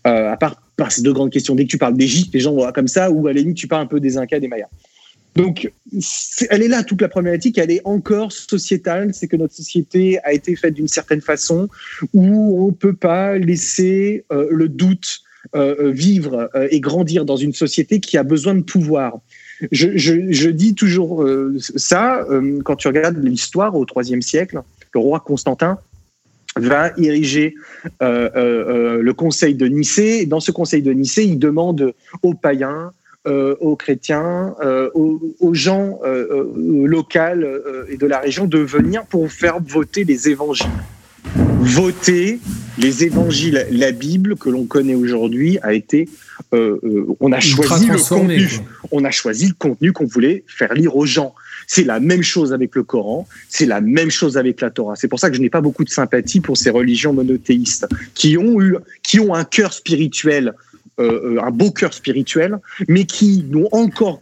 à 0.05 0.37
part 0.37 0.61
par 0.81 0.91
ces 0.91 1.03
deux 1.03 1.13
grandes 1.13 1.29
questions. 1.29 1.53
Dès 1.53 1.65
que 1.65 1.69
tu 1.69 1.77
parles 1.77 1.95
d'Égypte, 1.95 2.33
les 2.33 2.39
gens 2.39 2.55
vont 2.55 2.71
comme 2.71 2.87
ça, 2.87 3.11
ou 3.11 3.27
à 3.27 3.33
la 3.33 3.53
tu 3.53 3.67
parles 3.67 3.83
un 3.83 3.85
peu 3.85 3.99
des 3.99 4.17
Incas, 4.17 4.39
des 4.39 4.47
Mayas. 4.47 4.67
Donc, 5.35 5.71
elle 6.49 6.63
est 6.63 6.67
là, 6.67 6.83
toute 6.83 7.01
la 7.01 7.07
problématique, 7.07 7.59
elle 7.59 7.69
est 7.69 7.81
encore 7.85 8.31
sociétale, 8.31 9.13
c'est 9.13 9.27
que 9.27 9.37
notre 9.37 9.53
société 9.53 10.17
a 10.23 10.33
été 10.33 10.55
faite 10.55 10.73
d'une 10.73 10.87
certaine 10.87 11.21
façon 11.21 11.69
où 12.13 12.63
on 12.63 12.67
ne 12.69 12.71
peut 12.71 12.95
pas 12.95 13.37
laisser 13.37 14.25
euh, 14.31 14.47
le 14.49 14.69
doute 14.69 15.21
euh, 15.55 15.91
vivre 15.91 16.49
euh, 16.55 16.67
et 16.71 16.79
grandir 16.79 17.25
dans 17.25 17.37
une 17.37 17.53
société 17.53 17.99
qui 17.99 18.17
a 18.17 18.23
besoin 18.23 18.55
de 18.55 18.63
pouvoir. 18.63 19.19
Je, 19.71 19.95
je 19.95 20.49
dis 20.49 20.73
toujours 20.73 21.23
ça 21.75 22.25
quand 22.65 22.77
tu 22.77 22.87
regardes 22.87 23.23
l'histoire 23.23 23.75
au 23.75 23.85
IIIe 23.85 24.23
siècle, 24.23 24.61
le 24.91 24.99
roi 24.99 25.19
Constantin, 25.19 25.77
va 26.55 26.91
ériger 26.97 27.55
euh, 28.01 28.29
euh, 28.35 28.35
euh, 28.35 29.01
le 29.01 29.13
conseil 29.13 29.55
de 29.55 29.67
Nicée. 29.67 30.25
Dans 30.25 30.39
ce 30.39 30.51
conseil 30.51 30.81
de 30.81 30.91
Nicée, 30.91 31.23
il 31.23 31.39
demande 31.39 31.93
aux 32.21 32.33
païens, 32.33 32.91
aux 33.25 33.75
chrétiens, 33.75 34.55
aux, 34.95 35.53
gens 35.53 35.99
locaux 36.55 37.19
et 37.87 37.97
de 37.97 38.07
la 38.07 38.19
région 38.19 38.45
de 38.45 38.57
venir 38.57 39.05
pour 39.05 39.31
faire 39.31 39.59
voter 39.61 40.03
les 40.03 40.27
évangiles. 40.27 40.65
Voter 41.59 42.39
les 42.79 43.03
évangiles, 43.03 43.67
la 43.69 43.91
Bible 43.91 44.35
que 44.37 44.49
l'on 44.49 44.65
connaît 44.65 44.95
aujourd'hui 44.95 45.59
a 45.61 45.73
été, 45.73 46.09
on 46.51 47.31
a 47.31 47.39
choisi 47.39 47.87
le 47.87 47.99
contenu, 47.99 48.49
on 48.89 49.05
a 49.05 49.11
choisi 49.11 49.49
le 49.49 49.53
contenu 49.53 49.93
qu'on 49.93 50.07
voulait 50.07 50.43
faire 50.47 50.73
lire 50.73 50.95
aux 50.95 51.05
gens. 51.05 51.35
C'est 51.73 51.85
la 51.85 52.01
même 52.01 52.21
chose 52.21 52.51
avec 52.51 52.75
le 52.75 52.83
Coran, 52.83 53.25
c'est 53.47 53.65
la 53.65 53.79
même 53.79 54.11
chose 54.11 54.35
avec 54.35 54.59
la 54.59 54.71
Torah. 54.71 54.97
C'est 54.97 55.07
pour 55.07 55.19
ça 55.19 55.29
que 55.29 55.37
je 55.37 55.41
n'ai 55.41 55.49
pas 55.49 55.61
beaucoup 55.61 55.85
de 55.85 55.89
sympathie 55.89 56.41
pour 56.41 56.57
ces 56.57 56.69
religions 56.69 57.13
monothéistes 57.13 57.87
qui 58.13 58.37
ont 58.37 58.61
eu, 58.61 58.75
qui 59.03 59.21
ont 59.21 59.33
un 59.33 59.45
cœur 59.45 59.71
spirituel, 59.71 60.51
euh, 60.99 61.37
euh, 61.37 61.41
un 61.41 61.49
beau 61.49 61.71
cœur 61.71 61.93
spirituel, 61.93 62.59
mais 62.89 63.05
qui 63.05 63.45
n'ont 63.49 63.69
encore 63.71 64.21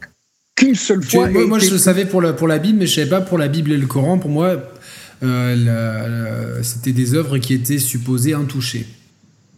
qu'une 0.54 0.76
seule 0.76 1.02
fois. 1.02 1.28
moi, 1.28 1.58
je 1.58 1.72
le 1.72 1.80
savais 1.80 2.06
pour 2.06 2.22
la, 2.22 2.34
pour 2.34 2.48
la 2.48 2.60
Bible, 2.60 2.78
mais 2.78 2.86
je 2.86 2.94
savais 2.94 3.10
pas 3.10 3.22
pour 3.22 3.40
la 3.40 3.48
Bible 3.48 3.72
et 3.72 3.78
le 3.78 3.88
Coran. 3.88 4.20
Pour 4.20 4.30
moi, 4.30 4.72
euh, 5.24 6.62
c'était 6.62 6.92
des 6.92 7.16
œuvres 7.16 7.40
qui 7.40 7.56
étaient 7.56 7.80
supposées 7.80 8.36
intouchées. 8.36 8.86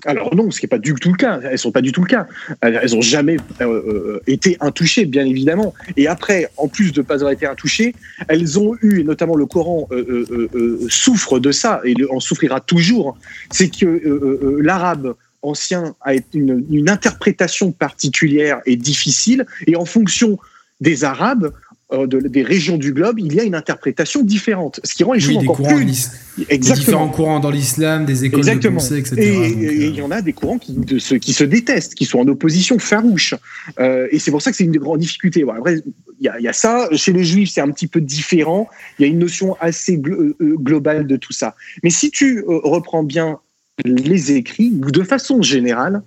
Alors 0.06 0.36
non, 0.36 0.50
ce 0.52 0.60
qui 0.60 0.66
n'est 0.66 0.70
pas 0.70 0.78
du 0.78 0.94
tout 0.96 1.12
le 1.12 1.18
cas. 1.18 1.40
Elles 1.44 1.58
sont 1.58 1.72
pas 1.72 1.82
du 1.82 1.92
tout 1.92 2.02
le 2.02 2.08
cas. 2.08 2.28
Elles 2.62 2.92
n'ont 2.94 3.02
jamais 3.02 3.38
euh, 3.62 3.66
euh, 3.66 4.22
été 4.28 4.58
intouchées, 4.60 5.06
bien 5.06 5.26
évidemment. 5.26 5.74
Et 5.98 6.08
après, 6.08 6.50
en 6.58 6.68
plus 6.68 6.92
de 6.92 7.02
ne 7.02 7.06
pas 7.06 7.16
avoir 7.16 7.32
été 7.32 7.46
intouchées, 7.46 7.96
elles 8.28 8.60
ont 8.60 8.76
eu, 8.82 9.02
et 9.02 9.04
notamment 9.04 9.36
le 9.36 9.46
Coran 9.46 9.88
euh, 9.92 10.80
souffre 10.90 11.40
de 11.40 11.52
ça, 11.52 11.82
et 11.84 11.96
en 12.10 12.20
souffrira 12.20 12.60
toujours, 12.60 13.18
c'est 13.52 13.70
que 13.70 14.60
l'arabe 14.62 15.16
ancien 15.42 15.96
a 16.02 16.14
une 16.34 16.90
interprétation 16.90 17.72
particulière 17.72 18.62
et 18.66 18.76
difficile, 18.76 19.46
et 19.68 19.76
en 19.76 19.86
fonction 19.86 20.38
des 20.82 21.04
Arabes, 21.04 21.54
euh, 21.94 22.08
des 22.08 22.44
régions 22.44 22.78
du 22.78 22.94
globe, 22.94 23.20
il 23.20 23.34
y 23.34 23.40
a 23.40 23.44
une 23.44 23.56
interprétation 23.56 24.24
différente, 24.24 24.80
ce 24.84 24.94
qui 24.94 25.04
rend 25.04 25.12
les 25.12 25.20
choses 25.20 25.38
encore 25.38 25.62
plus 25.62 26.12
Exactement. 26.48 26.86
différents 26.86 27.10
courants 27.10 27.40
dans 27.42 27.50
l'islam, 27.50 28.06
des 28.06 28.24
écoles 28.24 28.46
de 28.46 28.70
pensée, 28.70 28.98
etc. 28.98 29.16
Et, 29.18 29.88
il 29.88 29.96
y 29.96 30.02
en 30.02 30.10
a 30.10 30.22
des 30.22 30.32
courants 30.32 30.58
qui, 30.58 30.72
de, 30.72 30.98
qui 31.18 31.34
se 31.34 31.44
détestent, 31.44 31.96
qui 31.96 32.06
sont 32.06 32.20
en 32.20 32.28
opposition 32.30 32.80
farouche. 32.80 33.36
Euh, 33.80 34.08
et 34.10 34.20
c'est 34.20 34.32
pour 34.32 34.42
ça 34.42 34.52
que 34.52 34.58
c'est 34.58 34.64
une 34.64 34.72
des 34.72 34.80
grandes 34.80 35.00
difficultés. 35.00 35.44
après, 35.44 35.84
il 36.22 36.32
y, 36.40 36.48
a, 36.48 36.54
ça. 36.54 36.88
Chez 36.94 37.12
les 37.12 37.26
juifs, 37.26 37.52
c'est 37.52 37.62
un 37.62 37.72
petit 37.72 37.88
peu 37.88 38.00
différent. 38.00 38.70
Il 38.98 39.02
y 39.02 39.06
a 39.06 39.08
une 39.10 39.20
notion 39.20 39.58
assez 39.60 40.02
euh, 40.06 40.36
globale 40.40 41.08
de 41.08 41.18
tout 41.18 41.34
ça. 41.34 41.56
Mais 41.84 41.90
si 41.90 42.10
tu 42.10 42.46
reprends 42.48 43.04
bien 43.04 43.40
les 43.84 44.32
écrits, 44.32 44.70
de 44.70 45.04
façon 45.04 45.42
générale, 45.42 46.04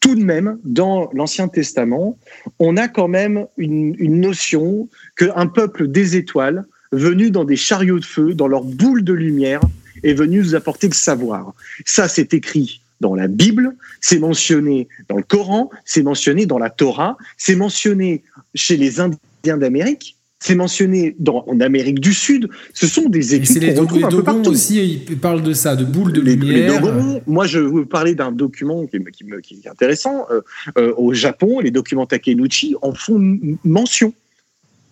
tout 0.00 0.14
de 0.14 0.24
même, 0.24 0.58
dans 0.64 1.10
l'Ancien 1.12 1.48
Testament, 1.48 2.18
on 2.58 2.76
a 2.76 2.88
quand 2.88 3.08
même 3.08 3.46
une, 3.58 3.94
notion 4.20 4.88
qu'un 5.16 5.46
peuple 5.46 5.88
des 5.88 6.16
étoiles, 6.16 6.64
venu 6.92 7.30
dans 7.30 7.44
des 7.44 7.56
chariots 7.56 7.98
de 7.98 8.04
feu, 8.04 8.34
dans 8.34 8.48
leur 8.48 8.64
boule 8.64 9.04
de 9.04 9.12
lumière, 9.12 9.60
est 10.02 10.14
venu 10.14 10.38
nous 10.38 10.54
apporter 10.54 10.88
le 10.88 10.94
savoir. 10.94 11.54
Ça, 11.84 12.08
c'est 12.08 12.32
écrit 12.34 12.80
dans 13.00 13.14
la 13.14 13.28
Bible, 13.28 13.76
c'est 14.00 14.18
mentionné 14.18 14.88
dans 15.08 15.16
le 15.16 15.22
Coran, 15.22 15.70
c'est 15.84 16.02
mentionné 16.02 16.46
dans 16.46 16.58
la 16.58 16.70
Torah, 16.70 17.16
c'est 17.36 17.56
mentionné 17.56 18.22
chez 18.54 18.76
les 18.76 19.00
Indiens 19.00 19.18
Indiens 19.40 19.56
d'Amérique. 19.56 20.16
C'est 20.42 20.54
mentionné 20.54 21.14
dans, 21.18 21.44
en 21.46 21.60
Amérique 21.60 22.00
du 22.00 22.14
Sud. 22.14 22.48
Ce 22.72 22.86
sont 22.86 23.10
des 23.10 23.34
études 23.34 23.74
qu'on 23.74 23.82
retrouve 23.82 24.04
un 24.04 24.08
peu 24.08 24.22
partout. 24.22 24.50
aussi, 24.50 25.04
ils 25.06 25.18
parlent 25.18 25.42
de 25.42 25.52
ça, 25.52 25.76
de 25.76 25.84
boules 25.84 26.12
de 26.12 26.22
les, 26.22 26.34
lumière. 26.34 26.82
Les 26.82 27.20
moi, 27.26 27.46
je 27.46 27.58
veux 27.58 27.84
parler 27.84 28.14
d'un 28.14 28.32
document 28.32 28.86
qui, 28.86 28.98
qui, 29.12 29.26
qui, 29.42 29.60
est 29.62 29.68
intéressant. 29.68 30.26
Euh, 30.30 30.40
euh, 30.78 30.94
au 30.96 31.12
Japon, 31.12 31.60
les 31.60 31.70
documents 31.70 32.06
Takenouchi 32.06 32.74
en 32.80 32.94
font 32.94 33.38
mention 33.64 34.14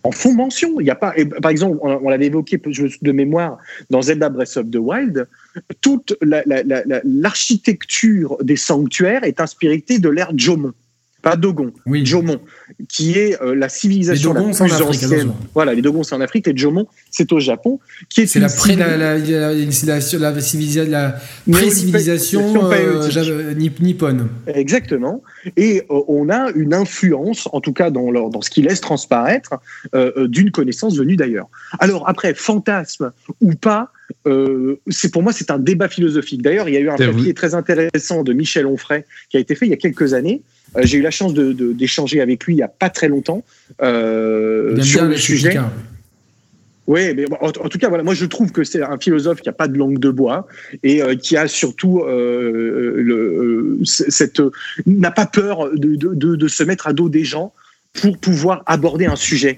en 0.04 0.12
font 0.12 0.34
mention. 0.34 0.78
Il 0.80 0.86
y 0.86 0.90
a 0.90 0.94
pas, 0.94 1.12
par 1.42 1.50
exemple, 1.50 1.78
on, 1.80 2.08
l'avait 2.08 2.26
évoqué 2.26 2.58
de 2.58 3.12
mémoire 3.12 3.58
dans 3.90 4.02
Zelda 4.02 4.28
Breath 4.28 4.56
of 4.56 4.70
the 4.70 4.76
Wild, 4.76 5.26
toute 5.80 6.16
l'architecture 6.22 8.36
des 8.42 8.54
sanctuaires 8.56 9.24
est 9.24 9.40
inspirée 9.40 9.82
de 9.88 10.08
l'ère 10.08 10.30
Jomon 10.36 10.72
pas 11.20 11.36
Dogon, 11.36 11.72
oui. 11.86 12.06
Jomon, 12.06 12.40
qui 12.88 13.18
est 13.18 13.40
euh, 13.42 13.54
la 13.54 13.68
civilisation 13.68 14.32
la 14.32 14.42
plus 14.42 14.82
ancienne. 14.82 15.32
Voilà, 15.52 15.74
les 15.74 15.82
Dogons 15.82 16.04
c'est 16.04 16.14
en 16.14 16.20
Afrique, 16.20 16.46
les 16.46 16.56
Jomon 16.56 16.86
c'est 17.10 17.32
au 17.32 17.40
Japon, 17.40 17.80
qui 18.08 18.22
est 18.22 18.26
c'est 18.26 18.38
la, 18.38 18.48
pré, 18.48 18.76
la, 18.76 18.96
la, 18.96 19.18
la, 19.18 19.52
la, 19.52 21.20
pré-civilisation 21.50 22.70
euh, 22.70 23.54
nippone. 23.54 24.28
Exactement, 24.46 25.22
et 25.56 25.82
euh, 25.90 26.00
on 26.06 26.30
a 26.30 26.50
une 26.52 26.72
influence, 26.72 27.48
en 27.52 27.60
tout 27.60 27.72
cas 27.72 27.90
dans, 27.90 28.10
leur, 28.10 28.30
dans 28.30 28.40
ce 28.40 28.50
qui 28.50 28.62
laisse 28.62 28.80
transparaître, 28.80 29.54
euh, 29.94 30.28
d'une 30.28 30.52
connaissance 30.52 30.96
venue 30.96 31.16
d'ailleurs. 31.16 31.48
Alors 31.80 32.08
après, 32.08 32.32
fantasme 32.34 33.12
ou 33.40 33.54
pas, 33.54 33.92
c'est 34.88 35.10
pour 35.10 35.22
moi 35.22 35.32
c'est 35.32 35.50
un 35.50 35.58
débat 35.58 35.88
philosophique. 35.88 36.42
D'ailleurs, 36.42 36.68
il 36.68 36.74
y 36.74 36.76
a 36.76 36.80
eu 36.80 36.90
un 36.90 36.96
papier 36.96 37.34
très 37.34 37.54
intéressant 37.54 38.22
de 38.22 38.32
Michel 38.32 38.66
Onfray 38.66 39.04
qui 39.30 39.36
a 39.36 39.40
été 39.40 39.54
fait 39.54 39.66
il 39.66 39.70
y 39.70 39.74
a 39.74 39.76
quelques 39.76 40.14
années 40.14 40.42
j'ai 40.80 40.98
eu 40.98 41.02
la 41.02 41.10
chance 41.10 41.34
d'échanger 41.34 42.20
avec 42.20 42.44
lui 42.44 42.54
il 42.54 42.56
n'y 42.56 42.62
a 42.62 42.68
pas 42.68 42.90
très 42.90 43.08
longtemps 43.08 43.44
euh, 43.82 44.80
sur 44.80 45.04
le 45.04 45.16
sujet. 45.16 45.58
Oui, 46.86 47.14
mais 47.14 47.26
en, 47.42 47.50
tout 47.50 47.76
cas, 47.76 47.90
voilà, 47.90 48.02
moi 48.02 48.14
je 48.14 48.24
trouve 48.24 48.50
que 48.50 48.64
c'est 48.64 48.82
un 48.82 48.96
philosophe 48.98 49.42
qui 49.42 49.48
n'a 49.48 49.52
pas 49.52 49.68
de 49.68 49.76
langue 49.76 49.98
de 49.98 50.08
bois 50.08 50.46
et 50.82 51.02
euh, 51.02 51.16
qui 51.16 51.36
a 51.36 51.46
surtout 51.46 52.00
euh, 52.00 52.94
le, 52.96 53.78
cette 53.84 54.40
n'a 54.86 55.10
pas 55.10 55.26
peur 55.26 55.70
de, 55.74 55.96
de, 55.96 56.14
de, 56.14 56.48
se 56.48 56.62
mettre 56.62 56.86
à 56.86 56.94
dos 56.94 57.10
des 57.10 57.24
gens 57.24 57.52
pour 57.92 58.16
pouvoir 58.16 58.62
aborder 58.64 59.04
un 59.04 59.16
sujet. 59.16 59.56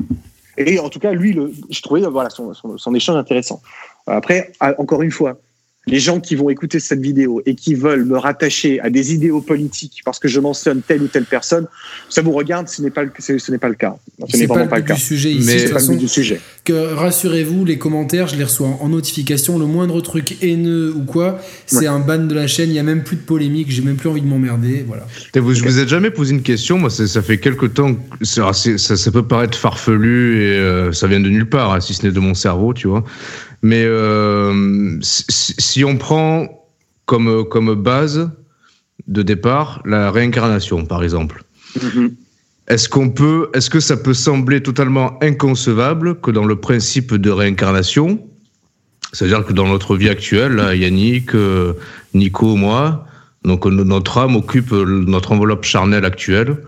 Et 0.58 0.80
en 0.80 0.88
tout 0.88 0.98
cas, 0.98 1.12
lui, 1.12 1.32
le, 1.32 1.52
je 1.70 1.80
trouvais 1.82 2.00
voilà 2.00 2.30
son, 2.30 2.52
son, 2.52 2.76
son 2.76 2.94
échange 2.96 3.16
intéressant. 3.16 3.62
Après, 4.08 4.50
encore 4.78 5.02
une 5.02 5.12
fois, 5.12 5.40
les 5.90 5.98
gens 5.98 6.20
qui 6.20 6.36
vont 6.36 6.50
écouter 6.50 6.80
cette 6.80 7.00
vidéo 7.00 7.42
et 7.46 7.54
qui 7.54 7.74
veulent 7.74 8.04
me 8.04 8.16
rattacher 8.16 8.80
à 8.80 8.90
des 8.90 9.12
idéaux 9.12 9.40
politiques 9.40 10.02
parce 10.04 10.18
que 10.18 10.28
je 10.28 10.40
mentionne 10.40 10.82
telle 10.82 11.02
ou 11.02 11.08
telle 11.08 11.24
personne, 11.24 11.66
ça 12.08 12.22
vous 12.22 12.32
regarde, 12.32 12.68
ce 12.68 12.82
n'est 12.82 12.90
pas 12.90 13.02
le, 13.02 13.10
ce 13.18 13.50
n'est 13.50 13.58
pas 13.58 13.68
le 13.68 13.74
cas. 13.74 13.96
Ce 14.28 14.36
n'est 14.36 14.46
vraiment 14.46 14.66
pas, 14.66 14.78
le, 14.78 14.84
cas. 14.84 14.94
Du 14.94 15.00
sujet 15.00 15.32
ici, 15.32 15.46
Mais 15.46 15.70
pas 15.70 15.80
le 15.80 15.96
du 15.96 16.08
sujet. 16.08 16.40
Que 16.64 16.94
rassurez-vous, 16.94 17.64
les 17.64 17.78
commentaires, 17.78 18.28
je 18.28 18.36
les 18.36 18.44
reçois 18.44 18.68
en 18.80 18.88
notification. 18.88 19.58
Le 19.58 19.66
moindre 19.66 20.00
truc 20.00 20.36
haineux 20.42 20.92
ou 20.94 21.04
quoi, 21.04 21.40
c'est 21.66 21.86
un 21.86 21.98
ban 21.98 22.18
de 22.18 22.34
la 22.34 22.46
chaîne. 22.46 22.70
Il 22.70 22.74
y 22.74 22.78
a 22.78 22.82
même 22.82 23.02
plus 23.02 23.16
de 23.16 23.22
polémique. 23.22 23.70
J'ai 23.70 23.82
même 23.82 23.96
plus 23.96 24.08
envie 24.08 24.20
de 24.20 24.26
m'emmerder. 24.26 24.84
Voilà. 24.86 25.06
Vous, 25.34 25.54
Je 25.54 25.62
vous 25.62 25.78
ai 25.78 25.88
jamais 25.88 26.10
posé 26.10 26.34
une 26.34 26.42
question. 26.42 26.78
Moi, 26.78 26.90
ça 26.90 27.22
fait 27.22 27.38
quelques 27.38 27.74
temps. 27.74 27.96
Ça, 28.22 28.52
ça, 28.52 29.10
peut 29.10 29.22
paraître 29.22 29.56
farfelu 29.56 30.42
et 30.42 30.58
euh, 30.58 30.92
ça 30.92 31.06
vient 31.06 31.20
de 31.20 31.28
nulle 31.28 31.48
part, 31.48 31.72
hein, 31.72 31.80
si 31.80 31.94
ce 31.94 32.06
n'est 32.06 32.12
de 32.12 32.20
mon 32.20 32.34
cerveau, 32.34 32.74
tu 32.74 32.88
vois. 32.88 33.04
Mais 33.62 33.84
euh, 33.84 34.98
si, 35.02 35.84
on 35.84 35.96
prend 35.96 36.66
comme, 37.06 37.44
comme 37.48 37.74
base 37.74 38.30
de 39.06 39.22
départ 39.22 39.82
la 39.84 40.10
réincarnation, 40.10 40.86
par 40.86 41.02
exemple, 41.02 41.44
mm-hmm. 41.78 42.12
est-ce 42.68 42.88
qu'on 42.88 43.10
peut, 43.10 43.50
est-ce 43.54 43.68
que 43.68 43.80
ça 43.80 43.96
peut 43.96 44.14
sembler 44.14 44.62
totalement 44.62 45.22
inconcevable 45.22 46.20
que 46.20 46.30
dans 46.30 46.46
le 46.46 46.56
principe 46.56 47.14
de 47.14 47.30
réincarnation, 47.30 48.26
c'est-à-dire 49.12 49.44
que 49.44 49.52
dans 49.52 49.66
notre 49.66 49.96
vie 49.96 50.08
actuelle, 50.08 50.52
là, 50.52 50.74
Yannick, 50.74 51.34
euh, 51.34 51.74
Nico, 52.14 52.56
moi, 52.56 53.06
donc 53.44 53.66
notre 53.66 54.18
âme 54.18 54.36
occupe 54.36 54.72
notre 54.72 55.32
enveloppe 55.32 55.64
charnelle 55.64 56.04
actuelle. 56.04 56.58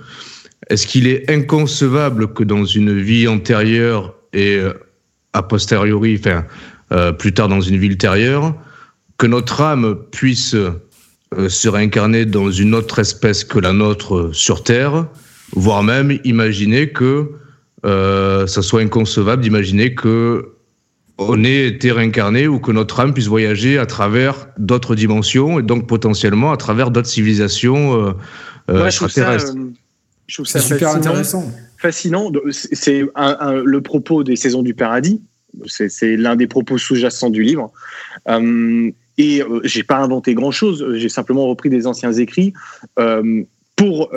Est-ce 0.69 0.87
qu'il 0.87 1.07
est 1.07 1.31
inconcevable 1.31 2.33
que 2.33 2.45
dans 2.45 2.65
une 2.65 2.99
vie 2.99 3.29
antérieure 3.29 4.15
et 4.33 4.57
euh, 4.57 4.73
a 5.35 5.43
posteriori, 5.43 6.19
enfin, 6.19 6.45
euh, 6.93 7.13
plus 7.13 7.33
tard 7.33 7.49
dans 7.49 7.61
une 7.61 7.77
vie 7.79 7.89
ultérieure, 7.89 8.55
que 9.19 9.27
notre 9.27 9.61
âme 9.61 9.97
puisse 10.11 10.55
euh, 10.55 11.49
se 11.49 11.69
réincarner 11.69 12.27
dans 12.27 12.51
une 12.51 12.75
autre 12.75 12.99
espèce 12.99 13.45
que 13.45 13.59
la 13.59 13.73
nôtre 13.73 14.31
sur 14.33 14.63
Terre, 14.63 15.07
voire 15.55 15.83
même 15.83 16.19
imaginer 16.25 16.91
que 16.91 17.31
euh, 17.87 18.47
ça 18.47 18.63
soit 18.63 18.83
inconcevable 18.83 19.43
d'imaginer 19.43 19.95
que 19.95 20.51
on 21.19 21.45
ait 21.45 21.67
été 21.67 21.93
réincarné 21.93 22.49
ou 22.49 22.59
que 22.59 22.73
notre 22.73 22.99
âme 23.01 23.15
puisse 23.15 23.29
voyager 23.29 23.79
à 23.79 23.87
travers 23.87 24.49
d'autres 24.59 24.95
dimensions 24.95 25.59
et 25.61 25.63
donc 25.63 25.87
potentiellement 25.87 26.53
à 26.53 26.57
travers 26.57 26.91
d'autres 26.91 27.09
civilisations 27.09 28.15
euh, 28.69 28.87
extraterrestres. 28.87 29.55
Je 30.27 30.35
trouve 30.35 30.47
ça, 30.47 30.61
super 30.61 30.91
intéressant. 30.91 31.51
Fascinant. 31.79 32.31
C'est 32.51 33.03
le 33.03 33.81
propos 33.81 34.25
des 34.25 34.37
saisons 34.37 34.63
du 34.63 34.75
paradis 34.75 35.21
c'est 35.67 36.17
l'un 36.17 36.37
des 36.37 36.47
propos 36.47 36.79
sous-jacents 36.79 37.31
du 37.31 37.43
livre. 37.43 37.73
Euh, 38.29 38.91
et 39.19 39.43
euh, 39.43 39.61
j'ai 39.65 39.83
pas 39.83 39.99
inventé 39.99 40.35
grand-chose, 40.35 40.95
j'ai 40.95 41.09
simplement 41.09 41.47
repris 41.47 41.71
des 41.71 41.87
anciens 41.87 42.13
écrits. 42.13 42.53
Euh, 42.99 43.43
pour 43.75 44.13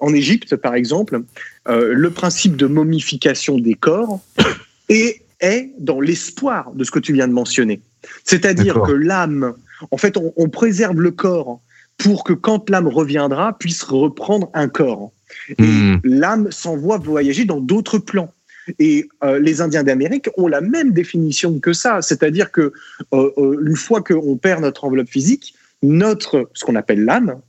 en 0.00 0.14
Égypte, 0.14 0.56
par 0.56 0.74
exemple, 0.74 1.24
le 1.66 2.10
principe 2.10 2.56
de 2.56 2.66
momification 2.66 3.58
des 3.58 3.74
corps 3.74 4.20
est, 4.88 5.20
est 5.40 5.72
dans 5.78 6.00
l'espoir 6.00 6.72
de 6.72 6.84
ce 6.84 6.90
que 6.90 7.00
tu 7.00 7.12
viens 7.12 7.28
de 7.28 7.32
mentionner. 7.32 7.82
C'est-à-dire 8.24 8.80
que 8.80 8.92
l'âme, 8.92 9.54
en 9.90 9.96
fait, 9.98 10.16
on, 10.16 10.48
préserve 10.48 11.00
le 11.00 11.10
corps 11.10 11.60
pour 11.98 12.24
que 12.24 12.32
quand 12.32 12.70
l'âme 12.70 12.88
reviendra, 12.88 13.58
puisse 13.58 13.82
reprendre 13.82 14.48
un 14.54 14.68
corps. 14.68 15.12
Et 15.58 15.62
hmm. 15.62 16.00
l'âme 16.04 16.50
s'envoie 16.50 16.96
voyager 16.96 17.44
dans 17.44 17.60
d'autres 17.60 17.98
plans. 17.98 18.32
Et 18.78 19.08
euh, 19.22 19.38
les 19.38 19.60
Indiens 19.60 19.82
d'Amérique 19.82 20.28
ont 20.36 20.48
la 20.48 20.60
même 20.60 20.92
définition 20.92 21.58
que 21.58 21.72
ça, 21.72 22.02
c'est-à-dire 22.02 22.50
que 22.50 22.72
euh, 23.12 23.30
euh, 23.36 23.58
une 23.66 23.76
fois 23.76 24.02
qu'on 24.02 24.36
perd 24.36 24.62
notre 24.62 24.84
enveloppe 24.84 25.08
physique, 25.08 25.54
notre 25.82 26.50
ce 26.54 26.64
qu'on 26.64 26.76
appelle 26.76 27.04
l'âme 27.04 27.40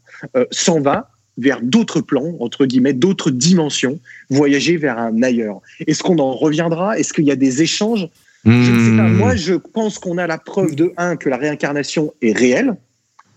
s'en 0.52 0.80
va 0.80 1.10
vers 1.38 1.62
d'autres 1.62 2.02
plans, 2.02 2.36
entre 2.40 2.66
guillemets, 2.66 2.94
d'autres 2.94 3.32
dimensions, 3.32 4.00
voyager 4.30 4.78
vers 4.78 4.98
un 4.98 5.22
ailleurs. 5.22 5.62
Est-ce 5.86 6.02
qu'on 6.04 6.20
en 6.20 6.32
reviendra? 6.32 6.98
Est-ce 6.98 7.14
qu'il 7.14 7.26
y 7.26 7.32
a 7.32 7.36
des 7.36 7.62
échanges? 7.62 8.08
Je 8.46 8.52
ne 8.52 8.92
sais 8.92 8.98
pas. 8.98 9.10
Hmm. 9.10 9.18
Moi, 9.18 9.36
je 9.36 9.54
pense 9.54 10.00
qu'on 10.00 10.18
a 10.18 10.28
la 10.28 10.38
preuve 10.38 10.76
de 10.76 10.94
un 10.98 11.18
que 11.18 11.30
la 11.30 11.38
réincarnation 11.38 12.14
est 12.22 12.38
réelle, 12.38 12.76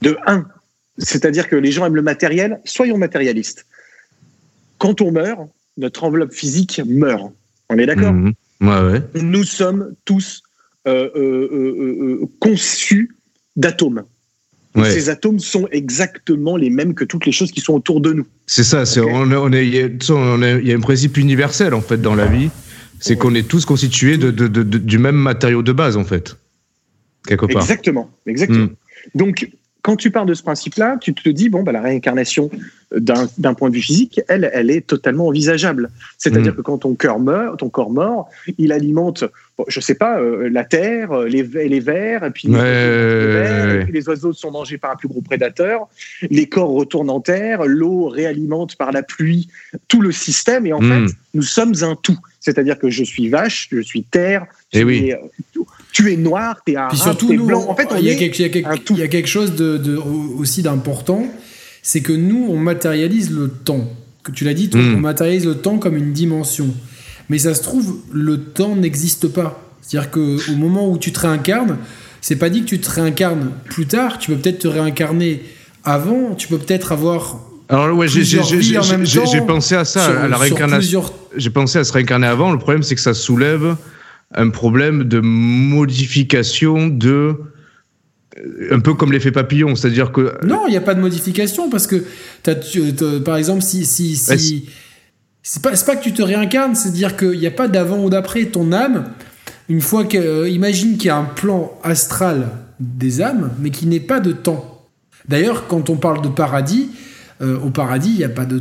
de 0.02 0.16
un, 0.26 0.46
c'est-à-dire 0.98 1.48
que 1.48 1.56
les 1.56 1.72
gens 1.72 1.86
aiment 1.86 1.96
le 1.96 2.02
matériel. 2.02 2.60
Soyons 2.64 2.98
matérialistes. 2.98 3.66
Quand 4.78 5.00
on 5.00 5.12
meurt, 5.12 5.40
notre 5.76 6.04
enveloppe 6.04 6.32
physique 6.32 6.80
meurt. 6.86 7.32
On 7.70 7.78
est 7.78 7.86
d'accord 7.86 8.12
mhm. 8.12 8.32
Nous 9.14 9.44
sommes 9.44 9.94
tous 10.04 10.42
euh, 10.86 11.10
euh, 11.14 11.48
euh, 11.52 12.26
conçus 12.40 13.16
d'atomes. 13.56 14.04
Ces 14.84 15.08
atomes 15.10 15.40
sont 15.40 15.66
exactement 15.72 16.56
les 16.56 16.70
mêmes 16.70 16.94
que 16.94 17.04
toutes 17.04 17.26
les 17.26 17.32
choses 17.32 17.50
qui 17.50 17.60
sont 17.60 17.74
autour 17.74 18.00
de 18.00 18.12
nous. 18.12 18.26
C'est 18.46 18.62
ça. 18.62 18.84
il 18.84 19.74
y, 19.74 20.72
a 20.72 20.76
un 20.76 20.80
principe 20.80 21.16
universel 21.16 21.74
en 21.74 21.80
fait 21.80 22.00
dans 22.00 22.14
la 22.14 22.26
vie, 22.26 22.50
c'est 23.00 23.16
qu'on 23.16 23.34
est 23.34 23.48
tous 23.48 23.64
constitués 23.64 24.18
de, 24.18 24.30
du 24.30 24.98
même 24.98 25.16
matériau 25.16 25.62
de 25.62 25.72
base 25.72 25.96
en 25.96 26.04
fait, 26.04 26.36
quelque 27.26 27.46
part. 27.46 27.62
Exactement, 27.62 28.10
exactement. 28.26 28.66
Mm. 28.66 28.76
Donc 29.16 29.48
quand 29.88 29.96
tu 29.96 30.10
pars 30.10 30.26
de 30.26 30.34
ce 30.34 30.42
principe-là, 30.42 30.98
tu 31.00 31.14
te 31.14 31.30
dis, 31.30 31.48
bon, 31.48 31.62
bah, 31.62 31.72
la 31.72 31.80
réincarnation 31.80 32.50
d'un 32.94 33.54
point 33.54 33.70
de 33.70 33.74
vue 33.74 33.80
physique, 33.80 34.20
elle, 34.28 34.50
elle 34.52 34.70
est 34.70 34.86
totalement 34.86 35.28
envisageable. 35.28 35.88
C'est-à-dire 36.18 36.52
mm. 36.52 36.56
que 36.56 36.60
quand 36.60 36.78
ton 36.78 36.94
cœur 36.94 37.18
meurt, 37.18 37.58
ton 37.58 37.70
corps 37.70 37.90
mort, 37.90 38.28
il 38.58 38.70
alimente, 38.72 39.24
je 39.66 39.80
sais 39.80 39.94
pas, 39.94 40.20
euh, 40.20 40.50
la 40.50 40.64
terre, 40.64 41.12
euh, 41.12 41.26
les, 41.26 41.42
les 41.42 41.80
vers, 41.80 42.22
et 42.22 42.30
puis, 42.30 42.48
les, 42.48 44.08
oiseaux 44.08 44.34
sont 44.34 44.50
mangés 44.50 44.76
par 44.76 44.90
un 44.90 44.96
plus 44.96 45.08
gros 45.08 45.22
prédateur, 45.22 45.88
les 46.28 46.46
corps 46.50 46.70
retournent 46.70 47.10
en 47.10 47.20
terre, 47.20 47.64
l'eau 47.64 48.08
réalimente 48.08 48.76
par 48.76 48.92
la 48.92 49.02
pluie 49.02 49.48
tout 49.88 50.02
le 50.02 50.12
système, 50.12 50.66
et 50.66 50.74
en 50.74 50.82
mm. 50.82 51.08
fait, 51.08 51.14
nous 51.32 51.42
sommes 51.42 51.72
un 51.80 51.94
tout. 51.94 52.18
C'est-à-dire 52.40 52.78
que 52.78 52.90
je 52.90 53.04
suis 53.04 53.30
vache, 53.30 53.68
je 53.72 53.80
suis 53.80 54.02
terre, 54.02 54.46
et 54.72 54.80
eh 54.80 54.84
oui. 54.84 55.14
Tu 55.92 56.12
es 56.12 56.16
noir, 56.16 56.56
tu 56.66 56.72
es 56.72 56.76
arabe, 56.76 57.16
tu 57.18 57.32
es 57.32 57.36
blanc. 57.36 57.66
En 57.68 57.74
fait, 57.74 57.88
il 57.98 58.04
y, 58.04 58.10
a 58.10 59.08
quelque, 59.08 59.26
chose 59.26 59.54
de, 59.54 59.96
aussi 59.96 60.62
d'important, 60.62 61.26
c'est 61.82 62.00
que 62.00 62.12
nous, 62.12 62.46
on 62.48 62.56
matérialise 62.56 63.30
le 63.30 63.48
temps. 63.48 63.90
Que 64.22 64.32
tu 64.32 64.44
l'as 64.44 64.54
dit, 64.54 64.70
hmm. 64.72 64.96
on 64.96 65.00
matérialise 65.00 65.46
le 65.46 65.56
temps 65.56 65.78
comme 65.78 65.96
une 65.96 66.12
dimension. 66.12 66.68
Mais 67.28 67.38
ça 67.38 67.54
se 67.54 67.62
trouve, 67.62 67.98
le 68.12 68.38
temps 68.38 68.76
n'existe 68.76 69.28
pas. 69.28 69.62
C'est-à-dire 69.80 70.10
qu'au 70.10 70.54
moment 70.56 70.90
où 70.90 70.98
tu 70.98 71.12
te 71.12 71.20
réincarnes, 71.20 71.78
c'est 72.20 72.36
pas 72.36 72.50
dit 72.50 72.62
que 72.62 72.66
tu 72.66 72.78
te 72.78 72.90
réincarnes 72.90 73.52
plus 73.64 73.86
tard. 73.86 74.18
Tu 74.18 74.30
peux 74.30 74.36
peut-être 74.36 74.60
te 74.60 74.68
réincarner 74.68 75.42
avant. 75.84 76.34
Tu 76.34 76.48
peux 76.48 76.58
peut-être 76.58 76.92
avoir 76.92 77.38
Alors 77.68 77.96
ouais, 77.96 78.08
j'ai 78.08 79.40
pensé 79.46 79.74
à 79.74 79.84
ça, 79.84 80.24
à 80.24 80.28
la 80.28 80.36
réincarnation. 80.36 81.04
J'ai 81.36 81.50
pensé 81.50 81.78
à 81.78 81.84
se 81.84 81.92
réincarner 81.92 82.26
avant. 82.26 82.52
Le 82.52 82.58
problème, 82.58 82.82
c'est 82.82 82.94
que 82.94 83.00
ça 83.00 83.14
soulève 83.14 83.76
un 84.34 84.50
problème 84.50 85.04
de 85.04 85.20
modification 85.20 86.88
de 86.88 87.36
euh, 88.36 88.68
un 88.70 88.80
peu 88.80 88.94
comme 88.94 89.12
l'effet 89.12 89.32
papillon, 89.32 89.74
c'est-à-dire 89.74 90.12
que 90.12 90.34
non, 90.44 90.66
il 90.66 90.70
n'y 90.70 90.76
a 90.76 90.82
pas 90.82 90.94
de 90.94 91.00
modification 91.00 91.70
parce 91.70 91.86
que 91.86 92.04
as, 92.46 93.20
par 93.24 93.36
exemple 93.36 93.62
si 93.62 93.86
si, 93.86 94.16
si 94.16 94.68
c'est 95.42 95.62
pas 95.62 95.70
pas 95.70 95.96
que 95.96 96.02
tu 96.02 96.12
te 96.12 96.22
réincarnes, 96.22 96.74
c'est 96.74 96.90
à 96.90 96.92
dire 96.92 97.16
qu'il 97.16 97.38
n'y 97.38 97.46
a 97.46 97.50
pas 97.50 97.68
d'avant 97.68 98.04
ou 98.04 98.10
d'après 98.10 98.44
ton 98.46 98.72
âme. 98.72 99.04
Une 99.70 99.80
fois 99.80 100.04
que 100.04 100.16
euh, 100.16 100.48
imagine 100.48 100.96
qu'il 100.96 101.06
y 101.06 101.10
a 101.10 101.16
un 101.16 101.24
plan 101.24 101.78
astral 101.82 102.48
des 102.80 103.20
âmes, 103.20 103.50
mais 103.60 103.70
qui 103.70 103.86
n'est 103.86 104.00
pas 104.00 104.20
de 104.20 104.32
temps. 104.32 104.86
D'ailleurs, 105.26 105.66
quand 105.66 105.90
on 105.90 105.96
parle 105.96 106.22
de 106.22 106.28
paradis, 106.28 106.90
euh, 107.40 107.56
au 107.60 107.70
paradis, 107.70 108.10
il 108.10 108.16
n'y 108.16 108.24
a 108.24 108.28
pas 108.28 108.46
de, 108.46 108.60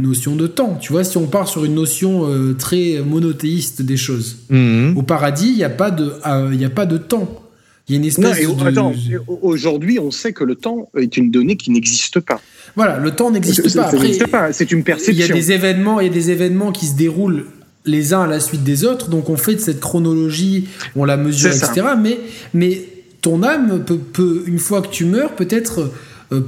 notion 0.00 0.34
de 0.34 0.46
temps. 0.46 0.78
Tu 0.80 0.92
vois, 0.92 1.04
si 1.04 1.18
on 1.18 1.26
part 1.26 1.46
sur 1.46 1.66
une 1.66 1.74
notion 1.74 2.26
euh, 2.26 2.54
très 2.54 3.02
monothéiste 3.04 3.82
des 3.82 3.98
choses, 3.98 4.38
mhm. 4.48 4.96
au 4.96 5.02
paradis, 5.02 5.48
il 5.48 5.56
n'y 5.56 5.64
a, 5.64 5.70
pas 5.70 5.90
de, 5.90 6.10
euh, 6.26 6.66
a 6.66 6.70
pas 6.70 6.86
de 6.86 6.96
temps. 6.96 7.42
Il 7.86 7.92
y 7.92 7.96
a 7.96 7.98
une 7.98 8.06
espèce 8.06 8.40
de. 8.40 9.20
Aujourd'hui, 9.42 9.98
on 9.98 10.10
sait 10.10 10.32
que 10.32 10.42
le 10.42 10.54
temps 10.54 10.88
est 10.96 11.18
une 11.18 11.30
donnée 11.30 11.56
qui 11.56 11.70
n'existe 11.70 12.18
pas. 12.20 12.40
Voilà, 12.76 12.96
le 12.96 13.10
temps 13.10 13.30
n'existe 13.30 13.76
pas. 13.76 13.90
pas. 14.30 14.52
C'est 14.54 14.72
une 14.72 14.84
perception. 14.84 15.12
Il 15.12 15.18
y 15.18 15.30
a 15.30 15.34
des 15.34 15.52
événements, 15.52 16.00
il 16.00 16.06
y 16.06 16.10
a 16.10 16.12
des 16.12 16.30
événements 16.30 16.72
qui 16.72 16.86
se 16.86 16.96
déroulent 16.96 17.44
les 17.84 18.14
uns 18.14 18.22
à 18.22 18.26
la 18.26 18.40
suite 18.40 18.64
des 18.64 18.86
autres. 18.86 19.10
Donc 19.10 19.28
on 19.28 19.36
fait 19.36 19.56
de 19.56 19.60
cette 19.60 19.80
chronologie, 19.80 20.68
on 20.96 21.04
la 21.04 21.18
mesure, 21.18 21.50
etc. 21.50 21.88
Mais, 22.00 22.18
mais 22.54 22.84
ton 23.20 23.42
âme 23.42 23.84
peut, 23.84 24.44
une 24.46 24.58
fois 24.58 24.80
que 24.80 24.88
tu 24.88 25.04
meurs, 25.04 25.34
peut-être 25.34 25.92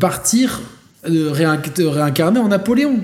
partir 0.00 0.62
de, 1.08 1.86
réincarner 1.86 2.40
en 2.40 2.48
Napoléon. 2.48 3.00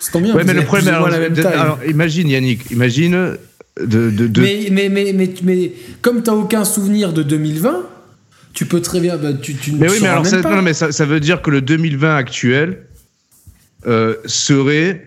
C'est 0.00 0.20
bien. 0.20 0.34
Ouais, 0.34 0.44
mais 0.44 0.54
le 0.54 0.64
problème, 0.64 0.94
alors, 0.94 1.78
imagine 1.86 2.28
Yannick, 2.28 2.70
imagine 2.70 3.36
de, 3.80 4.10
de, 4.10 4.40
Mais, 4.40 4.68
mais, 4.70 4.88
mais, 4.88 5.12
mais, 5.12 5.32
mais 5.42 5.72
comme 6.00 6.22
tu 6.22 6.30
n'as 6.30 6.36
aucun 6.36 6.64
souvenir 6.64 7.12
de 7.12 7.22
2020, 7.22 7.86
tu 8.52 8.66
peux 8.66 8.80
très 8.80 9.00
bien. 9.00 9.16
Bah, 9.16 9.32
tu, 9.32 9.54
tu 9.54 9.72
mais 9.72 9.90
oui, 9.90 9.98
mais 10.00 10.08
alors 10.08 10.26
ça, 10.26 10.40
non, 10.40 10.62
mais 10.62 10.74
ça, 10.74 10.92
ça, 10.92 11.06
veut 11.06 11.20
dire 11.20 11.42
que 11.42 11.50
le 11.50 11.60
2020 11.60 12.16
actuel 12.16 12.86
euh, 13.86 14.16
serait. 14.26 15.06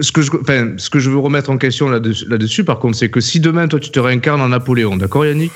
Ce 0.00 0.10
que, 0.10 0.22
je, 0.22 0.30
enfin, 0.40 0.72
ce 0.78 0.88
que 0.88 0.98
je 0.98 1.10
veux 1.10 1.18
remettre 1.18 1.50
en 1.50 1.58
question 1.58 1.90
là-dessus, 1.90 2.62
là 2.62 2.64
par 2.64 2.78
contre, 2.78 2.96
c'est 2.96 3.10
que 3.10 3.20
si 3.20 3.40
demain, 3.40 3.68
toi, 3.68 3.78
tu 3.78 3.90
te 3.90 4.00
réincarnes 4.00 4.40
en 4.40 4.48
Napoléon, 4.48 4.96
d'accord, 4.96 5.26
Yannick? 5.26 5.52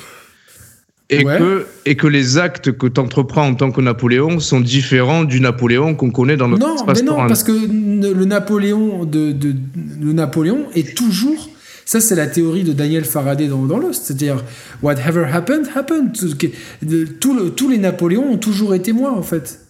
Et, 1.10 1.24
que, 1.24 1.66
et 1.86 1.96
que 1.96 2.06
les 2.06 2.36
actes 2.36 2.72
que 2.72 2.86
tu 2.86 3.00
entreprends 3.00 3.46
en 3.46 3.54
tant 3.54 3.70
que 3.70 3.80
Napoléon 3.80 4.40
sont 4.40 4.60
différents 4.60 5.24
du 5.24 5.40
Napoléon 5.40 5.94
qu'on 5.94 6.10
connaît 6.10 6.36
dans 6.36 6.48
notre 6.48 6.66
non, 6.66 6.76
espace 6.76 7.02
mais 7.02 7.06
non, 7.06 7.26
parce 7.26 7.42
que 7.42 7.52
le 7.52 8.24
Napoléon, 8.24 9.04
de, 9.04 9.32
de, 9.32 9.54
le 10.00 10.12
Napoléon 10.12 10.66
est 10.74 10.96
toujours. 10.96 11.48
Ça, 11.86 12.00
c'est 12.00 12.14
la 12.14 12.26
théorie 12.26 12.64
de 12.64 12.74
Daniel 12.74 13.06
Faraday 13.06 13.46
dans, 13.46 13.64
dans 13.64 13.78
Lost. 13.78 14.04
C'est-à-dire, 14.04 14.44
whatever 14.82 15.24
happened, 15.24 15.70
happened. 15.74 16.12
Tout 17.18 17.34
le, 17.34 17.48
tous 17.48 17.70
les 17.70 17.78
Napoléons 17.78 18.30
ont 18.30 18.36
toujours 18.36 18.74
été 18.74 18.92
moi, 18.92 19.10
en 19.10 19.22
fait. 19.22 19.60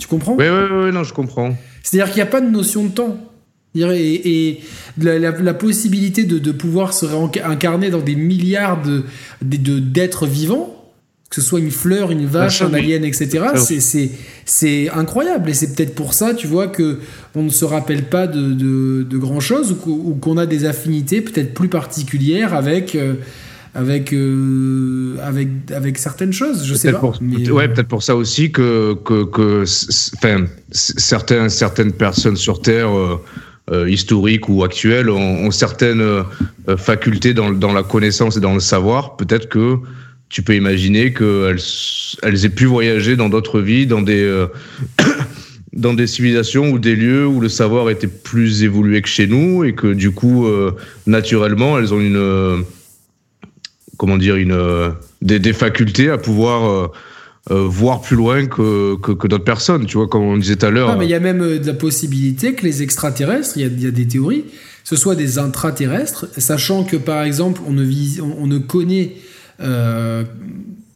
Tu 0.00 0.08
comprends? 0.08 0.36
Oui, 0.38 0.46
oui, 0.48 0.84
oui, 0.84 0.92
non, 0.92 1.04
je 1.04 1.12
comprends. 1.12 1.54
C'est-à-dire 1.82 2.10
qu'il 2.10 2.22
n'y 2.22 2.28
a 2.28 2.30
pas 2.30 2.40
de 2.40 2.48
notion 2.48 2.84
de 2.84 2.88
temps. 2.88 3.27
Et, 3.82 4.60
la, 5.00 5.54
possibilité 5.54 6.24
de, 6.24 6.52
pouvoir 6.52 6.92
se 6.92 7.06
réincarner 7.06 7.90
dans 7.90 8.00
des 8.00 8.16
milliards 8.16 8.82
de, 8.82 9.04
d'êtres 9.42 10.26
vivants, 10.26 10.74
que 11.30 11.36
ce 11.36 11.42
soit 11.42 11.60
une 11.60 11.70
fleur, 11.70 12.10
une 12.10 12.26
vache, 12.26 12.62
un 12.62 12.72
alien, 12.72 13.04
etc., 13.04 13.46
c'est, 14.44 14.88
incroyable. 14.90 15.50
Et 15.50 15.54
c'est 15.54 15.74
peut-être 15.74 15.94
pour 15.94 16.14
ça, 16.14 16.34
tu 16.34 16.46
vois, 16.46 16.68
que 16.68 16.98
on 17.34 17.42
ne 17.42 17.50
se 17.50 17.64
rappelle 17.64 18.04
pas 18.04 18.26
de, 18.26 19.04
grand-chose 19.18 19.76
ou, 19.86 20.14
qu'on 20.14 20.36
a 20.38 20.46
des 20.46 20.64
affinités 20.64 21.20
peut-être 21.20 21.54
plus 21.54 21.68
particulières 21.68 22.54
avec... 22.54 22.94
Euh, 22.94 23.14
avec, 23.74 24.12
euh, 24.12 25.16
avec, 25.22 25.48
avec 25.74 25.98
certaines 25.98 26.32
choses, 26.32 26.64
je 26.64 26.74
sais 26.74 26.92
pas. 26.92 26.98
Pour, 26.98 27.18
Ouais, 27.20 27.68
peut-être 27.68 27.86
pour 27.86 28.02
ça 28.02 28.16
aussi 28.16 28.50
que, 28.50 28.94
que, 29.04 29.24
que 29.24 29.64
certains, 29.64 31.48
certaines 31.48 31.92
personnes 31.92 32.36
sur 32.36 32.60
Terre 32.60 32.90
euh, 32.96 33.22
euh, 33.70 33.88
historiques 33.88 34.48
ou 34.48 34.64
actuelles 34.64 35.10
ont, 35.10 35.50
certaines 35.50 36.00
euh, 36.00 36.22
facultés 36.76 37.34
dans, 37.34 37.50
dans, 37.50 37.72
la 37.72 37.82
connaissance 37.82 38.36
et 38.36 38.40
dans 38.40 38.54
le 38.54 38.60
savoir. 38.60 39.16
Peut-être 39.16 39.48
que 39.48 39.76
tu 40.30 40.42
peux 40.42 40.54
imaginer 40.54 41.12
qu'elles 41.12 41.60
elles 42.22 42.44
aient 42.46 42.50
pu 42.50 42.64
voyager 42.64 43.16
dans 43.16 43.28
d'autres 43.28 43.60
vies, 43.60 43.86
dans 43.86 44.00
des, 44.00 44.22
euh, 44.22 44.46
dans 45.74 45.92
des 45.92 46.06
civilisations 46.06 46.70
ou 46.70 46.78
des 46.78 46.96
lieux 46.96 47.26
où 47.26 47.40
le 47.40 47.50
savoir 47.50 47.90
était 47.90 48.06
plus 48.06 48.62
évolué 48.62 49.02
que 49.02 49.08
chez 49.08 49.26
nous 49.26 49.64
et 49.64 49.74
que 49.74 49.92
du 49.92 50.12
coup, 50.12 50.46
naturellement, 51.06 51.78
elles 51.78 51.92
ont 51.92 52.00
une. 52.00 52.64
comment 53.98 54.16
dire 54.16 54.36
une, 54.36 54.92
des, 55.20 55.38
des 55.38 55.52
facultés 55.52 56.08
à 56.08 56.16
pouvoir 56.16 56.90
euh, 57.50 57.66
voir 57.66 58.02
plus 58.02 58.16
loin 58.16 58.46
que, 58.46 58.96
que, 58.96 59.26
d'autres 59.26 59.44
personnes, 59.44 59.86
tu 59.86 59.96
vois, 59.96 60.06
comme 60.06 60.22
on 60.22 60.36
disait 60.36 60.56
tout 60.56 60.66
à 60.66 60.70
l'heure. 60.70 60.98
mais 60.98 61.06
il 61.06 61.10
y 61.10 61.14
a 61.14 61.20
même 61.20 61.40
euh, 61.40 61.58
la 61.64 61.72
possibilité 61.72 62.54
que 62.54 62.64
les 62.64 62.82
extraterrestres, 62.82 63.56
il 63.56 63.82
y, 63.82 63.86
a 63.86 63.90
des 63.90 64.06
théories, 64.06 64.44
ce 64.84 64.96
soit 64.96 65.14
des 65.14 65.38
intraterrestres, 65.38 66.26
sachant 66.36 66.84
que 66.84 66.96
par 66.96 67.22
exemple, 67.22 67.62
on 67.66 67.72
ne, 67.72 67.86
on, 68.20 68.46
ne 68.46 68.58
connaît 68.58 69.14
euh, 69.60 70.24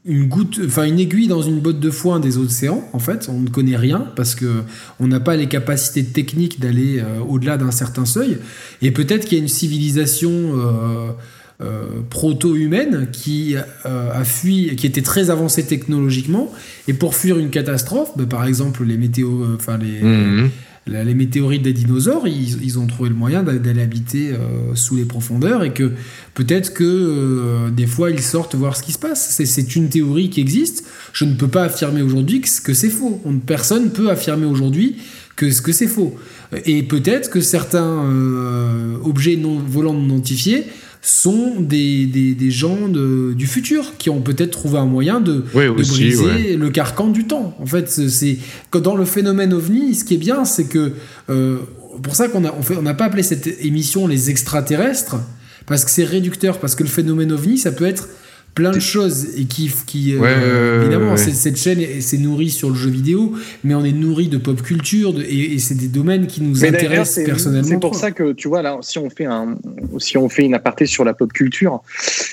une 0.05 0.29
goutte, 0.29 0.61
enfin 0.66 0.85
une 0.85 0.99
aiguille 0.99 1.29
dans 1.29 1.43
une 1.43 1.61
botte 1.61 1.81
de 1.81 1.91
foin 1.91 2.20
des 2.20 2.37
océans, 2.37 2.87
en 2.93 2.99
fait, 2.99 3.31
on 3.31 3.41
ne 3.41 3.49
connaît 3.49 3.77
rien 3.77 4.07
parce 4.15 4.35
que 4.35 4.62
on 5.01 5.07
n'a 5.07 5.20
pas 5.20 5.37
les 5.37 5.47
capacités 5.47 6.05
techniques 6.05 6.61
d'aller 6.61 7.03
au-delà 7.27 7.57
d'un 7.57 7.70
certain 7.70 8.05
seuil, 8.05 8.39
et 8.83 8.91
peut-être 8.91 9.24
qu'il 9.24 9.39
y 9.39 9.41
a 9.41 9.43
une 9.43 9.49
civilisation 9.49 10.31
euh, 10.31 11.12
proto-humaine 12.10 13.09
qui 13.12 13.56
euh, 13.56 14.10
a 14.12 14.24
fui, 14.24 14.74
qui 14.76 14.86
était 14.86 15.02
très 15.02 15.30
avancée 15.30 15.64
technologiquement, 15.64 16.52
et 16.89 16.93
pour 16.93 17.14
fuir 17.14 17.39
une 17.39 17.51
catastrophe, 17.51 18.10
bah, 18.16 18.24
par 18.28 18.44
exemple 18.44 18.84
les 18.84 18.97
euh, 19.22 19.56
enfin 19.56 19.78
les, 19.78 20.01
mhm. 20.02 20.51
les 20.86 21.14
météorites 21.14 21.62
des 21.62 21.72
dinosaures, 21.72 22.26
ils, 22.26 22.78
ont 22.78 22.86
trouvé 22.86 23.09
le 23.09 23.14
moyen 23.14 23.43
d'aller 23.43 23.82
habiter 23.82 24.30
sous 24.74 24.97
les 24.97 25.05
profondeurs 25.05 25.62
et 25.62 25.72
que 25.72 25.93
peut-être 26.34 26.74
que 26.74 27.70
des 27.70 27.86
fois 27.86 28.10
ils 28.10 28.22
sortent 28.22 28.55
voir 28.55 28.76
ce 28.76 28.82
qui 28.82 28.93
se 28.93 28.98
passe. 28.98 29.30
C'est 29.44 29.76
une 29.76 29.89
théorie 29.89 30.30
qui 30.30 30.40
existe. 30.40 30.84
Je 31.12 31.24
ne 31.24 31.34
peux 31.34 31.48
pas 31.48 31.64
affirmer 31.64 32.02
aujourd'hui 32.02 32.40
que, 32.40 32.74
c'est 32.74 32.89
faux. 32.89 33.22
personne 33.47 33.84
ne 33.84 33.90
peut 33.90 34.10
affirmer 34.10 34.47
aujourd'hui 34.47 34.97
que, 35.36 35.47
que 35.62 35.72
c'est 35.72 35.86
faux. 35.86 36.16
Et 36.66 36.82
peut-être 36.82 37.30
que 37.30 37.40
certains 37.40 38.05
objets 39.05 39.36
non 39.36 39.59
volants 39.59 39.94
non 39.94 40.16
identifiés 40.16 40.66
sont 41.05 41.57
des, 41.59 42.07
des, 42.07 42.51
gens 42.53 42.89
de, 42.89 43.33
du 43.37 43.49
futur 43.49 43.97
qui 43.99 44.09
ont 44.09 44.20
peut-être 44.20 44.53
trouvé 44.53 44.79
un 44.79 44.87
moyen 44.87 45.20
de, 45.20 45.45
briser 45.53 46.57
le 46.57 46.70
carcan 46.70 47.09
du 47.09 47.27
temps. 47.27 47.57
En 47.61 47.66
fait, 47.66 47.91
c'est 47.91 48.39
dans 48.73 48.95
le 48.95 49.05
phénomène 49.05 49.53
ovni, 49.53 49.97
ce 49.97 50.05
qui 50.05 50.15
est 50.15 50.19
bien, 50.19 50.45
c'est 50.45 50.66
que 50.66 50.93
euh, 51.29 51.59
pour 52.03 52.15
ça 52.15 52.29
qu'on 52.29 52.45
a 52.45 52.55
on 52.79 52.83
n'a 52.83 52.95
pas 52.95 53.07
appelé 53.07 53.24
cette 53.24 53.49
émission 53.65 54.07
les 54.07 54.31
extraterrestres 54.31 55.16
parce 55.66 55.85
que 55.85 55.91
c'est 55.91 56.05
réducteur, 56.05 56.59
parce 56.59 56.77
que 56.77 56.85
le 56.85 56.89
phénomène 56.89 57.33
ovni, 57.33 57.59
ça 57.59 57.73
peut 57.73 57.87
être 57.87 58.09
plein 58.55 58.70
de 58.70 58.81
choses 58.81 59.39
et 59.39 59.45
qui, 59.45 59.70
qui 59.87 60.15
euh, 60.15 60.83
évidemment 60.83 61.16
cette 61.16 61.57
chaîne 61.57 62.01
s'est 62.01 62.19
nourrie 62.19 62.51
sur 62.51 62.69
le 62.69 62.74
jeu 62.74 62.91
vidéo 62.91 63.35
mais 63.65 63.74
on 63.74 63.85
est 63.85 63.93
nourri 63.93 64.29
de 64.29 64.37
pop 64.37 64.61
culture 64.62 65.15
et, 65.20 65.59
c'est 65.59 65.74
des 65.74 65.89
domaines 65.89 66.27
qui 66.27 66.43
nous 66.43 66.65
intéressent 66.65 67.24
personnellement 67.24 67.69
c'est 67.69 67.81
pour 67.81 67.95
ça 67.95 68.11
que 68.11 68.33
tu 68.33 68.49
vois 68.49 68.62
là 68.62 68.79
si 68.83 68.99
on 68.99 69.09
fait 69.09 69.24
un 69.24 69.57
si 69.99 70.19
on 70.19 70.29
fait 70.29 70.45
une 70.45 70.55
aparté 70.55 70.87
sur 70.87 71.05
la 71.05 71.15
pop 71.15 71.33
culture 71.33 71.83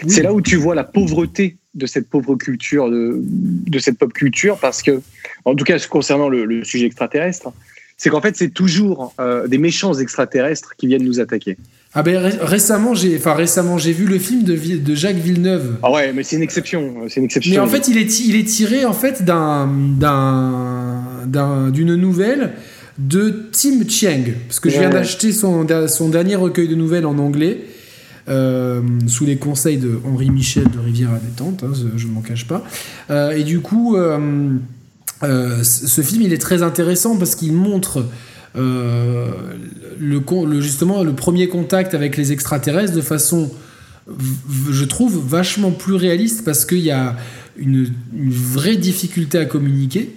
c'est 0.08 0.22
là 0.22 0.34
où 0.34 0.42
tu 0.42 0.58
vois 0.58 0.76
la 0.76 0.84
pauvreté 0.84 1.58
de 1.74 1.86
cette 1.86 2.10
pauvre 2.10 2.36
culture 2.36 2.90
de, 2.90 3.22
de 3.22 3.80
cette 3.80 3.98
pop 3.98 4.12
culture 4.12 4.58
parce 4.58 4.82
que 4.82 5.02
en 5.46 5.56
tout 5.56 5.64
cas 5.64 5.80
concernant 5.90 6.28
le, 6.28 6.64
sujet 6.66 6.86
extraterrestre 6.86 7.54
c'est 7.96 8.10
qu'en 8.10 8.22
fait 8.22 8.36
c'est 8.36 8.50
toujours 8.50 9.14
euh, 9.20 9.48
des 9.48 9.58
méchants 9.58 9.94
extraterrestres 9.94 10.76
qui 10.76 10.88
viennent 10.88 11.06
nous 11.06 11.22
attaquer 11.22 11.58
ah 11.96 12.04
ben 12.04 12.18
récemment 12.18 12.94
j'ai 12.94 13.18
enfin 13.18 13.34
récemment 13.34 13.80
j'ai 13.80 13.94
vu 13.94 14.06
le 14.06 14.20
film 14.20 14.44
de, 14.44 14.56
de 14.56 14.96
Jacques 14.96 15.18
Villeneuve. 15.18 15.78
Ah 15.82 15.92
ouais 15.92 16.14
mais 16.14 16.22
c'est 16.24 16.36
une 16.36 16.44
exception 16.44 16.94
c'est 17.08 17.20
une 17.20 17.26
exception. 17.26 17.54
Mais 17.54 17.60
en 17.60 17.68
fait 17.68 17.88
il 17.88 17.98
est 17.98 18.20
il 18.20 18.36
est 18.36 18.44
tiré 18.44 18.86
en 18.86 18.94
fait 18.94 19.24
d'un 19.24 19.68
d'un 21.26 21.72
d'une 21.72 21.96
nouvelle 21.96 22.52
de 23.00 23.50
Tim 23.52 23.88
Chiang 23.88 24.26
parce 24.48 24.60
que 24.60 24.70
je 24.70 24.80
viens 24.80 24.92
d'acheter 24.92 25.32
son 25.32 25.66
son 25.88 26.10
dernier 26.10 26.36
recueil 26.36 26.68
de 26.68 26.76
nouvelles 26.76 27.06
en 27.06 27.18
anglais. 27.18 27.62
Euh, 28.28 28.82
sous 29.08 29.26
les 29.26 29.38
conseils 29.38 29.78
de 29.78 30.00
Henri 30.06 30.30
Michel 30.30 30.66
de 30.70 30.78
Rivière 30.78 31.10
à 31.12 31.18
détente, 31.18 31.64
hein, 31.64 31.72
je 31.96 32.06
ne 32.06 32.12
m'en 32.12 32.22
cache 32.22 32.46
pas. 32.46 32.64
Euh, 33.10 33.32
et 33.32 33.44
du 33.44 33.60
coup, 33.60 33.98
euh, 33.98 35.64
ce 35.64 36.02
film, 36.02 36.22
il 36.22 36.32
est 36.32 36.38
très 36.38 36.62
intéressant 36.62 37.18
parce 37.18 37.34
qu'il 37.34 37.54
montre 37.54 38.06
euh, 38.56 39.28
le, 40.00 40.62
justement 40.62 41.04
le 41.04 41.14
premier 41.14 41.48
contact 41.48 41.94
avec 41.94 42.18
les 42.18 42.32
extraterrestres 42.32 42.94
de 42.94 43.02
façon, 43.02 43.52
je 44.72 44.86
trouve, 44.86 45.22
vachement 45.28 45.72
plus 45.72 45.96
réaliste 45.96 46.44
parce 46.46 46.66
qu'il 46.66 46.80
y 46.80 46.92
a 46.92 47.16
une, 47.58 47.90
vraie 48.14 48.78
difficulté 48.78 49.38
à 49.38 49.46
communiquer. 49.46 50.10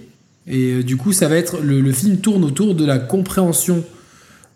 Et 0.47 0.73
euh, 0.73 0.83
du 0.83 0.97
coup, 0.97 1.13
ça 1.13 1.27
va 1.27 1.35
être 1.37 1.59
le, 1.61 1.79
le 1.81 1.91
film 1.91 2.17
tourne 2.17 2.43
autour 2.43 2.75
de 2.75 2.85
la 2.85 2.99
compréhension 2.99 3.83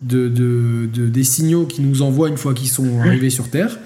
de, 0.02 0.28
de- 0.28 0.88
de- 0.92 1.06
des 1.08 1.24
signaux 1.24 1.64
qui 1.66 1.80
nous 1.82 2.02
envoient 2.02 2.28
une 2.28 2.36
fois 2.36 2.54
qu'ils 2.54 2.68
sont 2.68 3.00
arrivés 3.00 3.30
sur 3.30 3.48
Terre 3.48 3.78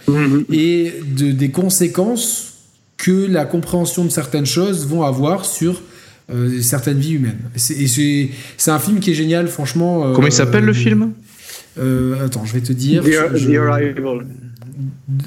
et 0.52 0.92
de, 1.16 1.30
des 1.32 1.50
conséquences 1.50 2.48
que 2.98 3.26
la 3.26 3.44
compréhension 3.46 4.04
de 4.04 4.10
certaines 4.10 4.46
choses 4.46 4.86
vont 4.86 5.02
avoir 5.04 5.44
sur 5.44 5.80
euh, 6.30 6.60
certaines 6.60 6.98
vies 6.98 7.12
humaines. 7.14 7.38
Et 7.54 7.58
c'est- 7.88 8.70
un 8.70 8.78
film 8.78 9.00
qui 9.00 9.10
est 9.10 9.14
génial, 9.14 9.48
franchement. 9.48 10.06
euh, 10.10 10.14
Comment 10.14 10.28
il 10.28 10.32
s'appelle 10.32 10.64
le 10.64 10.72
film? 10.72 11.12
euh, 11.78 12.24
Attends, 12.24 12.44
je 12.44 12.52
vais 12.52 12.60
te 12.60 12.72
dire. 12.72 13.02
The, 13.02 13.36
Je- 13.36 13.50
The 13.52 13.56
Arrival. 13.58 14.26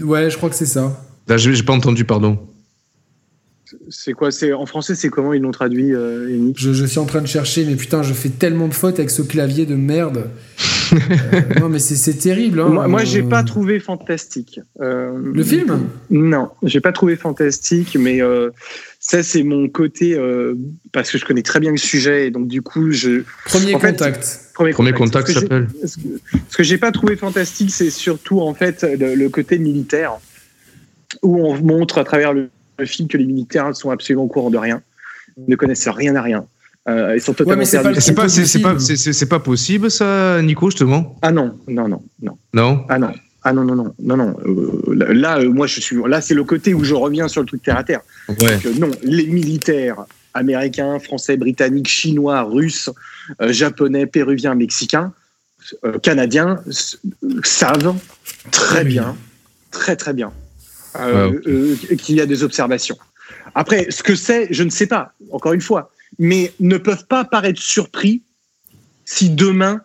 Ouais, 0.02 0.30
je 0.30 0.38
crois 0.38 0.50
que 0.50 0.56
c'est 0.56 0.66
ça. 0.66 1.04
Là, 1.28 1.38
j'ai 1.38 1.64
pas 1.64 1.74
entendu, 1.74 2.06
pardon. 2.06 2.40
C'est 3.90 4.14
quoi 4.14 4.32
c'est 4.32 4.54
En 4.54 4.66
français, 4.66 4.94
c'est 4.96 5.10
comment 5.10 5.34
ils 5.34 5.42
l'ont 5.42 5.52
traduit, 5.52 5.94
euh, 5.94 6.30
Yannick? 6.32 6.58
Je, 6.60 6.72
je 6.74 6.86
suis 6.86 7.00
en 7.00 7.06
train 7.06 7.22
de 7.22 7.28
chercher, 7.28 7.66
mais 7.66 7.76
putain, 7.76 8.04
je 8.04 8.14
fais 8.14 8.30
tellement 8.30 8.68
de 8.68 8.74
fautes 8.74 9.00
avec 9.00 9.10
ce 9.10 9.22
clavier 9.24 9.66
de 9.66 9.76
merde. 9.76 10.30
Euh, 10.96 11.60
non, 11.60 11.70
mais 11.70 11.80
c'est 11.80 12.14
terrible. 12.14 12.60
Hein. 12.60 12.70
Moi, 12.70 12.88
moi, 12.88 13.04
j'ai 13.04 13.22
Euh, 13.22 13.28
pas 13.30 13.44
trouvé 13.44 13.80
fantastique. 13.80 14.60
Euh, 14.82 15.12
Le 15.34 15.44
film? 15.44 15.88
Non, 16.10 16.50
j'ai 16.64 16.80
pas 16.82 16.92
trouvé 16.92 17.16
fantastique, 17.16 17.98
mais 18.00 18.22
euh, 18.22 18.50
ça, 19.00 19.24
c'est 19.24 19.44
mon 19.44 19.68
côté 19.68 20.16
euh, 20.16 20.56
parce 20.92 21.12
que 21.12 21.18
je 21.18 21.26
connais 21.26 21.42
très 21.44 21.60
bien 21.60 21.72
le 21.72 21.78
sujet 21.78 22.28
et 22.28 22.32
donc 22.32 22.48
du 22.48 22.62
coup, 22.62 22.92
je 22.92 23.24
Premier 23.46 23.76
En 23.76 23.80
fait, 23.80 23.92
contact. 23.92 24.40
premier, 24.54 24.72
Premier 24.72 24.94
contact 24.94 25.28
Ce 25.28 25.34
que 25.34 25.40
j'ai- 25.40 25.46
s'appelle. 25.46 25.68
Ce 25.86 25.98
que, 25.98 26.02
ce 26.50 26.58
que 26.58 26.64
j'ai 26.64 26.78
pas 26.78 26.92
trouvé 26.92 27.16
fantastique, 27.16 27.72
c'est 27.72 27.90
surtout 27.90 28.40
en 28.42 28.54
fait 28.54 28.84
le, 28.84 29.16
le 29.16 29.30
côté 29.30 29.58
militaire, 29.60 30.14
où 31.22 31.40
on 31.46 31.56
montre 31.62 31.98
à 31.98 32.04
travers 32.04 32.34
le, 32.34 32.50
le 32.80 32.86
film 32.86 33.08
que 33.08 33.18
les 33.18 33.26
militaires 33.26 33.76
sont 33.76 33.90
absolument 33.92 34.24
au 34.24 34.28
courant 34.28 34.50
de 34.50 34.58
rien, 34.58 34.82
ne 35.48 35.56
connaissent 35.56 35.88
rien 35.88 36.16
à 36.16 36.22
rien. 36.22 36.46
Euh, 36.88 37.16
ils 37.16 37.22
sont 37.22 37.34
totalement 37.34 37.60
mais 37.60 37.66
c'est 37.66 37.78
pas 37.78 37.84
perdus. 37.84 37.96
le 37.96 38.02
C'est 38.02 38.14
pas, 38.14 38.30
c'est 38.30 38.46
c'est 38.46 38.60
pas, 38.62 38.74
possible. 38.74 38.98
c'est- 38.98 39.04
c'est- 39.04 39.14
c'est 39.14 39.26
pas 39.26 39.40
possible, 39.40 39.90
ça, 39.90 40.42
Nico, 40.44 40.70
justement 40.70 41.18
Ah 41.24 41.32
non, 41.32 41.58
non, 41.68 41.88
non, 41.88 42.02
non. 42.22 42.38
Non 42.54 42.86
Ah 42.90 43.00
non. 43.00 43.12
Ah 43.44 43.54
non, 43.54 43.64
non, 43.64 43.76
non, 43.76 43.94
non, 44.00 44.18
non. 44.18 44.36
Euh, 44.46 45.14
là, 45.14 45.40
euh, 45.40 45.50
moi, 45.50 45.68
je 45.68 45.80
suis. 45.80 45.98
Là, 46.08 46.20
c'est 46.22 46.34
le 46.34 46.44
côté 46.44 46.74
où 46.74 46.84
je 46.84 46.94
reviens 46.96 47.28
sur 47.28 47.42
le 47.42 47.48
truc 47.48 47.62
terre 47.64 47.78
à 47.78 47.84
terre. 47.84 48.02
Ouais. 48.42 48.60
non, 48.80 48.90
les 49.04 49.28
militaires 49.28 50.06
américains, 50.34 50.98
français, 51.00 51.38
britanniques, 51.38 51.88
chinois, 51.88 52.42
russes, 52.44 52.90
euh, 53.42 53.52
japonais, 53.54 54.06
péruviens, 54.08 54.54
mexicains, 54.56 55.14
euh, 55.86 55.98
canadiens 56.00 56.60
s- 56.68 56.98
savent 57.44 57.96
très 58.52 58.80
Oui. 58.84 58.90
bien, 58.90 59.16
très 59.72 59.96
très 59.96 60.14
bien, 60.14 60.32
euh, 61.00 61.30
Ouais, 61.30 61.40
euh, 61.48 61.76
qu'il 61.98 62.16
y 62.16 62.22
a 62.22 62.26
des 62.26 62.44
observations. 62.44 62.98
Après, 63.54 63.88
ce 63.92 64.02
que 64.04 64.16
c'est, 64.16 64.48
je 64.52 64.64
ne 64.64 64.70
sais 64.72 64.88
pas, 64.88 65.14
encore 65.32 65.54
une 65.54 65.62
fois, 65.62 65.92
mais 66.20 66.54
ne 66.60 66.78
peuvent 66.78 67.06
pas 67.08 67.26
paraître 67.26 67.62
surpris 67.62 68.22
si 69.06 69.30
demain 69.30 69.82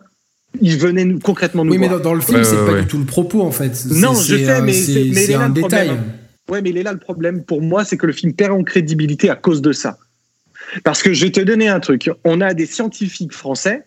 ils 0.61 0.77
venaient 0.77 1.05
nous, 1.05 1.19
concrètement 1.19 1.63
nous 1.63 1.71
Oui, 1.71 1.77
mais 1.77 1.87
voir. 1.87 1.99
dans, 1.99 2.09
dans 2.09 2.13
le 2.13 2.21
film, 2.21 2.37
Ouais, 2.39 2.43
c'est 2.43 2.57
ouais, 2.57 2.65
pas 2.65 2.71
ouais. 2.73 2.81
du 2.81 2.87
tout 2.87 2.97
le 2.97 3.05
propos 3.05 3.41
en 3.41 3.51
fait. 3.51 3.85
Non, 3.91 4.13
je 4.13 4.35
sais, 4.37 4.49
euh, 4.49 4.61
mais 4.61 4.73
c'est 4.73 4.93
c'est- 4.93 5.05
mais 5.05 5.13
c'est 5.15 5.23
il 5.25 5.29
est 5.31 5.33
là 5.37 5.41
un 5.41 5.47
le 5.47 5.53
détail. 5.53 5.87
problème. 5.87 6.11
Ouais, 6.49 6.61
mais 6.61 6.69
il 6.71 6.77
est 6.77 6.83
là 6.83 6.91
le 6.91 6.99
problème 6.99 7.43
pour 7.43 7.61
moi, 7.61 7.85
c'est 7.85 7.95
que 7.97 8.05
le 8.05 8.11
film 8.13 8.33
perd 8.33 8.51
en 8.51 8.63
crédibilité 8.63 9.29
à 9.29 9.35
cause 9.35 9.61
de 9.61 9.71
ça. 9.71 9.97
Parce 10.83 11.01
que 11.03 11.13
je 11.13 11.25
vais 11.25 11.31
te 11.31 11.39
donner 11.39 11.67
un 11.69 11.79
truc. 11.79 12.09
On 12.25 12.41
a 12.41 12.53
des 12.53 12.65
scientifiques 12.65 13.33
français, 13.33 13.83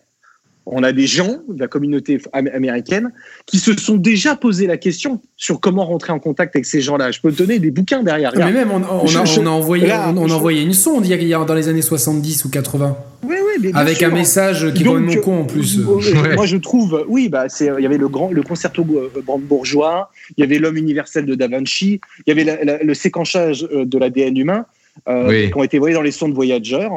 on 0.65 0.83
a 0.83 0.91
des 0.91 1.05
gens 1.07 1.37
de 1.47 1.59
la 1.59 1.67
communauté 1.67 2.19
am- 2.33 2.49
américaine 2.53 3.11
qui 3.45 3.59
se 3.59 3.75
sont 3.77 3.95
déjà 3.97 4.35
posé 4.35 4.65
la 4.67 4.77
question 4.77 5.21
sur 5.37 5.59
comment 5.59 5.85
rentrer 5.85 6.11
en 6.11 6.19
contact 6.19 6.55
avec 6.55 6.65
ces 6.65 6.81
gens-là. 6.81 7.11
Je 7.11 7.19
peux 7.21 7.31
te 7.31 7.37
donner 7.37 7.59
des 7.59 7.71
bouquins 7.71 8.01
derrière. 8.03 8.31
Mais 8.35 8.51
même, 8.51 8.71
on, 8.71 8.81
on 9.03 9.07
Je- 9.07 9.19
a, 9.19 9.25
je- 9.25 9.39
on 9.39 9.45
a 9.45 9.49
envoyé, 9.49 9.87
là, 9.87 10.11
on, 10.15 10.17
on 10.17 10.25
a 10.25 10.27
je- 10.27 10.33
envoyé 10.33 10.61
une 10.63 10.73
sonde 10.73 11.05
il 11.05 11.11
y 11.27 11.33
a- 11.33 11.45
dans 11.45 11.53
les 11.53 11.67
années 11.67 11.81
70 11.83 12.45
ou 12.45 12.49
80, 12.49 12.97
Oui, 13.23 13.35
oui, 13.35 13.53
mais 13.61 13.71
bien 13.71 13.79
avec 13.79 13.97
sûr. 13.97 14.07
un 14.07 14.11
message 14.11 14.73
qui 14.73 14.81
est 14.81 14.85
Donc, 14.85 14.97
complètement 14.97 15.21
con 15.23 15.39
en 15.41 15.45
plus. 15.45 15.79
euh, 15.79 16.21
Ouais. 16.21 16.35
Moi, 16.35 16.45
je 16.45 16.57
trouve, 16.57 17.05
oui, 17.07 17.29
bah, 17.29 17.45
c'est, 17.49 17.69
il 17.77 17.83
y 17.83 17.85
avait 17.85 17.97
le 17.97 18.07
grand, 18.07 18.31
le 18.31 18.41
concerto 18.41 18.83
euh, 18.95 19.21
brandebourgeois, 19.23 20.09
il 20.37 20.41
y 20.41 20.43
avait 20.43 20.57
l'homme 20.57 20.77
universel 20.77 21.25
de 21.25 21.35
Da 21.35 21.47
Vinci, 21.47 21.99
il 22.25 22.29
y 22.29 22.31
avait 22.31 22.43
la- 22.43 22.63
la- 22.63 22.83
le 22.83 22.93
séquençage 22.93 23.67
euh, 23.71 23.85
de 23.85 23.97
l'ADN 23.97 24.35
humain, 24.37 24.65
euh, 25.07 25.27
Oui. 25.27 25.47
qui 25.51 25.57
ont 25.57 25.63
été 25.63 25.77
envoyés 25.77 25.93
dans 25.95 26.01
les 26.01 26.11
sondes 26.11 26.33
Voyager. 26.33 26.87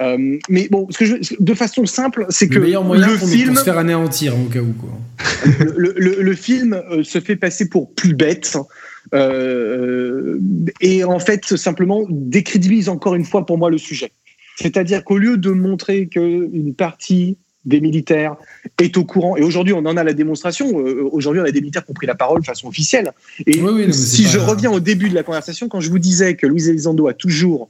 Euh, 0.00 0.36
mais 0.50 0.68
bon, 0.70 0.86
ce 0.90 0.98
que 0.98 1.04
je, 1.06 1.14
de 1.40 1.54
façon 1.54 1.86
simple, 1.86 2.26
c'est 2.28 2.48
que 2.48 2.54
le 2.56 2.60
meilleur 2.62 2.84
moyen 2.84 3.06
le 3.06 3.16
pour, 3.16 3.28
film, 3.28 3.48
pour 3.50 3.58
se 3.58 3.64
faire 3.64 3.78
anéantir 3.78 4.34
au 4.38 4.44
cas 4.44 4.60
où. 4.60 4.72
Quoi. 4.74 4.90
le, 5.76 5.94
le- 5.96 6.22
le 6.22 6.34
film 6.34 6.74
euh, 6.90 7.02
se 7.02 7.18
fait 7.20 7.36
passer 7.36 7.68
pour 7.68 7.92
plus 7.94 8.14
bête. 8.14 8.58
euh, 9.14 10.38
et 10.80 11.04
en 11.04 11.18
fait, 11.18 11.56
simplement 11.56 12.06
décrédibilise 12.10 12.88
encore 12.88 13.14
une 13.14 13.24
fois 13.24 13.46
pour 13.46 13.58
moi 13.58 13.70
le 13.70 13.78
sujet. 13.78 14.12
C'est-à-dire 14.56 15.04
qu'au 15.04 15.18
lieu 15.18 15.36
de 15.36 15.50
montrer 15.50 16.06
qu'une 16.06 16.74
partie 16.74 17.36
des 17.66 17.80
militaires 17.80 18.36
est 18.80 18.96
au 18.96 19.04
courant, 19.04 19.36
et 19.36 19.42
aujourd'hui 19.42 19.72
on 19.74 19.78
en 19.86 19.96
a 19.96 20.04
la 20.04 20.12
démonstration, 20.12 20.78
euh, 20.80 21.08
aujourd'hui 21.10 21.40
on 21.42 21.44
a 21.44 21.50
des 21.50 21.60
militaires 21.60 21.84
qui 21.84 21.90
ont 21.90 21.94
pris 21.94 22.06
la 22.06 22.14
parole 22.14 22.40
de 22.40 22.46
façon 22.46 22.68
officielle. 22.68 23.10
Et 23.46 23.56
Oui, 23.60 23.60
oui, 23.60 23.80
non, 23.82 23.86
mais 23.88 23.92
si 23.92 24.24
je 24.24 24.38
pas- 24.38 24.46
reviens 24.46 24.70
au 24.70 24.80
début 24.80 25.08
de 25.08 25.14
la 25.14 25.22
conversation, 25.24 25.68
quand 25.68 25.80
je 25.80 25.90
vous 25.90 25.98
disais 25.98 26.36
que 26.36 26.46
Louis 26.46 26.68
Elizondo 26.68 27.08
a 27.08 27.14
toujours 27.14 27.68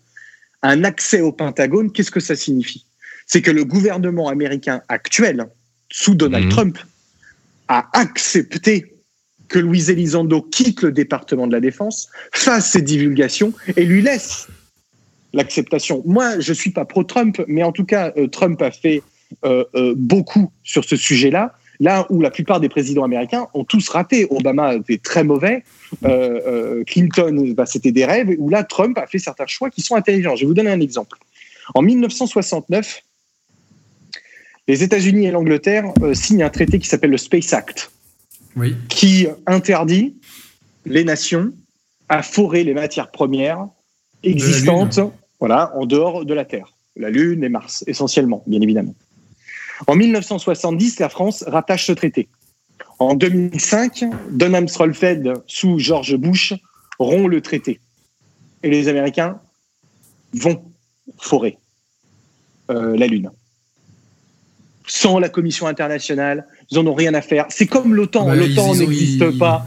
un 0.62 0.84
accès 0.84 1.20
au 1.20 1.32
Pentagone, 1.32 1.92
qu'est-ce 1.92 2.10
que 2.10 2.20
ça 2.20 2.36
signifie? 2.36 2.84
C'est 3.26 3.42
que 3.42 3.50
le 3.50 3.64
gouvernement 3.64 4.28
américain 4.28 4.82
actuel, 4.88 5.46
sous 5.90 6.14
Donald 6.14 6.44
Mhm. 6.46 6.50
Trump, 6.50 6.78
a 7.68 7.88
accepté 7.98 8.92
que 9.48 9.58
Louis 9.58 9.90
Elizondo 9.90 10.42
quitte 10.42 10.82
le 10.82 10.92
département 10.92 11.46
de 11.46 11.52
la 11.52 11.60
Défense, 11.60 12.08
fasse 12.32 12.72
ses 12.72 12.82
divulgations 12.82 13.52
et 13.76 13.84
lui 13.84 14.02
laisse 14.02 14.48
l'acceptation. 15.32 16.02
Moi, 16.04 16.40
je 16.40 16.52
suis 16.52 16.70
pas 16.70 16.84
pro-Trump, 16.84 17.42
mais 17.46 17.62
en 17.62 17.72
tout 17.72 17.84
cas, 17.84 18.12
euh, 18.16 18.26
Trump 18.26 18.60
a 18.62 18.70
fait 18.70 19.02
euh, 19.44 19.64
euh, 19.74 19.94
beaucoup 19.96 20.52
sur 20.62 20.84
ce 20.84 20.96
sujet-là. 20.96 21.54
Là 21.81 22.07
où 22.11 22.20
la 22.20 22.31
plupart 22.31 22.61
des 22.61 22.69
présidents 22.69 23.05
américains 23.05 23.48
ont 23.55 23.65
tous 23.65 23.89
raté. 23.89 24.27
Obama 24.31 24.74
était 24.74 24.98
très 24.98 25.24
mauvais, 25.24 25.62
euh, 26.05 26.40
euh, 26.47 26.85
Clinton, 26.85 27.55
bah, 27.57 27.66
c'était 27.66 27.93
des 27.93 28.05
rêves, 28.05 28.35
où 28.39 28.48
là, 28.48 28.65
Trump 28.65 28.97
a 28.98 29.07
fait 29.07 29.19
certains 29.19 29.47
choix 29.47 29.70
qui 29.70 29.82
sont 29.82 29.94
intelligents. 29.94 30.36
Je 30.36 30.43
vais 30.43 30.47
vous 30.47 30.55
donner 30.55 30.70
un 30.70 30.81
exemple. 30.81 31.19
En 31.74 31.82
1969, 31.82 33.03
les 34.69 34.82
États-Unis 34.82 35.27
et 35.27 35.31
l'Angleterre 35.31 35.93
euh, 36.03 36.15
signent 36.15 36.43
un 36.43 36.51
traité 36.51 36.78
qui 36.78 36.89
s'appelle 36.89 37.11
le 37.11 37.19
Space 37.19 37.53
Act 37.53 37.90
Oui. 38.57 38.74
qui 38.89 39.28
interdit 39.47 40.16
les 40.85 41.05
nations 41.05 41.53
à 42.09 42.23
forer 42.23 42.65
les 42.65 42.74
matières 42.74 43.11
premières 43.11 43.66
existantes 44.23 45.01
voilà, 45.39 45.73
en 45.77 45.86
dehors 45.86 46.24
de 46.24 46.35
la 46.35 46.44
Terre. 46.44 46.73
La 46.97 47.11
Lune 47.11 47.44
et 47.44 47.48
Mars, 47.48 47.85
essentiellement, 47.86 48.43
bien 48.47 48.61
évidemment. 48.61 48.94
En 49.86 49.94
1970, 49.94 51.01
la 51.01 51.09
France 51.09 51.44
rattache 51.47 51.86
ce 51.86 51.93
traité. 51.93 52.28
En 52.98 53.15
2005, 53.15 54.05
Don 54.31 54.53
Rumsfeld, 54.53 55.43
sous 55.47 55.78
George 55.78 56.16
Bush, 56.16 56.55
rompt 56.98 57.28
le 57.28 57.40
traité. 57.40 57.81
Et 58.62 58.70
les 58.70 58.89
Américains 58.89 59.40
vont 60.32 60.65
forer 61.19 61.59
euh, 62.70 62.97
la 62.97 63.07
Lune. 63.07 63.31
Sans 64.86 65.19
la 65.19 65.28
Commission 65.28 65.66
internationale, 65.66 66.47
ils 66.70 66.78
en 66.78 66.86
ont 66.86 66.94
rien 66.94 67.14
à 67.14 67.20
faire. 67.20 67.47
C'est 67.48 67.66
comme 67.66 67.94
l'OTAN. 67.94 68.26
Bah, 68.26 68.34
L'OTAN 68.34 68.74
n'existe 68.74 69.22
ils- 69.32 69.38
pas. 69.38 69.66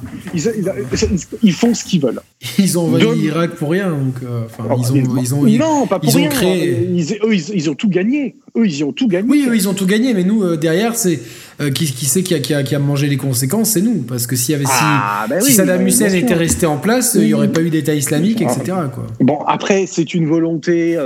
Ils, 1.43 1.53
font 1.53 1.73
ce 1.73 1.84
qu'ils 1.84 2.01
veulent. 2.01 2.19
Ils 2.57 2.77
ont 2.77 2.84
envahi 2.88 3.17
l'Irak 3.19 3.55
pour 3.55 3.71
rien. 3.71 3.89
Donc, 3.89 4.15
euh, 4.23 4.41
Oh, 4.59 4.76
ils 4.77 4.91
ont, 4.91 5.17
ils 5.21 5.34
ont, 5.35 5.47
ils- 5.47 5.57
non, 5.59 5.88
pas 5.88 5.99
pour 5.99 6.09
ils 6.09 6.15
ont 6.17 6.19
rien. 6.19 6.30
créé- 6.30 6.89
Ils, 6.93 7.13
eux, 7.23 7.34
ils, 7.55 7.69
ont 7.69 7.76
tout 7.76 7.89
gagné. 7.89 8.35
Eux, 8.57 8.65
ils 8.67 8.84
ont 8.84 8.91
tout 8.91 9.07
gagné. 9.07 9.30
Oui, 9.30 9.45
eux, 9.47 9.55
ils 9.55 9.67
ont 9.69 9.73
tout 9.73 9.85
gagné, 9.85 10.13
mais 10.13 10.23
nous, 10.23 10.43
euh, 10.43 10.57
derrière, 10.57 10.95
c'est 10.95 11.19
euh, 11.61 11.71
qui, 11.71 11.85
qui 11.85 12.05
c'est 12.05 12.23
qui 12.23 12.34
a, 12.35 12.39
qui, 12.39 12.53
a, 12.53 12.63
qui 12.63 12.76
a 12.76 12.80
mangé 12.80 13.07
les 13.07 13.17
conséquences 13.17 13.71
C'est 13.71 13.81
nous. 13.81 14.03
Parce 14.07 14.27
que 14.27 14.35
s'il 14.35 14.53
y 14.53 14.55
avait, 14.55 14.65
si- 14.65 14.71
Ah, 14.73 15.26
bah 15.30 15.41
si, 15.41 15.53
Saddam 15.53 15.85
Hussein 15.85 16.13
était 16.13 16.34
resté 16.34 16.65
en 16.65 16.77
place, 16.77 17.15
il 17.19 17.27
n'y 17.27 17.34
aurait 17.34 17.51
pas 17.51 17.61
eu 17.61 17.69
d'État 17.69 17.93
islamique, 17.93 18.41
etc. 18.41 18.59
Quoi. 18.93 19.07
Bon, 19.21 19.39
après, 19.47 19.85
c'est 19.88 20.13
une 20.13 20.27
volonté. 20.27 20.97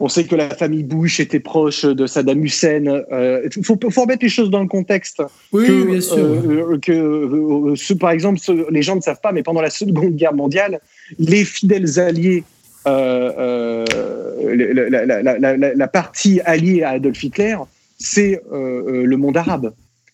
Euh, 0.00 0.04
on 0.04 0.08
sait 0.08 0.24
que 0.24 0.34
la 0.34 0.50
famille 0.50 0.82
Bush 0.82 1.20
était 1.20 1.40
proche 1.40 1.84
de 1.84 2.06
Saddam 2.06 2.42
Hussein. 2.44 3.02
Il 3.56 3.64
faut, 3.64 3.78
faut 3.90 4.00
remettre 4.02 4.22
les 4.22 4.28
choses 4.28 4.50
dans 4.50 4.60
le 4.62 4.68
contexte. 4.68 5.22
Oui, 5.52 5.66
que, 5.66 5.84
bien 5.86 6.00
sûr. 6.00 6.16
euh, 6.16 6.78
que 6.78 6.92
euh, 6.92 7.96
par 7.98 8.10
exemple, 8.10 8.40
les 8.70 8.82
gens 8.82 8.96
ne 8.96 9.00
savent 9.00 9.20
pas, 9.22 9.32
mais 9.32 9.42
pendant 9.42 9.60
la 9.62 9.70
Seconde 9.70 10.16
Guerre 10.16 10.34
mondiale, 10.34 10.80
les 11.18 11.44
fidèles 11.44 11.98
alliés, 11.98 12.44
euh, 12.86 13.32
euh, 13.38 13.84
la, 14.90 15.06
la- 15.06 15.22
la- 15.22 15.38
la- 15.38 15.56
la- 15.56 15.74
la 15.74 15.88
partie 15.88 16.40
alliée 16.44 16.82
à 16.82 16.90
Adolf 16.90 17.22
Hitler, 17.22 17.56
c'est 17.98 18.40
euh, 18.52 18.56
euh, 18.56 19.04
le 19.04 19.16
monde 19.16 19.36
arabe. 19.36 19.72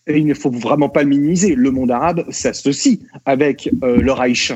Et 0.09 0.19
il 0.19 0.25
ne 0.25 0.33
faut 0.33 0.49
vraiment 0.49 0.87
pas 0.87 1.03
le 1.03 1.09
minimiser. 1.09 1.53
Le 1.53 1.69
monde 1.69 1.91
arabe 1.91 2.23
s'associe 2.29 2.97
avec 3.25 3.69
euh, 3.83 3.97
le 3.97 4.11
Reich 4.13 4.53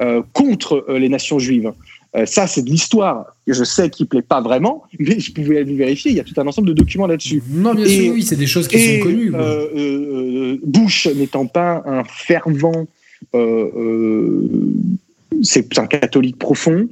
euh, 0.00 0.22
contre 0.32 0.84
euh, 0.88 0.98
les 0.98 1.10
nations 1.10 1.38
juives. 1.38 1.72
Euh, 2.16 2.26
ça, 2.26 2.46
c'est 2.46 2.62
de 2.62 2.70
l'histoire. 2.70 3.26
Je 3.46 3.64
sais 3.64 3.90
qu'il 3.90 4.06
plaît 4.06 4.22
pas 4.22 4.40
vraiment, 4.40 4.84
mais 4.98 5.18
je 5.18 5.32
pouvais 5.32 5.64
le 5.64 5.74
vérifier. 5.74 6.12
Il 6.12 6.16
y 6.16 6.20
a 6.20 6.24
tout 6.24 6.38
un 6.40 6.46
ensemble 6.46 6.68
de 6.68 6.72
documents 6.72 7.06
là-dessus. 7.08 7.42
Non, 7.50 7.74
bien 7.74 7.84
et- 7.84 7.88
sûr, 7.88 8.12
oui, 8.14 8.22
c'est 8.22 8.36
des 8.36 8.46
choses 8.46 8.68
qui 8.68 8.76
Et 8.76 8.98
sont 8.98 9.04
connues. 9.04 9.32
euh, 9.34 9.66
euh, 9.76 10.58
Bush 10.64 11.06
n'étant 11.08 11.46
pas 11.46 11.82
un 11.86 12.04
fervent 12.04 12.86
c'est 15.42 15.78
un 15.78 15.86
catholique 15.86 16.38
profond, 16.38 16.88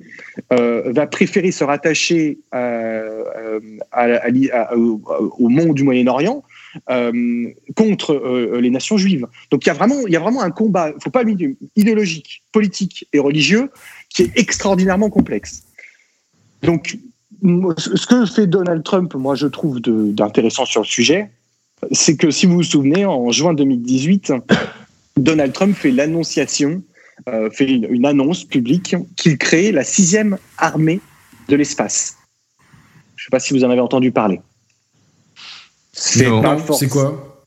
va 0.50 1.06
préférer 1.06 1.52
se 1.52 1.62
rattacher 1.62 2.38
au 5.38 5.48
monde 5.48 5.74
du 5.74 5.84
Moyen-Orient 5.84 6.42
contre 7.76 8.58
les 8.60 8.70
nations 8.70 8.96
juives. 8.96 9.26
Donc 9.50 9.64
il 9.64 9.68
y 9.68 9.70
a 9.70 9.74
vraiment, 9.74 10.06
il 10.06 10.12
y 10.12 10.16
a 10.16 10.20
vraiment 10.20 10.42
un 10.42 10.50
combat, 10.50 10.92
faut 11.02 11.10
pas 11.10 11.22
idéologique, 11.76 12.42
politique 12.50 13.06
et 13.12 13.20
religieux 13.20 13.70
qui 14.12 14.22
est 14.22 14.32
extraordinairement 14.36 15.10
complexe. 15.10 15.64
Donc 16.62 16.98
ce 17.42 18.06
que 18.06 18.26
fait 18.26 18.46
Donald 18.46 18.84
Trump, 18.84 19.14
moi 19.14 19.34
je 19.34 19.46
trouve 19.46 19.80
d'intéressant 19.80 20.64
sur 20.64 20.82
le 20.82 20.86
sujet, 20.86 21.30
c'est 21.90 22.16
que 22.16 22.30
si 22.30 22.46
vous 22.46 22.54
vous 22.54 22.62
souvenez, 22.62 23.04
en 23.04 23.30
juin 23.32 23.54
2018, 23.54 24.32
Donald 25.16 25.52
Trump 25.52 25.76
fait 25.76 25.90
l'annonciation, 25.90 26.82
euh, 27.28 27.50
fait 27.50 27.66
une, 27.66 28.06
annonce 28.06 28.44
publique 28.44 28.96
qu'il 29.16 29.38
crée 29.38 29.72
la 29.72 29.84
sixième 29.84 30.38
armée 30.58 31.00
de 31.48 31.56
l'espace. 31.56 32.16
Je 33.16 33.22
ne 33.22 33.26
sais 33.26 33.30
pas 33.30 33.40
si 33.40 33.52
vous 33.52 33.64
en 33.64 33.70
avez 33.70 33.80
entendu 33.80 34.12
parler. 34.12 34.40
C'est 35.92 36.88
quoi? 36.88 37.46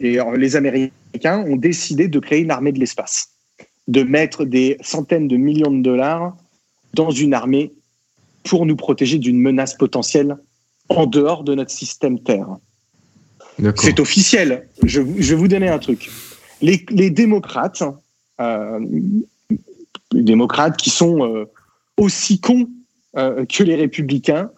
Et 0.00 0.18
les 0.36 0.56
Américains 0.56 1.38
ont 1.46 1.56
décidé 1.56 2.08
de 2.08 2.18
créer 2.18 2.40
une 2.40 2.50
armée 2.50 2.72
de 2.72 2.78
l'espace, 2.78 3.30
de 3.88 4.02
mettre 4.02 4.44
des 4.44 4.76
centaines 4.80 5.28
de 5.28 5.36
millions 5.36 5.70
de 5.70 5.82
dollars 5.82 6.36
dans 6.94 7.10
une 7.10 7.34
armée 7.34 7.72
pour 8.44 8.66
nous 8.66 8.76
protéger 8.76 9.18
d'une 9.18 9.38
menace 9.38 9.74
potentielle 9.74 10.36
en 10.88 11.06
dehors 11.06 11.44
de 11.44 11.54
notre 11.54 11.70
système 11.70 12.20
Terre. 12.20 12.48
C'est 13.76 14.00
officiel. 14.00 14.68
Je, 14.82 15.00
vais 15.00 15.34
vous 15.34 15.48
donner 15.48 15.68
un 15.68 15.78
truc. 15.78 16.10
Les, 16.60 16.78
démocrates, 17.10 17.82
euh, 18.40 18.80
les 20.12 20.22
démocrates 20.22 20.76
qui 20.76 20.90
sont 20.90 21.24
euh, 21.24 21.46
aussi 21.96 22.38
cons 22.40 22.68
euh, 23.16 23.44
que 23.46 23.62
les 23.62 23.76
républicains, 23.76 24.50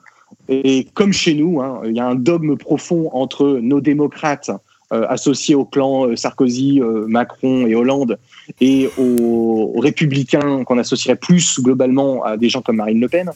et 0.48 0.86
comme 0.94 1.12
chez 1.12 1.34
nous, 1.34 1.60
hein, 1.60 1.82
il 1.84 1.94
y 1.94 2.00
a 2.00 2.06
un 2.06 2.14
dogme 2.14 2.56
profond 2.56 3.10
entre 3.12 3.58
nos 3.60 3.80
démocrates 3.80 4.50
associés 4.90 5.54
au 5.54 5.64
clan 5.64 6.16
Sarkozy, 6.16 6.80
Macron 7.06 7.66
et 7.66 7.74
Hollande, 7.74 8.18
et 8.60 8.88
aux, 8.96 9.78
républicains 9.78 10.64
qu'on 10.64 10.78
associerait 10.78 11.16
plus 11.16 11.60
globalement 11.60 12.24
à 12.24 12.36
des 12.36 12.48
gens 12.48 12.62
comme 12.62 12.76
Marine 12.76 13.00
Le 13.00 13.08
Pen. 13.08 13.30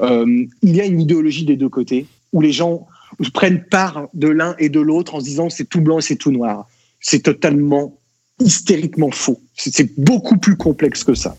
il 0.00 0.48
y 0.62 0.80
a 0.80 0.84
une 0.84 1.00
idéologie 1.00 1.44
des 1.44 1.56
deux 1.56 1.68
côtés 1.68 2.06
où 2.32 2.40
les 2.40 2.52
gens 2.52 2.86
prennent 3.32 3.64
part 3.64 4.08
de 4.14 4.28
l'un 4.28 4.54
et 4.58 4.68
de 4.68 4.80
l'autre 4.80 5.14
en 5.14 5.20
se 5.20 5.24
disant 5.24 5.50
c'est 5.50 5.64
tout 5.64 5.80
blanc 5.80 5.98
et 5.98 6.02
c'est 6.02 6.16
tout 6.16 6.30
noir. 6.30 6.66
C'est 7.00 7.20
totalement 7.20 7.96
hystériquement 8.40 9.10
faux. 9.10 9.40
C'est 9.56 9.98
beaucoup 9.98 10.36
plus 10.36 10.56
complexe 10.56 11.04
que 11.04 11.14
ça. 11.14 11.36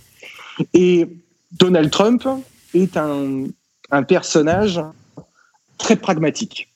Et 0.73 1.07
Donald 1.51 1.89
Trump 1.89 2.23
est 2.73 2.97
un, 2.97 3.47
personnage 4.07 4.79
très 5.77 5.95
pragmatique 5.95 6.68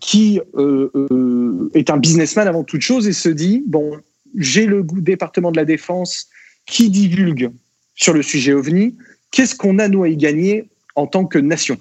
qui 0.00 0.40
euh, 0.54 0.90
euh, 0.94 1.70
est 1.74 1.90
un 1.90 1.98
businessman 1.98 2.48
avant 2.48 2.64
toute 2.64 2.80
chose 2.80 3.06
et 3.06 3.12
se 3.12 3.28
dit 3.28 3.62
bon, 3.66 3.98
j'ai 4.36 4.66
le 4.66 4.82
département 4.82 5.52
de 5.52 5.56
la 5.56 5.64
défense 5.64 6.28
qui 6.66 6.90
divulgue 6.90 7.50
sur 7.94 8.14
le 8.14 8.22
sujet 8.22 8.52
OVNI. 8.52 8.96
Qu'est-ce 9.30 9.54
qu'on 9.54 9.78
a 9.78 9.88
nous 9.88 10.02
à 10.02 10.08
y 10.08 10.16
gagner 10.16 10.68
en 10.96 11.06
tant 11.06 11.26
que 11.26 11.38
nation? 11.38 11.76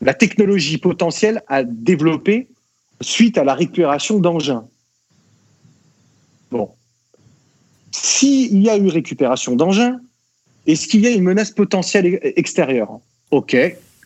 La 0.00 0.14
technologie 0.14 0.78
potentielle 0.78 1.42
à 1.48 1.64
développer 1.64 2.48
suite 3.00 3.38
à 3.38 3.44
la 3.44 3.54
récupération 3.54 4.18
d'engins. 4.18 4.64
Bon. 6.50 6.70
S'il 7.90 8.62
y 8.62 8.68
a 8.68 8.76
eu 8.76 8.88
récupération 8.88 9.56
d'engins, 9.56 10.00
est-ce 10.66 10.86
qu'il 10.86 11.00
y 11.00 11.06
a 11.06 11.10
une 11.10 11.22
menace 11.22 11.50
potentielle 11.50 12.20
extérieure? 12.36 13.00
Ok, 13.30 13.56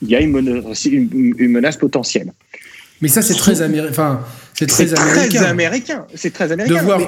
il 0.02 0.08
y 0.08 0.14
a 0.14 0.20
une 0.20 0.30
menace, 0.30 1.76
potentielle. 1.76 2.32
Mais 3.02 3.08
ça, 3.08 3.20
c'est 3.20 3.34
très, 3.34 3.60
enfin, 3.88 4.20
c'est 4.54 4.66
très, 4.66 4.94
américain. 4.94 6.06
C'est 6.14 6.32
très 6.32 6.52
américain. 6.52 6.98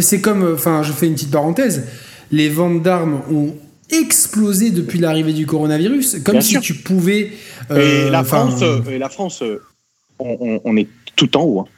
C'est 0.00 0.20
comme, 0.20 0.52
enfin, 0.54 0.82
je 0.82 0.92
fais 0.92 1.06
une 1.06 1.14
petite 1.14 1.30
parenthèse. 1.30 1.86
Les 2.32 2.48
ventes 2.48 2.82
d'armes 2.82 3.22
ont 3.30 3.54
explosé 3.90 4.70
depuis 4.70 4.98
l'arrivée 4.98 5.32
du 5.32 5.46
coronavirus, 5.46 6.18
comme 6.24 6.40
si 6.40 6.58
tu 6.60 6.74
pouvais. 6.74 7.32
et, 7.70 8.10
la 8.10 8.24
France, 8.24 8.60
et 8.90 8.98
la 8.98 9.08
France, 9.08 9.42
on, 10.18 10.76
est 10.76 10.88
tout 11.14 11.36
en 11.36 11.42
haut. 11.44 11.60
Hein. 11.60 11.68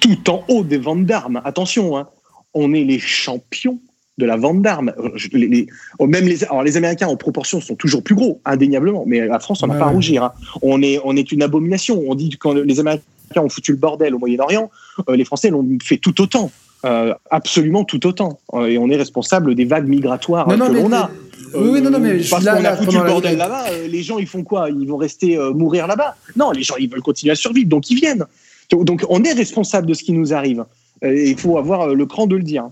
Tout 0.00 0.30
en 0.30 0.44
haut 0.48 0.64
des 0.64 0.78
ventes 0.78 1.06
d'armes. 1.06 1.40
Attention, 1.44 1.96
hein. 1.96 2.08
on 2.52 2.74
est 2.74 2.84
les 2.84 2.98
champions 2.98 3.80
de 4.18 4.26
la 4.26 4.36
vente 4.36 4.62
d'armes. 4.62 4.92
Les, 5.32 5.66
oh, 5.98 6.06
même 6.06 6.26
les, 6.26 6.44
alors 6.44 6.62
les 6.62 6.76
Américains 6.76 7.08
en 7.08 7.16
proportion 7.16 7.60
sont 7.60 7.74
toujours 7.74 8.02
plus 8.02 8.14
gros, 8.14 8.40
indéniablement, 8.44 9.04
mais 9.06 9.26
la 9.26 9.38
France, 9.38 9.62
on 9.62 9.66
n'a 9.66 9.74
pas 9.74 9.86
à 9.86 9.88
rougir. 9.88 10.24
Hein. 10.24 10.32
On, 10.60 10.82
est, 10.82 11.00
on 11.04 11.16
est 11.16 11.32
une 11.32 11.42
abomination. 11.42 12.02
On 12.06 12.14
dit 12.14 12.30
que 12.30 12.36
quand 12.36 12.54
les 12.54 12.80
Américains 12.80 13.02
ont 13.36 13.48
foutu 13.48 13.72
le 13.72 13.78
bordel 13.78 14.14
au 14.14 14.18
Moyen-Orient, 14.18 14.70
euh, 15.08 15.16
les 15.16 15.24
Français 15.24 15.50
l'ont 15.50 15.66
fait 15.82 15.96
tout 15.96 16.20
autant. 16.20 16.50
Euh, 16.84 17.14
absolument 17.30 17.84
tout 17.84 18.04
autant. 18.06 18.40
Euh, 18.54 18.66
et 18.66 18.76
on 18.76 18.90
est 18.90 18.96
responsable 18.96 19.54
des 19.54 19.64
vagues 19.64 19.86
migratoires 19.86 20.46
que 20.46 20.52
l'on 20.52 20.92
a. 20.92 21.10
oui, 21.54 21.80
non, 21.80 21.90
non, 21.90 22.00
mais 22.00 22.18
parce 22.28 22.44
qu'on 22.44 22.64
a 22.64 22.76
foutu 22.76 22.96
le 22.98 23.04
bordel 23.04 23.36
là-bas, 23.36 23.64
les 23.88 24.02
gens 24.02 24.18
ils 24.18 24.26
font 24.26 24.42
quoi? 24.42 24.68
Ils 24.68 24.88
vont 24.88 24.96
rester 24.96 25.38
mourir 25.54 25.86
là-bas 25.86 26.16
Non, 26.34 26.50
les 26.50 26.62
gens 26.62 26.74
ils 26.78 26.90
veulent 26.90 27.02
continuer 27.02 27.32
à 27.32 27.36
survivre, 27.36 27.68
donc 27.68 27.88
ils 27.90 27.94
viennent. 27.94 28.24
Donc 28.70 29.04
on 29.08 29.22
est 29.22 29.32
responsable 29.32 29.86
de 29.86 29.94
ce 29.94 30.02
qui 30.02 30.12
nous 30.12 30.34
arrive. 30.34 30.64
Il 31.02 31.38
faut 31.38 31.56
avoir 31.56 31.94
le 31.94 32.06
cran 32.06 32.26
de 32.26 32.36
le 32.36 32.42
dire. 32.42 32.68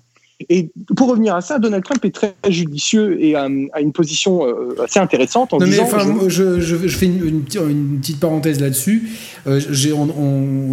Et 0.49 0.71
pour 0.97 1.09
revenir 1.09 1.35
à 1.35 1.41
ça, 1.41 1.59
Donald 1.59 1.85
Trump 1.85 2.05
est 2.05 2.15
très 2.15 2.35
judicieux 2.49 3.23
et 3.23 3.35
a, 3.37 3.47
une 3.47 3.93
position 3.93 4.47
euh, 4.47 4.83
assez 4.83 4.99
intéressante 4.99 5.53
en 5.53 5.59
non 5.59 5.67
disant. 5.67 5.87
Mais, 5.93 6.31
je... 6.31 6.61
Je, 6.61 6.77
fais 6.89 7.07
une, 7.07 7.43
petite 7.43 8.21
parenthèse 8.21 8.61
là-dessus. 8.61 9.11
Euh, 9.47 9.61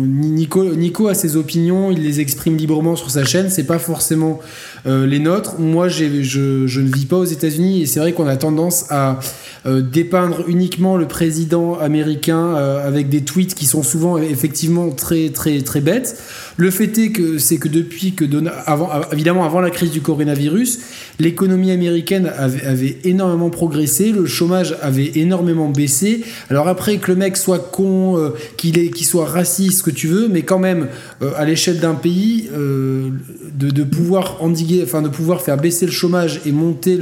Nico, 0.05 0.63
Nico 0.75 1.07
a 1.07 1.13
ses 1.13 1.35
opinions, 1.35 1.91
il 1.91 2.03
les 2.03 2.19
exprime 2.19 2.55
librement 2.55 2.95
sur 2.95 3.09
sa 3.09 3.25
chaîne. 3.25 3.49
C'est 3.49 3.65
pas 3.65 3.79
forcément 3.79 4.39
euh, 4.87 5.05
les 5.05 5.19
nôtres. 5.19 5.59
Moi, 5.59 5.87
je, 5.87 6.05
ne 6.05 6.93
vis 6.93 7.05
pas 7.05 7.17
aux 7.17 7.25
États-Unis 7.25 7.81
et 7.81 7.85
c'est 7.85 7.99
vrai 7.99 8.13
qu'on 8.13 8.27
a 8.27 8.37
tendance 8.37 8.85
à 8.89 9.19
dépeindre 9.65 10.45
uniquement 10.47 10.95
le 10.95 11.07
président 11.07 11.77
américain 11.77 12.55
avec 12.55 13.09
des 13.09 13.25
tweets 13.25 13.53
qui 13.53 13.65
sont 13.65 13.83
souvent 13.83 14.17
effectivement 14.17 14.91
très 14.91 15.27
très 15.29 15.59
très 15.59 15.81
bêtes. 15.81 16.17
Le 16.55 16.71
fait 16.71 16.97
est 16.97 17.11
que 17.11 17.37
c'est 17.37 17.57
que 17.57 17.67
depuis 17.67 18.13
que 18.13 18.23
avant, 18.65 18.89
évidemment 19.11 19.43
avant 19.43 19.59
la 19.59 19.69
crise 19.69 19.91
du 19.91 19.99
coronavirus, 19.99 20.79
l'économie 21.19 21.71
américaine 21.71 22.31
avait, 22.37 22.97
énormément 23.03 23.49
progressé, 23.49 24.11
le 24.11 24.25
chômage 24.25 24.75
avait 24.81 25.11
énormément 25.15 25.69
baissé. 25.69 26.23
Alors 26.49 26.67
après 26.67 26.97
que 26.97 27.11
le 27.11 27.17
mec 27.17 27.37
soit 27.37 27.59
con, 27.59 28.17
euh, 28.17 28.29
qu'il 28.57 29.05
soit 29.05 29.25
raciste, 29.25 29.79
ce 29.79 29.83
que 29.83 29.91
tu 29.91 30.07
veux, 30.07 30.27
mais 30.27 30.43
quand 30.43 30.59
même 30.59 30.87
euh, 31.21 31.31
à 31.35 31.45
l'échelle 31.45 31.79
d'un 31.79 31.95
pays, 31.95 32.49
euh, 32.53 33.09
de, 33.53 33.83
pouvoir 33.83 34.37
endiguer, 34.41 34.76
enfin 34.83 35.01
de 35.01 35.09
pouvoir 35.09 35.41
faire 35.41 35.57
baisser 35.57 35.85
le 35.85 35.91
chômage 35.91 36.41
et 36.45 36.51
monter 36.51 36.97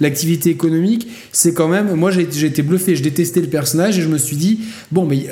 l'activité 0.00 0.50
économique, 0.50 1.08
c'est 1.32 1.54
quand 1.54 1.68
même. 1.68 1.94
Moi 1.94 2.10
j'ai 2.10 2.46
été 2.46 2.62
bluffé, 2.62 2.96
je 2.96 3.02
détestais 3.02 3.40
le 3.40 3.48
personnage 3.48 3.98
et 3.98 4.02
je 4.02 4.08
me 4.08 4.18
suis 4.18 4.36
dit 4.36 4.60
bon 4.90 5.06
mais 5.06 5.26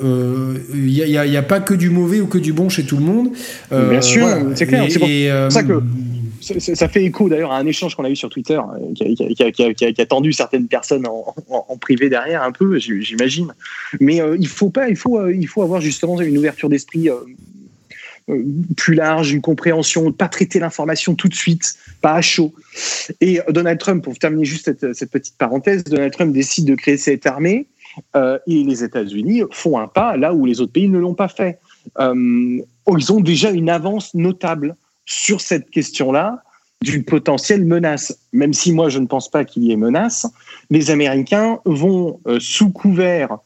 il 0.00 0.06
euh, 0.06 0.58
n'y 0.74 1.36
a, 1.36 1.42
pas 1.42 1.60
que 1.60 1.74
du 1.74 1.90
mauvais 1.90 2.20
ou 2.20 2.26
que 2.26 2.38
du 2.38 2.52
bon 2.52 2.68
chez 2.68 2.84
tout 2.84 2.96
le 2.96 3.04
monde. 3.04 3.30
Euh, 3.72 3.90
Bien 3.90 4.00
sûr, 4.00 4.26
c'est 4.54 4.66
clair. 4.66 4.86
C'est 4.88 4.98
pour 4.98 5.08
euh, 5.08 5.50
ça 5.50 5.62
que 5.62 5.80
ça 6.58 6.88
fait 6.88 7.04
écho 7.04 7.28
d'ailleurs 7.30 7.52
à 7.52 7.58
un 7.58 7.66
échange 7.66 7.94
qu'on 7.94 8.04
a 8.04 8.10
eu 8.10 8.16
sur 8.16 8.28
Twitter 8.28 8.60
qui 8.94 10.00
a, 10.00 10.06
tendu 10.06 10.32
certaines 10.32 10.66
personnes 10.66 11.06
en, 11.06 11.76
privé 11.78 12.10
derrière 12.10 12.42
un 12.42 12.52
peu, 12.52 12.78
j'imagine. 12.78 13.54
Mais 14.00 14.20
il 14.38 14.48
faut 14.48 14.68
pas, 14.68 14.88
il 14.90 14.96
faut, 14.96 15.26
il 15.28 15.46
faut 15.46 15.62
avoir 15.62 15.80
justement 15.80 16.20
une 16.20 16.36
ouverture 16.36 16.68
d'esprit 16.68 17.08
plus 18.76 18.94
large, 18.94 19.32
une 19.32 19.40
compréhension, 19.40 20.10
pas 20.12 20.28
traiter 20.28 20.58
l'information 20.58 21.14
tout 21.14 21.28
de 21.28 21.34
suite, 21.34 21.74
pas 22.00 22.14
à 22.14 22.20
chaud. 22.22 22.54
Et 23.20 23.40
Donald 23.50 23.78
Trump, 23.78 24.02
pour 24.02 24.18
terminer 24.18 24.44
juste 24.44 24.64
cette, 24.94 25.10
petite 25.10 25.36
parenthèse, 25.36 25.84
Donald 25.84 26.12
Trump 26.12 26.32
décide 26.32 26.64
de 26.66 26.74
créer 26.74 26.96
cette 26.96 27.26
armée 27.26 27.66
euh, 28.16 28.38
et 28.46 28.64
les 28.64 28.82
États-Unis 28.82 29.42
font 29.50 29.78
un 29.78 29.88
pas 29.88 30.16
là 30.16 30.34
où 30.34 30.46
les 30.46 30.60
autres 30.60 30.72
pays 30.72 30.88
ne 30.88 30.98
l'ont 30.98 31.14
pas 31.14 31.28
fait. 31.28 31.58
Euh, 31.98 32.60
ils 32.96 33.12
ont 33.12 33.20
déjà 33.20 33.50
une 33.50 33.68
avance 33.70 34.14
notable 34.14 34.76
sur 35.04 35.40
cette 35.40 35.70
question-là 35.70 36.42
d'une 36.80 37.04
potentielle 37.04 37.64
menace. 37.64 38.18
Même 38.32 38.52
si 38.52 38.72
moi 38.72 38.88
je 38.88 38.98
ne 38.98 39.06
pense 39.06 39.30
pas 39.30 39.44
qu'il 39.44 39.64
y 39.64 39.72
ait 39.72 39.76
menace, 39.76 40.26
les 40.70 40.90
Américains 40.90 41.60
vont, 41.66 42.20
euh, 42.26 42.38
sous 42.40 42.70
couvert 42.70 43.38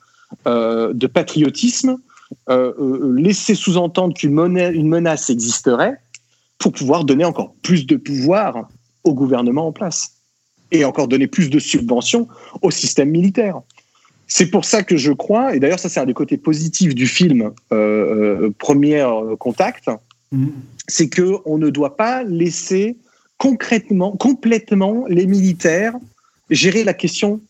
de 0.44 1.06
patriotisme, 1.06 1.96
laisser 2.48 3.54
sous-entendre 3.54 4.14
qu'une 4.14 4.32
menace 4.32 5.30
existerait 5.30 5.98
pour 6.58 6.72
pouvoir 6.72 7.04
donner 7.04 7.24
encore 7.24 7.54
plus 7.62 7.86
de 7.86 7.96
pouvoir 7.96 8.68
au 9.04 9.14
gouvernement 9.14 9.68
en 9.68 9.72
place 9.72 10.12
et 10.70 10.84
encore 10.84 11.08
donner 11.08 11.26
plus 11.26 11.50
de 11.50 11.58
subventions 11.58 12.28
au 12.62 12.70
système 12.70 13.10
militaire. 13.10 13.60
C'est 14.26 14.50
pour 14.50 14.66
ça 14.66 14.82
que 14.82 14.96
je 14.96 15.12
crois, 15.12 15.54
et 15.54 15.60
d'ailleurs 15.60 15.78
ça 15.78 15.88
c'est 15.88 16.00
un 16.00 16.06
des 16.06 16.14
côtés 16.14 16.36
positifs 16.36 16.94
du 16.94 17.06
film 17.06 17.50
euh, 17.72 18.44
euh 18.44 18.50
Premier 18.58 19.06
Contact, 19.38 19.88
mm. 20.32 20.48
c'est 20.86 21.08
que 21.08 21.36
on 21.46 21.56
ne 21.56 21.70
doit 21.70 21.96
pas 21.96 22.24
laisser 22.24 22.98
concrètement, 23.38 24.12
complètement 24.12 25.04
les 25.08 25.26
militaires 25.26 25.94
gérer 26.50 26.84
la 26.84 26.94
question 26.94 27.40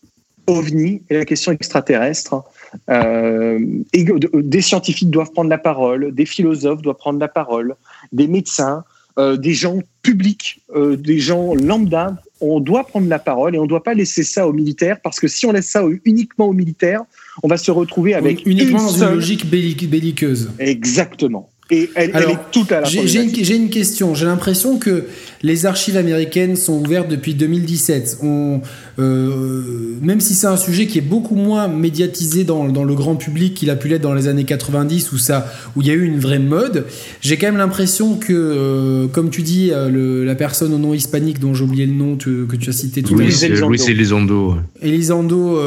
ovni 0.47 1.01
et 1.09 1.17
la 1.17 1.25
question 1.25 1.51
extraterrestre. 1.51 2.43
Euh, 2.89 3.59
et 3.93 4.05
des 4.33 4.61
scientifiques 4.61 5.09
doivent 5.09 5.31
prendre 5.31 5.49
la 5.49 5.57
parole, 5.57 6.13
des 6.13 6.25
philosophes 6.25 6.81
doivent 6.81 6.97
prendre 6.97 7.19
la 7.19 7.27
parole, 7.27 7.75
des 8.11 8.27
médecins, 8.27 8.83
euh, 9.17 9.37
des 9.37 9.53
gens 9.53 9.79
publics, 10.01 10.61
euh, 10.75 10.95
des 10.95 11.19
gens 11.19 11.55
lambda. 11.55 12.15
On 12.41 12.59
doit 12.59 12.85
prendre 12.85 13.09
la 13.09 13.19
parole 13.19 13.55
et 13.55 13.59
on 13.59 13.63
ne 13.63 13.67
doit 13.67 13.83
pas 13.83 13.93
laisser 13.93 14.23
ça 14.23 14.47
aux 14.47 14.53
militaires 14.53 14.99
parce 15.03 15.19
que 15.19 15.27
si 15.27 15.45
on 15.45 15.51
laisse 15.51 15.67
ça 15.67 15.83
uniquement 16.05 16.47
aux 16.47 16.53
militaires, 16.53 17.01
on 17.43 17.47
va 17.47 17.57
se 17.57 17.69
retrouver 17.71 18.13
avec 18.13 18.45
uniquement 18.45 18.79
une 18.79 18.85
dans 18.85 19.03
une 19.03 19.15
logique 19.15 19.49
belliqueuse. 19.49 20.51
Exactement. 20.59 21.49
Et 21.71 21.91
elle, 21.93 22.09
est 22.09 22.51
toute 22.51 22.71
à 22.71 22.81
la 22.81 22.87
J'ai 22.87 23.21
une, 23.21 23.29
une, 23.29 23.69
question. 23.69 24.15
J'ai 24.15 24.25
l'impression 24.25 24.79
que 24.79 25.03
les 25.43 25.67
archives 25.67 25.97
américaines 25.97 26.55
sont 26.55 26.73
ouvertes 26.73 27.07
depuis 27.07 27.35
2017. 27.35 28.17
On, 28.23 28.61
euh, 28.97 29.95
même 30.01 30.19
si 30.19 30.33
c'est 30.33 30.47
un 30.47 30.57
sujet 30.57 30.87
qui 30.87 30.97
est 30.97 31.01
beaucoup 31.01 31.35
moins 31.35 31.67
médiatisé 31.67 32.43
dans, 32.43 32.67
dans 32.69 32.83
le 32.83 32.95
grand 32.95 33.15
public 33.15 33.53
qu'il 33.53 33.69
a 33.69 33.75
pu 33.75 33.87
l'être 33.87 34.01
dans 34.01 34.15
les 34.15 34.27
années 34.27 34.45
90 34.45 35.11
où, 35.11 35.19
ça, 35.19 35.47
où 35.75 35.81
il 35.81 35.87
y 35.87 35.91
a 35.91 35.93
eu 35.93 36.05
une 36.05 36.19
vraie 36.19 36.39
mode, 36.39 36.85
j'ai 37.21 37.37
quand 37.37 37.47
même 37.47 37.57
l'impression 37.57 38.15
que, 38.15 38.33
euh, 38.33 39.07
comme 39.07 39.29
tu 39.29 39.43
dis, 39.43 39.69
euh, 39.71 40.25
la 40.25 40.33
personne 40.33 40.73
au 40.73 40.79
nom 40.79 40.95
hispanique 40.95 41.39
dont 41.39 41.53
j'ai 41.53 41.65
oublié 41.65 41.85
le 41.85 41.93
nom 41.93 42.15
que 42.17 42.55
tu 42.55 42.69
as 42.71 42.73
cité 42.73 43.03
tout 43.03 43.13
à 43.13 43.17
l'heure. 43.17 43.69
Luis 43.69 43.83
Elizondo. 43.87 44.55
Elizondo, 44.81 45.59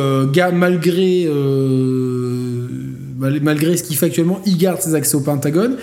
malgré 0.53 1.29
malgré 3.41 3.77
ce 3.77 3.83
qu'il 3.83 3.97
fait 3.97 4.07
actuellement, 4.07 4.41
il 4.47 4.57
garde 4.59 4.81
ses 4.81 4.95
accès 4.95 5.15
au 5.15 5.21
Pentagone. 5.21 5.79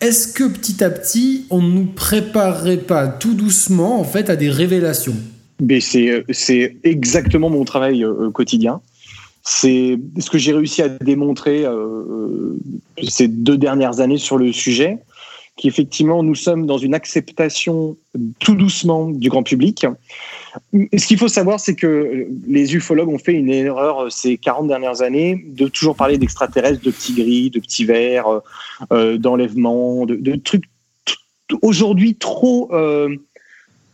Est-ce 0.00 0.32
que 0.32 0.44
petit 0.44 0.84
à 0.84 0.90
petit, 0.90 1.46
on 1.50 1.62
ne 1.62 1.70
nous 1.70 1.86
préparerait 1.86 2.76
pas 2.76 3.08
tout 3.08 3.34
doucement 3.34 3.98
en 3.98 4.04
fait 4.04 4.28
à 4.28 4.36
des 4.36 4.50
révélations? 4.50 5.16
Mais 5.60 5.80
c'est 5.80 6.76
exactement 6.84 7.48
mon 7.48 7.64
travail 7.64 8.04
euh, 8.04 8.30
quotidien. 8.30 8.80
C'est 9.42 9.98
ce 10.18 10.28
que 10.28 10.38
j'ai 10.38 10.52
réussi 10.52 10.82
à 10.82 10.88
démontrer 10.88 11.64
euh, 11.64 12.58
ces 13.08 13.28
deux 13.28 13.56
dernières 13.56 14.00
années 14.00 14.18
sur 14.18 14.36
le 14.36 14.52
sujet, 14.52 14.98
qu'effectivement 15.56 16.22
nous 16.22 16.34
sommes 16.34 16.66
dans 16.66 16.78
une 16.78 16.94
acceptation 16.94 17.96
tout 18.38 18.54
doucement 18.54 19.08
du 19.08 19.30
grand 19.30 19.44
public 19.44 19.86
ce 20.72 21.06
qu'il 21.06 21.18
faut 21.18 21.28
savoir, 21.28 21.60
c'est 21.60 21.74
que 21.74 22.26
les 22.46 22.74
ufologues 22.74 23.08
ont 23.08 23.18
fait 23.18 23.32
une 23.32 23.50
erreur 23.50 24.10
ces 24.10 24.36
40 24.36 24.68
dernières 24.68 25.02
années 25.02 25.44
de 25.46 25.68
toujours 25.68 25.96
parler 25.96 26.18
d'extraterrestres, 26.18 26.82
de 26.82 26.90
petits 26.90 27.14
gris, 27.14 27.50
de 27.50 27.60
petits 27.60 27.84
verts, 27.84 28.28
euh, 28.28 28.40
euh, 28.92 29.18
d'enlèvement, 29.18 30.06
de, 30.06 30.36
trucs 30.36 30.64
aujourd'hui 31.62 32.14
trop, 32.14 32.68
euh, 32.72 33.14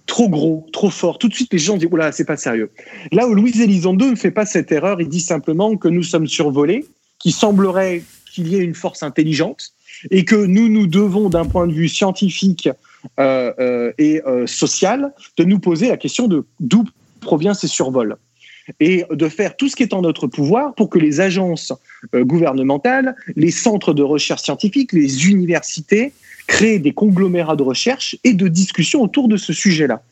trop 0.06 0.28
gros, 0.28 0.66
trop 0.72 0.90
forts. 0.90 1.18
Tout 1.18 1.28
de 1.28 1.34
suite, 1.34 1.52
les 1.52 1.58
gens 1.58 1.76
disent 1.76 1.88
Oula, 1.90 2.12
c'est 2.12 2.24
pas 2.24 2.36
sérieux. 2.36 2.70
Là 3.12 3.26
où 3.26 3.34
Louis 3.34 3.52
Elizondo 3.60 4.10
ne 4.10 4.16
fait 4.16 4.30
pas 4.30 4.46
cette 4.46 4.72
erreur, 4.72 5.00
il 5.00 5.08
dit 5.08 5.20
simplement 5.20 5.76
que 5.76 5.88
nous 5.88 6.02
sommes 6.02 6.26
survolés, 6.26 6.86
qu'il 7.18 7.32
semblerait 7.32 8.02
qu'il 8.32 8.48
y 8.48 8.56
ait 8.56 8.64
une 8.64 8.74
force 8.74 9.02
intelligente 9.02 9.72
et 10.10 10.24
que 10.24 10.36
nous 10.36 10.68
nous 10.68 10.86
devons, 10.86 11.28
d'un 11.28 11.44
point 11.44 11.66
de 11.66 11.72
vue 11.72 11.88
scientifique, 11.88 12.68
euh, 12.68 12.72
euh, 12.72 12.91
et 13.18 14.22
euh, 14.26 14.46
sociale 14.46 15.12
de 15.36 15.44
nous 15.44 15.58
poser 15.58 15.88
la 15.88 15.96
question 15.96 16.28
de 16.28 16.44
d'où 16.60 16.84
provient 17.20 17.54
ces 17.54 17.68
survols 17.68 18.16
et 18.78 19.04
de 19.10 19.28
faire 19.28 19.56
tout 19.56 19.68
ce 19.68 19.74
qui 19.74 19.82
est 19.82 19.92
en 19.92 20.02
notre 20.02 20.28
pouvoir 20.28 20.74
pour 20.74 20.88
que 20.88 20.98
les 20.98 21.20
agences 21.20 21.72
gouvernementales, 22.14 23.16
les 23.34 23.50
centres 23.50 23.92
de 23.92 24.04
recherche 24.04 24.42
scientifique, 24.42 24.92
les 24.92 25.26
universités 25.28 26.12
créent 26.46 26.78
des 26.78 26.92
conglomérats 26.92 27.56
de 27.56 27.62
recherche 27.64 28.16
et 28.22 28.34
de 28.34 28.46
discussion 28.46 29.02
autour 29.02 29.26
de 29.26 29.36
ce 29.36 29.52
sujet-là. 29.52 30.02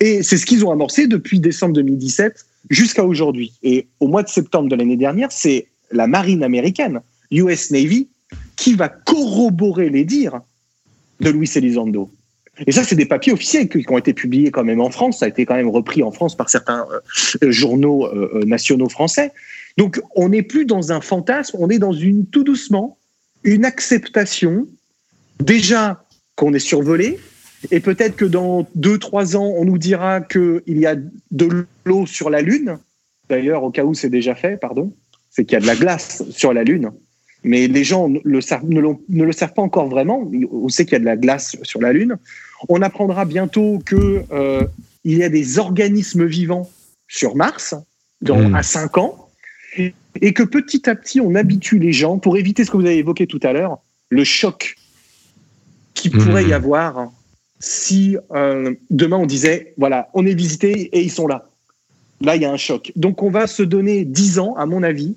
Et 0.00 0.22
c'est 0.22 0.36
ce 0.36 0.46
qu'ils 0.46 0.64
ont 0.64 0.70
amorcé 0.70 1.06
depuis 1.06 1.40
décembre 1.40 1.74
2017 1.74 2.44
jusqu'à 2.70 3.04
aujourd'hui. 3.04 3.52
Et 3.62 3.86
au 4.00 4.08
mois 4.08 4.22
de 4.22 4.28
septembre 4.28 4.68
de 4.68 4.76
l'année 4.76 4.96
dernière, 4.96 5.32
c'est 5.32 5.66
la 5.90 6.06
marine 6.06 6.42
américaine, 6.42 7.00
US 7.30 7.70
Navy, 7.70 8.08
qui 8.56 8.74
va 8.74 8.88
corroborer 8.88 9.88
les 9.88 10.04
dires 10.04 10.40
de 11.20 11.30
Luis 11.30 11.50
Elizondo. 11.54 12.10
Et 12.66 12.72
ça, 12.72 12.82
c'est 12.82 12.96
des 12.96 13.06
papiers 13.06 13.32
officiels 13.32 13.68
qui 13.68 13.84
ont 13.88 13.98
été 13.98 14.12
publiés 14.12 14.50
quand 14.50 14.64
même 14.64 14.80
en 14.80 14.90
France. 14.90 15.18
Ça 15.18 15.26
a 15.26 15.28
été 15.28 15.46
quand 15.46 15.54
même 15.54 15.68
repris 15.68 16.02
en 16.02 16.10
France 16.10 16.36
par 16.36 16.50
certains 16.50 16.86
euh, 16.90 17.50
journaux 17.50 18.06
euh, 18.06 18.30
euh, 18.34 18.44
nationaux 18.44 18.88
français. 18.88 19.32
Donc, 19.76 20.00
on 20.16 20.30
n'est 20.30 20.42
plus 20.42 20.64
dans 20.64 20.92
un 20.92 21.00
fantasme, 21.00 21.56
on 21.60 21.70
est 21.70 21.78
dans 21.78 21.92
une, 21.92 22.26
tout 22.26 22.42
doucement, 22.42 22.98
une 23.44 23.64
acceptation, 23.64 24.66
déjà 25.40 26.04
qu'on 26.34 26.52
est 26.52 26.58
survolé, 26.58 27.18
et 27.70 27.80
peut-être 27.80 28.16
que 28.16 28.24
dans 28.24 28.68
deux, 28.74 28.98
trois 28.98 29.36
ans, 29.36 29.54
on 29.56 29.64
nous 29.64 29.78
dira 29.78 30.20
qu'il 30.20 30.62
y 30.66 30.86
a 30.86 30.96
de 31.30 31.66
l'eau 31.84 32.06
sur 32.06 32.30
la 32.30 32.42
Lune. 32.42 32.78
D'ailleurs, 33.28 33.62
au 33.62 33.70
cas 33.70 33.84
où 33.84 33.94
c'est 33.94 34.10
déjà 34.10 34.34
fait, 34.34 34.56
pardon, 34.56 34.92
c'est 35.30 35.44
qu'il 35.44 35.54
y 35.54 35.56
a 35.56 35.60
de 35.60 35.66
la 35.66 35.76
glace 35.76 36.24
sur 36.30 36.52
la 36.52 36.64
Lune. 36.64 36.90
Mais 37.44 37.68
les 37.68 37.84
gens 37.84 38.10
le 38.24 38.40
savent, 38.40 38.68
ne, 38.68 38.80
ne, 38.80 39.24
le 39.24 39.32
savent 39.32 39.54
pas 39.54 39.62
encore 39.62 39.88
vraiment. 39.88 40.30
On 40.50 40.68
sait 40.68 40.84
qu'il 40.84 40.94
y 40.94 40.96
a 40.96 41.00
de 41.00 41.04
la 41.04 41.16
glace 41.16 41.56
sur 41.62 41.80
la 41.80 41.92
Lune. 41.92 42.16
On 42.68 42.82
apprendra 42.82 43.24
bientôt 43.24 43.78
qu'il 43.86 44.24
euh, 44.32 44.64
y 45.04 45.22
a 45.22 45.28
des 45.28 45.58
organismes 45.58 46.26
vivants 46.26 46.68
sur 47.06 47.36
Mars 47.36 47.74
dans, 48.20 48.50
hmm. 48.50 48.54
à 48.54 48.62
5 48.62 48.98
ans 48.98 49.28
et 50.20 50.32
que 50.32 50.42
petit 50.42 50.90
à 50.90 50.96
petit, 50.96 51.20
on 51.20 51.36
habitue 51.36 51.78
les 51.78 51.92
gens 51.92 52.18
pour 52.18 52.36
éviter 52.36 52.64
ce 52.64 52.70
que 52.72 52.76
vous 52.76 52.86
avez 52.86 52.98
évoqué 52.98 53.28
tout 53.28 53.40
à 53.44 53.52
l'heure, 53.52 53.78
le 54.10 54.24
choc 54.24 54.74
qui 55.94 56.10
pourrait 56.10 56.44
y 56.44 56.48
hmm. 56.48 56.52
avoir 56.52 57.12
si 57.60 58.16
euh, 58.32 58.74
demain 58.90 59.16
on 59.16 59.26
disait, 59.26 59.74
voilà, 59.76 60.08
on 60.14 60.26
est 60.26 60.34
visité 60.34 60.70
et 60.70 61.02
ils 61.02 61.10
sont 61.10 61.26
là. 61.26 61.48
Là, 62.20 62.36
il 62.36 62.42
y 62.42 62.44
a 62.44 62.50
un 62.50 62.56
choc. 62.56 62.92
Donc, 62.96 63.22
on 63.22 63.30
va 63.30 63.46
se 63.46 63.62
donner 63.62 64.04
10 64.04 64.38
ans, 64.40 64.54
à 64.56 64.66
mon 64.66 64.82
avis. 64.82 65.16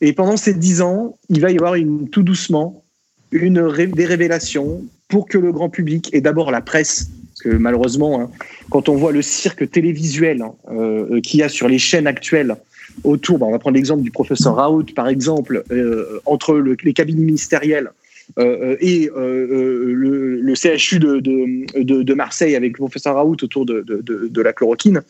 Et 0.00 0.12
pendant 0.12 0.36
ces 0.36 0.54
10 0.54 0.82
ans, 0.82 1.16
il 1.28 1.40
va 1.40 1.50
y 1.50 1.56
avoir 1.56 1.74
une, 1.74 2.08
tout 2.08 2.22
doucement 2.22 2.84
une, 3.32 3.70
des 3.94 4.06
révélations, 4.06 4.82
pour 5.10 5.26
que 5.26 5.38
le 5.38 5.52
grand 5.52 5.68
public 5.68 6.08
et 6.12 6.20
d'abord 6.20 6.50
la 6.50 6.60
presse, 6.60 7.10
parce 7.28 7.42
que 7.42 7.56
malheureusement, 7.56 8.20
hein, 8.20 8.30
quand 8.70 8.88
on 8.88 8.94
voit 8.94 9.12
le 9.12 9.22
cirque 9.22 9.68
télévisuel 9.70 10.42
hein, 10.42 10.54
euh, 10.70 11.20
qu'il 11.20 11.40
y 11.40 11.42
a 11.42 11.48
sur 11.48 11.68
les 11.68 11.78
chaînes 11.78 12.06
actuelles 12.06 12.56
autour, 13.04 13.38
bah, 13.38 13.46
on 13.46 13.50
va 13.50 13.58
prendre 13.58 13.76
l'exemple 13.76 14.02
du 14.02 14.10
professeur 14.10 14.56
Raoult 14.56 14.86
par 14.94 15.08
exemple, 15.08 15.64
euh, 15.72 16.20
entre 16.26 16.54
les 16.82 16.92
cabines 16.92 17.18
ministérielles 17.18 17.90
euh, 18.38 18.76
et 18.80 19.10
le, 19.12 20.54
CHU 20.54 21.00
de, 21.00 22.14
Marseille 22.14 22.54
avec 22.54 22.72
le 22.72 22.78
professeur 22.78 23.16
Raoult 23.16 23.36
autour 23.42 23.66
de, 23.66 24.40
la 24.40 24.52
chloroquine, 24.52 25.02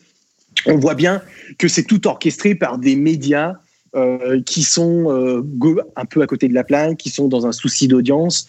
on 0.65 0.77
voit 0.77 0.95
bien 0.95 1.21
que 1.57 1.67
c'est 1.67 1.83
tout 1.83 2.07
orchestré 2.07 2.55
par 2.55 2.77
des 2.79 2.95
médias 2.95 3.55
qui 4.45 4.63
sont 4.63 5.43
un 5.95 6.05
peu 6.05 6.21
à 6.21 6.27
côté 6.27 6.47
de 6.47 6.53
la 6.53 6.63
plaque, 6.63 6.97
qui 6.97 7.09
sont 7.09 7.27
dans 7.27 7.45
un 7.45 7.51
souci 7.51 7.87
d'audience, 7.87 8.47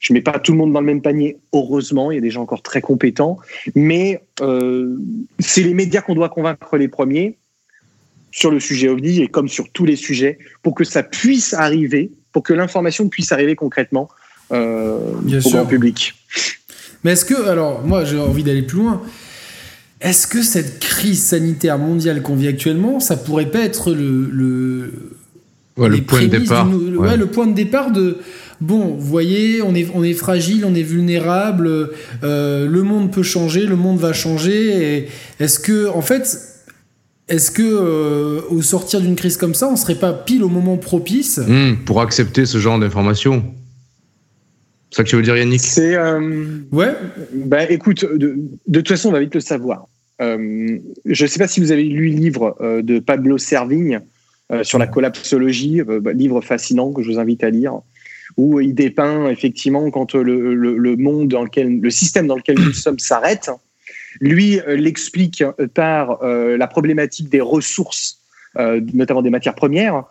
je 0.00 0.14
mets 0.14 0.22
pas 0.22 0.38
tout 0.38 0.52
le 0.52 0.58
monde 0.58 0.72
dans 0.72 0.80
le 0.80 0.86
même 0.86 1.02
panier, 1.02 1.36
heureusement, 1.52 2.10
il 2.10 2.14
y 2.14 2.18
a 2.18 2.22
des 2.22 2.30
gens 2.30 2.42
encore 2.42 2.62
très 2.62 2.80
compétents, 2.80 3.38
mais 3.74 4.22
euh, 4.40 4.96
c'est 5.38 5.62
les 5.62 5.74
médias 5.74 6.00
qu'on 6.00 6.14
doit 6.14 6.30
convaincre 6.30 6.76
les 6.78 6.88
premiers 6.88 7.36
sur 8.32 8.50
le 8.50 8.60
sujet 8.60 8.88
OVNI 8.88 9.22
et 9.22 9.28
comme 9.28 9.48
sur 9.48 9.70
tous 9.70 9.84
les 9.84 9.96
sujets, 9.96 10.38
pour 10.62 10.74
que 10.74 10.84
ça 10.84 11.02
puisse 11.02 11.52
arriver, 11.52 12.10
pour 12.32 12.42
que 12.42 12.54
l'information 12.54 13.08
puisse 13.08 13.30
arriver 13.30 13.54
concrètement 13.56 14.08
euh, 14.52 14.98
au 15.44 15.50
grand 15.50 15.66
public. 15.66 16.14
Mais 17.04 17.12
est-ce 17.12 17.26
que, 17.26 17.48
alors 17.48 17.84
moi 17.84 18.04
j'ai 18.04 18.18
envie 18.18 18.42
d'aller 18.42 18.62
plus 18.62 18.78
loin, 18.78 19.02
est-ce 20.00 20.26
que 20.26 20.42
cette 20.42 20.80
crise 20.80 21.22
sanitaire 21.22 21.78
mondiale 21.78 22.22
qu'on 22.22 22.34
vit 22.34 22.48
actuellement, 22.48 23.00
ça 23.00 23.16
pourrait 23.16 23.50
pas 23.50 23.60
être 23.60 23.92
le, 23.92 24.28
le, 24.30 24.92
le 25.76 26.00
point 26.02 26.22
de 26.22 26.26
départ 26.26 26.68
ouais. 26.68 27.16
le 27.16 27.26
point 27.26 27.46
de 27.46 27.54
départ 27.54 27.90
de 27.90 28.18
bon, 28.60 28.96
vous 28.98 29.06
voyez, 29.06 29.62
on 29.62 29.74
est, 29.74 29.88
on 29.94 30.02
est 30.02 30.14
fragile, 30.14 30.64
on 30.64 30.74
est 30.74 30.82
vulnérable, 30.82 31.90
euh, 32.22 32.66
le 32.66 32.82
monde 32.82 33.10
peut 33.10 33.22
changer, 33.22 33.66
le 33.66 33.76
monde 33.76 33.98
va 33.98 34.12
changer. 34.12 35.08
Est-ce 35.38 35.58
que, 35.58 35.88
en 35.88 36.02
fait, 36.02 36.38
est-ce 37.28 37.50
que 37.50 37.62
euh, 37.62 38.40
au 38.50 38.60
sortir 38.62 39.00
d'une 39.00 39.16
crise 39.16 39.36
comme 39.36 39.54
ça, 39.54 39.68
on 39.68 39.76
serait 39.76 39.94
pas 39.94 40.12
pile 40.12 40.42
au 40.42 40.48
moment 40.48 40.76
propice 40.76 41.38
hmm, 41.38 41.84
pour 41.84 42.00
accepter 42.00 42.44
ce 42.46 42.58
genre 42.58 42.78
d'informations 42.78 43.44
C'est 44.90 44.96
ça 44.96 45.04
que 45.04 45.08
tu 45.08 45.16
veux 45.16 45.22
dire, 45.22 45.36
Yannick 45.36 45.60
C'est 45.60 45.94
euh, 45.94 46.58
ouais. 46.72 46.92
Bah 47.32 47.70
écoute, 47.70 48.04
de, 48.04 48.36
toute 48.72 48.88
façon, 48.88 49.10
on 49.10 49.12
va 49.12 49.20
vite 49.20 49.34
le 49.34 49.40
savoir. 49.40 49.86
je 50.18 50.78
ne 51.06 51.26
sais 51.26 51.38
pas 51.38 51.48
si 51.48 51.60
vous 51.60 51.72
avez 51.72 51.84
lu 51.84 52.10
le 52.10 52.16
livre 52.16 52.56
de 52.82 52.98
Pablo 52.98 53.38
Servigne 53.38 54.00
sur 54.62 54.78
la 54.78 54.88
collapsologie, 54.88 55.82
bah, 55.82 56.12
livre 56.12 56.40
fascinant 56.40 56.92
que 56.92 57.02
je 57.02 57.12
vous 57.12 57.18
invite 57.18 57.44
à 57.44 57.50
lire 57.50 57.80
où 58.36 58.60
il 58.60 58.74
dépeint 58.74 59.28
effectivement 59.28 59.90
quand 59.90 60.14
le, 60.14 60.54
le, 60.54 60.96
monde 60.96 61.28
dans 61.28 61.44
lequel, 61.44 61.80
le 61.80 61.90
système 61.90 62.26
dans 62.26 62.36
lequel 62.36 62.58
nous 62.58 62.72
sommes 62.72 62.98
s'arrête. 62.98 63.50
Lui 64.20 64.60
euh, 64.60 64.76
l'explique 64.76 65.44
par 65.74 66.22
euh, 66.22 66.56
la 66.56 66.66
problématique 66.66 67.28
des 67.28 67.40
ressources 67.40 68.19
notamment 68.56 69.22
des 69.22 69.30
matières 69.30 69.54
premières. 69.54 70.04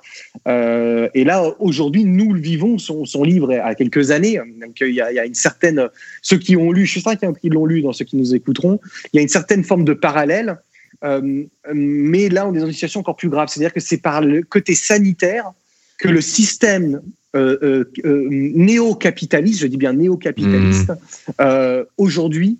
et 0.45 1.24
là, 1.24 1.44
aujourd'hui, 1.60 2.06
nous 2.06 2.34
le 2.34 2.40
vivons. 2.40 2.78
Son, 2.78 3.06
son 3.06 3.24
livre 3.24 3.53
à 3.53 3.76
quelques 3.76 4.11
années. 4.11 4.40
Donc, 4.61 4.80
il 4.82 4.94
y, 4.94 5.02
a, 5.02 5.11
il 5.11 5.16
y 5.16 5.20
a 5.20 5.26
une 5.26 5.36
certaine. 5.36 5.90
Ceux 6.22 6.38
qui 6.38 6.56
ont 6.56 6.72
lu, 6.72 6.86
je 6.86 6.91
suis 6.91 7.02
certain 7.02 7.34
qu'il 7.34 7.52
y 7.52 7.53
l'ont 7.53 7.66
lu 7.66 7.82
dans 7.82 7.94
ceux 7.94 8.06
qui 8.06 8.16
nous 8.16 8.34
écouteront. 8.34 8.80
Il 9.11 9.18
y 9.18 9.20
a 9.20 9.22
une 9.22 9.30
certaine 9.30 9.64
forme 9.64 9.84
de 9.84 9.94
parallèle. 9.94 10.57
mais 11.03 12.30
là, 12.30 12.48
on 12.48 12.53
est 12.53 12.60
dans 12.60 12.68
une 12.68 12.74
situation 12.74 13.02
encore 13.02 13.18
plus 13.18 13.30
grave. 13.30 13.49
C'est-à-dire 13.49 13.74
que 13.74 13.82
c'est 13.82 13.98
par 13.98 14.22
le 14.22 14.41
côté 14.44 14.76
sanitaire 14.76 15.52
que 15.99 16.07
le 16.07 16.22
système 16.22 17.02
euh, 17.36 17.60
euh, 17.61 17.91
euh, 18.06 18.28
néo-capitaliste, 18.32 19.61
je 19.61 19.68
dis 19.68 19.78
bien 19.78 19.94
néo-capitaliste, 19.94 20.91
mmh. 21.40 21.84
aujourd'hui 21.98 22.57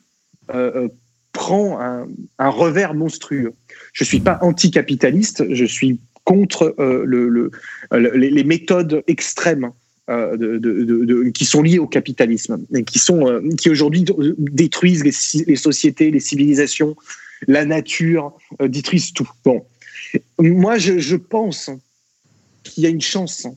prend 1.32 1.80
un, 1.80 2.50
revers 2.50 2.94
monstrueux. 2.94 3.54
Je 3.94 4.04
suis 4.04 4.20
pas 4.20 4.40
anticapitaliste, 4.42 5.54
je 5.54 5.66
suis 5.66 6.00
contre 6.24 6.76
le, 6.78 7.52
les, 7.92 8.44
méthodes 8.44 9.04
extrêmes 9.08 9.72
de, 10.08 11.30
qui 11.30 11.46
sont 11.46 11.64
liées 11.64 11.80
au 11.80 11.88
capitalisme 11.88 12.60
et 12.76 12.84
qui 12.84 13.00
sont 13.00 13.42
qui 13.58 13.70
aujourd'hui 13.70 14.06
détruisent 14.38 15.04
les, 15.04 15.56
sociétés, 15.56 16.12
les 16.12 16.20
civilisations, 16.20 16.96
la 17.48 17.66
nature, 17.66 18.34
détruisent 18.60 19.14
tout. 19.14 19.30
Bon, 19.44 19.66
moi 20.38 20.78
je, 20.78 21.00
je 21.00 21.16
pense 21.16 21.72
qu'il 22.64 22.84
y 22.84 22.88
a 22.88 22.90
une 22.90 23.02
chance 23.02 23.48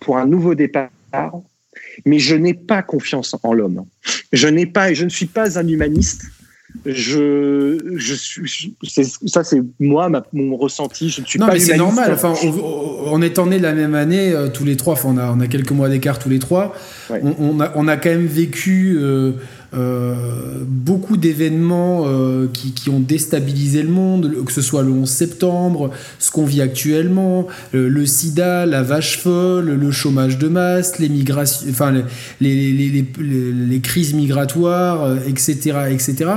pour 0.00 0.18
un 0.18 0.26
nouveau 0.26 0.54
départ, 0.54 0.90
mais 2.04 2.18
je 2.18 2.34
n'ai 2.34 2.54
pas 2.54 2.82
confiance 2.82 3.36
en 3.42 3.52
l'homme. 3.52 3.84
Je 4.32 4.48
n'ai 4.48 4.66
pas, 4.66 4.90
et 4.90 4.94
je 4.94 5.04
ne 5.04 5.10
suis 5.10 5.26
pas 5.26 5.58
un 5.58 5.66
humaniste. 5.66 6.24
Je, 6.86 7.78
je 7.96 8.14
suis, 8.14 8.74
ça 9.26 9.44
c'est 9.44 9.60
moi, 9.78 10.10
mon 10.32 10.56
ressenti. 10.56 11.08
Je 11.08 11.20
ne 11.20 11.26
suis 11.26 11.38
non, 11.38 11.46
pas 11.46 11.52
mais 11.52 11.60
c'est 11.60 11.76
normal. 11.76 12.12
Enfin, 12.14 12.34
on, 12.42 13.20
est 13.22 13.30
de 13.30 13.62
la 13.62 13.72
même 13.72 13.94
année 13.94 14.32
euh, 14.32 14.48
tous 14.48 14.64
les 14.64 14.76
trois. 14.76 14.94
Enfin, 14.94 15.10
on 15.12 15.18
a, 15.18 15.30
on 15.30 15.40
a 15.40 15.46
quelques 15.46 15.72
mois 15.72 15.88
d'écart 15.88 16.18
tous 16.18 16.28
les 16.28 16.38
trois. 16.38 16.74
On, 17.10 17.60
a, 17.60 17.72
on 17.74 17.88
a 17.88 17.96
quand 17.96 18.10
même 18.10 18.26
vécu. 18.26 18.96
Euh, 18.98 19.32
beaucoup 19.72 21.16
d'événements 21.16 22.04
euh, 22.06 22.48
qui, 22.52 22.90
ont 22.90 23.00
déstabilisé 23.00 23.82
le 23.82 23.90
monde, 23.90 24.44
que 24.44 24.52
ce 24.52 24.62
soit 24.62 24.82
le 24.82 24.90
11 24.90 25.08
septembre, 25.08 25.90
ce 26.18 26.30
qu'on 26.30 26.44
vit 26.44 26.60
actuellement, 26.60 27.46
le, 27.72 28.06
sida, 28.06 28.66
la 28.66 28.82
vache 28.82 29.18
folle, 29.18 29.70
le 29.70 29.90
chômage 29.90 30.38
de 30.38 30.48
masse, 30.48 30.98
les 30.98 31.08
migrations, 31.08 31.68
enfin 31.70 31.92
les, 32.40 33.80
crises 33.82 34.14
migratoires, 34.14 35.16
etc., 35.26 35.72
euh, 35.74 35.86
etc., 35.86 36.30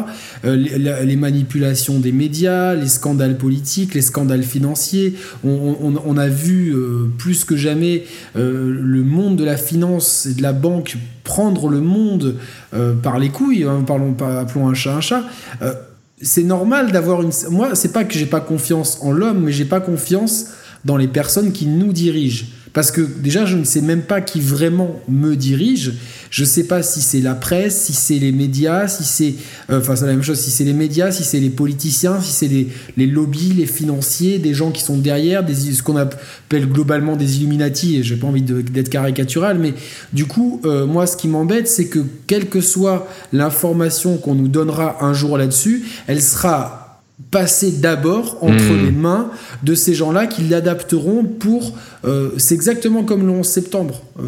les, 0.44 1.16
manipulations 1.16 2.00
des 2.00 2.12
médias, 2.12 2.76
les 2.76 2.88
scandales 2.88 3.38
politiques, 3.38 3.94
les 3.94 4.02
scandales 4.02 4.44
financiers. 4.44 5.14
On 5.44 6.18
a 6.18 6.28
vu 6.28 6.76
plus 7.18 7.46
que 7.46 7.56
jamais 7.56 8.04
le 8.36 9.04
monde 9.04 9.38
de 9.38 9.44
la 9.44 9.58
finance 9.58 10.26
et 10.26 10.34
de 10.34 10.42
la 10.42 10.54
banque 10.54 10.98
prendre 11.24 11.70
le 11.70 11.82
monde 11.82 12.36
euh, 12.74 12.94
par 12.94 13.20
les 13.20 13.30
couilles, 13.30 13.64
hein, 13.64 13.84
parlons, 13.86 14.16
appelons 14.22 14.68
un 14.68 14.74
chat 14.74 14.96
un 14.96 15.02
chat. 15.02 15.24
Euh, 15.62 15.74
c'est 16.22 16.44
normal 16.44 16.92
d'avoir 16.92 17.22
une. 17.22 17.32
Moi, 17.50 17.76
c'est 17.76 17.92
pas 17.92 18.04
que 18.04 18.14
j'ai 18.14 18.26
pas 18.26 18.40
confiance 18.40 19.00
en 19.02 19.12
l'homme, 19.12 19.44
mais 19.44 19.52
j'ai 19.52 19.66
pas 19.66 19.82
confiance 19.82 20.48
dans 20.86 20.98
les 20.98 21.08
personnes 21.08 21.52
qui 21.52 21.68
nous 21.68 21.92
dirigent. 21.92 22.46
Parce 22.74 22.90
que 22.90 23.02
déjà, 23.02 23.46
je 23.46 23.56
ne 23.56 23.64
sais 23.64 23.82
même 23.82 24.02
pas 24.02 24.20
qui 24.20 24.42
vraiment 24.42 25.00
me 25.08 25.36
dirige. 25.36 25.94
Je 26.32 26.42
ne 26.42 26.48
sais 26.48 26.64
pas 26.64 26.82
si 26.82 27.02
c'est 27.02 27.22
la 27.22 27.36
presse, 27.36 27.84
si 27.84 27.94
c'est 27.94 28.18
les 28.18 28.32
médias, 28.32 28.88
si 28.88 29.04
c'est. 29.04 29.36
Euh, 29.70 29.80
enfin, 29.80 29.96
c'est 29.96 30.08
la 30.08 30.14
même 30.14 30.24
chose, 30.24 30.40
si 30.40 30.50
c'est 30.50 30.64
les 30.64 30.74
médias, 30.74 31.12
si 31.12 31.24
c'est 31.24 31.40
les 31.40 31.52
politiciens, 31.52 32.20
si 32.20 32.32
c'est 32.32 32.48
les, 32.48 32.68
les, 32.98 33.06
lobbies, 33.06 33.54
les 33.54 33.68
financiers, 33.68 34.40
des 34.40 34.56
gens 34.56 34.72
qui 34.72 34.82
sont 34.82 34.98
derrière, 34.98 35.44
des, 35.44 35.54
ce 35.54 35.84
qu'on 35.84 35.98
appelle 35.98 36.68
globalement 36.68 37.16
des 37.16 37.38
Illuminati, 37.38 37.98
et 37.98 38.04
j'ai 38.04 38.16
pas 38.16 38.26
envie 38.26 38.42
d'être 38.42 38.90
caricatural, 38.90 39.60
mais 39.60 39.76
du 40.12 40.26
coup, 40.26 40.60
euh, 40.66 40.88
moi, 40.88 41.06
ce 41.06 41.16
qui 41.16 41.28
m'embête, 41.28 41.68
c'est 41.68 41.86
que 41.86 42.00
quelle 42.26 42.50
que 42.50 42.60
soit 42.60 43.08
l'information 43.32 44.18
qu'on 44.18 44.34
nous 44.34 44.48
donnera 44.48 45.04
un 45.06 45.14
jour 45.14 45.38
là-dessus, 45.38 45.84
elle 46.08 46.24
sera 46.24 46.83
passer 47.30 47.72
d'abord 47.72 48.38
entre 48.42 48.74
hmm. 48.74 48.86
les 48.86 48.92
mains 48.92 49.30
de 49.62 49.76
ces 49.76 49.94
gens-là 49.94 50.28
qui 50.28 50.44
l'adapteront 50.44 51.24
pour... 51.24 51.74
Euh, 52.06 52.32
c'est 52.38 52.54
exactement 52.54 53.04
comme 53.04 53.26
le 53.26 53.32
11 53.32 53.48
septembre. 53.48 54.02
Euh, 54.20 54.24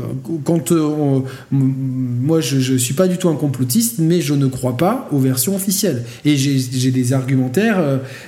quand 0.45 0.71
euh, 0.71 1.19
moi, 1.51 2.39
je 2.39 2.73
ne 2.73 2.77
suis 2.77 2.93
pas 2.93 3.07
du 3.07 3.17
tout 3.17 3.27
un 3.27 3.35
complotiste, 3.35 3.95
mais 3.99 4.21
je 4.21 4.33
ne 4.33 4.47
crois 4.47 4.77
pas 4.77 5.09
aux 5.11 5.17
versions 5.17 5.55
officielles. 5.55 6.03
Et 6.23 6.37
j'ai 6.37 6.91
des 6.91 7.13
argumentaires 7.13 7.83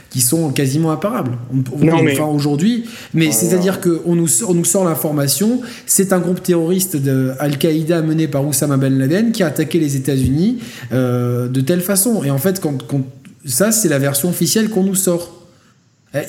qui 0.10 0.22
sont 0.22 0.50
quasiment 0.52 0.92
imparables. 0.92 1.38
enfin, 1.74 2.26
aujourd'hui, 2.26 2.86
mais 3.14 3.32
c'est-à-dire 3.32 3.80
qu'on 3.80 4.16
nous, 4.16 4.44
on 4.48 4.54
nous 4.54 4.66
sort 4.66 4.84
l'information, 4.84 5.62
c'est 5.86 6.12
un 6.14 6.20
groupe 6.20 6.44
terroriste 6.44 6.98
de 6.98 7.32
Al-Qaïda 7.40 8.02
mené 8.02 8.28
par 8.28 8.46
Oussama 8.46 8.78
Ben 8.78 8.98
Laden 8.98 9.32
qui 9.32 9.44
a 9.44 9.48
attaqué 9.48 9.80
les 9.80 9.96
États-Unis 9.96 10.58
de 10.92 11.62
telle 11.62 11.82
façon. 11.82 12.24
Et 12.24 12.32
en 12.32 12.38
fait, 12.38 12.60
quand, 12.60 12.86
quand 12.86 13.04
ça, 13.48 13.72
c'est 13.72 13.90
la 13.90 14.00
version 14.00 14.30
officielle 14.30 14.70
qu'on 14.70 14.84
nous 14.84 14.96
sort. 14.96 15.34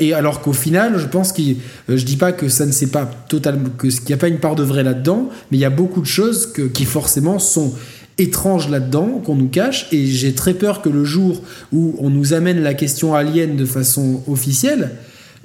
Et 0.00 0.12
alors 0.12 0.40
qu'au 0.40 0.52
final, 0.52 0.98
je 0.98 1.06
pense 1.06 1.32
que 1.32 1.40
euh, 1.40 1.96
je 1.96 2.04
dis 2.04 2.16
pas 2.16 2.32
que 2.32 2.48
ça 2.48 2.66
ne 2.66 2.72
s'est 2.72 2.88
pas 2.88 3.06
totalement, 3.28 3.70
qu'il 3.80 3.90
n'y 4.06 4.12
a 4.12 4.16
pas 4.16 4.28
une 4.28 4.38
part 4.38 4.56
de 4.56 4.62
vrai 4.62 4.82
là-dedans, 4.82 5.28
mais 5.50 5.56
il 5.56 5.60
y 5.60 5.64
a 5.64 5.70
beaucoup 5.70 6.00
de 6.00 6.06
choses 6.06 6.52
qui 6.74 6.84
forcément 6.84 7.38
sont 7.38 7.74
étranges 8.18 8.68
là-dedans, 8.68 9.22
qu'on 9.24 9.36
nous 9.36 9.48
cache, 9.48 9.86
et 9.92 10.06
j'ai 10.06 10.34
très 10.34 10.54
peur 10.54 10.82
que 10.82 10.88
le 10.88 11.04
jour 11.04 11.42
où 11.72 11.94
on 11.98 12.10
nous 12.10 12.32
amène 12.32 12.60
la 12.62 12.74
question 12.74 13.14
alien 13.14 13.56
de 13.56 13.64
façon 13.64 14.22
officielle, 14.26 14.90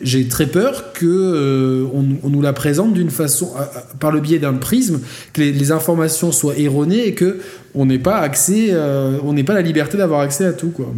j'ai 0.01 0.27
très 0.27 0.47
peur 0.47 0.91
que 0.93 1.05
euh, 1.05 1.85
on, 1.93 2.29
nous 2.29 2.41
la 2.41 2.51
présente 2.51 2.93
d'une 2.93 3.11
façon 3.11 3.51
par 3.99 4.11
le 4.11 4.19
biais 4.19 4.39
d'un 4.39 4.55
prisme 4.55 4.99
que 5.33 5.41
les, 5.41 5.71
informations 5.71 6.31
soient 6.31 6.57
erronées 6.57 7.07
et 7.07 7.13
que 7.13 7.39
on 7.75 7.85
n'ait 7.85 7.99
pas 7.99 8.17
accès 8.17 8.69
euh, 8.71 9.19
on 9.23 9.33
n'ait 9.33 9.43
pas 9.43 9.53
la 9.53 9.61
liberté 9.61 9.97
d'avoir 9.97 10.21
accès 10.21 10.45
à 10.45 10.53
tout 10.53 10.71
quoi 10.71 10.91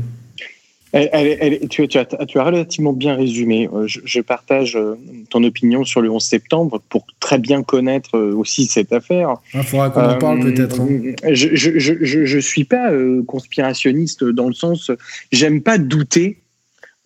tu, 1.69 1.88
tu, 1.88 1.97
as, 1.97 2.05
tu, 2.05 2.39
as, 2.39 2.43
relativement 2.43 2.93
bien 2.93 3.15
résumé. 3.15 3.67
Euh, 3.73 3.85
je, 3.88 4.22
partage 4.22 4.77
euh, 4.77 4.95
ton 5.30 5.43
opinion 5.43 5.84
sur 5.84 5.99
le 5.99 6.09
11 6.09 6.23
septembre 6.23 6.81
pour 6.89 7.05
très 7.19 7.38
bien 7.38 7.63
connaître 7.63 8.15
euh, 8.17 8.34
aussi 8.34 8.65
cette 8.65 8.93
affaire. 8.93 9.35
Il 9.53 9.63
faudra 9.63 9.89
qu'on 9.89 10.03
en 10.03 10.17
parle 10.17 10.39
peut-être. 10.39 10.80
Hein. 10.80 11.13
Je 11.31 12.35
ne 12.35 12.39
suis 12.39 12.63
pas 12.63 12.91
conspirationniste 13.27 14.23
dans 14.23 14.47
le 14.47 14.53
sens, 14.53 14.91
j'aime 15.31 15.61
pas 15.61 15.77
douter 15.77 16.38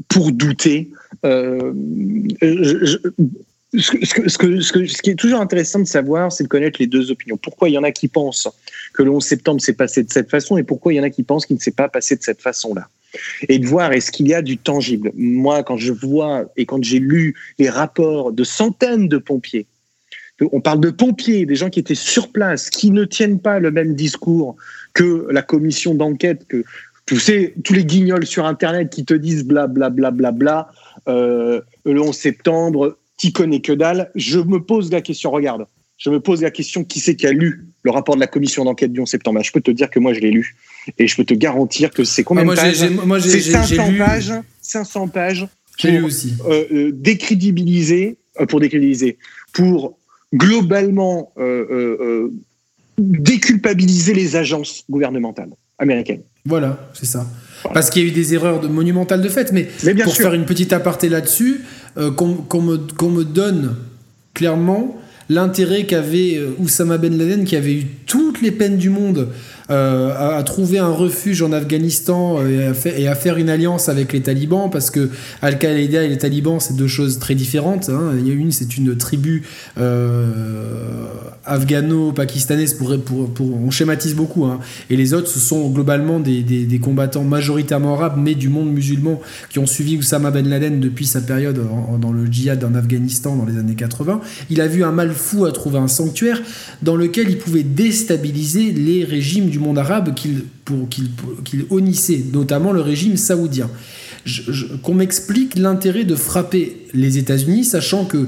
pour 0.07 0.31
douter. 0.31 0.89
ce, 1.23 2.99
ce, 3.77 4.37
que, 4.37 4.61
ce, 4.61 5.01
qui 5.01 5.09
est 5.11 5.19
toujours 5.19 5.41
intéressant 5.41 5.79
de 5.79 5.85
savoir, 5.85 6.31
c'est 6.31 6.43
de 6.43 6.47
connaître 6.47 6.79
les 6.79 6.87
deux 6.87 7.11
opinions. 7.11 7.37
Pourquoi 7.37 7.69
il 7.69 7.73
y 7.73 7.77
en 7.77 7.83
a 7.83 7.91
qui 7.91 8.07
pensent 8.07 8.47
que 8.93 9.03
le 9.03 9.11
11 9.11 9.23
septembre 9.23 9.61
s'est 9.61 9.73
passé 9.73 10.03
de 10.03 10.11
cette 10.11 10.29
façon 10.29 10.57
et 10.57 10.63
pourquoi 10.63 10.93
il 10.93 10.97
y 10.97 10.99
en 10.99 11.03
a 11.03 11.09
qui 11.09 11.23
pensent 11.23 11.45
qu'il 11.45 11.55
ne 11.55 11.61
s'est 11.61 11.71
pas 11.71 11.89
passé 11.89 12.15
de 12.15 12.23
cette 12.23 12.41
façon-là? 12.41 12.87
Et 13.47 13.59
de 13.59 13.65
voir 13.65 13.91
est-ce 13.93 14.11
qu'il 14.11 14.27
y 14.27 14.33
a 14.33 14.41
du 14.41 14.57
tangible. 14.57 15.11
Moi, 15.15 15.63
quand 15.63 15.77
je 15.77 15.93
vois 15.93 16.45
et 16.57 16.65
quand 16.65 16.83
j'ai 16.83 16.99
lu 16.99 17.35
les 17.57 17.69
rapports 17.69 18.31
de 18.31 18.43
centaines 18.43 19.07
de 19.07 19.17
pompiers, 19.17 19.65
on 20.51 20.61
parle 20.61 20.79
de 20.79 20.89
pompiers, 20.89 21.45
des 21.45 21.55
gens 21.55 21.69
qui 21.69 21.79
étaient 21.79 21.95
sur 21.95 22.31
place, 22.31 22.69
qui 22.69 22.91
ne 22.91 23.03
tiennent 23.03 23.39
pas 23.39 23.59
le 23.59 23.71
même 23.71 23.95
discours 23.95 24.55
que 24.93 25.27
la 25.31 25.41
commission 25.41 25.95
d'enquête, 25.95 26.47
que 26.47 26.63
tous 27.05 27.73
les 27.73 27.85
guignols 27.85 28.25
sur 28.25 28.45
Internet 28.45 28.89
qui 28.89 29.03
te 29.03 29.13
disent 29.13 29.43
bla 29.43 29.67
bla 29.67 29.89
bla 29.89 30.11
bla 30.11 30.31
bla, 30.31 30.69
euh, 31.07 31.61
le 31.85 32.01
11 32.01 32.15
septembre, 32.15 32.97
t'y 33.17 33.33
connais 33.33 33.61
que 33.61 33.73
dalle. 33.73 34.11
Je 34.15 34.39
me 34.39 34.63
pose 34.63 34.91
la 34.91 35.01
question, 35.01 35.31
regarde, 35.31 35.65
je 35.97 36.09
me 36.09 36.19
pose 36.19 36.41
la 36.41 36.51
question 36.51 36.83
qui 36.83 36.99
c'est 36.99 37.15
qui 37.15 37.27
a 37.27 37.31
lu 37.31 37.68
le 37.83 37.91
rapport 37.91 38.15
de 38.15 38.19
la 38.19 38.27
commission 38.27 38.65
d'enquête 38.65 38.91
du 38.91 38.99
11 38.99 39.09
septembre 39.09 39.41
Je 39.43 39.51
peux 39.51 39.61
te 39.61 39.71
dire 39.71 39.89
que 39.89 39.99
moi, 39.99 40.13
je 40.13 40.19
l'ai 40.19 40.31
lu. 40.31 40.55
Et 40.97 41.07
je 41.07 41.15
peux 41.15 41.23
te 41.23 41.33
garantir 41.33 41.91
que 41.91 42.03
c'est 42.03 42.23
combien 42.23 42.47
ah, 42.47 42.51
de 42.51 42.55
pages 42.55 42.89
Moi, 43.05 43.21
C'est 43.21 43.39
500 43.39 43.97
pages. 43.97 44.33
500 44.61 45.07
pages. 45.07 45.47
J'ai 45.77 45.91
lu 45.91 46.03
aussi. 46.03 46.33
Euh, 46.47 46.65
euh, 46.71 46.91
décrédibiliser, 46.93 48.17
euh, 48.39 48.45
pour 48.45 48.59
décrédibiliser, 48.59 49.17
pour 49.53 49.97
globalement 50.33 51.33
déculpabiliser 52.97 54.13
les 54.13 54.35
agences 54.35 54.83
gouvernementales 54.89 55.49
américaines. 55.79 56.21
Voilà, 56.45 56.91
c'est 56.93 57.05
ça. 57.05 57.25
Parce 57.73 57.89
qu'il 57.89 58.03
y 58.03 58.05
a 58.05 58.07
eu 58.09 58.11
des 58.11 58.33
erreurs 58.33 58.59
de, 58.59 58.67
monumentales 58.67 59.21
de 59.21 59.29
fait. 59.29 59.51
Mais, 59.53 59.67
pour 60.03 60.15
faire 60.15 60.33
une 60.33 60.45
petite 60.45 60.73
aparté 60.73 61.09
là-dessus, 61.09 61.61
qu'on 61.95 62.61
me, 62.61 62.77
me, 62.77 63.23
donne 63.23 63.75
clairement 64.33 64.99
l'intérêt 65.29 65.85
qu'avait 65.85 66.41
Oussama 66.59 66.97
Ben 66.97 67.17
Laden, 67.17 67.45
qui 67.45 67.55
avait 67.55 67.73
eu 67.73 67.85
toutes 68.09 68.41
les 68.41 68.51
peines 68.51 68.77
du 68.77 68.89
monde 68.89 69.29
euh, 69.69 70.37
à, 70.39 70.41
trouver 70.41 70.79
un 70.79 70.89
refuge 70.89 71.43
en 71.43 71.51
Afghanistan 71.51 72.43
et 72.43 72.63
à, 72.65 72.73
faire, 72.73 72.97
et 72.97 73.07
à, 73.07 73.13
faire, 73.13 73.37
une 73.37 73.51
alliance 73.51 73.87
avec 73.87 74.13
les 74.13 74.21
talibans 74.21 74.67
parce 74.71 74.89
que 74.89 75.11
Al-Qaïda 75.43 76.03
et 76.03 76.07
les 76.07 76.17
talibans 76.17 76.59
c'est 76.59 76.75
deux 76.75 76.87
choses 76.87 77.19
très 77.19 77.35
différentes. 77.35 77.87
Hein. 77.89 78.13
Il 78.17 78.27
y 78.27 78.31
a 78.31 78.33
une 78.33 78.51
c'est 78.51 78.77
une 78.77 78.97
tribu 78.97 79.43
euh, 79.77 81.05
afghano-pakistanaise 81.45 82.73
pour, 82.73 82.99
pour, 82.99 83.31
pour, 83.31 83.61
on 83.61 83.69
schématise 83.69 84.15
beaucoup 84.15 84.45
hein. 84.45 84.59
et 84.89 84.95
les 84.95 85.13
autres 85.13 85.27
ce 85.27 85.37
sont 85.37 85.69
globalement 85.69 86.19
des, 86.19 86.41
des, 86.41 86.79
combattants 86.79 87.23
majoritairement 87.23 87.93
arabes 87.93 88.17
mais 88.17 88.33
du 88.33 88.49
monde 88.49 88.73
musulman 88.73 89.21
qui 89.51 89.59
ont 89.59 89.67
suivi 89.67 89.97
Oussama 89.97 90.31
Ben 90.31 90.49
Laden 90.49 90.79
depuis 90.79 91.05
sa 91.05 91.21
période 91.21 91.61
dans 92.01 92.11
le 92.11 92.25
djihad 92.25 92.63
en 92.63 92.73
Afghanistan 92.73 93.35
dans 93.35 93.45
les 93.45 93.59
années 93.59 93.75
80. 93.75 94.19
Il 94.49 94.61
a 94.61 94.67
vu 94.67 94.83
un 94.83 94.91
mal 94.91 95.11
fou 95.11 95.45
à 95.45 95.51
trouver 95.51 95.77
un 95.77 95.87
sanctuaire 95.87 96.41
dans 96.81 96.95
lequel 96.95 97.29
il 97.29 97.37
pouvait 97.37 97.61
déstabiliser 97.99 98.71
les 98.71 99.03
régimes 99.03 99.49
du 99.49 99.59
monde 99.59 99.77
arabe 99.77 100.13
qu'il 100.13 100.45
qu'il 101.43 101.65
honnissait, 101.71 102.23
notamment 102.31 102.71
le 102.71 102.81
régime 102.81 103.17
saoudien. 103.17 103.69
Qu'on 104.83 104.93
m'explique 104.93 105.57
l'intérêt 105.57 106.03
de 106.03 106.15
frapper 106.15 106.85
les 106.93 107.17
États-Unis, 107.17 107.65
sachant 107.65 108.05
que 108.05 108.27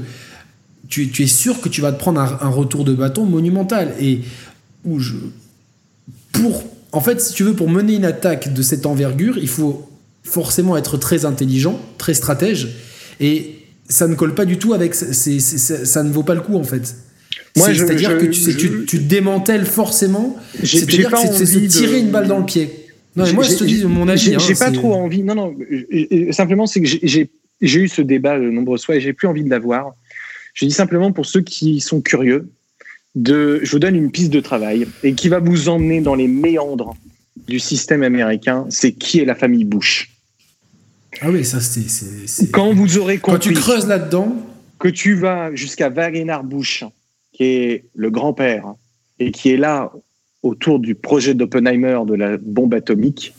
tu, 0.90 1.10
tu, 1.10 1.24
es 1.24 1.28
sûr 1.28 1.62
que 1.62 1.70
tu 1.70 1.82
vas 1.82 1.92
te 1.92 2.00
prendre 2.00 2.20
un, 2.20 2.50
retour 2.50 2.84
de 2.84 2.94
bâton 2.94 3.26
monumental. 3.26 3.94
Et 4.00 4.22
où 4.84 5.00
je, 5.00 5.14
pour, 6.32 6.64
en 6.92 7.02
fait, 7.02 7.22
si 7.22 7.34
tu 7.34 7.44
veux, 7.44 7.54
pour 7.54 7.70
mener 7.70 7.96
une 7.96 8.06
attaque 8.06 8.54
de 8.54 8.62
cette 8.64 8.86
envergure, 8.86 9.38
il 9.38 9.48
faut 9.48 9.88
forcément 10.24 10.76
être 10.78 10.98
très 10.98 11.26
intelligent, 11.26 11.80
très 11.98 12.16
stratège, 12.16 12.70
et 13.20 13.60
ça 13.88 14.08
ne 14.08 14.16
colle 14.16 14.34
pas 14.34 14.46
du 14.46 14.58
tout 14.58 14.74
avec. 14.74 14.96
ça 14.96 16.04
ne 16.04 16.12
vaut 16.12 16.24
pas 16.24 16.36
le 16.36 16.42
coup 16.42 16.56
en 16.56 16.64
fait. 16.64 16.96
C'est-à-dire 17.56 18.18
que 18.18 18.26
tu, 18.26 18.56
tu, 18.56 18.86
tu, 18.86 19.00
démantèles 19.00 19.66
forcément. 19.66 20.38
C'est-à-dire 20.64 21.12
que 21.12 21.18
c'est 21.34 21.46
se 21.46 21.60
tirer 21.60 22.00
une 22.00 22.12
balle 22.12 22.28
dans 22.28 22.40
le 22.40 22.46
pied. 22.46 22.70
Non, 23.16 23.32
moi, 23.34 23.44
je 23.44 23.56
te 23.56 23.64
dis 23.64 23.84
mon 23.86 24.08
avis. 24.08 24.22
J'ai 24.22 24.36
hein, 24.36 24.56
pas 24.58 24.72
trop 24.72 24.94
envie. 24.94 25.24
Non, 25.24 25.36
non. 25.36 25.56
Simplement, 26.32 26.66
c'est 26.66 26.82
que 26.82 26.88
j'ai 26.88 27.30
eu 27.62 27.88
ce 27.88 28.02
débat 28.02 28.40
de 28.40 28.50
nombreuses 28.50 28.86
fois 28.86 28.96
et 28.96 29.02
j'ai 29.02 29.14
plus 29.14 29.28
envie 29.28 29.44
de 29.44 29.50
l'avoir. 29.50 29.94
Je 30.54 30.66
dis 30.66 30.72
simplement 30.72 31.12
pour 31.12 31.26
ceux 31.26 31.42
qui 31.42 31.80
sont 31.80 32.02
curieux, 32.02 32.50
de, 33.16 33.60
je 33.64 33.72
vous 33.72 33.80
donne 33.80 33.96
une 33.96 34.12
piste 34.12 34.32
de 34.32 34.40
travail 34.40 34.88
et 35.04 35.14
qui 35.14 35.30
va 35.30 35.40
vous 35.40 35.70
emmener 35.70 36.02
dans 36.02 36.16
les 36.16 36.28
méandres 36.28 36.96
du 37.48 37.60
système 37.60 38.04
américain. 38.04 38.66
C'est 38.70 38.94
qui 38.94 39.20
est 39.20 39.26
la 39.26 39.36
famille 39.36 39.66
Bush. 39.66 40.12
Ah 41.20 41.30
oui, 41.30 41.44
ça 41.44 41.60
c'est. 41.60 42.52
Quand 42.52 42.74
vous 42.74 42.98
aurez 42.98 43.18
compris. 43.18 43.34
Quand 43.34 43.40
tu 43.40 43.54
creuses 43.54 43.88
là-dedans. 43.88 44.48
Que 44.80 44.88
tu 44.88 45.14
vas 45.14 45.54
jusqu'à 45.54 45.90
Wagner 45.90 46.36
Bush 46.44 46.84
le 47.42 48.12
grand-père 48.12 48.74
et 49.20 49.32
qui 49.32 49.52
est 49.52 49.58
là 49.58 49.92
autour 50.44 50.80
du 50.80 50.96
projet 50.96 51.34
d'Oppenheimer 51.34 52.00
de 52.06 52.14
la 52.14 52.38
bombe 52.38 52.74
atomique, 52.74 53.34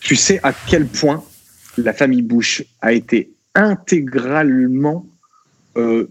tu 0.00 0.16
sais 0.16 0.40
à 0.42 0.52
quel 0.52 0.86
point 0.86 1.24
la 1.76 1.92
famille 1.92 2.22
Bush 2.22 2.64
a 2.80 2.92
été 2.92 3.32
intégralement 3.54 5.06
euh, 5.76 6.08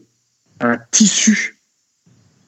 un 0.60 0.78
tissu 0.92 1.60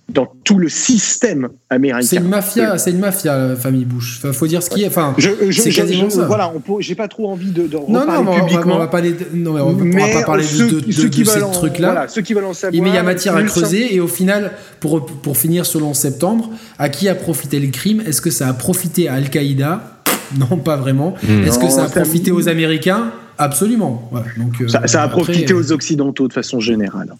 dans 0.07 0.27
tout 0.43 0.59
le 0.59 0.69
système 0.69 1.49
américain. 1.69 2.07
C'est 2.07 2.17
une 2.17 2.27
mafia, 2.27 2.77
c'est 2.77 2.91
une 2.91 2.99
mafia, 2.99 3.49
la 3.49 3.55
famille 3.55 3.85
Bush. 3.85 4.19
Enfin, 4.19 4.33
faut 4.33 4.45
dire 4.45 4.61
ce 4.61 4.69
qui 4.69 4.83
est. 4.83 4.87
Enfin, 4.87 5.15
c'est 5.17 5.69
quasiment 5.71 6.09
ça. 6.09 6.25
Voilà, 6.25 6.53
j'ai 6.79 6.95
pas 6.95 7.07
trop 7.07 7.29
envie 7.29 7.51
de, 7.51 7.67
de 7.67 7.75
non, 7.75 8.05
non, 8.05 8.25
on 8.27 8.45
publiquement. 8.45 8.75
On 8.75 8.79
va, 8.79 8.85
pas 8.85 8.91
parler 8.91 9.13
de, 9.13 9.25
non, 9.33 9.55
on 9.55 9.73
va, 9.73 10.07
pas 10.07 10.23
parler 10.23 10.43
de, 10.43 10.79
de, 10.79 10.91
ceux 10.91 11.09
qui 11.09 11.25
ces 11.25 11.39
trucs-là. 11.39 11.91
Voilà, 11.91 12.07
ceux 12.07 12.21
qui 12.21 12.33
veulent 12.33 12.45
en 12.45 12.53
savoir. 12.53 12.81
Mais 12.83 12.89
il 12.89 12.95
y 12.95 12.97
a 12.97 13.03
matière 13.03 13.35
à 13.35 13.43
creuser. 13.43 13.95
Et 13.95 13.99
au 13.99 14.07
final, 14.07 14.51
pour, 14.79 15.05
pour 15.05 15.37
finir 15.37 15.65
selon 15.65 15.93
septembre, 15.93 16.49
à 16.77 16.89
qui 16.89 17.09
a 17.09 17.15
profité 17.15 17.59
le 17.59 17.67
crime? 17.67 18.01
Est-ce 18.05 18.21
que 18.21 18.29
ça 18.29 18.47
a 18.47 18.53
profité 18.53 19.09
à 19.09 19.15
Al-Qaïda? 19.15 19.91
Non, 20.39 20.57
pas 20.57 20.75
vraiment. 20.75 21.13
Hmm. 21.23 21.43
Est-ce 21.43 21.59
que 21.59 21.69
ça 21.69 21.83
a 21.83 21.87
profité 21.87 22.31
aux 22.31 22.49
Américains? 22.49 23.11
Absolument. 23.37 24.09
donc, 24.37 24.61
euh, 24.61 24.67
ça, 24.67 25.03
a 25.03 25.07
profité 25.07 25.53
aux 25.53 25.71
Occidentaux 25.71 26.27
de 26.27 26.33
façon 26.33 26.59
générale 26.59 27.13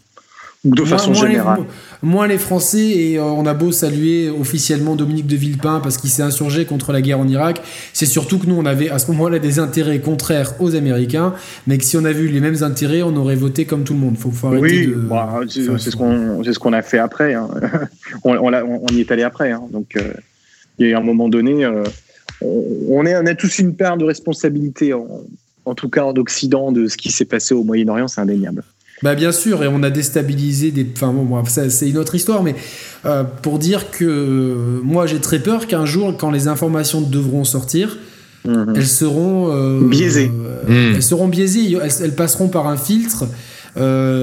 de 0.65 0.83
façon 0.83 1.13
générale. 1.13 1.61
Moins 2.01 2.27
les 2.27 2.37
Français, 2.37 2.87
et 2.87 3.17
euh, 3.17 3.23
on 3.23 3.45
a 3.45 3.53
beau 3.53 3.71
saluer 3.71 4.29
officiellement 4.29 4.95
Dominique 4.95 5.27
de 5.27 5.35
Villepin 5.35 5.79
parce 5.79 5.97
qu'il 5.97 6.09
s'est 6.09 6.23
insurgé 6.23 6.65
contre 6.65 6.91
la 6.91 7.01
guerre 7.01 7.19
en 7.19 7.27
Irak, 7.27 7.61
c'est 7.93 8.05
surtout 8.05 8.39
que 8.39 8.47
nous, 8.47 8.55
on 8.55 8.65
avait 8.65 8.89
à 8.89 8.99
ce 8.99 9.11
moment-là 9.11 9.39
des 9.39 9.59
intérêts 9.59 9.99
contraires 9.99 10.53
aux 10.59 10.75
Américains, 10.75 11.33
mais 11.67 11.77
que 11.77 11.83
si 11.83 11.97
on 11.97 12.05
avait 12.05 12.21
eu 12.21 12.27
les 12.27 12.41
mêmes 12.41 12.63
intérêts, 12.63 13.03
on 13.03 13.15
aurait 13.15 13.35
voté 13.35 13.65
comme 13.65 13.83
tout 13.83 13.93
le 13.93 13.99
monde. 13.99 14.17
Faut, 14.17 14.31
faut 14.31 14.47
arrêter 14.47 14.87
oui, 14.87 14.93
bah, 14.95 15.41
c'est 15.47 15.61
ce 15.61 15.95
qu'on 15.95 16.43
ce 16.43 16.73
a 16.73 16.81
fait 16.81 16.99
après. 16.99 17.33
Hein. 17.33 17.47
on, 18.23 18.35
on, 18.35 18.87
y 18.89 18.99
est 18.99 19.11
allé 19.11 19.23
après. 19.23 19.51
Hein. 19.51 19.63
Donc, 19.71 19.95
euh, 19.95 20.13
il 20.77 20.85
y 20.85 20.89
a 20.89 20.91
eu 20.91 20.95
un 20.95 21.01
moment 21.01 21.29
donné, 21.29 21.63
euh, 21.63 21.83
on, 22.41 23.05
est, 23.05 23.15
on 23.15 23.25
a 23.25 23.35
tous 23.35 23.59
une 23.59 23.75
part 23.75 23.97
de 23.97 24.05
responsabilité, 24.05 24.93
en, 24.93 25.07
en 25.65 25.75
tout 25.75 25.89
cas 25.89 26.03
en 26.03 26.13
Occident, 26.15 26.71
de 26.71 26.87
ce 26.87 26.97
qui 26.97 27.11
s'est 27.11 27.25
passé 27.25 27.53
au 27.53 27.63
Moyen-Orient, 27.63 28.07
c'est 28.07 28.21
indéniable. 28.21 28.63
Bah 29.03 29.13
bien 29.13 29.31
sûr, 29.31 29.63
et 29.63 29.67
on 29.67 29.83
a 29.83 29.89
déstabilisé 29.89 30.71
des. 30.71 30.87
Enfin 30.95 31.11
bon, 31.11 31.43
c'est 31.45 31.89
une 31.89 31.97
autre 31.97 32.15
histoire, 32.15 32.43
mais 32.43 32.55
euh, 33.05 33.23
pour 33.23 33.59
dire 33.59 33.91
que 33.91 34.05
euh, 34.05 34.79
moi 34.83 35.05
j'ai 35.05 35.19
très 35.19 35.39
peur 35.39 35.67
qu'un 35.67 35.85
jour, 35.85 36.15
quand 36.17 36.31
les 36.31 36.47
informations 36.47 37.01
devront 37.01 37.43
sortir, 37.43 37.97
mhm. 38.45 38.73
elles 38.75 38.87
seront 38.87 39.51
euh, 39.51 39.81
biaisées. 39.81 40.31
Elles 40.69 41.03
seront 41.03 41.27
biaisées, 41.27 41.77
elles, 42.01 42.15
passeront 42.15 42.47
par 42.47 42.67
un 42.67 42.77
filtre. 42.77 43.25
Mais 43.75 43.81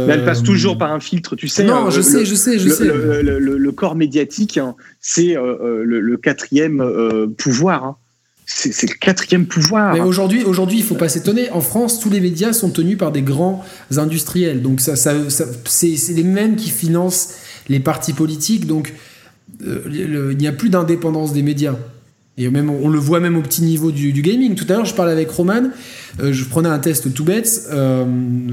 elles 0.09 0.25
passent 0.25 0.43
toujours 0.43 0.79
par 0.79 0.91
un 0.93 1.01
filtre, 1.01 1.37
tu 1.37 1.49
sais. 1.49 1.65
Non, 1.65 1.91
je, 1.91 2.01
sais, 2.01 2.25
je 2.25 2.35
sais, 2.35 2.59
je 2.59 2.69
le, 2.69 2.75
sais, 2.75 2.85
le, 2.87 3.73
corps 3.73 3.95
médiatique, 3.95 4.57
hein, 4.57 4.75
c'est 5.01 5.35
le, 5.35 6.17
quatrième 6.17 6.83
pouvoir. 7.37 7.85
Hein 7.85 7.97
c'est 8.55 8.89
le 8.89 8.95
quatrième 8.95 9.47
pouvoir. 9.47 9.95
Mais 9.95 10.01
aujourd'hui, 10.01 10.45
aujourd'hui, 10.45 10.79
il 10.79 10.85
faut 10.85 10.95
pas 10.95 11.09
s'étonner. 11.09 11.51
En 11.51 11.61
France, 11.61 12.01
tous 12.01 12.11
les 12.11 12.21
médias 12.21 12.53
sont 12.53 12.71
tenus 12.71 12.99
par 12.99 13.13
des 13.13 13.23
grands 13.23 13.65
industriels. 13.97 14.63
Donc 14.63 14.81
ça, 14.81 14.95
c'est 14.97 16.13
les 16.15 16.23
mêmes 16.23 16.57
qui 16.57 16.71
financent 16.71 17.35
les 17.69 17.81
partis 17.81 18.13
politiques. 18.13 18.67
Donc 18.67 18.95
euh, 19.67 20.31
il 20.33 20.37
n'y 20.37 20.47
a 20.47 20.53
plus 20.53 20.69
d'indépendance 20.69 21.33
des 21.33 21.43
médias. 21.43 21.77
Et 22.39 22.49
même, 22.49 22.71
on 22.71 22.89
le 22.89 22.99
voit 22.99 23.21
même 23.21 23.37
au 23.37 23.43
petit 23.43 23.63
niveau 23.63 23.91
du, 23.91 24.11
gaming. 24.23 24.55
Tout 24.55 24.65
à 24.71 24.75
l'heure, 24.75 24.85
je 24.87 24.95
parlais 24.95 25.13
avec 25.13 25.31
Roman. 25.31 25.65
Euh, 26.21 26.33
je 26.33 26.45
prenais 26.45 26.69
un 26.69 26.79
test 26.79 27.13
tout 27.13 27.25
bête. 27.25 27.69
Euh, 27.71 28.05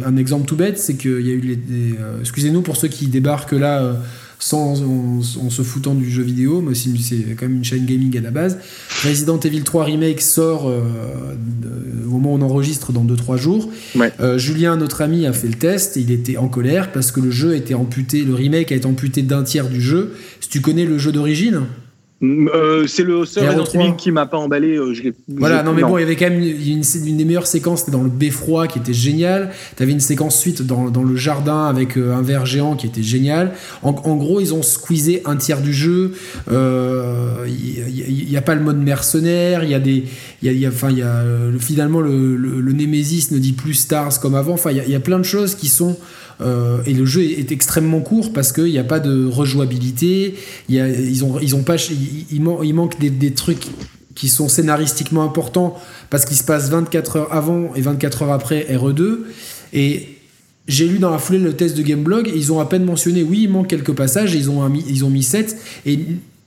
un 0.06 0.18
exemple 0.18 0.46
tout 0.46 0.58
bête, 0.58 0.78
c'est 0.78 0.96
qu'il 0.96 1.22
y 1.22 1.30
a 1.30 1.34
eu 1.34 1.42
les. 1.42 1.60
Excusez-nous 2.22 2.62
pour 2.62 2.76
ceux 2.76 2.90
qui 2.90 3.08
débarquent 3.08 3.54
là 3.54 3.96
sans, 4.40 4.82
en, 4.82 5.22
se 5.22 5.62
foutant 5.62 5.94
du 5.94 6.10
jeu 6.10 6.24
vidéo, 6.24 6.62
mais 6.62 6.74
c'est 6.74 7.36
quand 7.38 7.48
même 7.48 7.58
une 7.58 7.64
chaîne 7.66 7.86
gaming 7.86 8.18
à 8.18 8.22
la 8.22 8.32
base. 8.32 8.58
Resident 9.04 9.38
Evil 9.40 9.64
3 9.64 9.84
Remake 9.84 10.22
sort 10.22 10.70
euh, 10.70 10.80
au 12.06 12.12
moment 12.12 12.34
où 12.34 12.38
on 12.38 12.42
enregistre 12.42 12.94
dans 12.94 13.04
2-3 13.04 13.38
jours. 13.38 13.70
Euh, 14.22 14.38
Julien, 14.38 14.78
notre 14.78 15.02
ami, 15.02 15.26
a 15.26 15.34
fait 15.34 15.48
le 15.48 15.56
test 15.56 15.98
il 15.98 16.12
était 16.12 16.38
en 16.38 16.48
colère 16.48 16.94
parce 16.94 17.12
que 17.12 17.20
le 17.20 17.32
jeu 17.32 17.56
était 17.56 17.74
amputé, 17.74 18.24
le 18.24 18.34
remake 18.34 18.72
a 18.72 18.76
été 18.76 18.86
amputé 18.86 19.24
d'un 19.24 19.44
tiers 19.44 19.68
du 19.68 19.82
jeu. 19.82 20.14
Si 20.40 20.48
tu 20.48 20.62
connais 20.62 20.86
le 20.86 20.98
jeu 20.98 21.12
d'origine, 21.12 21.64
euh, 22.22 22.86
c'est 22.86 23.04
le 23.04 23.26
seul 23.26 23.64
qui 23.98 24.12
m'a 24.12 24.26
pas 24.26 24.38
emballé. 24.38 24.76
Euh, 24.76 24.94
je 24.94 25.04
voilà, 25.30 25.64
non 25.64 25.72
mais 25.72 25.84
bon, 25.84 25.98
il 25.98 26.02
y 26.02 26.04
avait 26.04 26.18
quand 26.18 26.30
même 26.30 26.42
une, 26.42 26.84
une, 27.06 27.18
des 27.18 27.26
meilleures 27.26 27.48
séquences, 27.48 27.80
c'était 27.80 27.94
dans 27.94 28.04
le 28.04 28.10
beffroi 28.10 28.68
qui 28.68 28.80
était 28.80 28.94
génial. 28.94 29.52
T'avais 29.78 29.94
une 29.94 30.02
séquence 30.02 30.38
suite 30.38 30.62
dans, 30.62 30.90
dans, 30.90 31.04
le 31.04 31.16
jardin 31.16 31.66
avec 31.66 31.98
euh, 31.98 32.14
un 32.14 32.22
verre 32.22 32.46
géant 32.46 32.76
qui 32.76 32.88
était 32.88 33.04
génial. 33.04 33.54
En, 33.84 33.94
gros, 33.94 34.42
ils 34.42 34.54
ont 34.54 34.64
squeezé 34.64 35.22
un 35.26 35.38
tiers 35.38 35.62
du 35.62 35.74
jeu. 35.74 36.14
Il 36.50 38.26
n'y 38.30 38.38
a, 38.38 38.42
pas 38.42 38.56
le 38.56 38.62
mode 38.62 38.80
mercenaire. 38.80 39.64
Il 39.64 39.70
y 39.70 39.76
a 39.76 39.80
des, 39.80 40.04
il 40.42 40.52
y 40.52 40.66
a, 40.66 40.70
enfin, 40.70 40.90
il 40.90 40.98
y 40.98 41.04
a 41.04 41.24
finalement 41.60 42.02
le, 42.02 42.36
le, 42.36 42.60
le, 42.60 42.74
Nemesis 42.74 43.30
ne 43.32 43.38
dit 43.38 43.54
plus 43.54 43.74
Stars 43.74 44.20
comme 44.20 44.36
avant. 44.36 44.54
Enfin, 44.54 44.72
il 44.72 44.78
y, 44.78 44.82
a, 44.82 44.86
il 44.86 44.92
y 44.92 44.96
a 44.96 45.00
plein 45.00 45.20
de 45.20 45.24
choses 45.24 45.56
qui 45.56 45.68
sont 45.68 45.98
euh, 46.42 46.82
et 46.86 46.94
le 46.94 47.06
jeu 47.06 47.24
est 47.24 47.52
extrêmement 47.52 48.02
court 48.02 48.32
parce 48.34 48.52
qu'il 48.52 48.66
n'y 48.66 48.80
a 48.80 48.84
pas 48.84 49.00
de 49.00 49.26
rejouabilité. 49.26 50.36
Ils 50.70 51.24
ont, 51.24 51.40
ils 51.40 51.56
ont 51.56 51.64
pas, 51.64 51.76
il, 52.32 52.42
manque 52.42 53.00
des, 53.00 53.32
trucs 53.32 53.68
qui 54.16 54.30
sont 54.30 54.48
scénaristiquement 54.48 55.24
importants 55.24 55.78
parce 56.10 56.26
qu'il 56.26 56.38
se 56.38 56.44
passe 56.44 56.70
24 56.70 57.18
heures 57.18 57.34
avant 57.34 57.74
et 57.76 57.82
24 57.82 58.24
heures 58.24 58.32
après 58.32 58.68
RE2. 58.72 59.20
Et 59.74 60.10
j'ai 60.68 60.88
lu 60.88 61.00
dans 61.00 61.12
la 61.12 61.20
foulée 61.20 61.40
le 61.40 61.54
test 61.54 61.76
de 61.76 61.82
Gameblog, 61.82 62.28
et 62.28 62.36
ils 62.36 62.54
ont 62.54 62.60
à 62.60 62.66
peine 62.66 62.86
mentionné, 62.86 63.24
oui, 63.24 63.42
il 63.44 63.50
manque 63.50 63.68
quelques 63.68 63.94
passages, 63.94 64.36
ils 64.36 64.50
ont 64.52 64.68
mis, 64.70 64.86
ils 64.88 65.04
ont 65.04 65.10
mis 65.10 65.24
7, 65.24 65.58
et 65.88 66.00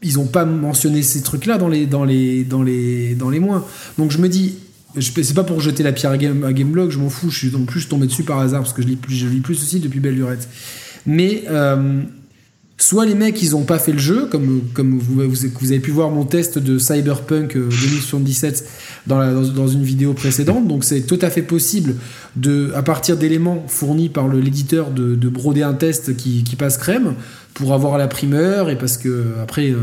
ils 0.03 0.15
n'ont 0.15 0.27
pas 0.27 0.45
mentionné 0.45 1.03
ces 1.03 1.23
trucs-là 1.23 1.59
dans 1.59 1.69
les, 1.69 1.87
dans, 1.87 2.05
les, 2.05 2.45
dans, 2.45 2.63
les, 2.63 3.15
dans 3.15 3.31
les 3.31 3.41
moins. 3.41 3.65
Donc 3.99 4.13
je 4.13 4.19
me 4.19 4.29
dis, 4.29 4.55
c'est 5.01 5.35
pas 5.35 5.45
pour 5.45 5.61
jeter 5.61 5.83
la 5.83 5.93
pierre 5.93 6.13
à, 6.13 6.19
Game, 6.19 6.45
à 6.45 6.53
Gameblog, 6.53 6.91
je 6.91 6.99
m'en 6.99 7.09
fous, 7.09 7.31
je 7.31 7.39
suis 7.39 7.57
en 7.57 7.65
plus 7.65 7.89
tombé 7.89 8.07
dessus 8.07 8.25
par 8.25 8.39
hasard 8.39 8.63
parce 8.63 8.73
que 8.73 8.83
je 8.83 8.89
lis 8.89 8.97
plus, 8.97 9.15
je 9.15 9.27
lis 9.27 9.41
plus 9.41 9.61
aussi 9.63 9.81
depuis 9.81 10.01
Belle 10.01 10.15
Lurette. 10.15 10.49
Mais 11.07 11.45
euh, 11.51 12.03
soit 12.77 13.07
les 13.07 13.15
mecs 13.15 13.41
ils 13.43 13.57
ont 13.57 13.63
pas 13.63 13.79
fait 13.79 13.93
le 13.93 13.99
jeu, 13.99 14.27
comme, 14.27 14.61
vous, 14.77 15.21
avez 15.21 15.81
pu 15.81 15.91
voir 15.91 16.11
mon 16.11 16.25
test 16.25 16.59
de 16.59 16.79
Cyberpunk 16.79 17.55
2077 17.55 18.69
dans, 19.07 19.19
la, 19.19 19.33
dans, 19.33 19.67
une 19.67 19.83
vidéo 19.83 20.13
précédente, 20.13 20.69
donc 20.69 20.85
c'est 20.85 21.03
tout 21.03 21.19
à 21.23 21.31
fait 21.31 21.43
possible 21.43 21.95
de, 22.37 22.73
à 22.75 22.83
partir 22.83 23.17
d'éléments 23.17 23.65
fournis 23.69 24.09
par 24.09 24.29
l'éditeur 24.29 24.91
de, 24.91 25.15
de, 25.15 25.29
broder 25.29 25.63
un 25.63 25.75
test 25.75 26.17
qui, 26.17 26.45
passe 26.59 26.77
crème 26.77 27.15
pour 27.55 27.73
avoir 27.73 27.99
la 27.99 28.09
primeur 28.09 28.71
et 28.71 28.77
parce 28.77 28.99
que 28.99 29.25
après 29.43 29.75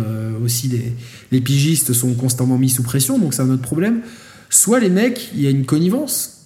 aussi 0.43 0.67
les, 0.67 0.93
les 1.31 1.41
pigistes 1.41 1.93
sont 1.93 2.13
constamment 2.13 2.57
mis 2.57 2.69
sous 2.69 2.83
pression, 2.83 3.17
donc 3.17 3.33
c'est 3.33 3.41
un 3.41 3.49
autre 3.49 3.61
problème. 3.61 4.01
Soit 4.49 4.79
les 4.79 4.89
mecs, 4.89 5.29
il 5.33 5.41
y 5.41 5.47
a 5.47 5.49
une 5.49 5.65
connivence 5.65 6.39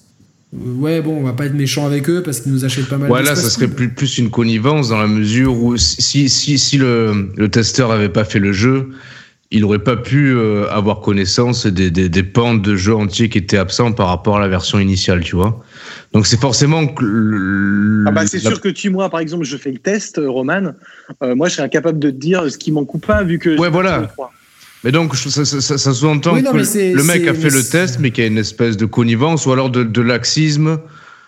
ouais, 0.53 1.01
bon, 1.01 1.17
on 1.17 1.23
va 1.23 1.33
pas 1.33 1.45
être 1.45 1.53
méchant 1.53 1.85
avec 1.85 2.09
eux 2.09 2.21
parce 2.23 2.41
qu'ils 2.41 2.51
nous 2.51 2.65
achètent 2.65 2.87
pas 2.87 2.97
mal. 2.97 3.07
Voilà, 3.07 3.35
ça 3.35 3.49
serait 3.49 3.67
plus, 3.67 3.89
plus 3.89 4.17
une 4.17 4.29
connivence 4.29 4.89
dans 4.89 4.99
la 4.99 5.07
mesure 5.07 5.57
où 5.61 5.77
si, 5.77 6.29
si, 6.29 6.59
si 6.59 6.77
le, 6.77 7.29
le 7.35 7.49
testeur 7.49 7.91
avait 7.91 8.09
pas 8.09 8.23
fait 8.23 8.39
le 8.39 8.53
jeu, 8.53 8.89
il 9.51 9.61
n'aurait 9.61 9.79
pas 9.79 9.95
pu 9.95 10.31
euh, 10.31 10.67
avoir 10.71 11.01
connaissance 11.01 11.67
des, 11.67 11.91
des, 11.91 12.09
des 12.09 12.23
pans 12.23 12.55
de 12.55 12.75
jeu 12.75 12.95
entiers 12.95 13.29
qui 13.29 13.37
étaient 13.37 13.57
absents 13.57 13.91
par 13.91 14.07
rapport 14.07 14.37
à 14.37 14.39
la 14.39 14.47
version 14.47 14.79
initiale, 14.79 15.23
tu 15.23 15.35
vois. 15.35 15.63
Donc 16.11 16.25
c'est 16.25 16.39
forcément 16.39 16.87
que. 16.87 18.05
ah 18.07 18.11
bah 18.11 18.25
c'est 18.25 18.39
sûr 18.39 18.59
que 18.61 18.69
tu, 18.69 18.89
moi, 18.89 19.09
par 19.09 19.19
exemple, 19.19 19.45
je 19.45 19.57
fais 19.57 19.71
le 19.71 19.77
test, 19.77 20.17
euh, 20.17 20.29
Roman. 20.29 20.73
Euh, 21.21 21.35
moi, 21.35 21.49
je 21.49 21.55
serais 21.55 21.63
incapable 21.63 21.99
de 21.99 22.09
te 22.09 22.15
dire 22.15 22.51
ce 22.51 22.57
qui 22.57 22.71
m'en 22.71 22.85
coupe 22.85 23.05
pas 23.05 23.23
vu 23.23 23.37
que. 23.37 23.57
Ouais, 23.57 23.69
voilà. 23.69 24.11
Mais 24.83 24.91
donc, 24.91 25.15
ça, 25.15 25.45
ça, 25.45 25.77
ça 25.77 25.93
sous-entend 25.93 26.35
que 26.35 26.95
le 26.95 27.03
mec 27.03 27.27
a 27.27 27.33
fait 27.33 27.49
le 27.49 27.63
test, 27.63 27.99
mais 27.99 28.11
qu'il 28.11 28.23
y 28.23 28.27
a 28.27 28.29
une 28.29 28.37
espèce 28.37 28.77
de 28.77 28.85
connivence 28.85 29.45
ou 29.45 29.51
alors 29.51 29.69
de, 29.69 29.83
de 29.83 30.01
laxisme. 30.01 30.79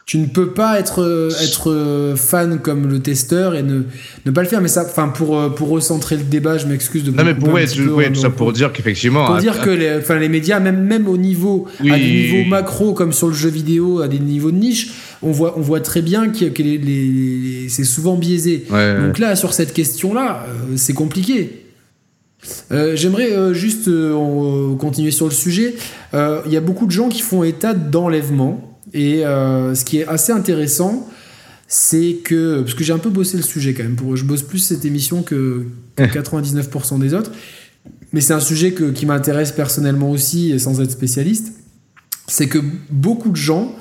Tu 0.05 0.19
ne 0.19 0.27
peux 0.27 0.49
pas 0.49 0.79
être, 0.79 1.31
être 1.41 2.13
fan 2.15 2.59
comme 2.59 2.87
le 2.87 2.99
testeur 2.99 3.55
et 3.55 3.63
ne, 3.63 3.81
ne 4.27 4.31
pas 4.31 4.43
le 4.43 4.47
faire. 4.47 4.61
Mais 4.61 4.67
ça, 4.67 4.85
enfin, 4.85 5.07
pour, 5.07 5.55
pour 5.55 5.69
recentrer 5.69 6.15
le 6.15 6.21
débat, 6.23 6.59
je 6.59 6.67
m'excuse 6.67 7.03
de. 7.03 7.09
Non, 7.09 7.23
mais 7.23 7.33
pour, 7.33 7.51
ouais, 7.51 7.65
ouais, 7.79 8.11
tout 8.11 8.19
ça 8.19 8.29
pour 8.29 8.53
dire 8.53 8.71
qu'effectivement. 8.71 9.25
Pour 9.25 9.37
dire 9.37 9.59
que 9.61 9.71
les, 9.71 9.95
enfin, 9.97 10.19
les 10.19 10.29
médias, 10.29 10.59
même, 10.59 10.83
même 10.83 11.07
au 11.07 11.17
niveau, 11.17 11.65
à 11.79 11.97
des 11.97 12.05
niveaux 12.05 12.47
macro 12.47 12.93
comme 12.93 13.13
sur 13.13 13.29
le 13.29 13.33
jeu 13.33 13.49
vidéo, 13.49 14.01
à 14.01 14.07
des 14.07 14.19
niveaux 14.19 14.51
de 14.51 14.57
niche, 14.57 14.91
on 15.23 15.31
voit, 15.31 15.57
on 15.57 15.61
voit 15.61 15.79
très 15.79 16.03
bien 16.03 16.29
que, 16.29 16.45
que 16.49 16.61
les, 16.61 16.77
les, 16.77 17.69
c'est 17.69 17.83
souvent 17.83 18.15
biaisé. 18.15 18.65
Donc 18.69 19.17
là, 19.17 19.35
sur 19.35 19.53
cette 19.53 19.73
question-là, 19.73 20.45
euh, 20.47 20.73
c'est 20.75 20.93
compliqué. 20.93 21.64
Euh, 22.71 22.95
j'aimerais 22.95 23.31
euh, 23.31 23.53
juste 23.53 23.87
euh, 23.87 24.75
continuer 24.75 25.11
sur 25.11 25.25
le 25.25 25.31
sujet. 25.31 25.75
Il 26.13 26.51
y 26.51 26.57
a 26.57 26.61
beaucoup 26.61 26.85
de 26.85 26.91
gens 26.91 27.09
qui 27.09 27.21
font 27.21 27.43
état 27.43 27.73
d'enlèvement. 27.73 28.79
Et 28.93 29.23
ce 29.23 29.83
qui 29.83 29.99
est 29.99 30.07
assez 30.07 30.31
intéressant, 30.31 31.09
c'est 31.67 32.19
que. 32.23 32.61
Parce 32.61 32.73
que 32.73 32.83
j'ai 32.83 32.93
un 32.93 32.99
peu 32.99 33.09
bossé 33.09 33.37
le 33.37 33.43
sujet 33.43 33.73
quand 33.73 33.83
même. 33.83 33.95
Pour, 33.95 34.15
je 34.15 34.23
bosse 34.23 34.43
plus 34.43 34.59
cette 34.59 34.85
émission 34.85 35.21
que, 35.21 35.65
99% 35.97 36.99
des 36.99 37.13
autres. 37.13 37.31
Mais 38.13 38.21
c'est 38.21 38.33
un 38.33 38.39
sujet 38.39 38.73
qui 38.73 39.05
m'intéresse 39.05 39.51
personnellement 39.51 40.09
aussi, 40.09 40.57
sans 40.59 40.79
être 40.79 40.91
spécialiste. 40.91 41.53
C'est 42.27 42.47
que 42.47 42.59
beaucoup 42.89 43.29
de 43.29 43.35
gens 43.35 43.75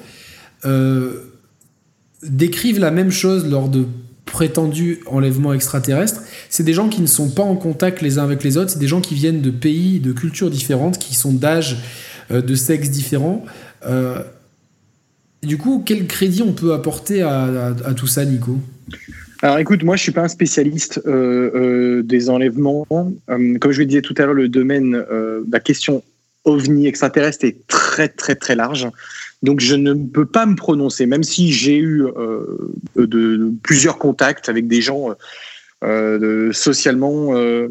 décrivent 2.23 2.81
la 2.81 2.91
même 2.91 3.13
chose 3.13 3.49
lors 3.49 3.69
de 3.69 3.87
prétendu 4.25 5.01
enlèvement 5.07 5.53
extraterrestre, 5.53 6.23
c'est 6.49 6.63
des 6.63 6.73
gens 6.73 6.89
qui 6.89 7.01
ne 7.01 7.07
sont 7.07 7.31
pas 7.31 7.43
en 7.43 7.57
contact 7.57 8.03
les 8.03 8.19
uns 8.19 8.25
avec 8.25 8.43
les 8.43 8.57
autres, 8.57 8.71
c'est 8.71 8.79
des 8.79 8.89
gens 8.89 9.01
qui 9.01 9.15
viennent 9.15 9.41
de 9.41 9.51
pays, 9.51 10.01
de 10.01 10.13
cultures 10.13 10.51
différentes, 10.51 10.99
qui 10.99 11.15
sont 11.15 11.33
d'âge, 11.33 11.79
euh, 12.31 12.41
de 12.41 12.55
sexe 12.55 12.91
différents. 12.91 13.45
Euh, 13.87 14.23
du 15.43 15.59
coup, 15.59 15.83
quel 15.85 16.07
crédit 16.07 16.43
on 16.43 16.53
peut 16.53 16.73
apporter 16.73 17.23
à, 17.23 17.75
tout 17.97 18.07
ça, 18.07 18.25
Nico? 18.25 18.59
Alors 19.43 19.59
écoute, 19.59 19.83
moi 19.83 19.95
je 19.97 20.03
suis 20.03 20.13
pas 20.13 20.23
un 20.23 20.29
spécialiste 20.29 21.03
euh, 21.07 22.03
des 22.03 22.31
enlèvements. 22.31 22.87
comme 22.87 23.73
je 23.73 23.81
le 23.81 23.85
disais 23.85 24.01
tout 24.01 24.15
à 24.17 24.25
l'heure, 24.25 24.33
le 24.33 24.49
domaine, 24.49 25.05
la 25.51 25.61
question 25.61 26.03
ovni 26.45 26.87
extraterrestre 26.87 27.45
est 27.45 27.67
très 27.67 28.09
très 28.09 28.37
très 28.37 28.55
large. 28.55 28.89
Donc 29.45 29.61
je 29.61 29.75
ne 29.75 29.93
peux 29.93 30.25
pas 30.25 30.47
me 30.47 30.57
prononcer, 30.57 31.05
même 31.05 31.23
si 31.23 31.53
j'ai 31.53 31.77
eu 31.77 32.03
euh, 32.03 32.75
de, 32.97 33.53
plusieurs 33.63 33.99
contacts 33.99 34.49
avec 34.49 34.67
des 34.67 34.81
gens 34.81 35.15
euh, 35.85 36.51
socialement 36.53 37.37
euh, 37.37 37.69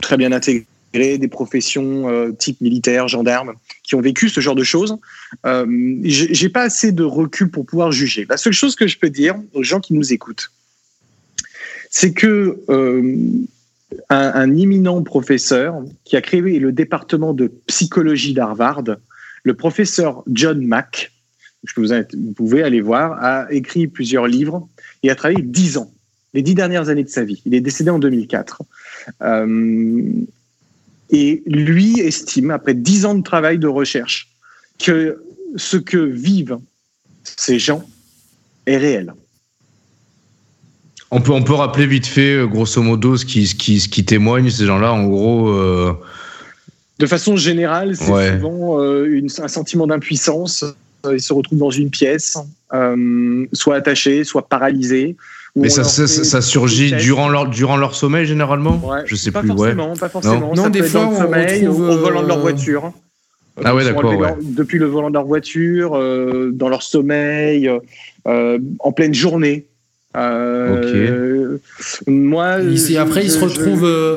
très 0.00 0.16
bien 0.16 0.30
intégrés, 0.30 0.64
des 0.92 1.28
professions 1.28 2.32
type 2.38 2.60
militaire, 2.60 3.08
gendarme, 3.08 3.54
qui 3.82 3.96
ont 3.96 4.00
vécu 4.00 4.28
ce 4.28 4.40
genre 4.40 4.54
de 4.54 4.62
choses. 4.62 4.96
j'ai 6.04 6.48
pas 6.48 6.62
assez 6.62 6.92
de 6.92 7.02
recul 7.02 7.50
pour 7.50 7.66
pouvoir 7.66 7.90
juger. 7.90 8.24
La 8.30 8.36
seule 8.36 8.54
chose 8.54 8.76
que 8.76 8.86
je 8.86 8.96
peux 8.96 9.10
dire 9.10 9.34
aux 9.52 9.64
gens 9.64 9.80
qui 9.80 9.92
nous 9.92 10.12
écoutent, 10.12 10.52
c'est 11.90 12.12
que 12.14 12.62
un, 14.08 14.32
un, 14.34 14.56
imminent 14.56 15.02
professeur 15.02 15.82
qui 16.04 16.16
a 16.16 16.22
créé 16.22 16.40
le 16.58 16.72
département 16.72 17.34
de 17.34 17.52
psychologie 17.66 18.32
d'Harvard 18.32 18.84
le 19.46 19.54
professeur 19.54 20.24
John 20.26 20.66
Mack, 20.66 21.12
vous, 21.76 22.32
pouvez 22.34 22.64
aller 22.64 22.80
voir, 22.80 23.12
a 23.22 23.46
écrit 23.52 23.86
plusieurs 23.86 24.26
livres 24.26 24.68
et 25.04 25.10
a 25.10 25.14
travaillé 25.14 25.40
dix 25.40 25.76
ans, 25.76 25.92
les 26.34 26.42
dix 26.42 26.56
dernières 26.56 26.88
années 26.88 27.04
de 27.04 27.08
sa 27.08 27.22
vie. 27.22 27.42
Il 27.46 27.54
est 27.54 27.60
décédé 27.60 27.90
en 27.90 28.00
2004. 28.00 28.62
Euh, 29.22 30.02
et 31.10 31.44
lui 31.46 32.00
estime, 32.00 32.50
après 32.50 32.74
dix 32.74 33.04
ans 33.04 33.14
de 33.14 33.22
travail 33.22 33.60
de 33.60 33.68
recherche, 33.68 34.32
que 34.80 35.22
ce 35.54 35.76
que 35.76 35.98
vivent 35.98 36.58
ces 37.22 37.60
gens 37.60 37.88
est 38.66 38.78
réel. 38.78 39.14
On 41.12 41.20
peut, 41.20 41.54
rappeler 41.54 41.86
vite 41.86 42.06
fait, 42.06 42.34
euh, 42.34 42.46
grosso 42.48 42.82
modo, 42.82 43.16
ce 43.16 43.24
qui, 43.24 43.46
ce 43.46 44.00
témoigne, 44.00 44.50
ces 44.50 44.66
gens-là, 44.66 44.92
en 44.92 45.06
gros. 45.06 45.50
Euh, 45.50 45.94
de 46.98 47.06
façon 47.06 47.36
générale, 47.36 47.96
c'est 47.96 48.04
souvent 48.04 48.80
euh, 48.80 49.26
un 49.38 49.48
sentiment 49.48 49.86
d'impuissance. 49.86 50.64
Euh, 51.04 51.14
ils 51.14 51.22
se 51.22 51.32
retrouvent 51.32 51.58
dans 51.58 51.70
une 51.70 51.90
pièce, 51.90 52.38
euh, 52.72 53.46
soit 53.52 53.76
attachés, 53.76 54.24
soit 54.24 54.48
paralysés. 54.48 55.16
Mais 55.54 55.68
ça, 55.70 55.84
ça, 55.84 56.42
surgit 56.42 56.92
durant 56.92 57.30
leur, 57.30 57.48
durant 57.48 57.78
leur 57.78 57.94
sommeil 57.94 58.26
généralement 58.26 58.78
ouais, 58.84 59.02
Je 59.06 59.16
sais 59.16 59.30
pas 59.30 59.40
plus. 59.40 59.48
Forcément, 59.48 59.96
Pas 59.96 60.08
forcément. 60.10 60.54
Non, 60.54 60.64
ça 60.64 60.70
des 60.70 60.82
fois, 60.82 61.08
le 61.10 61.16
sommeil, 61.16 61.66
au, 61.66 61.72
volant 61.72 62.22
de 62.22 62.28
leur 62.28 62.40
voiture. 62.40 62.92
Ah 63.64 63.74
ouais, 63.74 63.84
d'accord. 63.84 64.12
Depuis 64.42 64.78
le 64.78 64.84
volant 64.84 65.08
de 65.08 65.14
leur 65.14 65.24
voiture, 65.24 65.92
dans 66.52 66.68
leur 66.68 66.82
sommeil, 66.82 67.70
en 68.26 68.92
pleine 68.92 69.14
journée. 69.14 69.64
ok. 70.14 71.16
Moi, 72.06 72.60
Ici, 72.60 72.96
après, 72.96 73.24
ils 73.24 73.30
se 73.30 73.38
retrouvent 73.38 73.84
euh, 73.84 74.16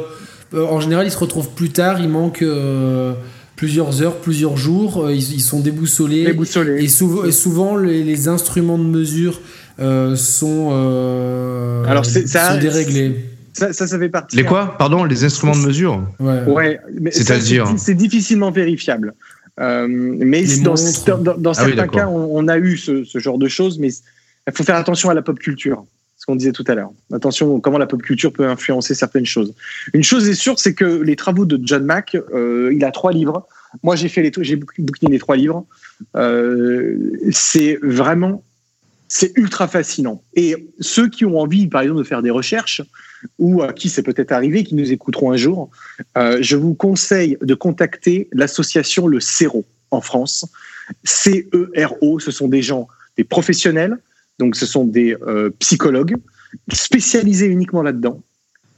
en 0.53 0.79
général, 0.79 1.07
ils 1.07 1.11
se 1.11 1.17
retrouvent 1.17 1.49
plus 1.49 1.69
tard, 1.69 1.99
il 1.99 2.09
manque 2.09 2.41
euh, 2.41 3.13
plusieurs 3.55 4.01
heures, 4.01 4.17
plusieurs 4.17 4.57
jours, 4.57 5.05
euh, 5.05 5.13
ils, 5.13 5.41
sont 5.41 5.59
déboussolés. 5.59 6.25
déboussolés. 6.25 6.83
Et, 6.83 6.87
souvent, 6.87 7.75
les, 7.75 8.27
instruments 8.27 8.77
de 8.77 8.83
mesure 8.83 9.41
sont, 9.77 10.69
Alors, 11.87 12.05
ça, 12.05 12.53
sont 12.53 12.59
déréglés. 12.59 13.25
Ça, 13.53 13.73
ça, 13.73 13.99
fait 13.99 14.09
partie. 14.09 14.37
Les 14.37 14.45
quoi? 14.45 14.75
Pardon, 14.77 15.03
les 15.03 15.23
instruments 15.23 15.55
de 15.55 15.65
mesure? 15.65 16.01
Ouais. 16.19 16.79
C'est-à-dire 17.11 17.73
C'est 17.77 17.95
difficilement 17.95 18.51
vérifiable. 18.51 19.13
mais 19.57 20.45
dans, 20.63 20.75
dans, 21.37 21.51
ah 21.51 21.53
certains 21.53 21.87
cas, 21.87 22.07
on, 22.07 22.47
a 22.47 22.57
eu 22.57 22.77
ce, 22.77 23.03
ce, 23.03 23.19
genre 23.19 23.37
de 23.37 23.47
choses, 23.47 23.77
mais 23.77 23.89
il 23.89 24.53
faut 24.53 24.63
faire 24.63 24.77
attention 24.77 25.09
à 25.09 25.13
la 25.13 25.21
pop 25.21 25.37
culture 25.37 25.83
qu'on 26.29 26.35
disait 26.35 26.51
tout 26.51 26.63
à 26.67 26.75
l'heure. 26.75 26.91
Attention, 27.11 27.59
comment 27.59 27.79
la 27.79 27.87
pop 27.87 28.03
culture 28.03 28.31
peut 28.31 28.45
influencer 28.45 28.93
certaines 28.93 29.25
choses. 29.25 29.55
Une 29.93 30.03
chose 30.03 30.29
est 30.29 30.35
sûre, 30.35 30.59
c'est 30.59 30.75
que 30.75 30.85
les 30.85 31.15
travaux 31.15 31.45
de 31.45 31.59
John 31.63 31.83
Mack, 31.83 32.15
euh, 32.15 32.71
il 32.71 32.85
a 32.85 32.91
trois 32.91 33.11
livres. 33.11 33.47
Moi, 33.81 33.95
j'ai 33.95 34.09
fait 34.09 34.21
les, 34.21 34.31
j'ai 34.41 34.55
bouquiné 34.55 35.11
les 35.11 35.17
trois 35.17 35.35
livres. 35.35 35.65
Euh, 36.15 36.95
c'est 37.31 37.79
vraiment, 37.81 38.43
c'est 39.07 39.31
ultra 39.37 39.67
fascinant. 39.67 40.21
Et 40.35 40.67
ceux 40.79 41.09
qui 41.09 41.25
ont 41.25 41.39
envie, 41.39 41.67
par 41.67 41.81
exemple, 41.81 42.01
de 42.01 42.05
faire 42.07 42.21
des 42.21 42.29
recherches 42.29 42.83
ou 43.39 43.63
à 43.63 43.73
qui 43.73 43.89
c'est 43.89 44.03
peut-être 44.03 44.31
arrivé, 44.31 44.63
qui 44.63 44.75
nous 44.75 44.91
écouteront 44.91 45.31
un 45.31 45.37
jour, 45.37 45.71
euh, 46.15 46.37
je 46.41 46.55
vous 46.57 46.75
conseille 46.75 47.39
de 47.41 47.55
contacter 47.55 48.29
l'association 48.33 49.07
Le 49.07 49.19
CERO 49.19 49.65
en 49.89 50.01
France. 50.01 50.45
C-E-R-O, 51.03 52.19
ce 52.19 52.29
sont 52.29 52.47
des 52.47 52.61
gens, 52.61 52.87
des 53.17 53.23
professionnels 53.23 53.97
donc, 54.39 54.55
ce 54.55 54.65
sont 54.65 54.85
des 54.85 55.15
euh, 55.27 55.49
psychologues 55.59 56.15
spécialisés 56.71 57.45
uniquement 57.45 57.83
là-dedans, 57.83 58.23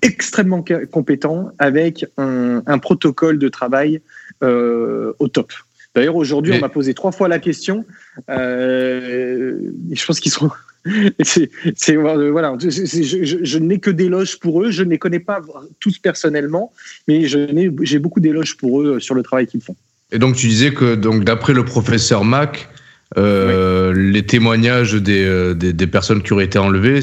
extrêmement 0.02 0.66
compétents, 0.92 1.52
avec 1.60 2.06
un, 2.18 2.80
protocole 2.80 3.38
de 3.38 3.48
travail 3.48 4.02
euh, 4.44 5.14
au 5.20 5.28
top. 5.28 5.54
D'ailleurs, 5.94 6.16
aujourd'hui, 6.16 6.54
on 6.54 6.60
m'a 6.60 6.70
posé 6.70 6.94
trois 6.94 7.12
fois 7.12 7.28
la 7.28 7.40
question. 7.40 7.86
Euh, 8.30 9.60
je 9.92 10.06
pense 10.06 10.20
qu'ils 10.20 10.32
sont. 10.32 10.50
c'est 11.24 11.96
voilà. 11.96 12.56
Je, 12.60 13.58
n'ai 13.60 13.80
que 13.80 13.92
des 13.92 14.10
loges 14.10 14.40
pour 14.40 14.64
eux. 14.64 14.72
Je 14.72 14.84
ne 14.84 14.90
les 14.90 14.98
connais 14.98 15.20
pas 15.20 15.42
tous 15.80 16.00
personnellement, 16.00 16.74
mais 17.08 17.28
j'ai 17.28 18.00
beaucoup 18.00 18.20
d'éloges 18.20 18.58
pour 18.58 18.82
eux 18.82 19.00
sur 19.00 19.14
le 19.14 19.22
travail 19.22 19.48
qu'ils 19.48 19.62
font. 19.62 19.76
Et 20.12 20.18
donc, 20.18 20.36
tu 20.36 20.48
disais 20.48 20.74
que 20.74 20.96
donc 20.96 21.24
d'après 21.24 21.54
le 21.54 21.64
professeur 21.64 22.24
Mac, 22.24 22.70
euh, 23.18 23.94
les 23.94 24.26
témoignages 24.26 24.94
des, 24.94 25.24
euh, 25.24 25.54
des, 25.54 25.74
des, 25.74 25.88
personnes 25.88 26.24
qui 26.24 26.34
auraient 26.34 26.46
été 26.46 26.60
enlevées 26.60 27.02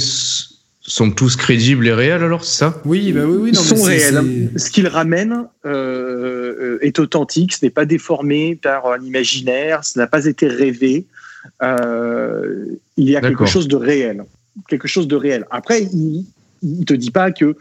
sont 0.80 1.10
tous 1.10 1.36
crédibles 1.36 1.86
et 1.86 1.92
réels 1.92 2.22
alors, 2.22 2.44
c'est 2.44 2.58
ça? 2.58 2.80
Oui, 2.84 3.12
bah 3.12 3.24
oui, 3.26 3.36
oui. 3.40 3.52
Non, 3.52 3.60
sont 3.60 3.82
réels. 3.82 4.50
Ce 4.56 4.70
qu'ils 4.70 4.88
ramènent 4.88 5.46
euh, 5.66 6.78
est 6.80 6.98
authentique, 6.98 7.52
ce 7.52 7.64
n'est 7.64 7.70
pas 7.70 7.84
déformé 7.84 8.56
par 8.56 8.90
un 8.90 9.00
imaginaire, 9.02 9.84
ce 9.84 9.98
n'a 9.98 10.06
pas 10.06 10.24
été 10.24 10.48
rêvé. 10.48 11.06
Euh, 11.62 12.64
il 12.96 13.08
y 13.08 13.16
a 13.16 13.20
quelque 13.20 13.46
chose 13.46 13.68
de 13.68 13.76
réel. 13.76 14.24
Quelque 14.68 14.88
chose 14.88 15.06
de 15.06 15.16
réel. 15.16 15.46
Après, 15.50 15.82
il, 15.82 16.24
il 16.62 16.84
te 16.84 16.94
dit 16.94 17.10
pas 17.10 17.30
que 17.30 17.44
euh, 17.44 17.54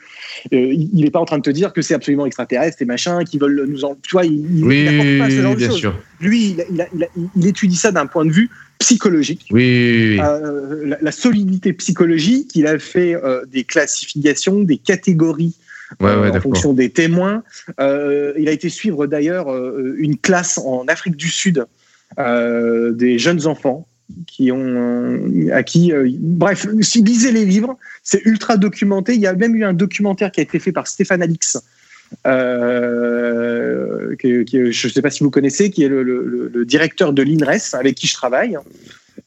il 0.51 1.01
n'est 1.01 1.11
pas 1.11 1.19
en 1.19 1.25
train 1.25 1.37
de 1.37 1.43
te 1.43 1.49
dire 1.49 1.73
que 1.73 1.81
c'est 1.81 1.93
absolument 1.93 2.25
extraterrestre 2.25 2.81
et 2.81 2.85
machin 2.85 3.23
qui 3.23 3.37
veulent 3.37 3.65
nous 3.67 3.85
en 3.85 3.95
tu 3.95 4.11
vois 4.11 4.25
il, 4.25 4.63
oui, 4.63 5.19
pas 5.19 5.29
ce 5.29 5.41
genre 5.41 5.55
bien 5.55 5.67
de 5.67 5.73
sûr. 5.73 5.99
lui 6.19 6.57
il, 7.35 7.47
étudie 7.47 7.75
ça 7.75 7.91
d'un 7.91 8.05
point 8.05 8.25
de 8.25 8.31
vue 8.31 8.49
psychologique. 8.79 9.47
Oui, 9.51 10.19
euh, 10.21 10.95
la, 11.01 11.11
solidité 11.11 11.73
psychologique 11.73 12.51
il 12.55 12.67
a 12.67 12.77
fait 12.77 13.15
euh, 13.15 13.45
des 13.45 13.63
classifications 13.63 14.61
des 14.61 14.77
catégories 14.77 15.55
en 15.99 16.41
fonction 16.41 16.73
des 16.73 16.89
témoins. 16.89 17.43
Il 17.79 18.47
a 18.47 18.51
été 18.51 18.69
suivre 18.69 19.07
d'ailleurs 19.07 19.47
une 19.97 20.17
classe 20.17 20.57
en 20.57 20.85
Afrique 20.87 21.15
du 21.15 21.29
Sud 21.29 21.65
des 22.17 23.19
jeunes 23.19 23.47
enfants 23.47 23.87
qui 24.25 24.51
ont 24.51 25.49
à 25.51 25.63
qui 25.63 25.91
euh, 25.91 26.09
bref 26.19 26.67
si 26.81 27.01
lisez 27.01 27.31
les 27.31 27.45
livres 27.45 27.77
c'est 28.03 28.21
ultra 28.25 28.57
documenté. 28.57 29.13
Il 29.15 29.21
y 29.21 29.27
a 29.27 29.33
même 29.33 29.55
eu 29.55 29.63
un 29.63 29.73
documentaire 29.73 30.31
qui 30.31 30.39
a 30.39 30.43
été 30.43 30.59
fait 30.59 30.71
par 30.71 30.87
Stéphane 30.87 31.21
Alix 31.21 31.57
euh, 32.25 34.15
que, 34.17 34.45
je 34.47 34.87
ne 34.87 34.91
sais 34.91 35.01
pas 35.01 35.09
si 35.09 35.23
vous 35.23 35.29
connaissez 35.29 35.69
qui 35.69 35.83
est 35.83 35.89
le, 35.89 36.63
directeur 36.65 37.11
de 37.11 37.21
l'INRES 37.21 37.73
avec 37.73 37.95
qui 37.95 38.07
je 38.07 38.13
travaille 38.13 38.57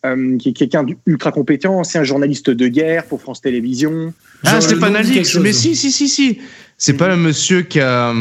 euh, 0.07 0.39
qui 0.39 0.51
est 0.51 0.53
quelqu'un 0.53 0.85
d'ultra 1.07 1.31
compétent 1.31 1.79
ancien 1.79 2.05
journaliste 2.05 2.49
de 2.49 2.69
guerre 2.69 3.05
pour 3.05 3.21
France 3.21 3.43
Télévisions. 3.43 4.15
Ah 4.45 4.61
Stéphane 4.63 4.97
Alix 4.97 5.37
mais 5.37 5.53
si 5.53 5.77
si 5.77 5.91
si 5.91 6.09
si. 6.09 6.39
C'est 6.79 6.95
pas 6.95 7.13
un 7.13 7.17
monsieur 7.17 7.61
qui 7.61 7.81
a 7.81 8.15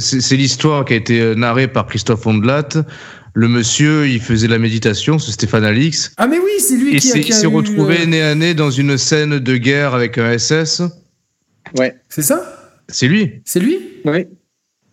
c'est 0.00 0.36
l'histoire 0.36 0.84
qui 0.84 0.94
a 0.94 0.96
été 0.96 1.36
narrée 1.36 1.68
par 1.68 1.86
Christophe 1.86 2.26
Ondelat 2.26 2.68
le 3.34 3.48
monsieur, 3.48 4.08
il 4.08 4.20
faisait 4.20 4.46
la 4.46 4.58
méditation, 4.58 5.18
ce 5.18 5.32
Stéphane 5.32 5.64
Alix. 5.64 6.12
Ah 6.16 6.28
mais 6.28 6.38
oui, 6.38 6.52
c'est 6.60 6.76
lui 6.76 6.96
qui, 6.96 7.12
a, 7.12 7.16
il 7.16 7.32
s'est 7.32 7.46
retrouvé 7.46 8.02
euh, 8.02 8.06
nez 8.06 8.22
à 8.22 8.34
nez 8.36 8.54
dans 8.54 8.70
une 8.70 8.96
scène 8.96 9.40
de 9.40 9.56
guerre 9.56 9.92
avec 9.92 10.18
un 10.18 10.38
SS. 10.38 10.82
Ouais. 11.76 11.96
C'est 12.08 12.22
ça? 12.22 12.72
C'est 12.88 13.08
lui? 13.08 13.42
C'est 13.44 13.58
lui? 13.58 13.78
Oui. 14.04 14.12
Ouais, 14.12 14.26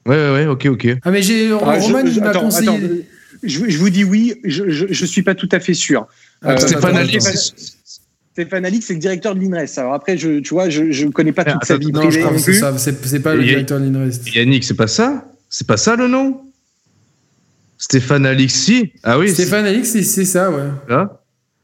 ouais, 0.08 0.32
ouais, 0.32 0.46
ok, 0.48 0.66
ok. 0.66 0.88
Ah 1.04 1.12
mais 1.12 1.22
j'ai 1.22 1.52
ah, 1.52 1.78
Roman 1.80 2.04
m'a 2.04 2.34
conseillé. 2.34 2.70
Attends, 2.70 2.80
je, 3.44 3.70
je, 3.70 3.78
vous 3.78 3.92
dis 3.92 4.04
oui, 4.04 4.34
je, 4.44 4.70
je, 4.70 5.06
suis 5.06 5.22
pas 5.22 5.36
tout 5.36 5.50
à 5.52 5.60
fait 5.60 5.76
sûr. 5.76 6.08
Euh, 6.44 6.58
Stéphane 6.58 6.98
Alix. 6.98 7.78
Stéphane 8.34 8.66
Alix, 8.66 8.88
c'est 8.88 8.94
le 8.94 9.00
directeur 9.00 9.36
de 9.36 9.42
l'INRES. 9.42 9.78
Alors 9.78 9.94
après, 9.94 10.18
je, 10.18 10.40
tu 10.40 10.56
vois, 10.56 10.70
je 10.70 11.06
ne 11.06 11.12
connais 11.12 11.32
pas 11.32 11.46
toute 11.46 11.64
sa 11.66 11.78
vie 11.78 11.92
privée. 11.92 12.24
C'est 12.40 13.20
pas 13.20 13.36
le 13.36 13.44
directeur 13.44 13.80
de 13.80 13.86
l'INRES. 13.86 14.22
Yannick, 14.34 14.64
c'est 14.64 14.74
pas 14.74 14.88
ça? 14.88 15.28
C'est 15.50 15.68
pas 15.68 15.78
ça 15.78 15.96
le 15.96 16.08
nom? 16.08 16.51
Stéphane 17.82 18.26
Alixi 18.28 18.94
Ah 19.04 19.18
oui. 19.18 19.30
Stéphane 19.30 19.66
Alixi, 19.66 20.04
c'est 20.04 20.26
ça, 20.26 20.52
ouais. 20.52 20.70
Là 20.88 21.22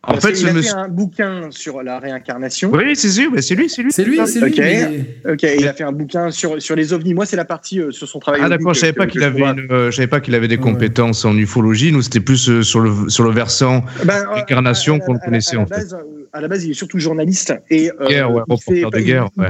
en 0.08 0.22
fait, 0.22 0.40
il 0.40 0.48
a 0.48 0.54
fait 0.54 0.70
un 0.70 0.88
bouquin 0.88 1.50
sur 1.52 1.84
la 1.84 2.00
réincarnation. 2.00 2.72
Oui, 2.72 2.96
c'est 2.96 3.08
lui, 3.08 3.42
c'est 3.42 3.56
lui, 3.56 3.70
c'est 3.70 3.84
lui. 3.84 3.92
C'est 3.92 4.06
lui, 4.06 4.20
c'est 4.26 4.40
lui. 4.40 5.06
Ok, 5.30 5.44
il 5.44 5.68
a 5.68 5.74
fait 5.74 5.84
un 5.84 5.92
bouquin 5.92 6.32
sur, 6.32 6.62
sur 6.62 6.76
les 6.76 6.94
ovnis. 6.94 7.14
Moi, 7.14 7.26
c'est 7.26 7.36
la 7.36 7.44
partie 7.44 7.82
euh, 7.82 7.92
sur 7.92 8.08
son 8.08 8.20
travail. 8.20 8.40
Ah 8.42 8.48
d'accord, 8.48 8.74
je 8.74 8.80
savais 8.80 8.94
pas 8.94 9.06
qu'il 9.06 9.24
avait, 9.24 9.44
euh, 9.44 9.92
savais 9.92 10.08
pas 10.08 10.22
qu'il 10.22 10.34
avait 10.36 10.48
des 10.48 10.58
compétences 10.58 11.26
en 11.26 11.36
ufologie. 11.38 11.92
Nous, 11.92 12.04
c'était 12.04 12.22
plus 12.22 12.50
euh, 12.50 12.64
sur 12.64 12.80
le 12.80 13.10
sur 13.10 13.26
le 13.26 13.32
versant 13.32 13.84
ben, 14.06 14.26
incarnation 14.34 15.00
qu'on 15.00 15.14
le 15.14 15.20
connaissait 15.20 15.58
en 15.58 15.66
fait. 15.66 15.94
À 16.32 16.40
la 16.40 16.48
base, 16.48 16.64
il 16.64 16.72
est 16.72 16.76
surtout 16.76 17.00
journaliste 17.00 17.54
et 17.70 17.92
guerre, 18.08 18.32
ouais, 18.32 18.42
reporter 18.42 18.90
de 18.90 19.00
guerre, 19.00 19.30
ouais. 19.38 19.50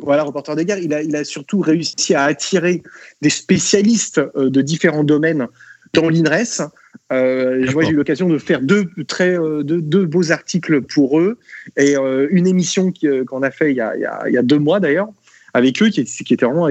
Voilà, 0.00 0.22
reporter 0.22 0.54
de 0.54 0.62
guerre. 0.62 0.78
Il 0.78 0.94
a, 0.94 1.02
il 1.02 1.16
a 1.16 1.24
surtout 1.24 1.60
réussi 1.60 2.14
à 2.14 2.24
attirer 2.24 2.82
des 3.20 3.30
spécialistes 3.30 4.22
de 4.36 4.62
différents 4.62 5.04
domaines 5.04 5.48
dans 5.92 6.08
l'INRES. 6.08 6.68
Euh, 7.12 7.66
j'ai 7.66 7.90
eu 7.90 7.94
l'occasion 7.94 8.28
de 8.28 8.38
faire 8.38 8.60
deux, 8.60 8.86
très, 9.06 9.38
euh, 9.38 9.62
deux, 9.62 10.04
beaux 10.04 10.30
articles 10.30 10.82
pour 10.82 11.18
eux 11.18 11.38
et 11.76 11.96
euh, 11.96 12.28
une 12.30 12.46
émission 12.46 12.92
euh, 13.04 13.24
qu'on 13.24 13.42
a 13.42 13.50
fait 13.50 13.70
il 13.70 13.76
y 13.76 13.80
a, 13.80 13.94
il 14.26 14.32
y 14.32 14.36
a, 14.36 14.42
deux 14.42 14.58
mois 14.58 14.78
d'ailleurs 14.78 15.08
avec 15.54 15.80
eux 15.82 15.88
qui, 15.88 16.04
qui 16.04 16.34
était 16.34 16.44
vraiment 16.44 16.68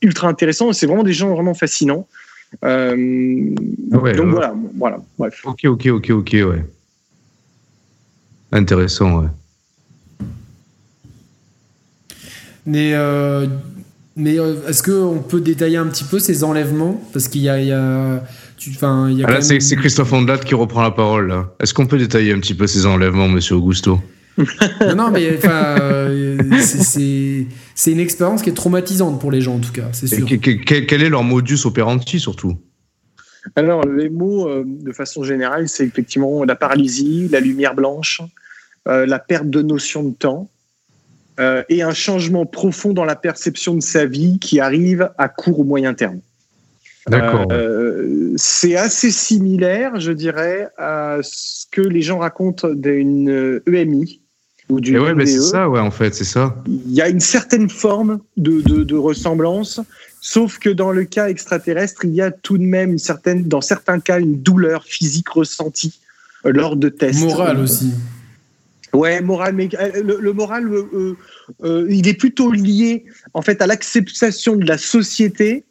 ultra 0.00 0.28
intéressant. 0.28 0.72
C'est 0.72 0.86
vraiment 0.86 1.02
des 1.02 1.12
gens 1.12 1.34
vraiment 1.34 1.54
fascinants. 1.54 2.08
Donc 2.62 3.58
voilà, 4.00 4.54
voilà, 4.76 4.98
bref. 5.18 5.42
Ok, 5.44 5.64
ok, 5.64 5.86
ok, 5.86 6.10
ok, 6.10 6.32
ouais. 6.32 6.64
Intéressant, 8.52 9.20
ouais. 9.20 9.28
Mais 12.64 12.94
mais 14.16 14.36
est-ce 14.68 14.82
qu'on 14.82 15.18
peut 15.18 15.40
détailler 15.40 15.76
un 15.76 15.86
petit 15.86 16.04
peu 16.04 16.18
ces 16.18 16.44
enlèvements? 16.44 17.02
Parce 17.12 17.28
qu'il 17.28 17.42
y 17.42 17.48
a, 17.48 17.60
il 17.60 17.66
y 17.66 17.72
a 17.72 18.22
ah 18.82 19.30
là, 19.30 19.40
c'est 19.40 19.76
Christophe 19.76 20.12
Ondelat 20.12 20.38
qui 20.38 20.54
reprend 20.54 20.82
la 20.82 20.90
parole. 20.90 21.46
Est-ce 21.60 21.74
qu'on 21.74 21.86
peut 21.86 21.98
détailler 21.98 22.32
un 22.32 22.40
petit 22.40 22.54
peu 22.54 22.66
ces 22.66 22.86
enlèvements, 22.86 23.28
monsieur 23.28 23.56
Augusto 23.56 24.00
non, 24.96 25.10
mais 25.12 25.38
euh, 25.44 26.38
c'est 26.60 27.92
une 27.92 28.00
expérience 28.00 28.42
qui 28.42 28.50
est 28.50 28.54
traumatisante 28.54 29.20
pour 29.20 29.30
les 29.30 29.40
gens, 29.40 29.54
en 29.54 29.60
tout 29.60 29.72
cas, 29.72 29.88
c'est 29.92 30.08
sûr. 30.08 30.26
quel, 30.26 31.02
est 31.02 31.08
leur 31.08 31.22
modus 31.22 31.60
operandi, 31.64 32.18
surtout? 32.18 32.58
Alors, 33.54 33.86
les 33.86 34.08
mots, 34.08 34.48
euh, 34.48 34.64
de 34.66 34.92
façon 34.92 35.22
générale, 35.22 35.68
c'est 35.68 35.86
effectivement 35.86 36.44
la 36.44 36.56
paralysie, 36.56 37.28
la 37.30 37.40
lumière 37.40 37.74
blanche, 37.74 38.22
euh, 38.88 39.06
la 39.06 39.20
perte 39.20 39.48
de 39.50 39.62
notion 39.62 40.02
de 40.02 40.14
temps, 40.14 40.48
et 41.68 41.82
un 41.82 41.92
changement 41.92 42.46
profond 42.46 42.92
dans 42.92 43.04
la 43.04 43.16
perception 43.16 43.74
de 43.74 43.82
sa 43.82 44.06
vie 44.06 44.38
qui 44.38 44.60
arrive 44.60 45.10
à 45.18 45.28
court 45.28 45.58
ou 45.58 45.64
moyen 45.64 45.92
terme. 45.92 46.20
D'accord. 47.08 47.46
Euh, 47.52 48.32
c'est 48.36 48.76
assez 48.76 49.10
similaire, 49.10 50.00
je 50.00 50.12
dirais, 50.12 50.68
à 50.78 51.18
ce 51.22 51.66
que 51.70 51.82
les 51.82 52.02
gens 52.02 52.18
racontent 52.18 52.68
d'une 52.70 53.60
EMI 53.66 54.20
ou 54.70 54.80
du 54.80 54.98
ouais, 54.98 55.14
mais 55.14 55.26
c'est 55.26 55.40
ça, 55.40 55.68
ouais, 55.68 55.80
en 55.80 55.90
fait, 55.90 56.14
c'est 56.14 56.24
ça. 56.24 56.56
Il 56.66 56.92
y 56.92 57.02
a 57.02 57.08
une 57.10 57.20
certaine 57.20 57.68
forme 57.68 58.20
de, 58.38 58.62
de, 58.62 58.96
ressemblance, 58.96 59.80
sauf 60.22 60.58
que 60.58 60.70
dans 60.70 60.90
le 60.90 61.04
cas 61.04 61.28
extraterrestre, 61.28 62.06
il 62.06 62.14
y 62.14 62.22
a 62.22 62.30
tout 62.30 62.56
de 62.56 62.62
même 62.62 62.92
une 62.92 62.98
certaine, 62.98 63.44
dans 63.44 63.60
certains 63.60 64.00
cas, 64.00 64.18
une 64.18 64.40
douleur 64.40 64.84
physique 64.84 65.28
ressentie 65.28 66.00
euh, 66.46 66.52
lors 66.52 66.76
de 66.76 66.88
tests. 66.88 67.20
Moral 67.20 67.58
aussi. 67.58 67.92
Ouais, 68.94 69.20
moral, 69.20 69.54
mais 69.54 69.68
euh, 69.74 70.02
le, 70.02 70.32
moral, 70.32 70.70
il 71.62 72.08
est 72.08 72.14
plutôt 72.14 72.50
lié 72.50 73.04
en 73.34 73.42
fait 73.42 73.60
à 73.60 73.66
l'acceptation 73.66 74.56
de 74.56 74.64
la 74.64 74.78
société 74.78 75.64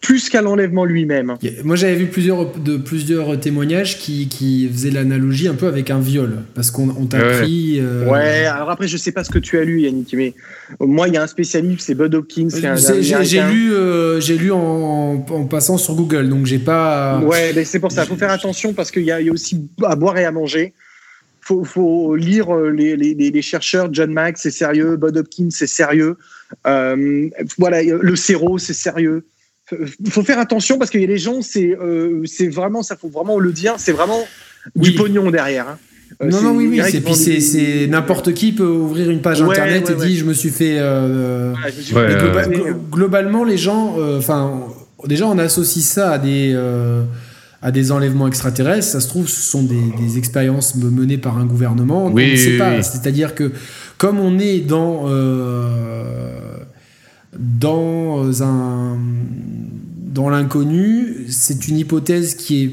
plus 0.00 0.30
qu'à 0.30 0.40
l'enlèvement 0.40 0.84
lui-même. 0.84 1.36
Moi, 1.62 1.76
j'avais 1.76 1.94
vu 1.94 2.06
plusieurs, 2.06 2.52
de, 2.52 2.76
plusieurs 2.76 3.38
témoignages 3.38 3.98
qui, 3.98 4.28
qui 4.28 4.68
faisaient 4.68 4.90
l'analogie 4.90 5.46
un 5.48 5.54
peu 5.54 5.66
avec 5.66 5.90
un 5.90 6.00
viol, 6.00 6.38
parce 6.54 6.70
qu'on 6.70 7.06
t'a 7.06 7.18
pris. 7.18 7.78
Euh, 7.80 8.06
ouais, 8.06 8.46
alors 8.46 8.70
après, 8.70 8.88
je 8.88 8.96
sais 8.96 9.12
pas 9.12 9.24
ce 9.24 9.30
que 9.30 9.38
tu 9.38 9.58
as 9.58 9.64
lu, 9.64 9.82
Yannick, 9.82 10.14
mais 10.14 10.34
moi, 10.80 11.08
il 11.08 11.14
y 11.14 11.16
a 11.16 11.22
un 11.22 11.26
spécialiste, 11.26 11.82
c'est 11.86 11.94
Bud 11.94 12.14
Hopkins. 12.14 12.48
J'ai 12.50 13.42
lu, 13.42 13.72
euh, 13.72 14.20
j'ai 14.20 14.38
lu 14.38 14.52
en, 14.52 15.24
en, 15.28 15.44
passant 15.44 15.76
sur 15.76 15.94
Google, 15.94 16.28
donc 16.28 16.46
j'ai 16.46 16.58
pas. 16.58 17.20
Ouais, 17.20 17.52
mais 17.54 17.64
c'est 17.64 17.78
pour 17.78 17.92
ça. 17.92 18.04
Il 18.04 18.08
faut 18.08 18.16
faire 18.16 18.30
attention 18.30 18.72
parce 18.72 18.90
qu'il 18.90 19.02
y, 19.02 19.06
y, 19.06 19.12
a 19.12 19.32
aussi 19.32 19.68
à 19.84 19.96
boire 19.96 20.16
et 20.16 20.24
à 20.24 20.32
manger. 20.32 20.72
Faut, 21.42 21.64
faut 21.64 22.16
lire 22.16 22.54
euh, 22.54 22.70
les, 22.70 22.96
les, 22.96 23.14
les, 23.14 23.42
chercheurs. 23.42 23.88
John 23.92 24.12
Max, 24.12 24.42
c'est 24.42 24.50
sérieux. 24.50 24.96
Bud 24.96 25.16
Hopkins, 25.16 25.48
c'est 25.50 25.66
sérieux. 25.66 26.16
Euh, 26.66 27.28
voilà, 27.58 27.82
le 27.82 28.16
Céro, 28.16 28.58
c'est 28.58 28.74
sérieux 28.74 29.24
faut 30.08 30.22
faire 30.22 30.38
attention 30.38 30.78
parce 30.78 30.90
qu'il 30.90 31.00
y 31.00 31.04
a 31.04 31.06
des 31.08 31.18
gens, 31.18 31.42
c'est 31.42 31.76
euh, 31.76 32.22
c'est 32.24 32.48
vraiment, 32.48 32.82
ça 32.82 32.96
faut 32.96 33.08
vraiment 33.08 33.38
le 33.38 33.52
dire, 33.52 33.74
c'est 33.78 33.92
vraiment 33.92 34.20
du 34.76 34.92
pognon 34.92 35.30
derrière. 35.30 35.68
Hein. 35.68 35.78
Euh, 36.22 36.28
non, 36.28 36.42
non, 36.42 36.50
oui, 36.56 36.66
oui. 36.68 36.80
Et 36.92 37.00
puis 37.00 37.14
c'est 37.14 37.86
n'importe 37.86 38.34
qui 38.34 38.52
peut 38.52 38.66
ouvrir 38.66 39.10
une 39.10 39.22
page 39.22 39.40
internet 39.42 39.90
et 39.90 39.94
dire 39.94 40.18
je 40.18 40.24
me 40.24 40.34
suis 40.34 40.50
fait. 40.50 40.76
Euh, 40.78 41.54
globalement, 42.90 43.44
les 43.44 43.58
gens, 43.58 43.96
enfin, 44.16 44.60
déjà 45.06 45.26
on 45.26 45.38
associe 45.38 45.84
ça 45.84 46.12
à 46.12 46.18
des 46.18 46.56
à 47.62 47.70
des 47.70 47.92
enlèvements 47.92 48.26
extraterrestres. 48.26 48.88
Ça 48.88 49.00
se 49.00 49.08
trouve, 49.08 49.28
ce 49.28 49.42
sont 49.42 49.62
des, 49.62 49.82
des 49.98 50.16
expériences 50.16 50.76
menées 50.76 51.18
par 51.18 51.36
un 51.36 51.44
gouvernement. 51.44 52.06
on 52.06 52.10
ne 52.10 52.36
sait 52.36 52.56
pas. 52.56 52.82
C'est-à-dire 52.82 53.34
que 53.34 53.52
comme 53.98 54.18
on 54.18 54.38
est 54.38 54.60
dans 54.60 55.06
dans 57.38 58.42
un 58.42 58.98
dans 60.10 60.28
l'inconnu, 60.28 61.26
c'est 61.28 61.68
une 61.68 61.78
hypothèse 61.78 62.34
qui 62.34 62.64
est 62.64 62.72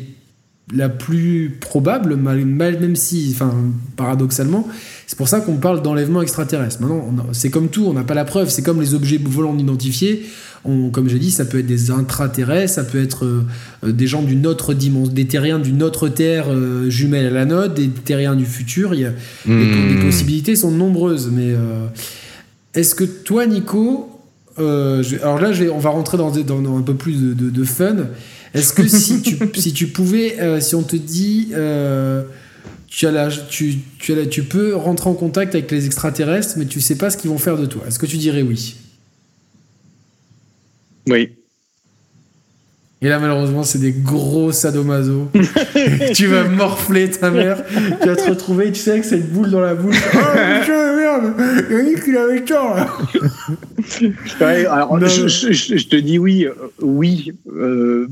la 0.75 0.89
plus 0.89 1.57
probable, 1.61 2.15
même 2.17 2.95
si, 2.95 3.31
enfin, 3.33 3.53
paradoxalement, 3.95 4.67
C'est 5.05 5.17
pour 5.17 5.29
ça 5.29 5.39
qu'on 5.39 5.55
parle 5.55 5.81
d'enlèvement 5.81 6.21
extraterrestre. 6.21 6.81
Maintenant, 6.81 7.27
c'est 7.31 7.49
comme 7.49 7.69
tout, 7.69 7.85
on 7.85 7.93
n'a 7.93 8.03
pas 8.03 8.13
la 8.13 8.25
preuve. 8.25 8.49
C'est 8.49 8.61
comme 8.61 8.81
les 8.81 8.93
objets 8.93 9.17
volants 9.23 9.57
identifiés. 9.57 10.25
On, 10.65 10.89
comme 10.89 11.07
j'ai 11.07 11.19
dit, 11.19 11.31
ça 11.31 11.45
peut 11.45 11.59
être 11.59 11.67
des 11.67 11.91
intraterrestres, 11.91 12.73
ça 12.73 12.83
peut 12.83 13.01
être 13.01 13.25
euh, 13.25 13.91
des 13.91 14.07
gens 14.07 14.21
d'une 14.21 14.45
autre 14.45 14.73
dimension, 14.73 15.13
des 15.13 15.25
terriens 15.25 15.59
d'une 15.59 15.81
autre 15.81 16.09
terre 16.09 16.47
euh, 16.49 16.89
jumelle 16.89 17.27
à 17.27 17.29
la 17.29 17.45
nôtre, 17.45 17.75
des 17.75 17.87
terriens 17.87 18.35
du 18.35 18.45
futur. 18.45 18.93
Il 18.93 18.99
y 18.99 19.05
a, 19.05 19.13
les, 19.45 19.53
Hmm. 19.55 20.03
possibilités 20.03 20.57
sont 20.57 20.71
nombreuses. 20.71 21.29
Mais 21.31 21.53
euh, 21.53 21.87
est-ce 22.73 22.95
que 22.95 23.05
toi, 23.05 23.45
Nico, 23.45 24.16
euh, 24.59 25.03
je- 25.03 25.17
alors 25.17 25.39
là, 25.39 25.51
je 25.51 25.63
vais- 25.65 25.69
on 25.69 25.79
va 25.79 25.89
rentrer 25.89 26.17
dans, 26.17 26.31
des- 26.31 26.43
dans- 26.43 26.61
dans 26.61 26.77
un 26.77 26.81
peu 26.81 26.95
plus 26.95 27.21
de, 27.21 27.33
de- 27.33 27.49
de 27.49 27.63
fun. 27.63 27.95
Est-ce 28.53 28.73
que 28.73 28.87
si 28.87 29.21
tu, 29.21 29.37
si 29.55 29.73
tu 29.73 29.87
pouvais, 29.87 30.39
euh, 30.39 30.59
si 30.61 30.75
on 30.75 30.83
te 30.83 30.95
dit, 30.95 31.49
euh, 31.53 32.23
tu, 32.87 33.05
as 33.07 33.11
la, 33.11 33.29
tu, 33.29 33.75
tu, 33.99 34.13
as 34.13 34.15
la- 34.15 34.25
tu 34.25 34.43
peux 34.43 34.75
rentrer 34.75 35.09
en 35.09 35.13
contact 35.13 35.53
avec 35.55 35.69
les 35.71 35.85
extraterrestres, 35.85 36.55
mais 36.57 36.65
tu 36.65 36.81
sais 36.81 36.95
pas 36.97 37.09
ce 37.09 37.17
qu'ils 37.17 37.29
vont 37.29 37.37
faire 37.37 37.57
de 37.57 37.65
toi, 37.65 37.83
est-ce 37.87 37.99
que 37.99 38.05
tu 38.05 38.17
dirais 38.17 38.41
oui? 38.41 38.75
Oui. 41.09 41.29
Et 43.01 43.09
là, 43.09 43.19
malheureusement, 43.19 43.61
c'est 43.63 43.77
des 43.79 43.91
gros 43.91 44.51
sadomaso. 44.51 45.29
tu 46.15 46.25
vas 46.27 46.45
morfler 46.45 47.09
ta 47.11 47.29
mère. 47.29 47.63
Tu 48.01 48.07
vas 48.07 48.15
te 48.15 48.27
retrouver, 48.29 48.71
tu 48.71 48.79
sais, 48.79 48.91
avec 48.91 49.05
cette 49.05 49.31
boule 49.31 49.51
dans 49.51 49.59
la 49.59 49.75
bouche. 49.75 50.01
Oh 50.15 50.17
putain, 50.61 50.95
merde 50.95 51.33
Yannick, 51.69 51.99
il 52.07 52.17
avait 52.17 52.41
tort, 52.43 52.75
là 52.75 52.97
Ouais, 54.41 54.65
alors, 54.65 54.97
Non. 54.97 55.07
je, 55.07 55.27
je- 55.27 55.87
te 55.87 55.95
dis 55.95 56.17
oui, 56.17 56.45
euh, 56.45 56.53
oui. 56.81 57.31
euh, 57.55 58.07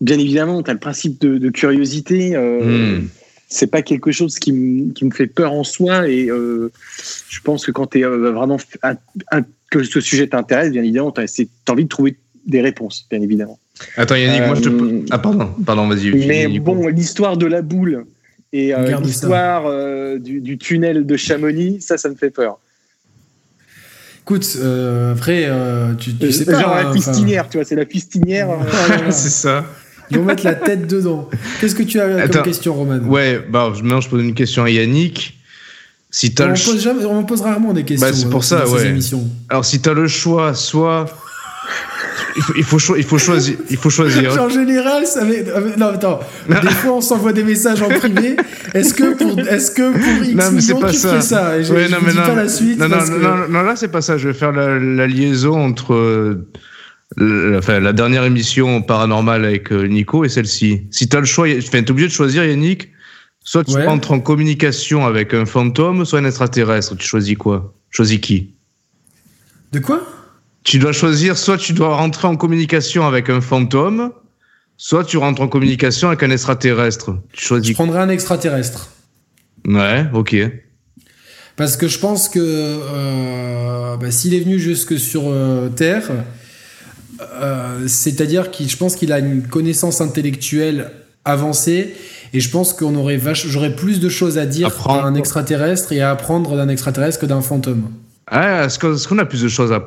bien 0.00 0.18
évidemment, 0.20 0.62
tu 0.62 0.70
as 0.70 0.74
le 0.74 0.78
principe 0.80 1.20
de, 1.20 1.38
de 1.38 1.48
curiosité. 1.50 2.36
euh, 2.36 3.00
Hmm. 3.00 3.08
C'est 3.52 3.66
pas 3.66 3.82
quelque 3.82 4.12
chose 4.12 4.38
qui, 4.38 4.52
me- 4.52 4.92
qui 4.92 5.04
me 5.04 5.10
fait 5.10 5.26
peur 5.26 5.52
en 5.52 5.64
soi. 5.64 6.08
Et 6.08 6.30
euh, 6.30 6.70
je 7.28 7.40
pense 7.40 7.66
que 7.66 7.72
quand 7.72 7.88
tu 7.88 7.98
es 7.98 8.02
vraiment. 8.04 8.58
que 9.72 9.82
ce 9.82 10.00
sujet 10.00 10.28
t'intéresse, 10.28 10.70
bien 10.70 10.82
évidemment, 10.84 11.10
tu 11.10 11.20
as, 11.20 11.42
envie 11.72 11.82
de 11.84 11.88
trouver 11.88 12.16
des 12.46 12.60
réponses, 12.60 13.06
bien 13.10 13.20
évidemment. 13.20 13.58
Attends, 13.96 14.14
Yannick, 14.16 14.46
moi 14.46 14.54
je 14.54 14.62
te. 14.62 14.68
Euh, 14.68 15.04
Ah, 15.10 15.18
pardon, 15.18 15.50
pardon, 15.64 15.88
vas-y. 15.88 16.10
Mais 16.26 16.46
bon, 16.58 16.86
l'histoire 16.88 17.36
de 17.36 17.46
la 17.46 17.62
boule 17.62 18.04
et 18.52 18.74
euh, 18.74 18.98
l'histoire 19.00 19.64
euh, 19.66 20.18
du, 20.18 20.40
du 20.40 20.58
tunnel 20.58 21.06
de 21.06 21.16
Chamonix, 21.16 21.80
ça, 21.80 21.96
ça 21.98 22.08
me 22.08 22.14
fait 22.14 22.30
peur. 22.30 22.58
Écoute, 24.22 24.56
euh, 24.60 25.12
après, 25.14 25.44
euh, 25.46 25.94
tu, 25.94 26.14
tu 26.14 26.30
sais 26.32 26.44
pas. 26.44 26.60
Genre 26.60 26.72
hein, 26.72 26.82
la 26.82 26.88
enfin, 26.90 26.94
fistinière, 27.00 27.48
tu 27.48 27.56
vois, 27.58 27.64
c'est 27.64 27.74
la 27.74 27.86
fistinière. 27.86 28.50
euh, 28.50 28.56
c'est 29.10 29.28
ça. 29.30 29.64
ils 30.10 30.18
vont 30.18 30.24
mettre 30.24 30.44
la 30.44 30.54
tête 30.54 30.86
dedans. 30.86 31.28
Qu'est-ce 31.60 31.74
que 31.74 31.82
tu 31.82 32.00
as 32.00 32.16
Attends. 32.16 32.34
comme 32.34 32.42
question, 32.42 32.74
Roman? 32.74 32.98
Ouais, 32.98 33.40
bah, 33.50 33.72
maintenant 33.74 34.00
je 34.00 34.08
pose 34.08 34.22
une 34.22 34.34
question 34.34 34.62
à 34.64 34.70
Yannick. 34.70 35.36
Si 36.12 36.34
on, 36.40 36.42
le 36.44 36.48
pose 36.50 36.64
ch- 36.64 36.78
jamais, 36.80 37.04
on 37.04 37.24
pose 37.24 37.40
rarement 37.40 37.72
des 37.72 37.84
questions 37.84 38.08
Bah, 38.08 38.12
c'est 38.12 38.28
pour 38.28 38.40
euh, 38.40 38.42
ça, 38.42 38.60
dans 38.64 38.66
ces 38.66 38.82
ouais. 38.82 38.88
émissions. 38.88 39.28
Alors, 39.48 39.64
si 39.64 39.80
t'as 39.80 39.94
le 39.94 40.08
choix, 40.08 40.54
soit. 40.54 41.06
Il 42.36 42.42
faut, 42.42 42.52
il 42.56 42.64
faut, 42.64 42.78
cho- 42.78 42.96
il 42.96 43.04
faut 43.04 43.18
choisir. 43.18 43.56
Il 43.70 43.76
faut 43.76 43.90
choisir. 43.90 44.40
En 44.42 44.48
général, 44.48 45.06
ça 45.06 45.22
euh, 45.24 45.72
Non, 45.76 45.86
attends. 45.88 46.20
Des 46.48 46.68
fois, 46.68 46.92
on 46.92 47.00
s'envoie 47.00 47.32
des 47.32 47.44
messages 47.44 47.82
en 47.82 47.88
privé. 47.88 48.36
Est-ce 48.74 48.94
que 48.94 49.14
pour, 49.14 49.38
est-ce 49.40 49.70
que 49.70 49.92
pour 49.92 50.24
X 50.24 50.34
Non, 50.34 50.50
mais 50.52 50.60
c'est 50.60 50.72
millions, 50.74 50.80
pas 50.80 50.90
tu 50.90 50.96
ça. 50.98 51.62
je, 51.62 51.72
Ouais, 51.72 51.86
je 51.86 51.92
non, 51.92 51.98
mais 52.04 52.12
dis 52.12 52.16
non, 52.18 52.24
pas 52.24 52.34
la 52.34 52.48
suite. 52.48 52.78
Non, 52.78 52.88
non, 52.88 52.96
parce 52.96 53.10
non, 53.10 53.16
que- 53.16 53.22
non, 53.22 53.48
non, 53.48 53.62
là, 53.62 53.76
c'est 53.76 53.88
pas 53.88 54.00
ça. 54.02 54.16
Je 54.18 54.28
vais 54.28 54.34
faire 54.34 54.52
la, 54.52 54.78
la 54.78 55.06
liaison 55.06 55.58
entre 55.58 55.94
euh, 55.94 56.48
le- 57.16 57.58
enfin, 57.58 57.80
la 57.80 57.92
dernière 57.92 58.24
émission 58.24 58.82
paranormale 58.82 59.44
avec 59.44 59.72
euh, 59.72 59.86
Nico 59.86 60.24
et 60.24 60.28
celle-ci. 60.28 60.82
Si 60.90 61.08
t'as 61.08 61.20
le 61.20 61.26
choix, 61.26 61.46
enfin, 61.58 61.82
t'es 61.82 61.90
obligé 61.90 62.08
de 62.08 62.12
choisir, 62.12 62.44
Yannick. 62.44 62.90
Soit 63.42 63.64
tu 63.64 63.74
Ouais. 63.74 63.86
entres 63.86 64.12
en 64.12 64.20
communication 64.20 65.06
avec 65.06 65.32
un 65.34 65.46
fantôme, 65.46 66.04
soit 66.04 66.18
un 66.20 66.24
extraterrestre. 66.26 66.94
Tu 66.96 67.06
choisis 67.06 67.36
quoi? 67.36 67.74
Choisis 67.90 68.18
qui? 68.20 68.54
De 69.72 69.78
quoi? 69.78 70.02
Tu 70.64 70.78
dois 70.78 70.92
choisir, 70.92 71.38
soit 71.38 71.56
tu 71.56 71.72
dois 71.72 71.96
rentrer 71.96 72.28
en 72.28 72.36
communication 72.36 73.06
avec 73.06 73.30
un 73.30 73.40
fantôme, 73.40 74.12
soit 74.76 75.04
tu 75.04 75.16
rentres 75.16 75.42
en 75.42 75.48
communication 75.48 76.08
avec 76.08 76.22
un 76.22 76.30
extraterrestre. 76.30 77.12
Tu 77.32 77.40
Je 77.42 77.46
choisis. 77.46 77.74
prendrais 77.74 78.00
un 78.00 78.08
extraterrestre. 78.08 78.90
Ouais, 79.66 80.06
ok. 80.12 80.36
Parce 81.56 81.76
que 81.76 81.88
je 81.88 81.98
pense 81.98 82.28
que 82.28 82.38
euh, 82.40 83.96
bah, 83.96 84.10
s'il 84.10 84.34
est 84.34 84.40
venu 84.40 84.58
jusque 84.58 84.98
sur 84.98 85.24
euh, 85.26 85.68
Terre, 85.68 86.10
euh, 87.20 87.86
c'est-à-dire 87.86 88.50
qu'il, 88.50 88.70
je 88.70 88.76
pense 88.76 88.96
qu'il 88.96 89.12
a 89.12 89.18
une 89.18 89.42
connaissance 89.42 90.00
intellectuelle 90.00 90.90
avancée, 91.24 91.94
et 92.32 92.40
je 92.40 92.50
pense 92.50 92.72
qu'on 92.72 92.94
aurait 92.94 93.20
j'aurais 93.34 93.74
plus 93.74 94.00
de 94.00 94.08
choses 94.08 94.38
à 94.38 94.46
dire 94.46 94.70
à 94.88 95.02
un 95.02 95.14
extraterrestre 95.14 95.92
et 95.92 96.00
à 96.00 96.10
apprendre 96.10 96.56
d'un 96.56 96.68
extraterrestre 96.68 97.20
que 97.20 97.26
d'un 97.26 97.42
fantôme. 97.42 97.90
Ah, 98.30 98.64
est-ce 98.66 99.08
qu'on 99.08 99.18
a 99.18 99.24
plus 99.24 99.42
de 99.42 99.48
choses 99.48 99.72
à. 99.72 99.82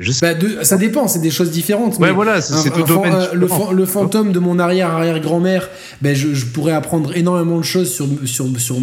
Je 0.00 0.10
sais. 0.10 0.26
Bah, 0.26 0.34
de- 0.34 0.64
ça 0.64 0.76
dépend, 0.78 1.06
c'est 1.06 1.20
des 1.20 1.30
choses 1.30 1.50
différentes. 1.50 1.98
Ouais, 1.98 2.08
mais 2.08 2.12
voilà, 2.12 2.40
c'est 2.40 2.54
euh, 2.54 2.74
le, 2.76 2.82
différents. 2.82 3.68
fa- 3.68 3.72
le 3.72 3.86
fantôme 3.86 4.32
de 4.32 4.38
mon 4.40 4.58
arrière-arrière-grand-mère, 4.58 5.68
ben 6.00 6.16
je, 6.16 6.34
je 6.34 6.46
pourrais 6.46 6.72
apprendre 6.72 7.16
énormément 7.16 7.58
de 7.58 7.62
choses 7.64 7.92
sur, 7.92 8.06
sur, 8.24 8.46
sur, 8.58 8.76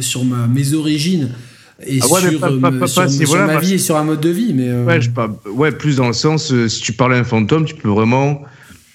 sur 0.00 0.24
ma, 0.24 0.46
mes 0.48 0.74
origines 0.74 1.30
et 1.86 2.00
Ah 2.02 2.06
ouais, 2.08 2.20
sur, 2.20 2.40
pas- 2.40 2.50
euh, 2.50 2.60
pas- 2.60 2.70
me- 2.72 2.80
pas- 2.80 2.86
sur- 2.88 3.46
ma 3.46 3.58
vie 3.58 3.74
et 3.74 3.78
sur 3.78 3.96
un 3.96 4.04
mode 4.04 4.20
de 4.20 4.28
vie. 4.28 4.52
Mais, 4.52 4.68
euh, 4.68 4.84
Ouais, 4.84 5.00
je 5.00 5.08
parle- 5.10 5.36
ouais, 5.50 5.72
plus 5.72 5.96
dans 5.96 6.08
le 6.08 6.12
sens, 6.12 6.52
euh, 6.52 6.68
si 6.68 6.82
tu 6.82 6.92
parles 6.92 7.14
à 7.14 7.18
un 7.18 7.24
fantôme, 7.24 7.64
tu 7.64 7.74
peux 7.76 7.88
vraiment 7.88 8.42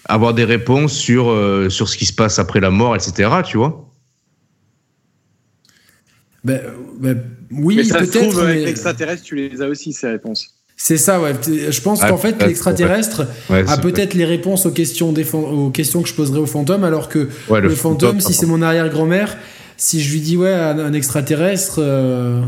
avoir 0.06 0.34
des 0.36 0.44
réponses 0.46 0.94
sur, 0.94 1.34
sur 1.70 1.88
ce 1.90 1.98
qui 1.98 2.06
se 2.06 2.14
passe 2.14 2.38
après 2.38 2.60
la 2.60 2.70
mort, 2.70 2.96
etc. 2.96 3.30
Tu 3.46 3.58
vois 3.58 3.88
ben, 6.44 6.60
ben, 7.00 7.24
oui, 7.52 7.76
mais 7.78 7.84
ça 7.84 8.00
se 8.00 8.06
peut-être. 8.12 8.30
trouve, 8.30 8.40
avec 8.42 8.60
mais 8.60 8.66
l'extraterrestre, 8.66 9.24
tu 9.24 9.36
les 9.36 9.62
as 9.62 9.68
aussi, 9.68 9.94
ces 9.94 10.08
réponses. 10.08 10.48
C'est 10.78 10.98
ça, 10.98 11.22
ouais. 11.22 11.34
Je 11.46 11.82
pense 11.82 12.00
Ah, 12.02 12.10
qu'en 12.10 12.18
fait, 12.18 12.34
peut-être, 12.34 12.48
l'extraterrestre 12.48 13.28
ouais, 13.52 13.64
a 13.70 13.78
peut-être 13.78 14.14
les 14.16 14.26
réponses 14.26 14.66
aux 14.66 14.72
questions, 14.72 15.12
des 15.14 15.24
fan- 15.24 15.44
aux 15.44 15.70
questions 15.70 16.02
que 16.02 16.10
je 16.10 16.14
poserai 16.16 16.40
au 16.40 16.48
fantôme, 16.48 16.84
alors 16.84 17.08
que 17.08 17.30
ouais, 17.50 17.62
le, 17.62 17.70
fantôme, 17.70 18.20
si 18.20 18.34
c'est 18.34 18.48
mon 18.48 18.62
arrière-grand-mère, 18.64 19.38
si 19.78 20.02
je 20.02 20.12
lui 20.12 20.22
dis 20.22 20.38
ouais, 20.38 20.52
un, 20.54 20.80
un 20.80 20.94
extraterrestre, 20.94 21.76
euh, 21.80 22.42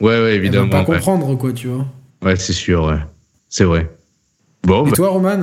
Ouais, 0.00 0.08
ouais, 0.08 0.14
elle 0.14 0.22
va 0.22 0.30
évidemment. 0.32 0.68
pas 0.68 0.80
ouais. 0.80 0.84
comprendre, 0.84 1.36
quoi, 1.36 1.52
tu 1.52 1.68
vois. 1.68 1.86
Ouais, 2.22 2.34
c'est 2.36 2.52
sûr, 2.52 2.84
ouais. 2.84 2.98
C'est 3.48 3.64
vrai. 3.64 3.88
Bon, 4.64 4.84
Et 4.86 4.90
bah- 4.90 4.96
toi, 4.96 5.08
Roman? 5.10 5.38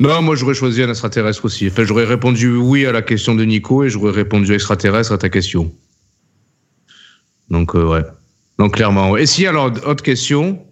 Non, 0.00 0.20
moi 0.22 0.34
j'aurais 0.34 0.54
choisi 0.54 0.82
un 0.82 0.90
extraterrestre 0.90 1.44
aussi. 1.44 1.68
Enfin, 1.68 1.84
j'aurais 1.84 2.04
répondu 2.04 2.56
oui 2.56 2.84
à 2.86 2.90
la 2.90 3.00
question 3.02 3.36
de 3.36 3.44
Nico 3.44 3.84
et 3.84 3.88
j'aurais 3.90 4.10
répondu 4.10 4.52
extraterrestre 4.52 5.12
à 5.12 5.18
ta 5.18 5.28
question. 5.28 5.70
Donc, 7.50 7.74
euh, 7.76 7.84
ouais. 7.88 8.02
Donc, 8.58 8.74
clairement. 8.74 9.16
Et 9.16 9.26
si, 9.26 9.46
alors, 9.46 9.72
autre 9.86 10.02
question. 10.02 10.64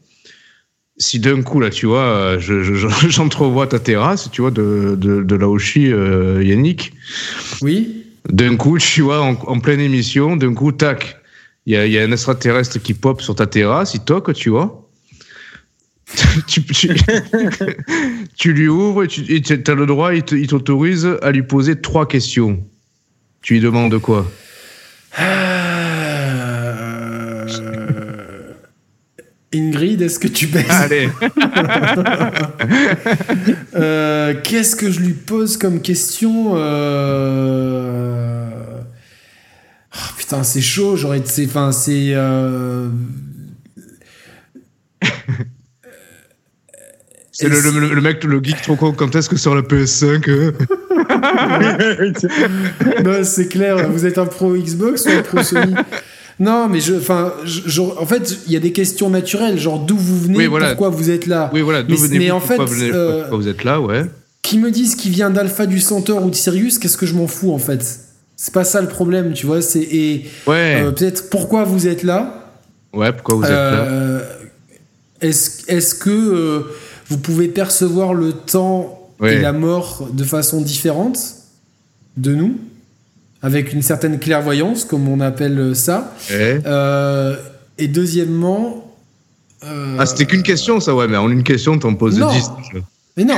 Si 0.99 1.19
d'un 1.19 1.43
coup, 1.43 1.59
là, 1.59 1.71
tu 1.71 1.87
vois, 1.87 2.03
euh, 2.05 2.39
je- 2.39 2.63
je- 2.63 2.75
je- 2.75 2.87
j'entrevois 3.09 3.67
ta 3.67 3.79
terrasse, 3.79 4.31
tu 4.31 4.43
vois, 4.43 4.51
de, 4.51 4.95
de, 4.97 5.23
de 5.23 5.35
Laoshi, 5.35 5.91
euh, 5.93 6.43
Yannick. 6.45 6.93
Oui 7.61 8.05
D'un 8.29 8.57
coup, 8.57 8.79
tu 8.79 9.01
vois, 9.03 9.21
en, 9.23 9.33
en 9.33 9.59
pleine 9.59 9.81
émission, 9.81 10.37
d'un 10.37 10.55
coup, 10.55 10.71
tac, 10.71 11.17
il 11.67 11.73
y 11.73 11.77
a, 11.77 11.87
il 11.87 11.93
y 11.93 11.99
a 11.99 12.03
un 12.03 12.13
extraterrestre 12.13 12.79
qui 12.79 12.95
pop 12.95 13.21
sur 13.21 13.35
ta 13.35 13.47
terrasse, 13.47 13.95
il 13.95 14.01
toque, 14.01 14.33
tu 14.35 14.51
vois. 14.51 14.89
tu, 16.47 16.63
tu- 16.65 16.91
tu 18.37 18.53
lui 18.53 18.69
ouvres 18.69 19.05
et 19.05 19.09
tu 19.09 19.63
as 19.67 19.75
le 19.75 19.87
droit, 19.87 20.15
il 20.15 20.23
t'autorise 20.47 21.09
à 21.23 21.31
lui 21.33 21.43
poser 21.43 21.81
trois 21.81 22.07
questions. 22.07 22.63
Tu 23.41 23.55
lui 23.55 23.61
demandes 23.61 23.99
quoi? 23.99 24.31
Ingrid, 29.83 30.03
est-ce 30.03 30.19
que 30.19 30.29
tu 30.29 30.47
baises 30.47 30.65
Allez 30.71 31.09
Euh, 33.75 34.35
Qu'est-ce 34.43 34.77
que 34.77 34.91
je 34.91 35.01
lui 35.01 35.13
pose 35.15 35.57
comme 35.57 35.81
question 35.81 36.53
Euh, 36.57 38.49
oh, 39.95 39.99
Putain, 40.19 40.43
c'est 40.45 40.61
chaud. 40.61 40.97
J'aurais, 40.97 41.23
c'est, 41.25 41.47
enfin, 41.47 41.73
c'est. 41.73 42.13
euh, 42.15 42.89
C'est 47.35 47.49
le, 47.49 47.61
le- 47.81 47.95
le 47.95 48.01
mec, 48.03 48.23
le 48.25 48.41
geek 48.43 48.61
trop 48.61 48.77
con, 48.77 48.93
quand 48.93 49.17
est-ce 49.17 49.31
que 49.31 49.37
sort 49.37 49.55
la 49.55 49.63
PS5 49.63 50.29
euh 50.29 50.53
non, 53.03 53.25
c'est 53.25 53.49
clair. 53.49 53.89
Vous 53.91 54.05
êtes 54.05 54.19
un 54.19 54.27
pro 54.27 54.55
Xbox 54.55 55.07
ou 55.07 55.11
un 55.11 55.23
pro 55.23 55.43
Sony? 55.43 55.75
Non, 56.41 56.69
mais 56.69 56.81
je, 56.81 56.95
enfin, 56.95 57.33
en 58.01 58.07
fait, 58.07 58.39
il 58.47 58.53
y 58.53 58.57
a 58.57 58.61
des 58.61 58.73
questions 58.73 59.11
naturelles, 59.11 59.59
genre 59.59 59.79
d'où 59.79 59.97
vous 59.97 60.19
venez, 60.19 60.39
Oui, 60.39 60.47
voilà. 60.47 60.69
pourquoi 60.69 60.89
vous 60.89 61.11
êtes 61.11 61.27
là. 61.27 61.51
Oui, 61.53 61.61
voilà, 61.61 61.83
d'où 61.83 61.97
venez-vous 61.97 62.39
pourquoi, 62.41 62.67
fait, 62.67 62.91
euh, 62.93 63.21
pourquoi 63.21 63.39
vous 63.39 63.49
êtes 63.49 63.65
là, 63.65 63.81
ouais. 63.81 64.05
Qui 64.43 64.59
me 64.59 64.71
disent 64.71 64.97
qu'il 64.97 65.13
vient 65.13 65.31
d'Alpha 65.31 65.67
du 65.67 65.79
Centaure 65.81 66.25
ou 66.25 66.31
de 66.31 66.35
Sirius, 66.35 66.79
qu'est-ce 66.79 66.97
que 66.97 67.07
je 67.07 67.15
m'en 67.15 67.27
fous 67.29 67.53
en 67.53 67.59
fait? 67.59 68.01
C'est 68.37 68.53
pas 68.53 68.65
ça 68.65 68.81
le 68.81 68.89
problème, 68.89 69.35
tu 69.35 69.47
vois. 69.47 69.63
C'est 69.63 69.83
et 69.83 70.27
Ouais, 70.49 70.83
euh, 70.83 70.91
peut-être 70.91 71.31
pourquoi 71.31 71.63
vous 71.65 71.87
êtes 71.87 72.03
là? 72.03 72.51
ouais, 72.93 73.13
pourquoi 73.13 73.37
vous 73.37 73.45
êtes 73.45 73.51
là? 73.51 73.85
Euh, 73.85 74.21
Est-ce 75.21 75.95
que 75.95 76.65
vous 77.09 77.19
pouvez 77.19 77.49
percevoir 77.49 78.15
le 78.15 78.33
temps 78.33 78.99
Ouais. 79.21 79.35
et 79.37 79.39
la 79.41 79.53
mort 79.53 80.09
de 80.13 80.25
façon 80.25 80.61
différente 80.61 81.19
de 82.17 82.35
nous? 82.35 82.57
Avec 83.43 83.73
une 83.73 83.83
certaine 83.83 84.19
clairvoyance, 84.19 84.85
comme 84.85 85.09
on 85.09 85.21
appelle 85.21 85.75
ça. 85.75 86.15
Euh, 86.31 87.37
et 87.79 87.89
deuxièmement. 87.89 88.93
euh, 89.65 89.97
Ah, 89.99 90.07
c'était 90.07 90.27
qu'une 90.27 90.43
question, 90.43 90.81
ça, 90.81 90.95
ouais, 90.95 91.09
mais 91.09 91.17
en 91.17 91.31
une 91.31 91.43
question, 91.43 91.79
t'en 91.79 91.95
poses 91.95 92.19
Non. 92.19 92.31
10. 92.31 92.51
Mais 93.17 93.25
non 93.25 93.35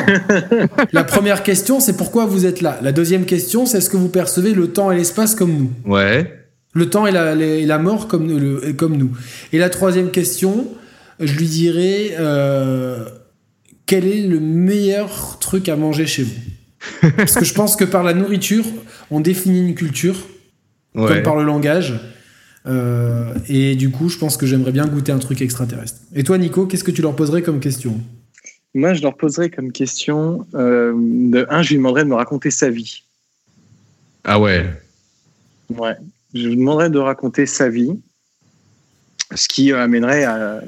La 0.93 1.03
première 1.05 1.43
question, 1.43 1.81
c'est 1.81 1.97
pourquoi 1.97 2.27
vous 2.27 2.47
êtes 2.47 2.61
là. 2.61 2.79
La 2.83 2.93
deuxième 2.93 3.25
question, 3.25 3.67
c'est 3.67 3.79
est-ce 3.79 3.91
que 3.91 3.97
vous 3.97 4.09
percevez 4.09 4.53
le 4.55 4.69
temps 4.69 4.93
et 4.93 4.97
l'espace 4.97 5.35
comme 5.35 5.53
nous 5.53 5.71
Ouais. 5.93 6.33
Le 6.75 6.91
temps 6.91 7.07
et 7.07 7.13
la, 7.13 7.35
les- 7.35 7.61
et 7.63 7.67
la 7.67 7.79
mort 7.79 8.07
comme, 8.09 8.27
nous- 8.27 8.39
le- 8.39 8.73
comme 8.73 8.97
nous. 8.97 9.11
Et 9.53 9.59
la 9.59 9.71
troisième 9.71 10.11
question, 10.11 10.67
je 11.21 11.33
lui 11.37 11.47
dirais 11.47 12.15
euh, 12.19 13.05
quel 13.87 14.07
est 14.07 14.23
le 14.27 14.39
meilleur 14.41 15.39
truc 15.41 15.69
à 15.69 15.77
manger 15.77 16.07
chez 16.07 16.23
vous? 16.25 16.35
Parce 17.17 17.35
que 17.35 17.45
je 17.45 17.55
pense 17.55 17.77
que 17.77 17.85
par 17.85 18.03
la 18.03 18.15
nourriture, 18.15 18.65
on 19.11 19.21
définit 19.21 19.61
une 19.69 19.75
culture, 19.75 20.17
Ouais. 20.95 21.09
comme 21.09 21.23
par 21.23 21.37
le 21.37 21.43
langage. 21.45 21.95
Euh, 22.67 23.35
et 23.49 23.75
du 23.75 23.91
coup, 23.91 24.09
je 24.09 24.17
pense 24.17 24.37
que 24.37 24.47
j'aimerais 24.47 24.73
bien 24.73 24.87
goûter 24.87 25.13
un 25.13 25.19
truc 25.19 25.43
extraterrestre. 25.43 26.01
Et 26.15 26.23
toi, 26.23 26.39
Nico, 26.39 26.67
qu'est-ce 26.67 26.85
que 26.85 26.91
tu 26.93 27.03
leur 27.03 27.15
poserais 27.17 27.43
comme 27.43 27.61
question? 27.61 28.01
Moi, 28.75 28.95
je 28.95 29.03
leur 29.03 29.17
poserais 29.17 29.51
comme 29.51 29.71
question 29.71 30.47
euh, 30.55 30.93
de 30.97 31.47
un, 31.51 31.63
je 31.63 31.71
lui 31.71 31.77
demanderais 31.77 32.05
de 32.05 32.09
me 32.09 32.15
raconter 32.15 32.51
sa 32.51 32.71
vie. 32.71 33.03
Ah 34.25 34.41
ouais. 34.41 34.65
Ouais. 35.69 35.95
Je 36.33 36.49
lui 36.49 36.57
demanderais 36.57 36.91
de 36.91 36.99
raconter 36.99 37.47
sa 37.47 37.69
vie, 37.69 37.93
ce 39.35 39.47
qui 39.49 39.73
euh, 39.73 39.83
amènerait 39.83 40.25
à. 40.25 40.61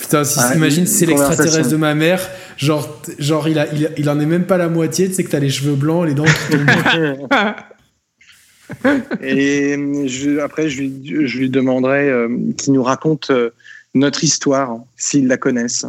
Putain, 0.00 0.24
si 0.24 0.38
Ah, 0.42 0.50
t'imagines, 0.52 0.86
c'est 0.86 1.06
l'extraterrestre 1.06 1.68
de 1.70 1.76
ma 1.76 1.94
mère, 1.94 2.20
genre, 2.56 3.00
genre 3.18 3.48
il, 3.48 3.58
a, 3.58 3.66
il, 3.72 3.90
il 3.98 4.08
en 4.08 4.18
est 4.18 4.26
même 4.26 4.44
pas 4.46 4.56
la 4.56 4.68
moitié, 4.68 5.08
tu 5.08 5.14
sais 5.14 5.24
que 5.24 5.30
t'as 5.30 5.38
les 5.38 5.50
cheveux 5.50 5.74
blancs, 5.74 6.06
les 6.06 6.14
dents 6.14 6.24
qui 6.24 6.56
tombent. 6.56 7.28
Et 9.20 9.76
euh, 9.76 10.06
je- 10.06 10.38
après, 10.38 10.68
je 10.68 10.80
lui, 10.82 11.26
je 11.26 11.38
lui 11.38 11.50
demanderais 11.50 12.08
euh, 12.08 12.28
qu'il 12.56 12.72
nous 12.72 12.82
raconte 12.82 13.30
euh, 13.30 13.50
notre 13.94 14.22
histoire, 14.24 14.76
s'ils 14.96 15.26
la 15.26 15.36
connaissent. 15.36 15.86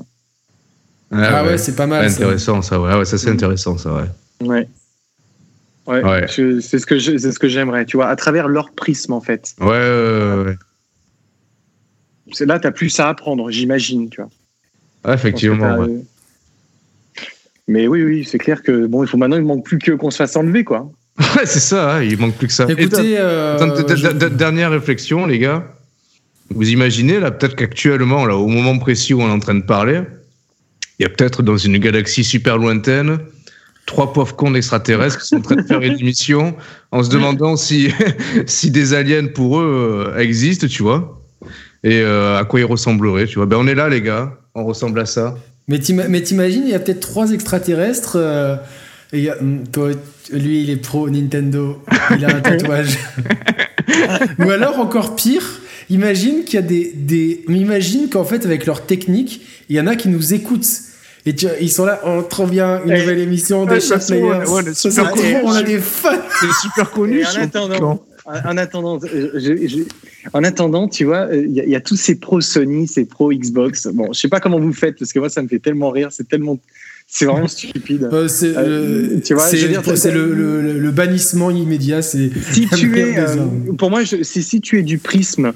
Ah 1.11 1.45
ouais, 1.45 1.57
c'est 1.57 1.75
pas 1.75 1.87
mal. 1.87 2.09
ça. 2.09 2.15
intéressant, 2.15 2.61
ça, 2.61 2.79
ouais. 2.79 2.89
Ah 2.91 2.97
ouais, 2.97 3.05
ça, 3.05 3.17
c'est 3.17 3.29
intéressant, 3.29 3.77
ça, 3.77 3.93
ouais. 3.93 4.47
Ouais. 4.47 4.67
Ouais, 5.87 6.03
Ouais. 6.03 6.25
c'est 6.27 6.79
ce 6.79 6.85
que 6.85 6.97
je- 6.97 7.17
c'est 7.17 7.31
ce 7.31 7.39
que 7.39 7.47
j'aimerais, 7.47 7.85
tu 7.85 7.97
vois, 7.97 8.07
à 8.07 8.15
travers 8.15 8.47
leur 8.47 8.71
prisme 8.71 9.13
en 9.13 9.21
fait. 9.21 9.53
Ouais, 9.59 9.67
ouais, 9.67 10.33
ouais, 10.35 10.43
ouais. 10.45 10.57
C'est 12.33 12.45
là, 12.45 12.59
t'as 12.59 12.71
plus 12.71 12.99
à 12.99 13.09
apprendre, 13.09 13.49
j'imagine, 13.51 14.09
tu 14.09 14.21
vois. 14.21 14.29
Ah, 15.03 15.13
effectivement, 15.13 15.77
ouais. 15.77 15.87
t'as- 15.87 17.21
Mais 17.67 17.87
oui, 17.87 18.03
oui, 18.03 18.27
c'est 18.29 18.37
clair 18.37 18.61
que 18.63 18.85
bon, 18.87 19.03
il 19.03 19.07
faut 19.09 19.17
maintenant, 19.17 19.37
il 19.37 19.43
manque 19.43 19.63
plus 19.65 19.77
que 19.79 19.91
qu'on 19.91 20.11
se 20.11 20.17
fasse 20.17 20.35
enlever, 20.35 20.63
quoi. 20.63 20.91
Ouais, 21.35 21.45
c'est 21.45 21.59
ça, 21.59 21.95
hein, 21.95 22.03
il 22.03 22.17
manque 22.17 22.35
plus 22.35 22.47
que 22.47 22.53
ça. 22.53 22.65
Et 22.69 22.73
Écoutez, 22.73 23.17
euh, 23.17 23.95
je- 23.95 24.27
dernière 24.27 24.71
réflexion, 24.71 25.25
les 25.25 25.39
gars. 25.39 25.63
Vous 26.53 26.69
imaginez, 26.69 27.19
là, 27.19 27.31
peut-être 27.31 27.55
qu'actuellement, 27.55 28.25
là, 28.25 28.35
au 28.35 28.47
moment 28.47 28.77
précis 28.77 29.13
où 29.13 29.21
on 29.21 29.27
est 29.27 29.31
en 29.31 29.39
train 29.39 29.55
de 29.55 29.63
parler, 29.63 30.01
il 30.99 31.03
y 31.03 31.05
a 31.05 31.09
peut-être 31.09 31.43
dans 31.43 31.55
une 31.57 31.77
galaxie 31.77 32.25
super 32.25 32.57
lointaine, 32.57 33.19
trois 33.85 34.11
pauvres 34.11 34.35
cons 34.35 34.51
d'extraterrestres 34.51 35.19
qui 35.21 35.27
sont 35.27 35.37
en 35.37 35.41
train 35.41 35.55
de 35.55 35.61
faire 35.61 35.81
une 35.81 35.97
émission 35.99 36.55
en 36.91 37.03
se 37.03 37.09
demandant 37.09 37.55
si, 37.55 37.89
si 38.47 38.69
des 38.69 38.93
aliens 38.93 39.27
pour 39.27 39.59
eux 39.61 40.11
euh, 40.13 40.19
existent, 40.19 40.67
tu 40.67 40.83
vois, 40.83 41.20
et 41.83 42.01
euh, 42.01 42.37
à 42.37 42.45
quoi 42.45 42.59
ils 42.59 42.65
ressembleraient, 42.65 43.25
tu 43.27 43.35
vois. 43.35 43.45
Ben, 43.45 43.57
on 43.57 43.67
est 43.67 43.75
là, 43.75 43.89
les 43.89 44.01
gars, 44.01 44.33
on 44.55 44.63
ressemble 44.65 44.99
à 44.99 45.05
ça. 45.05 45.35
mais 45.67 45.79
t'ima- 45.79 46.07
mais 46.07 46.21
t'imagines, 46.21 46.63
il 46.65 46.71
y 46.71 46.75
a 46.75 46.79
peut-être 46.79 46.99
trois 46.99 47.31
extraterrestres. 47.31 48.17
euh, 48.17 48.55
et 49.13 49.17
il 49.19 49.23
y 49.23 49.29
a- 49.29 49.37
hum, 49.39 49.63
toi, 49.71 49.89
lui, 50.31 50.61
il 50.63 50.69
est 50.69 50.75
pro 50.77 51.09
Nintendo, 51.09 51.81
il 52.17 52.23
a 52.25 52.29
un 52.35 52.39
tatouage. 52.41 52.97
Ou 54.39 54.49
alors, 54.49 54.79
encore 54.79 55.15
pire, 55.15 55.43
imagine 55.89 56.43
qu'il 56.43 56.55
y 56.55 56.57
a 56.57 56.61
des. 56.65 56.91
des 56.95 57.43
imagine 57.49 58.09
qu'en 58.09 58.23
fait, 58.23 58.45
avec 58.45 58.65
leur 58.65 58.85
technique, 58.85 59.41
il 59.69 59.75
y 59.75 59.79
en 59.79 59.87
a 59.87 59.95
qui 59.95 60.07
nous 60.09 60.33
écoutent. 60.33 60.67
Et 61.27 61.35
tu, 61.35 61.45
ils 61.59 61.69
sont 61.71 61.85
là, 61.85 62.01
oh, 62.05 62.23
trop 62.23 62.47
bien, 62.47 62.81
une 62.83 62.91
Eh, 62.93 62.99
nouvelle 63.01 63.19
émission 63.19 63.63
ouais, 63.65 63.75
des 63.75 63.79
ça 63.79 63.95
Chef 63.99 64.07
Players. 64.07 64.23
ouais, 64.23 65.41
on 65.43 65.51
a 65.51 65.61
des 65.61 65.77
fans. 65.77 66.09
C'est 66.39 66.53
super 66.67 66.89
connu. 66.89 67.19
Et 67.19 67.25
en 67.25 67.43
attendant, 67.43 68.03
en 68.25 68.57
attendant, 68.57 68.99
euh, 69.03 69.31
je- 69.35 69.67
je- 69.67 69.83
en 70.33 70.43
attendant, 70.43 70.87
tu 70.87 71.05
vois, 71.05 71.27
euh, 71.27 71.43
il 71.45 71.51
y, 71.53 71.59
a- 71.59 71.63
il 71.63 71.69
y 71.69 71.75
a 71.75 71.81
tous 71.81 71.95
ces 71.95 72.15
pros 72.15 72.41
Sony, 72.41 72.87
ces 72.87 73.05
pros 73.05 73.31
Xbox. 73.33 73.87
Bon, 73.87 74.13
je 74.13 74.19
sais 74.19 74.27
pas 74.29 74.39
comment 74.39 74.59
vous 74.59 74.73
faites 74.73 74.97
parce 74.99 75.11
que 75.13 75.19
moi, 75.19 75.29
ça 75.29 75.41
me 75.41 75.47
fait 75.47 75.59
tellement 75.59 75.89
rire. 75.89 76.09
C'est 76.11 76.27
tellement, 76.27 76.59
c'est 77.07 77.25
vraiment 77.25 77.47
stupide. 77.47 78.09
Euh, 78.11 78.27
c'est 78.27 78.53
Euh, 78.57 79.19
le, 80.13 80.33
le- 80.35 80.61
le- 80.61 80.79
le 80.79 80.91
bannissement 80.91 81.49
immédiat. 81.51 82.01
C'est 82.01 82.29
si 82.51 82.67
tu 82.77 82.99
es, 82.99 83.17
euh, 83.17 83.35
pour 83.77 83.89
moi, 83.89 84.03
je- 84.03 84.23
c'est 84.23 84.41
si 84.41 84.61
tu 84.61 84.79
es 84.79 84.83
du 84.83 84.97
prisme 84.97 85.53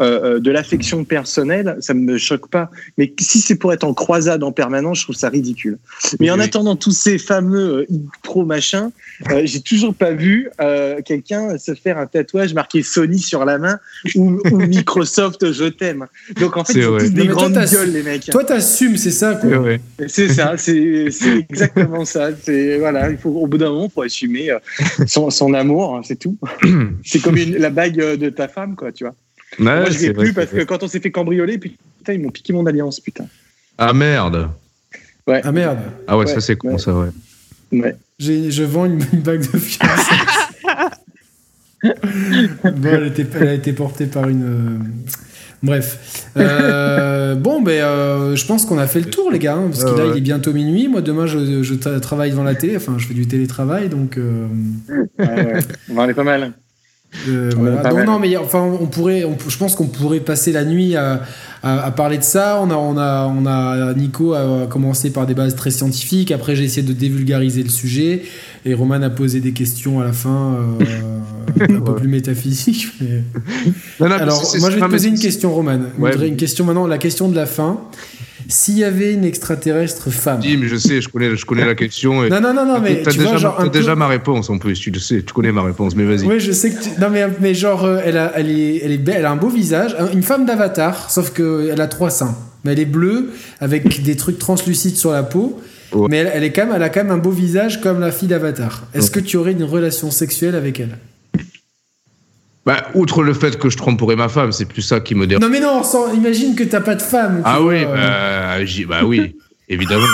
euh, 0.00 0.36
euh, 0.36 0.40
de 0.40 0.50
l'affection 0.50 1.04
personnelle, 1.04 1.76
ça 1.80 1.92
me 1.94 2.18
choque 2.18 2.48
pas. 2.48 2.70
Mais 2.98 3.12
si 3.20 3.40
c'est 3.40 3.56
pour 3.56 3.72
être 3.72 3.84
en 3.84 3.94
croisade 3.94 4.42
en 4.44 4.52
permanence, 4.52 4.98
je 5.00 5.02
trouve 5.04 5.16
ça 5.16 5.28
ridicule. 5.28 5.78
Mais 6.20 6.30
en 6.30 6.38
attendant 6.38 6.76
tous 6.76 6.92
ces 6.92 7.18
fameux 7.18 7.86
euh, 7.90 7.96
pro 8.22 8.44
machin, 8.44 8.92
euh, 9.30 9.42
j'ai 9.44 9.60
toujours 9.60 9.94
pas 9.94 10.12
vu 10.12 10.50
euh, 10.60 11.00
quelqu'un 11.04 11.58
se 11.58 11.74
faire 11.74 11.98
un 11.98 12.06
tatouage 12.06 12.54
marqué 12.54 12.82
Sony 12.82 13.18
sur 13.18 13.44
la 13.44 13.58
main 13.58 13.80
ou, 14.14 14.40
ou 14.52 14.56
Microsoft 14.66 15.52
je 15.52 15.64
t'aime. 15.64 16.06
Donc 16.40 16.56
en 16.56 16.64
fait, 16.64 16.74
C'est 16.74 16.80
tous 16.82 16.90
Non, 16.90 16.98
des 17.10 17.26
toi, 17.26 17.34
grandes 17.34 17.64
gueules 17.70 17.92
les 17.92 18.02
mecs. 18.02 18.26
Toi, 18.30 18.44
t'assumes, 18.44 18.96
c'est 18.96 19.10
ça. 19.10 19.34
Quoi. 19.34 19.50
C'est 20.06 20.28
ça, 20.28 20.54
c'est 20.56 21.08
exactement 21.50 22.04
ça. 22.04 22.30
C'est 22.42 22.78
voilà, 22.78 23.10
il 23.10 23.18
faut 23.18 23.30
au 23.30 23.46
bout 23.46 23.58
d'un 23.58 23.70
moment, 23.70 23.88
faut 23.88 24.02
assumer 24.02 24.50
son, 25.06 25.30
son 25.30 25.54
amour, 25.54 25.96
hein, 25.96 26.02
c'est 26.04 26.18
tout. 26.18 26.36
c'est 27.04 27.18
comme 27.20 27.36
une- 27.36 27.56
la 27.56 27.70
bague 27.70 27.96
de 27.96 28.30
ta 28.30 28.46
femme, 28.48 28.76
quoi, 28.76 28.92
tu 28.92 29.04
vois. 29.04 29.14
Ouais, 29.58 29.64
Moi, 29.64 29.90
je 29.90 29.98
vrai, 29.98 30.12
plus 30.12 30.32
parce 30.32 30.50
que 30.50 30.62
quand 30.64 30.82
on 30.82 30.88
s'est 30.88 31.00
fait 31.00 31.10
cambrioler, 31.10 31.58
putain, 31.58 32.12
ils 32.12 32.20
m'ont 32.20 32.30
piqué 32.30 32.52
mon 32.52 32.64
alliance, 32.66 33.00
putain. 33.00 33.26
Ah 33.76 33.92
merde. 33.92 34.48
Ah 35.26 35.52
merde, 35.52 35.78
Ah 36.06 36.16
ouais, 36.16 36.24
Ouais, 36.26 36.32
ça 36.32 36.40
c'est 36.40 36.56
con, 36.56 36.72
ouais. 36.72 36.78
ça, 36.78 36.94
ouais. 36.94 37.08
Ouais. 37.72 37.96
J'ai- 38.18 38.50
je 38.50 38.62
vends 38.62 38.86
une, 38.86 39.00
une 39.12 39.20
bague 39.20 39.40
de 39.40 39.58
fiançailles. 39.58 40.18
bon, 41.82 42.88
elle, 42.92 43.06
était- 43.08 43.26
elle 43.40 43.48
a 43.48 43.54
été 43.54 43.72
portée 43.72 44.06
par 44.06 44.28
une. 44.28 44.42
euh, 44.44 44.78
Bref. 45.62 46.28
Euh, 46.36 47.34
bon, 47.34 47.60
ben, 47.60 47.82
euh, 47.82 48.36
je 48.36 48.46
pense 48.46 48.64
qu'on 48.64 48.78
a 48.78 48.86
fait 48.86 49.00
le 49.00 49.06
tour, 49.10 49.30
les 49.32 49.38
gars, 49.40 49.54
hein, 49.56 49.68
parce 49.70 49.84
que 49.84 49.90
Ouais, 49.90 49.98
là, 49.98 50.04
ouais. 50.06 50.10
il 50.14 50.18
est 50.18 50.20
bientôt 50.22 50.52
minuit. 50.52 50.86
Moi, 50.88 51.00
demain, 51.02 51.26
je, 51.26 51.62
je 51.64 51.74
tra- 51.74 51.98
travaille 52.00 52.30
devant 52.30 52.44
la 52.44 52.54
télé. 52.54 52.76
Enfin, 52.76 52.94
je 52.96 53.06
fais 53.06 53.14
du 53.14 53.26
télétravail, 53.26 53.88
donc. 53.88 54.16
euh, 54.18 54.46
Ouais, 54.88 55.26
ouais. 55.26 55.58
On 55.90 55.98
en 55.98 56.08
est 56.08 56.14
pas 56.14 56.22
mal. 56.24 56.52
Euh, 57.28 57.50
voilà. 57.56 58.04
Non, 58.04 58.18
mais 58.18 58.36
enfin, 58.36 58.60
on 58.80 58.86
pourrait, 58.86 59.24
on 59.24 59.36
je 59.48 59.56
pense 59.56 59.74
qu'on 59.74 59.86
pourrait 59.86 60.20
passer 60.20 60.52
la 60.52 60.64
nuit 60.64 60.94
à, 60.94 61.22
à- 61.62 61.84
à 61.86 61.90
parler 61.90 62.18
de 62.18 62.22
ça. 62.22 62.60
On 62.62 62.70
a, 62.70 62.76
on 62.76 62.96
a, 62.98 63.26
on 63.26 63.46
a 63.46 63.94
Nico 63.94 64.34
a 64.34 64.66
commencé 64.68 65.10
par 65.10 65.26
des 65.26 65.34
bases 65.34 65.56
très 65.56 65.70
scientifiques. 65.70 66.30
Après, 66.32 66.54
j'ai 66.54 66.64
essayé 66.64 66.86
de 66.86 66.92
dévulgariser 66.92 67.62
le 67.62 67.70
sujet 67.70 68.22
et 68.66 68.74
Roman 68.74 69.00
a 69.02 69.10
posé 69.10 69.40
des 69.40 69.52
questions 69.52 70.00
à 70.00 70.04
la 70.04 70.12
fin 70.12 70.54
euh, 70.80 71.60
un 71.78 71.80
peu 71.80 71.94
plus 71.96 72.08
métaphysiques. 72.08 72.88
mais- 73.00 73.22
Non, 74.00 74.08
non, 74.10 74.14
Alors, 74.16 74.42
moi, 74.60 74.70
je 74.70 74.74
vais 74.76 74.82
te 74.82 74.86
poser 74.90 75.08
une 75.08 75.18
question, 75.18 75.52
Roman. 75.54 75.78
Ouais. 75.98 76.28
une 76.28 76.36
question 76.36 76.64
maintenant, 76.66 76.86
la 76.86 76.98
question 76.98 77.28
de 77.30 77.34
la 77.36 77.46
fin. 77.46 77.80
S'il 78.50 78.78
y 78.78 78.84
avait 78.84 79.12
une 79.12 79.24
extraterrestre 79.24 80.10
femme. 80.10 80.40
Dis, 80.40 80.56
mais 80.56 80.68
je 80.68 80.76
sais, 80.76 81.02
je 81.02 81.08
connais, 81.10 81.36
je 81.36 81.44
connais 81.44 81.66
la 81.66 81.74
question. 81.74 82.24
Et 82.24 82.30
Non, 82.30 82.40
non, 82.40 82.54
non, 82.54 82.64
non, 82.64 82.80
mais 82.80 83.02
t'as 83.02 83.10
déjà, 83.12 83.24
vois, 83.28 83.36
genre 83.36 83.56
t'as 83.56 83.62
un 83.64 83.68
peu- 83.68 83.78
déjà 83.78 83.94
ma 83.94 84.08
réponse 84.08 84.48
en 84.48 84.56
plus, 84.58 84.78
tu 84.80 84.90
le 84.90 84.98
sais, 84.98 85.22
tu 85.22 85.34
connais 85.34 85.52
ma 85.52 85.62
réponse, 85.62 85.94
mais 85.94 86.04
vas-y. 86.04 86.26
Oui, 86.26 86.40
je 86.40 86.52
sais 86.52 86.70
que 86.72 86.82
tu... 86.82 86.88
Non, 86.98 87.10
mais, 87.10 87.26
mais 87.40 87.52
genre, 87.52 87.84
euh, 87.84 88.00
elle, 88.02 88.16
a, 88.16 88.32
elle, 88.36 88.50
est, 88.50 88.78
elle, 88.82 88.92
est 88.92 88.96
belle, 88.98 89.16
elle 89.18 89.26
a 89.26 89.30
un 89.30 89.36
beau 89.36 89.50
visage. 89.50 89.94
Un- 89.98 90.10
Une 90.12 90.22
femme 90.22 90.46
d'avatar, 90.46 91.10
sauf 91.10 91.30
qu'elle 91.32 91.78
a 91.80 91.86
trois 91.88 92.08
seins. 92.10 92.34
Mais 92.64 92.72
elle 92.72 92.80
est 92.80 92.84
bleue, 92.86 93.30
avec 93.60 94.02
des 94.02 94.16
trucs 94.16 94.38
translucides 94.38 94.96
sur 94.96 95.10
la 95.12 95.22
peau. 95.22 95.60
Ouais. 95.92 96.06
Mais 96.10 96.16
elle, 96.18 96.30
elle, 96.34 96.44
est 96.44 96.52
quand 96.52 96.66
même, 96.66 96.74
elle 96.76 96.82
a 96.82 96.88
quand 96.88 97.02
même 97.04 97.12
un 97.12 97.18
beau 97.18 97.30
visage 97.30 97.80
comme 97.82 98.00
la 98.00 98.10
fille 98.12 98.28
d'avatar. 98.28 98.84
Est-ce 98.94 99.10
que 99.10 99.20
tu 99.20 99.36
aurais 99.36 99.52
une 99.52 99.62
relation 99.64 100.10
sexuelle 100.10 100.54
avec 100.54 100.80
elle? 100.80 100.96
Bah, 102.68 102.84
outre 102.92 103.22
le 103.22 103.32
fait 103.32 103.58
que 103.58 103.70
je 103.70 103.78
tromperais 103.78 104.14
ma 104.14 104.28
femme, 104.28 104.52
c'est 104.52 104.66
plus 104.66 104.82
ça 104.82 105.00
qui 105.00 105.14
me 105.14 105.26
dérange. 105.26 105.42
Non, 105.42 105.48
mais 105.48 105.58
non, 105.58 105.82
sans- 105.82 106.12
imagine 106.12 106.54
que 106.54 106.64
t'as 106.64 106.82
pas 106.82 106.96
de 106.96 107.00
femme. 107.00 107.40
Ah 107.42 107.60
vois, 107.60 107.70
oui, 107.70 107.76
euh, 107.82 108.58
bah, 108.84 109.00
bah 109.00 109.06
oui, 109.06 109.36
évidemment. 109.70 110.04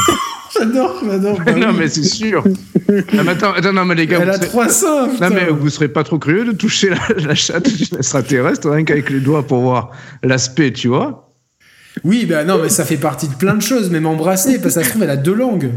J'adore, 0.57 1.03
j'adore. 1.05 1.41
bah 1.45 1.51
non, 1.57 1.71
oui. 1.71 1.75
mais 1.81 1.89
c'est 1.89 2.05
sûr. 2.05 2.45
Non, 2.47 3.25
mais 3.25 3.31
attends, 3.31 3.55
attends, 3.55 3.73
non, 3.73 3.85
mais 3.85 3.97
les 3.97 4.07
gars, 4.07 4.21
Elle 4.23 4.31
a 4.31 4.35
serez- 4.37 4.47
trois 4.47 4.69
seins. 4.69 5.09
Non, 5.09 5.13
putain. 5.15 5.31
mais 5.31 5.47
vous 5.51 5.69
serez 5.69 5.89
pas 5.89 6.05
trop 6.05 6.21
curieux 6.21 6.45
de 6.45 6.53
toucher 6.53 6.91
la, 6.91 6.99
la 7.27 7.35
chatte 7.35 7.69
d'une 7.69 7.99
extraterrestre, 7.99 8.71
rien 8.71 8.85
qu'avec 8.85 9.11
les 9.11 9.19
doigts 9.19 9.45
pour 9.45 9.59
voir 9.63 9.91
l'aspect, 10.23 10.73
tu 10.73 10.87
vois 10.87 11.33
Oui, 12.05 12.25
bah 12.25 12.45
non, 12.45 12.61
mais 12.63 12.69
ça 12.69 12.85
fait 12.85 12.99
partie 12.99 13.27
de 13.27 13.35
plein 13.35 13.55
de 13.55 13.63
choses, 13.63 13.91
même 13.91 14.07
embrasser, 14.07 14.61
parce 14.61 14.75
que 14.77 14.81
ça 14.81 14.85
se 14.85 14.91
trouve, 14.91 15.03
elle 15.03 15.11
a 15.11 15.17
deux 15.17 15.35
langues. 15.35 15.73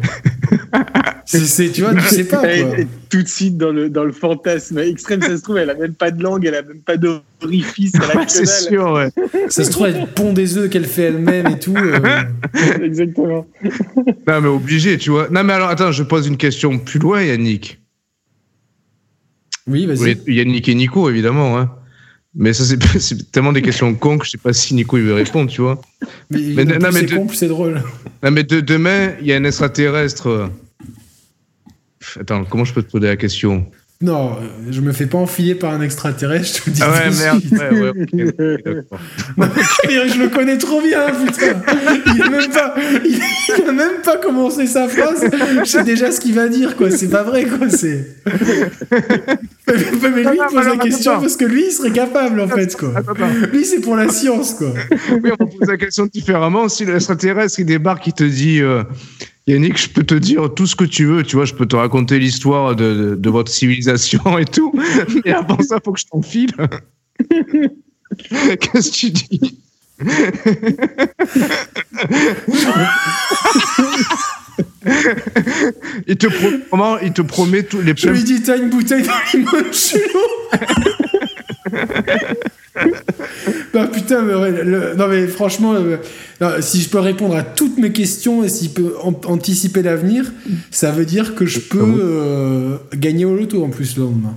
C'est, 1.30 1.40
c'est- 1.42 1.72
tu 1.72 1.82
vois, 1.82 1.94
tu 1.94 2.02
sais 2.08 2.24
pas, 2.24 2.42
et 2.56 2.88
tout 3.10 3.22
de 3.22 3.28
suite 3.28 3.58
dans 3.58 3.72
le, 3.72 3.90
dans 3.90 4.06
le 4.06 4.14
fantasme 4.14 4.80
extrême, 4.80 5.22
ça 5.22 5.36
se 5.36 5.42
trouve, 5.44 5.58
elle 5.58 5.70
a 5.70 5.76
même 5.76 5.94
pas 5.94 6.10
de 6.10 6.24
langue, 6.24 6.46
elle 6.46 6.56
a 6.56 6.62
même 6.62 6.80
pas 6.80 6.96
d'orifice, 6.96 7.92
elle 7.96 8.18
a 8.18 8.26
que 8.26 8.32
C'est 8.32 8.46
sûr, 8.46 8.94
ouais. 8.94 9.10
Ça 9.50 9.66
se 9.66 9.70
trouve, 9.72 9.88
elle 9.88 10.08
pond 10.16 10.32
des 10.32 10.58
œufs 10.58 10.70
qu'elle 10.70 10.86
fait 10.86 11.04
elle-même 11.04 11.48
et 11.48 11.60
tout. 11.60 11.76
euh. 11.76 12.00
Exactement. 12.82 13.46
Non, 14.26 14.42
mais 14.42 14.48
obligé, 14.48 14.98
tu 14.98 15.10
vois. 15.10 15.28
Non, 15.30 15.44
mais 15.44 15.52
alors, 15.52 15.68
attends, 15.68 15.92
je 15.92 16.04
pose 16.04 16.28
une 16.28 16.38
question 16.38 16.80
plus 16.80 17.00
loin, 17.00 17.22
Yannick. 17.22 17.80
Oui, 19.68 19.86
vas-y. 19.86 20.00
Oui, 20.26 20.34
Yannick 20.34 20.70
et 20.70 20.76
Nico, 20.76 21.10
évidemment. 21.10 21.58
Hein. 21.60 21.70
Mais 22.36 22.54
ça, 22.54 22.64
c'est 22.64 22.82
c'est 23.02 23.32
tellement 23.34 23.52
des 23.52 23.62
questions 23.62 23.94
cons 23.96 24.18
que 24.18 24.26
je 24.26 24.32
sais 24.32 24.38
pas 24.38 24.54
si 24.54 24.74
Nico 24.76 24.98
il 24.98 25.04
veut 25.04 25.14
répondre, 25.14 25.52
tu 25.52 25.60
vois. 25.62 25.82
Mais, 26.30 26.40
Mais 26.56 26.64
non, 26.66 26.76
mais 26.80 26.92
c'est 27.02 27.06
de- 27.08 27.16
con, 27.16 27.26
plus 27.28 27.36
c'est 27.36 27.48
drôle. 27.50 27.82
Non, 28.24 28.32
mais 28.32 28.44
de- 28.44 28.62
demain, 28.62 29.12
il 29.20 29.28
y 29.28 29.34
a 29.34 29.36
un 29.36 29.44
extraterrestre. 29.44 30.50
Attends, 32.20 32.44
comment 32.46 32.66
je 32.66 32.74
peux 32.74 32.84
te 32.84 32.92
poser 32.92 33.08
la 33.08 33.18
question 33.18 33.66
Non, 34.02 34.38
je 34.70 34.82
me 34.82 34.92
fais 34.92 35.06
pas 35.06 35.18
enfiler 35.18 35.56
par 35.56 35.74
un 35.74 35.82
extraterrestre, 35.82 36.60
je 36.60 36.64
te 36.64 36.70
le 36.70 36.76
dis. 36.76 36.82
Ah 36.84 36.92
ouais, 36.92 37.10
tout 37.10 37.16
de 37.16 37.20
merde. 37.20 38.04
Ouais, 39.38 39.46
ouais, 39.46 40.10
je 40.10 40.20
le 40.20 40.30
connais 40.30 40.58
trop 40.58 40.82
bien, 40.82 41.08
putain. 41.08 41.62
Il 42.16 42.22
a 42.22 42.30
même 42.30 42.50
pas, 42.50 42.76
il, 43.06 43.20
il 43.58 43.70
a 43.70 43.72
même 43.72 44.02
pas 44.04 44.18
commencé 44.18 44.68
sa 44.68 44.88
phrase. 44.88 45.26
Je 45.60 45.66
sais 45.66 45.84
déjà 45.84 46.12
ce 46.12 46.20
qu'il 46.20 46.36
va 46.36 46.48
dire, 46.48 46.76
quoi. 46.76 46.92
C'est 46.92 47.10
pas 47.10 47.24
vrai, 47.24 47.46
quoi. 47.46 47.70
C'est. 47.70 48.16
Mais, 49.68 50.10
mais 50.10 50.24
lui, 50.24 50.40
il 50.40 50.54
pose 50.54 50.66
la 50.66 50.78
question 50.78 51.20
parce 51.20 51.36
que 51.36 51.46
lui, 51.46 51.66
il 51.68 51.72
serait 51.72 51.92
capable, 51.92 52.40
en 52.40 52.48
fait, 52.48 52.76
quoi. 52.76 52.94
Lui, 53.52 53.66
c'est 53.66 53.82
pour 53.82 53.96
la 53.96 54.10
science, 54.10 54.54
quoi. 54.54 54.74
Oui, 55.12 55.32
on 55.38 55.44
va 55.44 55.52
poser 55.52 55.72
la 55.72 55.78
question 55.78 56.06
différemment. 56.06 56.70
Si 56.70 56.86
l'extraterrestre 56.86 57.60
il 57.60 57.66
débarque, 57.66 58.08
il 58.08 58.14
te 58.14 58.24
dit 58.24 58.62
euh, 58.62 58.84
Yannick, 59.48 59.78
je 59.78 59.90
peux 59.90 60.04
te 60.04 60.14
dire 60.14 60.54
tout 60.54 60.68
ce 60.68 60.76
que 60.76 60.84
tu 60.84 61.06
veux, 61.06 61.24
tu 61.24 61.38
vois, 61.38 61.46
je 61.46 61.54
peux 61.54 61.66
te 61.66 61.78
raconter 61.78 62.20
l'histoire 62.20 62.76
de, 62.76 62.94
de, 62.94 63.16
de 63.16 63.30
votre 63.30 63.50
civilisation 63.50 64.38
et 64.38 64.46
tout. 64.46 64.74
Mais 65.26 65.32
avant 65.32 65.60
ça, 65.62 65.80
faut 65.84 65.94
que 65.94 66.00
je 66.00 66.06
t'enfile. 66.06 66.52
Qu'est-ce 68.60 68.92
que 68.92 68.96
tu 68.96 69.10
dis? 69.12 69.60
Il 76.08 76.18
te 76.18 76.28
promet, 76.28 76.60
comment? 76.70 77.00
Il 77.00 77.14
te 77.14 77.22
promet 77.22 77.64
tous 77.64 77.82
les 77.82 77.96
Je 77.96 78.10
lui 78.10 78.24
dis, 78.24 78.44
t'as 78.44 78.58
une 78.58 78.70
bouteille 78.70 79.04
dans 79.04 79.14
bah 79.34 79.64
putain, 84.08 84.22
mais 84.24 84.36
ouais, 84.36 84.64
le- 84.64 84.96
non 84.96 85.08
mais 85.08 85.28
franchement, 85.28 85.74
euh, 85.76 85.98
non, 86.42 86.50
si 86.62 86.82
je 86.82 86.90
peux 86.90 87.00
répondre 87.00 87.36
à 87.36 87.44
toutes 87.44 87.78
mes 87.78 87.92
questions 87.92 88.44
et 88.44 88.50
s'il 88.50 88.72
peut 88.72 88.94
an- 89.04 89.20
anticiper 89.26 89.82
l'avenir, 89.82 90.32
ça 90.72 90.92
veut 90.92 91.06
dire 91.06 91.36
que 91.36 91.46
je 91.46 91.60
peux 91.60 91.80
euh, 92.00 92.78
gagner 92.96 93.26
au 93.26 93.36
loto 93.36 93.64
en 93.64 93.70
plus 93.70 93.98
le 93.98 94.04
lendemain. 94.04 94.36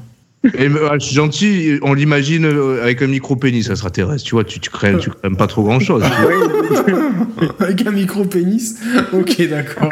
Et, 0.54 0.66
euh, 0.68 0.94
je 0.94 1.04
suis 1.04 1.14
gentil, 1.14 1.78
on 1.82 1.92
l'imagine 1.94 2.46
euh, 2.46 2.82
avec 2.82 3.02
un 3.02 3.06
micro-pénis 3.06 3.68
extraterrestre, 3.68 4.24
tu 4.24 4.34
vois, 4.34 4.44
tu, 4.44 4.58
tu 4.58 4.70
crèmes, 4.70 4.98
tu 4.98 5.10
crèmes 5.10 5.36
pas 5.36 5.46
trop 5.46 5.62
grand-chose. 5.62 6.02
Avec 7.60 7.86
un 7.86 7.90
micro 7.90 8.24
pénis. 8.24 8.76
Ok, 9.12 9.40
d'accord. 9.48 9.90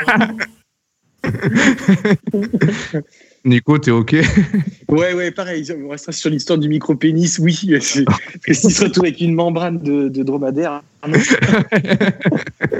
Nico, 3.44 3.78
t'es 3.78 3.90
OK? 3.90 4.16
Ouais, 4.89 5.15
ouais, 5.15 5.31
pareil. 5.31 5.66
On 5.85 5.89
restera 5.89 6.12
sur 6.12 6.31
l'histoire 6.31 6.59
du 6.59 6.69
micro-pénis, 6.69 7.39
oui. 7.39 7.59
Parce 7.70 7.94
que 8.44 8.55
s'il 8.55 8.70
se 8.73 8.85
retrouve 8.85 9.05
avec 9.05 9.20
une 9.20 9.35
membrane 9.35 9.78
de, 9.78 10.09
de 10.09 10.23
dromadaire. 10.23 10.82
ah 11.02 11.09
non? 11.09 11.19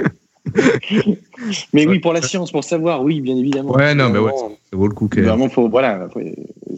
mais 1.73 1.87
oui, 1.87 1.99
pour 1.99 2.13
la 2.13 2.21
science, 2.21 2.51
pour 2.51 2.63
savoir, 2.63 3.03
oui, 3.03 3.21
bien 3.21 3.37
évidemment. 3.37 3.73
Ouais, 3.73 3.93
non, 3.93 4.09
mais 4.09 4.19
ouais, 4.19 4.31
ça 4.31 4.77
vaut 4.77 4.87
le 4.87 4.93
coup. 4.93 5.09
Vraiment, 5.11 5.49
faut, 5.49 5.69
voilà, 5.69 6.07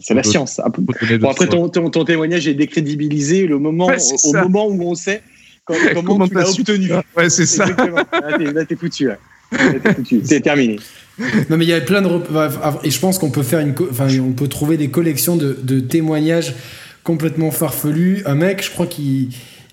c'est 0.00 0.14
la 0.14 0.22
science. 0.22 0.60
Donner 1.00 1.18
Bon, 1.18 1.30
après, 1.30 1.46
ton, 1.48 1.68
ton, 1.68 1.90
ton 1.90 2.04
témoignage 2.04 2.46
est 2.46 2.54
décrédibilisé 2.54 3.46
le 3.46 3.58
moment, 3.58 3.86
Ouais, 3.86 3.96
au 3.96 4.18
ça. 4.18 4.42
moment 4.42 4.66
où 4.68 4.82
on 4.82 4.94
sait 4.94 5.22
quand- 5.64 5.74
comment, 5.94 6.02
Comment 6.12 6.28
tu 6.28 6.34
l'as 6.34 6.50
obtenu. 6.50 6.90
Ouais, 7.16 7.30
c'est 7.30 7.46
ça. 7.46 7.66
Exactement. 7.68 7.96
Là, 8.52 8.64
t'es- 8.64 8.76
foutu. 8.76 9.06
Là. 9.06 9.18
Là, 9.52 9.80
t'es 9.80 9.94
foutu. 9.94 10.20
C'est 10.24 10.40
terminé. 10.40 10.78
Non 11.50 11.56
mais 11.56 11.64
il 11.64 11.68
y 11.68 11.72
a 11.74 11.80
plein 11.80 12.02
de 12.02 12.08
et 12.84 12.90
je 12.90 12.98
pense 12.98 13.18
qu'on 13.18 13.30
peut 13.30 13.42
faire 13.42 13.60
une 13.60 13.74
enfin 13.90 14.06
on 14.20 14.32
peut 14.32 14.48
trouver 14.48 14.76
des 14.76 14.88
collections 14.88 15.36
de, 15.36 15.56
de 15.62 15.80
témoignages 15.80 16.54
complètement 17.04 17.50
farfelus. 17.50 18.22
Un 18.26 18.34
mec, 18.34 18.64
je 18.64 18.70
crois 18.70 18.86
qu'il 18.86 19.28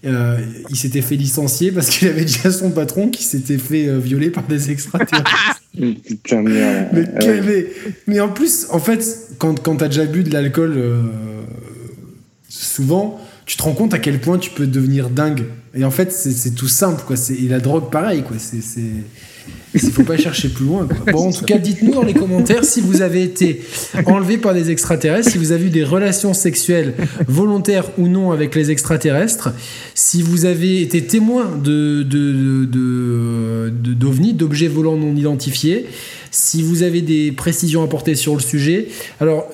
euh, 0.05 0.37
il 0.69 0.75
s'était 0.75 1.01
fait 1.01 1.15
licencier 1.15 1.71
parce 1.71 1.89
qu'il 1.89 2.07
avait 2.07 2.25
dit 2.25 2.39
à 2.43 2.51
son 2.51 2.71
patron 2.71 3.09
qu'il 3.09 3.25
s'était 3.25 3.57
fait 3.57 3.87
euh, 3.87 3.97
violer 3.99 4.29
par 4.29 4.43
des 4.47 4.71
extraterrestres. 4.71 5.61
Putain, 6.05 6.41
merde. 6.41 6.87
mais, 6.93 6.99
Ouais. 7.01 7.07
quel- 7.19 7.43
mais, 7.43 7.65
mais 8.07 8.19
en 8.19 8.29
plus, 8.29 8.67
en 8.71 8.79
fait, 8.79 9.05
quand, 9.37 9.61
quand 9.61 9.77
t'as 9.77 9.87
déjà 9.87 10.05
bu 10.05 10.23
de 10.23 10.31
l'alcool, 10.33 10.73
euh, 10.77 11.01
souvent, 12.47 13.19
tu 13.45 13.57
te 13.57 13.63
rends 13.63 13.73
compte 13.73 13.93
à 13.93 13.99
quel 13.99 14.19
point 14.19 14.37
tu 14.37 14.49
peux 14.51 14.67
devenir 14.67 15.09
dingue. 15.09 15.43
Et 15.75 15.83
en 15.83 15.91
fait, 15.91 16.11
c'est 16.11 16.55
tout 16.55 16.67
simple, 16.67 17.03
quoi. 17.05 17.15
Et 17.29 17.47
la 17.47 17.59
drogue, 17.59 17.89
pareil, 17.91 18.23
quoi. 18.23 18.37
C'est. 18.39 18.81
Il 19.75 19.79
faut 19.91 20.03
pas 20.03 20.17
chercher 20.17 20.49
plus 20.49 20.65
loin. 20.65 20.87
Bon, 21.11 21.27
en 21.27 21.31
tout 21.31 21.45
cas, 21.45 21.57
dites-nous 21.59 21.93
dans 21.93 22.03
les 22.03 22.13
commentaires 22.15 22.63
si 22.65 22.81
vous 22.81 23.01
avez 23.03 23.21
été 23.23 23.61
enlevé 24.07 24.37
par 24.39 24.53
des 24.55 24.71
extraterrestres, 24.71 25.29
si 25.29 25.37
vous 25.37 25.51
avez 25.51 25.65
eu 25.67 25.69
des 25.69 25.83
relations 25.83 26.33
sexuelles 26.33 26.95
volontaires 27.27 27.85
ou 27.99 28.07
non 28.07 28.31
avec 28.31 28.55
les 28.55 28.71
extraterrestres, 28.71 29.51
si 29.93 30.23
vous 30.23 30.45
avez 30.45 30.81
été 30.81 31.03
témoin 31.03 31.45
de 31.63 32.01
d'ovnis, 33.93 34.33
d'objets 34.33 34.67
volants 34.67 34.97
non 34.97 35.15
identifiés, 35.15 35.85
si 36.31 36.61
vous 36.61 36.83
avez 36.83 37.01
des 37.01 37.31
précisions 37.31 37.81
à 37.81 37.85
apporter 37.85 38.15
sur 38.15 38.33
le 38.35 38.41
sujet. 38.41 38.87
Alors, 39.19 39.47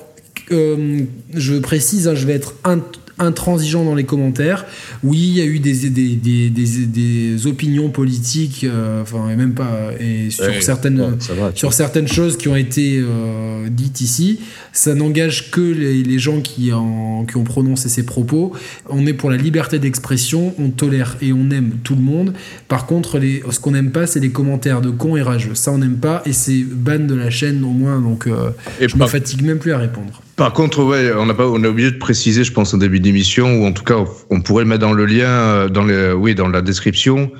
euh, 0.52 1.00
je 1.34 1.54
précise, 1.54 2.08
hein, 2.08 2.14
je 2.14 2.26
vais 2.26 2.34
être 2.34 2.54
int- 2.64 2.80
intransigeant 3.18 3.84
dans 3.84 3.94
les 3.94 4.04
commentaires. 4.04 4.66
Oui, 5.02 5.18
il 5.18 5.32
y 5.34 5.40
a 5.40 5.44
eu 5.44 5.58
des, 5.58 5.88
des, 5.90 6.16
des, 6.16 6.50
des, 6.50 6.86
des 6.86 7.46
opinions 7.46 7.88
politiques, 7.90 8.64
euh, 8.64 9.02
enfin, 9.02 9.30
et 9.30 9.36
même 9.36 9.54
pas, 9.54 9.90
et 9.98 10.30
sur 10.30 10.44
Ouais, 10.44 10.60
certaines. 10.60 11.00
ouais, 11.00 11.06
ça 11.18 11.34
va, 11.34 11.50
tu 11.52 11.58
sur 11.60 11.72
certaines 11.72 12.08
choses 12.08 12.36
qui 12.36 12.48
ont 12.48 12.56
été 12.56 12.98
euh, 13.02 13.68
dites 13.70 14.00
ici, 14.00 14.40
ça 14.72 14.94
n'engage 14.94 15.50
que 15.50 15.60
les, 15.60 16.02
les 16.02 16.18
gens 16.18 16.40
qui, 16.40 16.72
en- 16.72 17.24
qui 17.24 17.36
ont 17.36 17.44
prononcé 17.44 17.88
ces 17.88 18.04
propos. 18.04 18.52
On 18.88 19.06
est 19.06 19.14
pour 19.14 19.30
la 19.30 19.36
liberté 19.38 19.78
d'expression, 19.78 20.54
on 20.58 20.68
tolère 20.70 21.16
et 21.22 21.32
on 21.32 21.50
aime 21.50 21.72
tout 21.82 21.94
le 21.94 22.02
monde. 22.02 22.34
Par 22.68 22.86
contre, 22.86 23.18
les, 23.18 23.42
ce 23.50 23.58
qu'on 23.60 23.70
n'aime 23.70 23.90
pas, 23.92 24.06
c'est 24.06 24.20
les 24.20 24.30
commentaires 24.30 24.80
de 24.82 24.90
cons 24.90 25.16
et 25.16 25.22
rageux. 25.22 25.54
Ça, 25.54 25.72
on 25.72 25.78
n'aime 25.78 25.96
pas 25.96 26.22
et 26.26 26.32
c'est 26.32 26.62
ban 26.64 26.98
de 26.98 27.14
la 27.14 27.30
chaîne 27.30 27.64
au 27.64 27.70
moins, 27.70 28.00
donc 28.00 28.26
euh, 28.26 28.50
Et 28.80 28.88
je 28.88 28.94
me 28.94 29.00
par, 29.00 29.10
fatigue 29.10 29.42
même 29.42 29.58
plus 29.58 29.72
à 29.72 29.78
répondre. 29.78 30.22
Par 30.36 30.52
contre, 30.52 30.84
ouais, 30.84 31.10
on 31.16 31.28
a 31.28 31.34
pas, 31.34 31.46
on 31.48 31.62
est 31.64 31.66
obligé 31.66 31.90
de 31.90 31.98
préciser, 31.98 32.44
je 32.44 32.52
pense, 32.52 32.74
au 32.74 32.76
début 32.78 33.00
d'émission, 33.00 33.60
ou 33.60 33.64
en 33.66 33.72
tout 33.72 33.84
cas, 33.84 33.96
on 34.30 34.40
pourrait 34.40 34.64
le 34.64 34.68
mettre 34.68 34.82
dans 34.82 34.92
le 34.92 35.06
lien, 35.06 35.28
euh, 35.28 35.68
dans 35.68 35.82
le, 35.84 36.14
oui, 36.14 36.34
dans 36.34 36.48
la 36.48 36.60
description. 36.62 37.30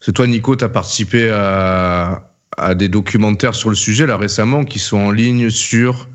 C'est 0.00 0.12
toi, 0.12 0.26
Nico, 0.26 0.56
tu 0.56 0.64
as 0.64 0.68
participé 0.68 1.30
à, 1.30 2.32
à 2.56 2.74
des 2.74 2.88
documentaires 2.88 3.54
sur 3.54 3.68
le 3.68 3.76
sujet 3.76 4.06
là 4.06 4.16
récemment 4.16 4.64
qui 4.64 4.78
sont 4.78 4.96
en 4.96 5.10
ligne 5.10 5.50
sur 5.50 6.08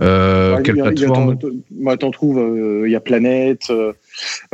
euh, 0.00 0.56
Ouais, 0.56 0.62
quelle 0.62 0.76
y 0.76 0.80
a- 0.80 0.84
plateforme 0.84 1.36
Moi, 1.70 1.96
t'en 1.96 2.10
trouves, 2.10 2.38
euh, 2.38 2.82
il 2.86 2.92
y 2.92 2.96
a 2.96 3.00
Planète, 3.00 3.62
euh, 3.70 3.92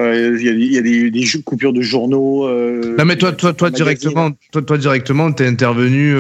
euh, 0.01 0.37
il 0.39 0.45
y 0.45 0.49
a, 0.49 0.53
il 0.53 0.73
y 0.73 0.79
a 0.79 0.83
des, 0.83 1.43
coupures 1.45 1.73
de 1.73 1.83
journaux. 1.83 2.47
euh, 2.49 2.97
Non 2.99 3.05
mais 3.05 3.17
toi, 3.17 3.33
toi, 3.33 3.53
toi 3.53 3.69
magazines. 3.71 3.85
directement, 3.85 4.31
toi, 4.53 4.63
toi 4.63 4.79
directement, 4.79 5.33
t'es 5.33 5.47
intervenu. 5.47 6.15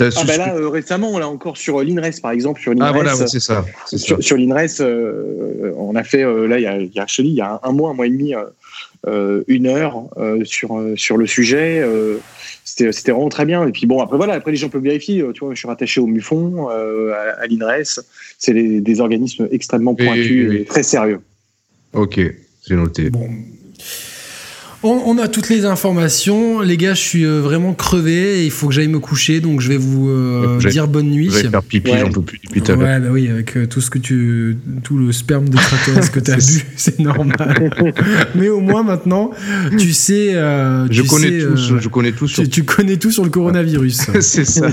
Euh, 0.00 0.10
Ah 0.16 0.24
bah 0.26 0.36
là, 0.36 0.54
euh, 0.54 0.68
récemment, 0.68 1.18
là 1.18 1.26
encore 1.28 1.56
sur 1.56 1.82
l'INRES, 1.82 2.20
par 2.20 2.30
exemple, 2.32 2.60
sur 2.60 2.72
l'INRES. 2.74 2.86
Ah, 2.88 2.92
voilà, 2.92 3.14
c'est 3.26 3.40
ça. 3.40 3.64
sur, 3.86 4.22
sur 4.22 4.36
l'INRES, 4.36 4.80
euh, 4.80 5.72
on 5.78 5.94
a 5.96 6.04
fait, 6.04 6.22
euh, 6.22 6.46
là, 6.46 6.58
il 6.58 6.62
y 6.62 6.66
a, 6.66 6.78
y 6.78 6.98
a, 6.98 7.06
je 7.06 7.16
te 7.16 7.22
dis, 7.22 7.28
il 7.28 7.34
y 7.34 7.40
a 7.40 7.58
un, 7.62 7.72
mois, 7.72 7.90
un 7.90 7.94
mois 7.94 8.06
et 8.06 8.10
demi, 8.10 8.34
euh, 8.34 8.44
euh, 9.06 9.42
une 9.48 9.66
heure 9.66 10.04
euh, 10.18 10.44
sur, 10.44 10.76
euh, 10.78 10.96
sur 10.96 11.16
le 11.16 11.26
sujet. 11.26 11.80
euh, 11.80 12.18
C'était 12.64 12.92
c'était 12.92 13.12
vraiment 13.12 13.28
très 13.30 13.46
bien. 13.46 13.66
Et 13.66 13.72
puis 13.72 13.86
bon, 13.86 14.02
après, 14.02 14.16
voilà, 14.18 14.34
après, 14.34 14.50
les 14.50 14.56
gens 14.58 14.68
peuvent 14.68 14.82
vérifier. 14.82 15.22
euh, 15.22 15.32
Tu 15.32 15.40
vois, 15.44 15.54
je 15.54 15.58
suis 15.58 15.68
rattaché 15.68 16.00
au 16.00 16.06
MUFON, 16.06 16.68
euh, 16.70 17.12
à, 17.14 17.40
à 17.42 17.46
l'INRES. 17.46 18.00
C'est 18.38 18.52
des 18.52 19.00
organismes 19.00 19.48
extrêmement 19.50 19.94
pointus 19.94 20.60
et 20.60 20.64
très 20.64 20.82
sérieux. 20.82 21.20
Ok, 21.94 22.20
c'est 22.66 22.74
noté. 22.74 23.08
Bon. 23.08 23.28
On, 24.82 25.02
on 25.06 25.18
a 25.18 25.26
toutes 25.26 25.48
les 25.48 25.64
informations. 25.64 26.60
Les 26.60 26.76
gars, 26.76 26.94
je 26.94 27.00
suis 27.00 27.24
euh, 27.24 27.40
vraiment 27.40 27.72
crevé 27.74 28.40
et 28.40 28.44
il 28.44 28.50
faut 28.50 28.68
que 28.68 28.74
j'aille 28.74 28.86
me 28.88 28.98
coucher, 29.00 29.40
donc 29.40 29.60
je 29.60 29.68
vais 29.68 29.76
vous 29.78 30.08
euh, 30.10 30.58
dire 30.68 30.86
bonne 30.86 31.08
nuit. 31.10 31.28
Vous 31.28 31.36
allez 31.36 31.48
faire 31.48 31.62
pipi, 31.62 31.90
Ouais. 31.90 31.98
j'en 32.00 32.10
peux 32.10 32.22
plus 32.22 32.38
depuis 32.44 32.60
tout 32.62 32.72
à 32.72 32.76
l'heure. 32.76 32.84
Ouais, 32.84 33.00
bah 33.00 33.08
oui, 33.10 33.28
avec 33.28 33.56
euh, 33.56 33.66
tout 33.66 33.80
ce 33.80 33.90
que 33.90 33.98
tu, 33.98 34.56
tout 34.84 34.96
le 34.98 35.10
sperme 35.12 35.48
d'extraterrestre 35.48 36.12
que 36.12 36.20
tu 36.20 36.30
as 36.30 36.40
C'est 36.40 36.58
bu, 36.60 36.64
c'est 36.76 36.98
normal. 37.00 37.36
Mais 38.36 38.48
au 38.48 38.60
moins 38.60 38.82
maintenant, 38.84 39.30
tu 39.78 39.92
sais. 39.92 40.34
euh, 40.34 40.86
Je 40.90 41.02
tu 41.02 41.08
connais 41.08 41.40
sais, 41.40 41.46
tout, 41.46 41.52
euh, 41.74 41.78
je 41.80 41.88
connais 41.88 42.12
tout 42.12 42.28
sur. 42.28 42.42
tu, 42.44 42.48
tu 42.50 42.62
connais 42.64 42.96
tout 42.98 43.10
sur 43.10 43.24
le 43.24 43.30
coronavirus. 43.30 44.10
c'est 44.20 44.44
ça. 44.44 44.68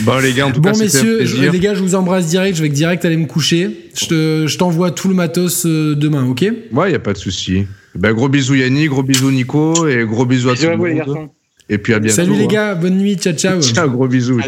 bon 0.00 0.18
les 0.20 0.32
gars, 0.32 0.46
en 0.48 0.52
tout 0.52 0.60
Bon 0.60 0.70
cas, 0.72 0.74
c'était 0.74 0.98
un 0.98 1.02
messieurs, 1.04 1.24
je- 1.24 1.34
plaisir. 1.36 1.52
les 1.52 1.58
gars, 1.60 1.74
je 1.74 1.80
vous 1.82 1.94
embrasse 1.94 2.26
direct. 2.26 2.56
Je 2.56 2.62
vais 2.62 2.68
direct 2.68 3.04
aller 3.04 3.16
me 3.16 3.26
coucher. 3.26 3.70
Je 3.94 4.06
te- 4.06 4.44
je 4.46 4.58
t'envoie 4.58 4.90
tout 4.90 5.08
le 5.08 5.14
matos 5.14 5.64
euh, 5.66 5.94
demain, 5.94 6.24
ok? 6.26 6.44
Ouais, 6.72 6.92
y 6.92 6.94
a 6.94 6.98
pas 6.98 7.12
de 7.12 7.18
souci. 7.18 7.64
Ben, 7.94 8.12
gros 8.12 8.28
bisous 8.28 8.54
Yannick, 8.54 8.90
gros 8.90 9.02
bisous 9.02 9.30
Nico 9.30 9.88
et 9.88 10.04
gros 10.04 10.24
bisous 10.24 10.50
à 10.50 10.52
Bisous 10.54 10.76
vous, 10.76 10.84
les 10.84 10.94
garçons. 10.94 11.30
Et 11.68 11.78
puis 11.78 11.94
à 11.94 11.98
bientôt. 11.98 12.16
Salut 12.16 12.34
les 12.34 12.44
hein. 12.44 12.48
gars, 12.48 12.74
bonne 12.74 12.98
nuit, 12.98 13.16
ciao 13.16 13.32
ciao. 13.32 13.60
Ciao, 13.60 13.88
gros 13.90 14.08
bisous. 14.08 14.40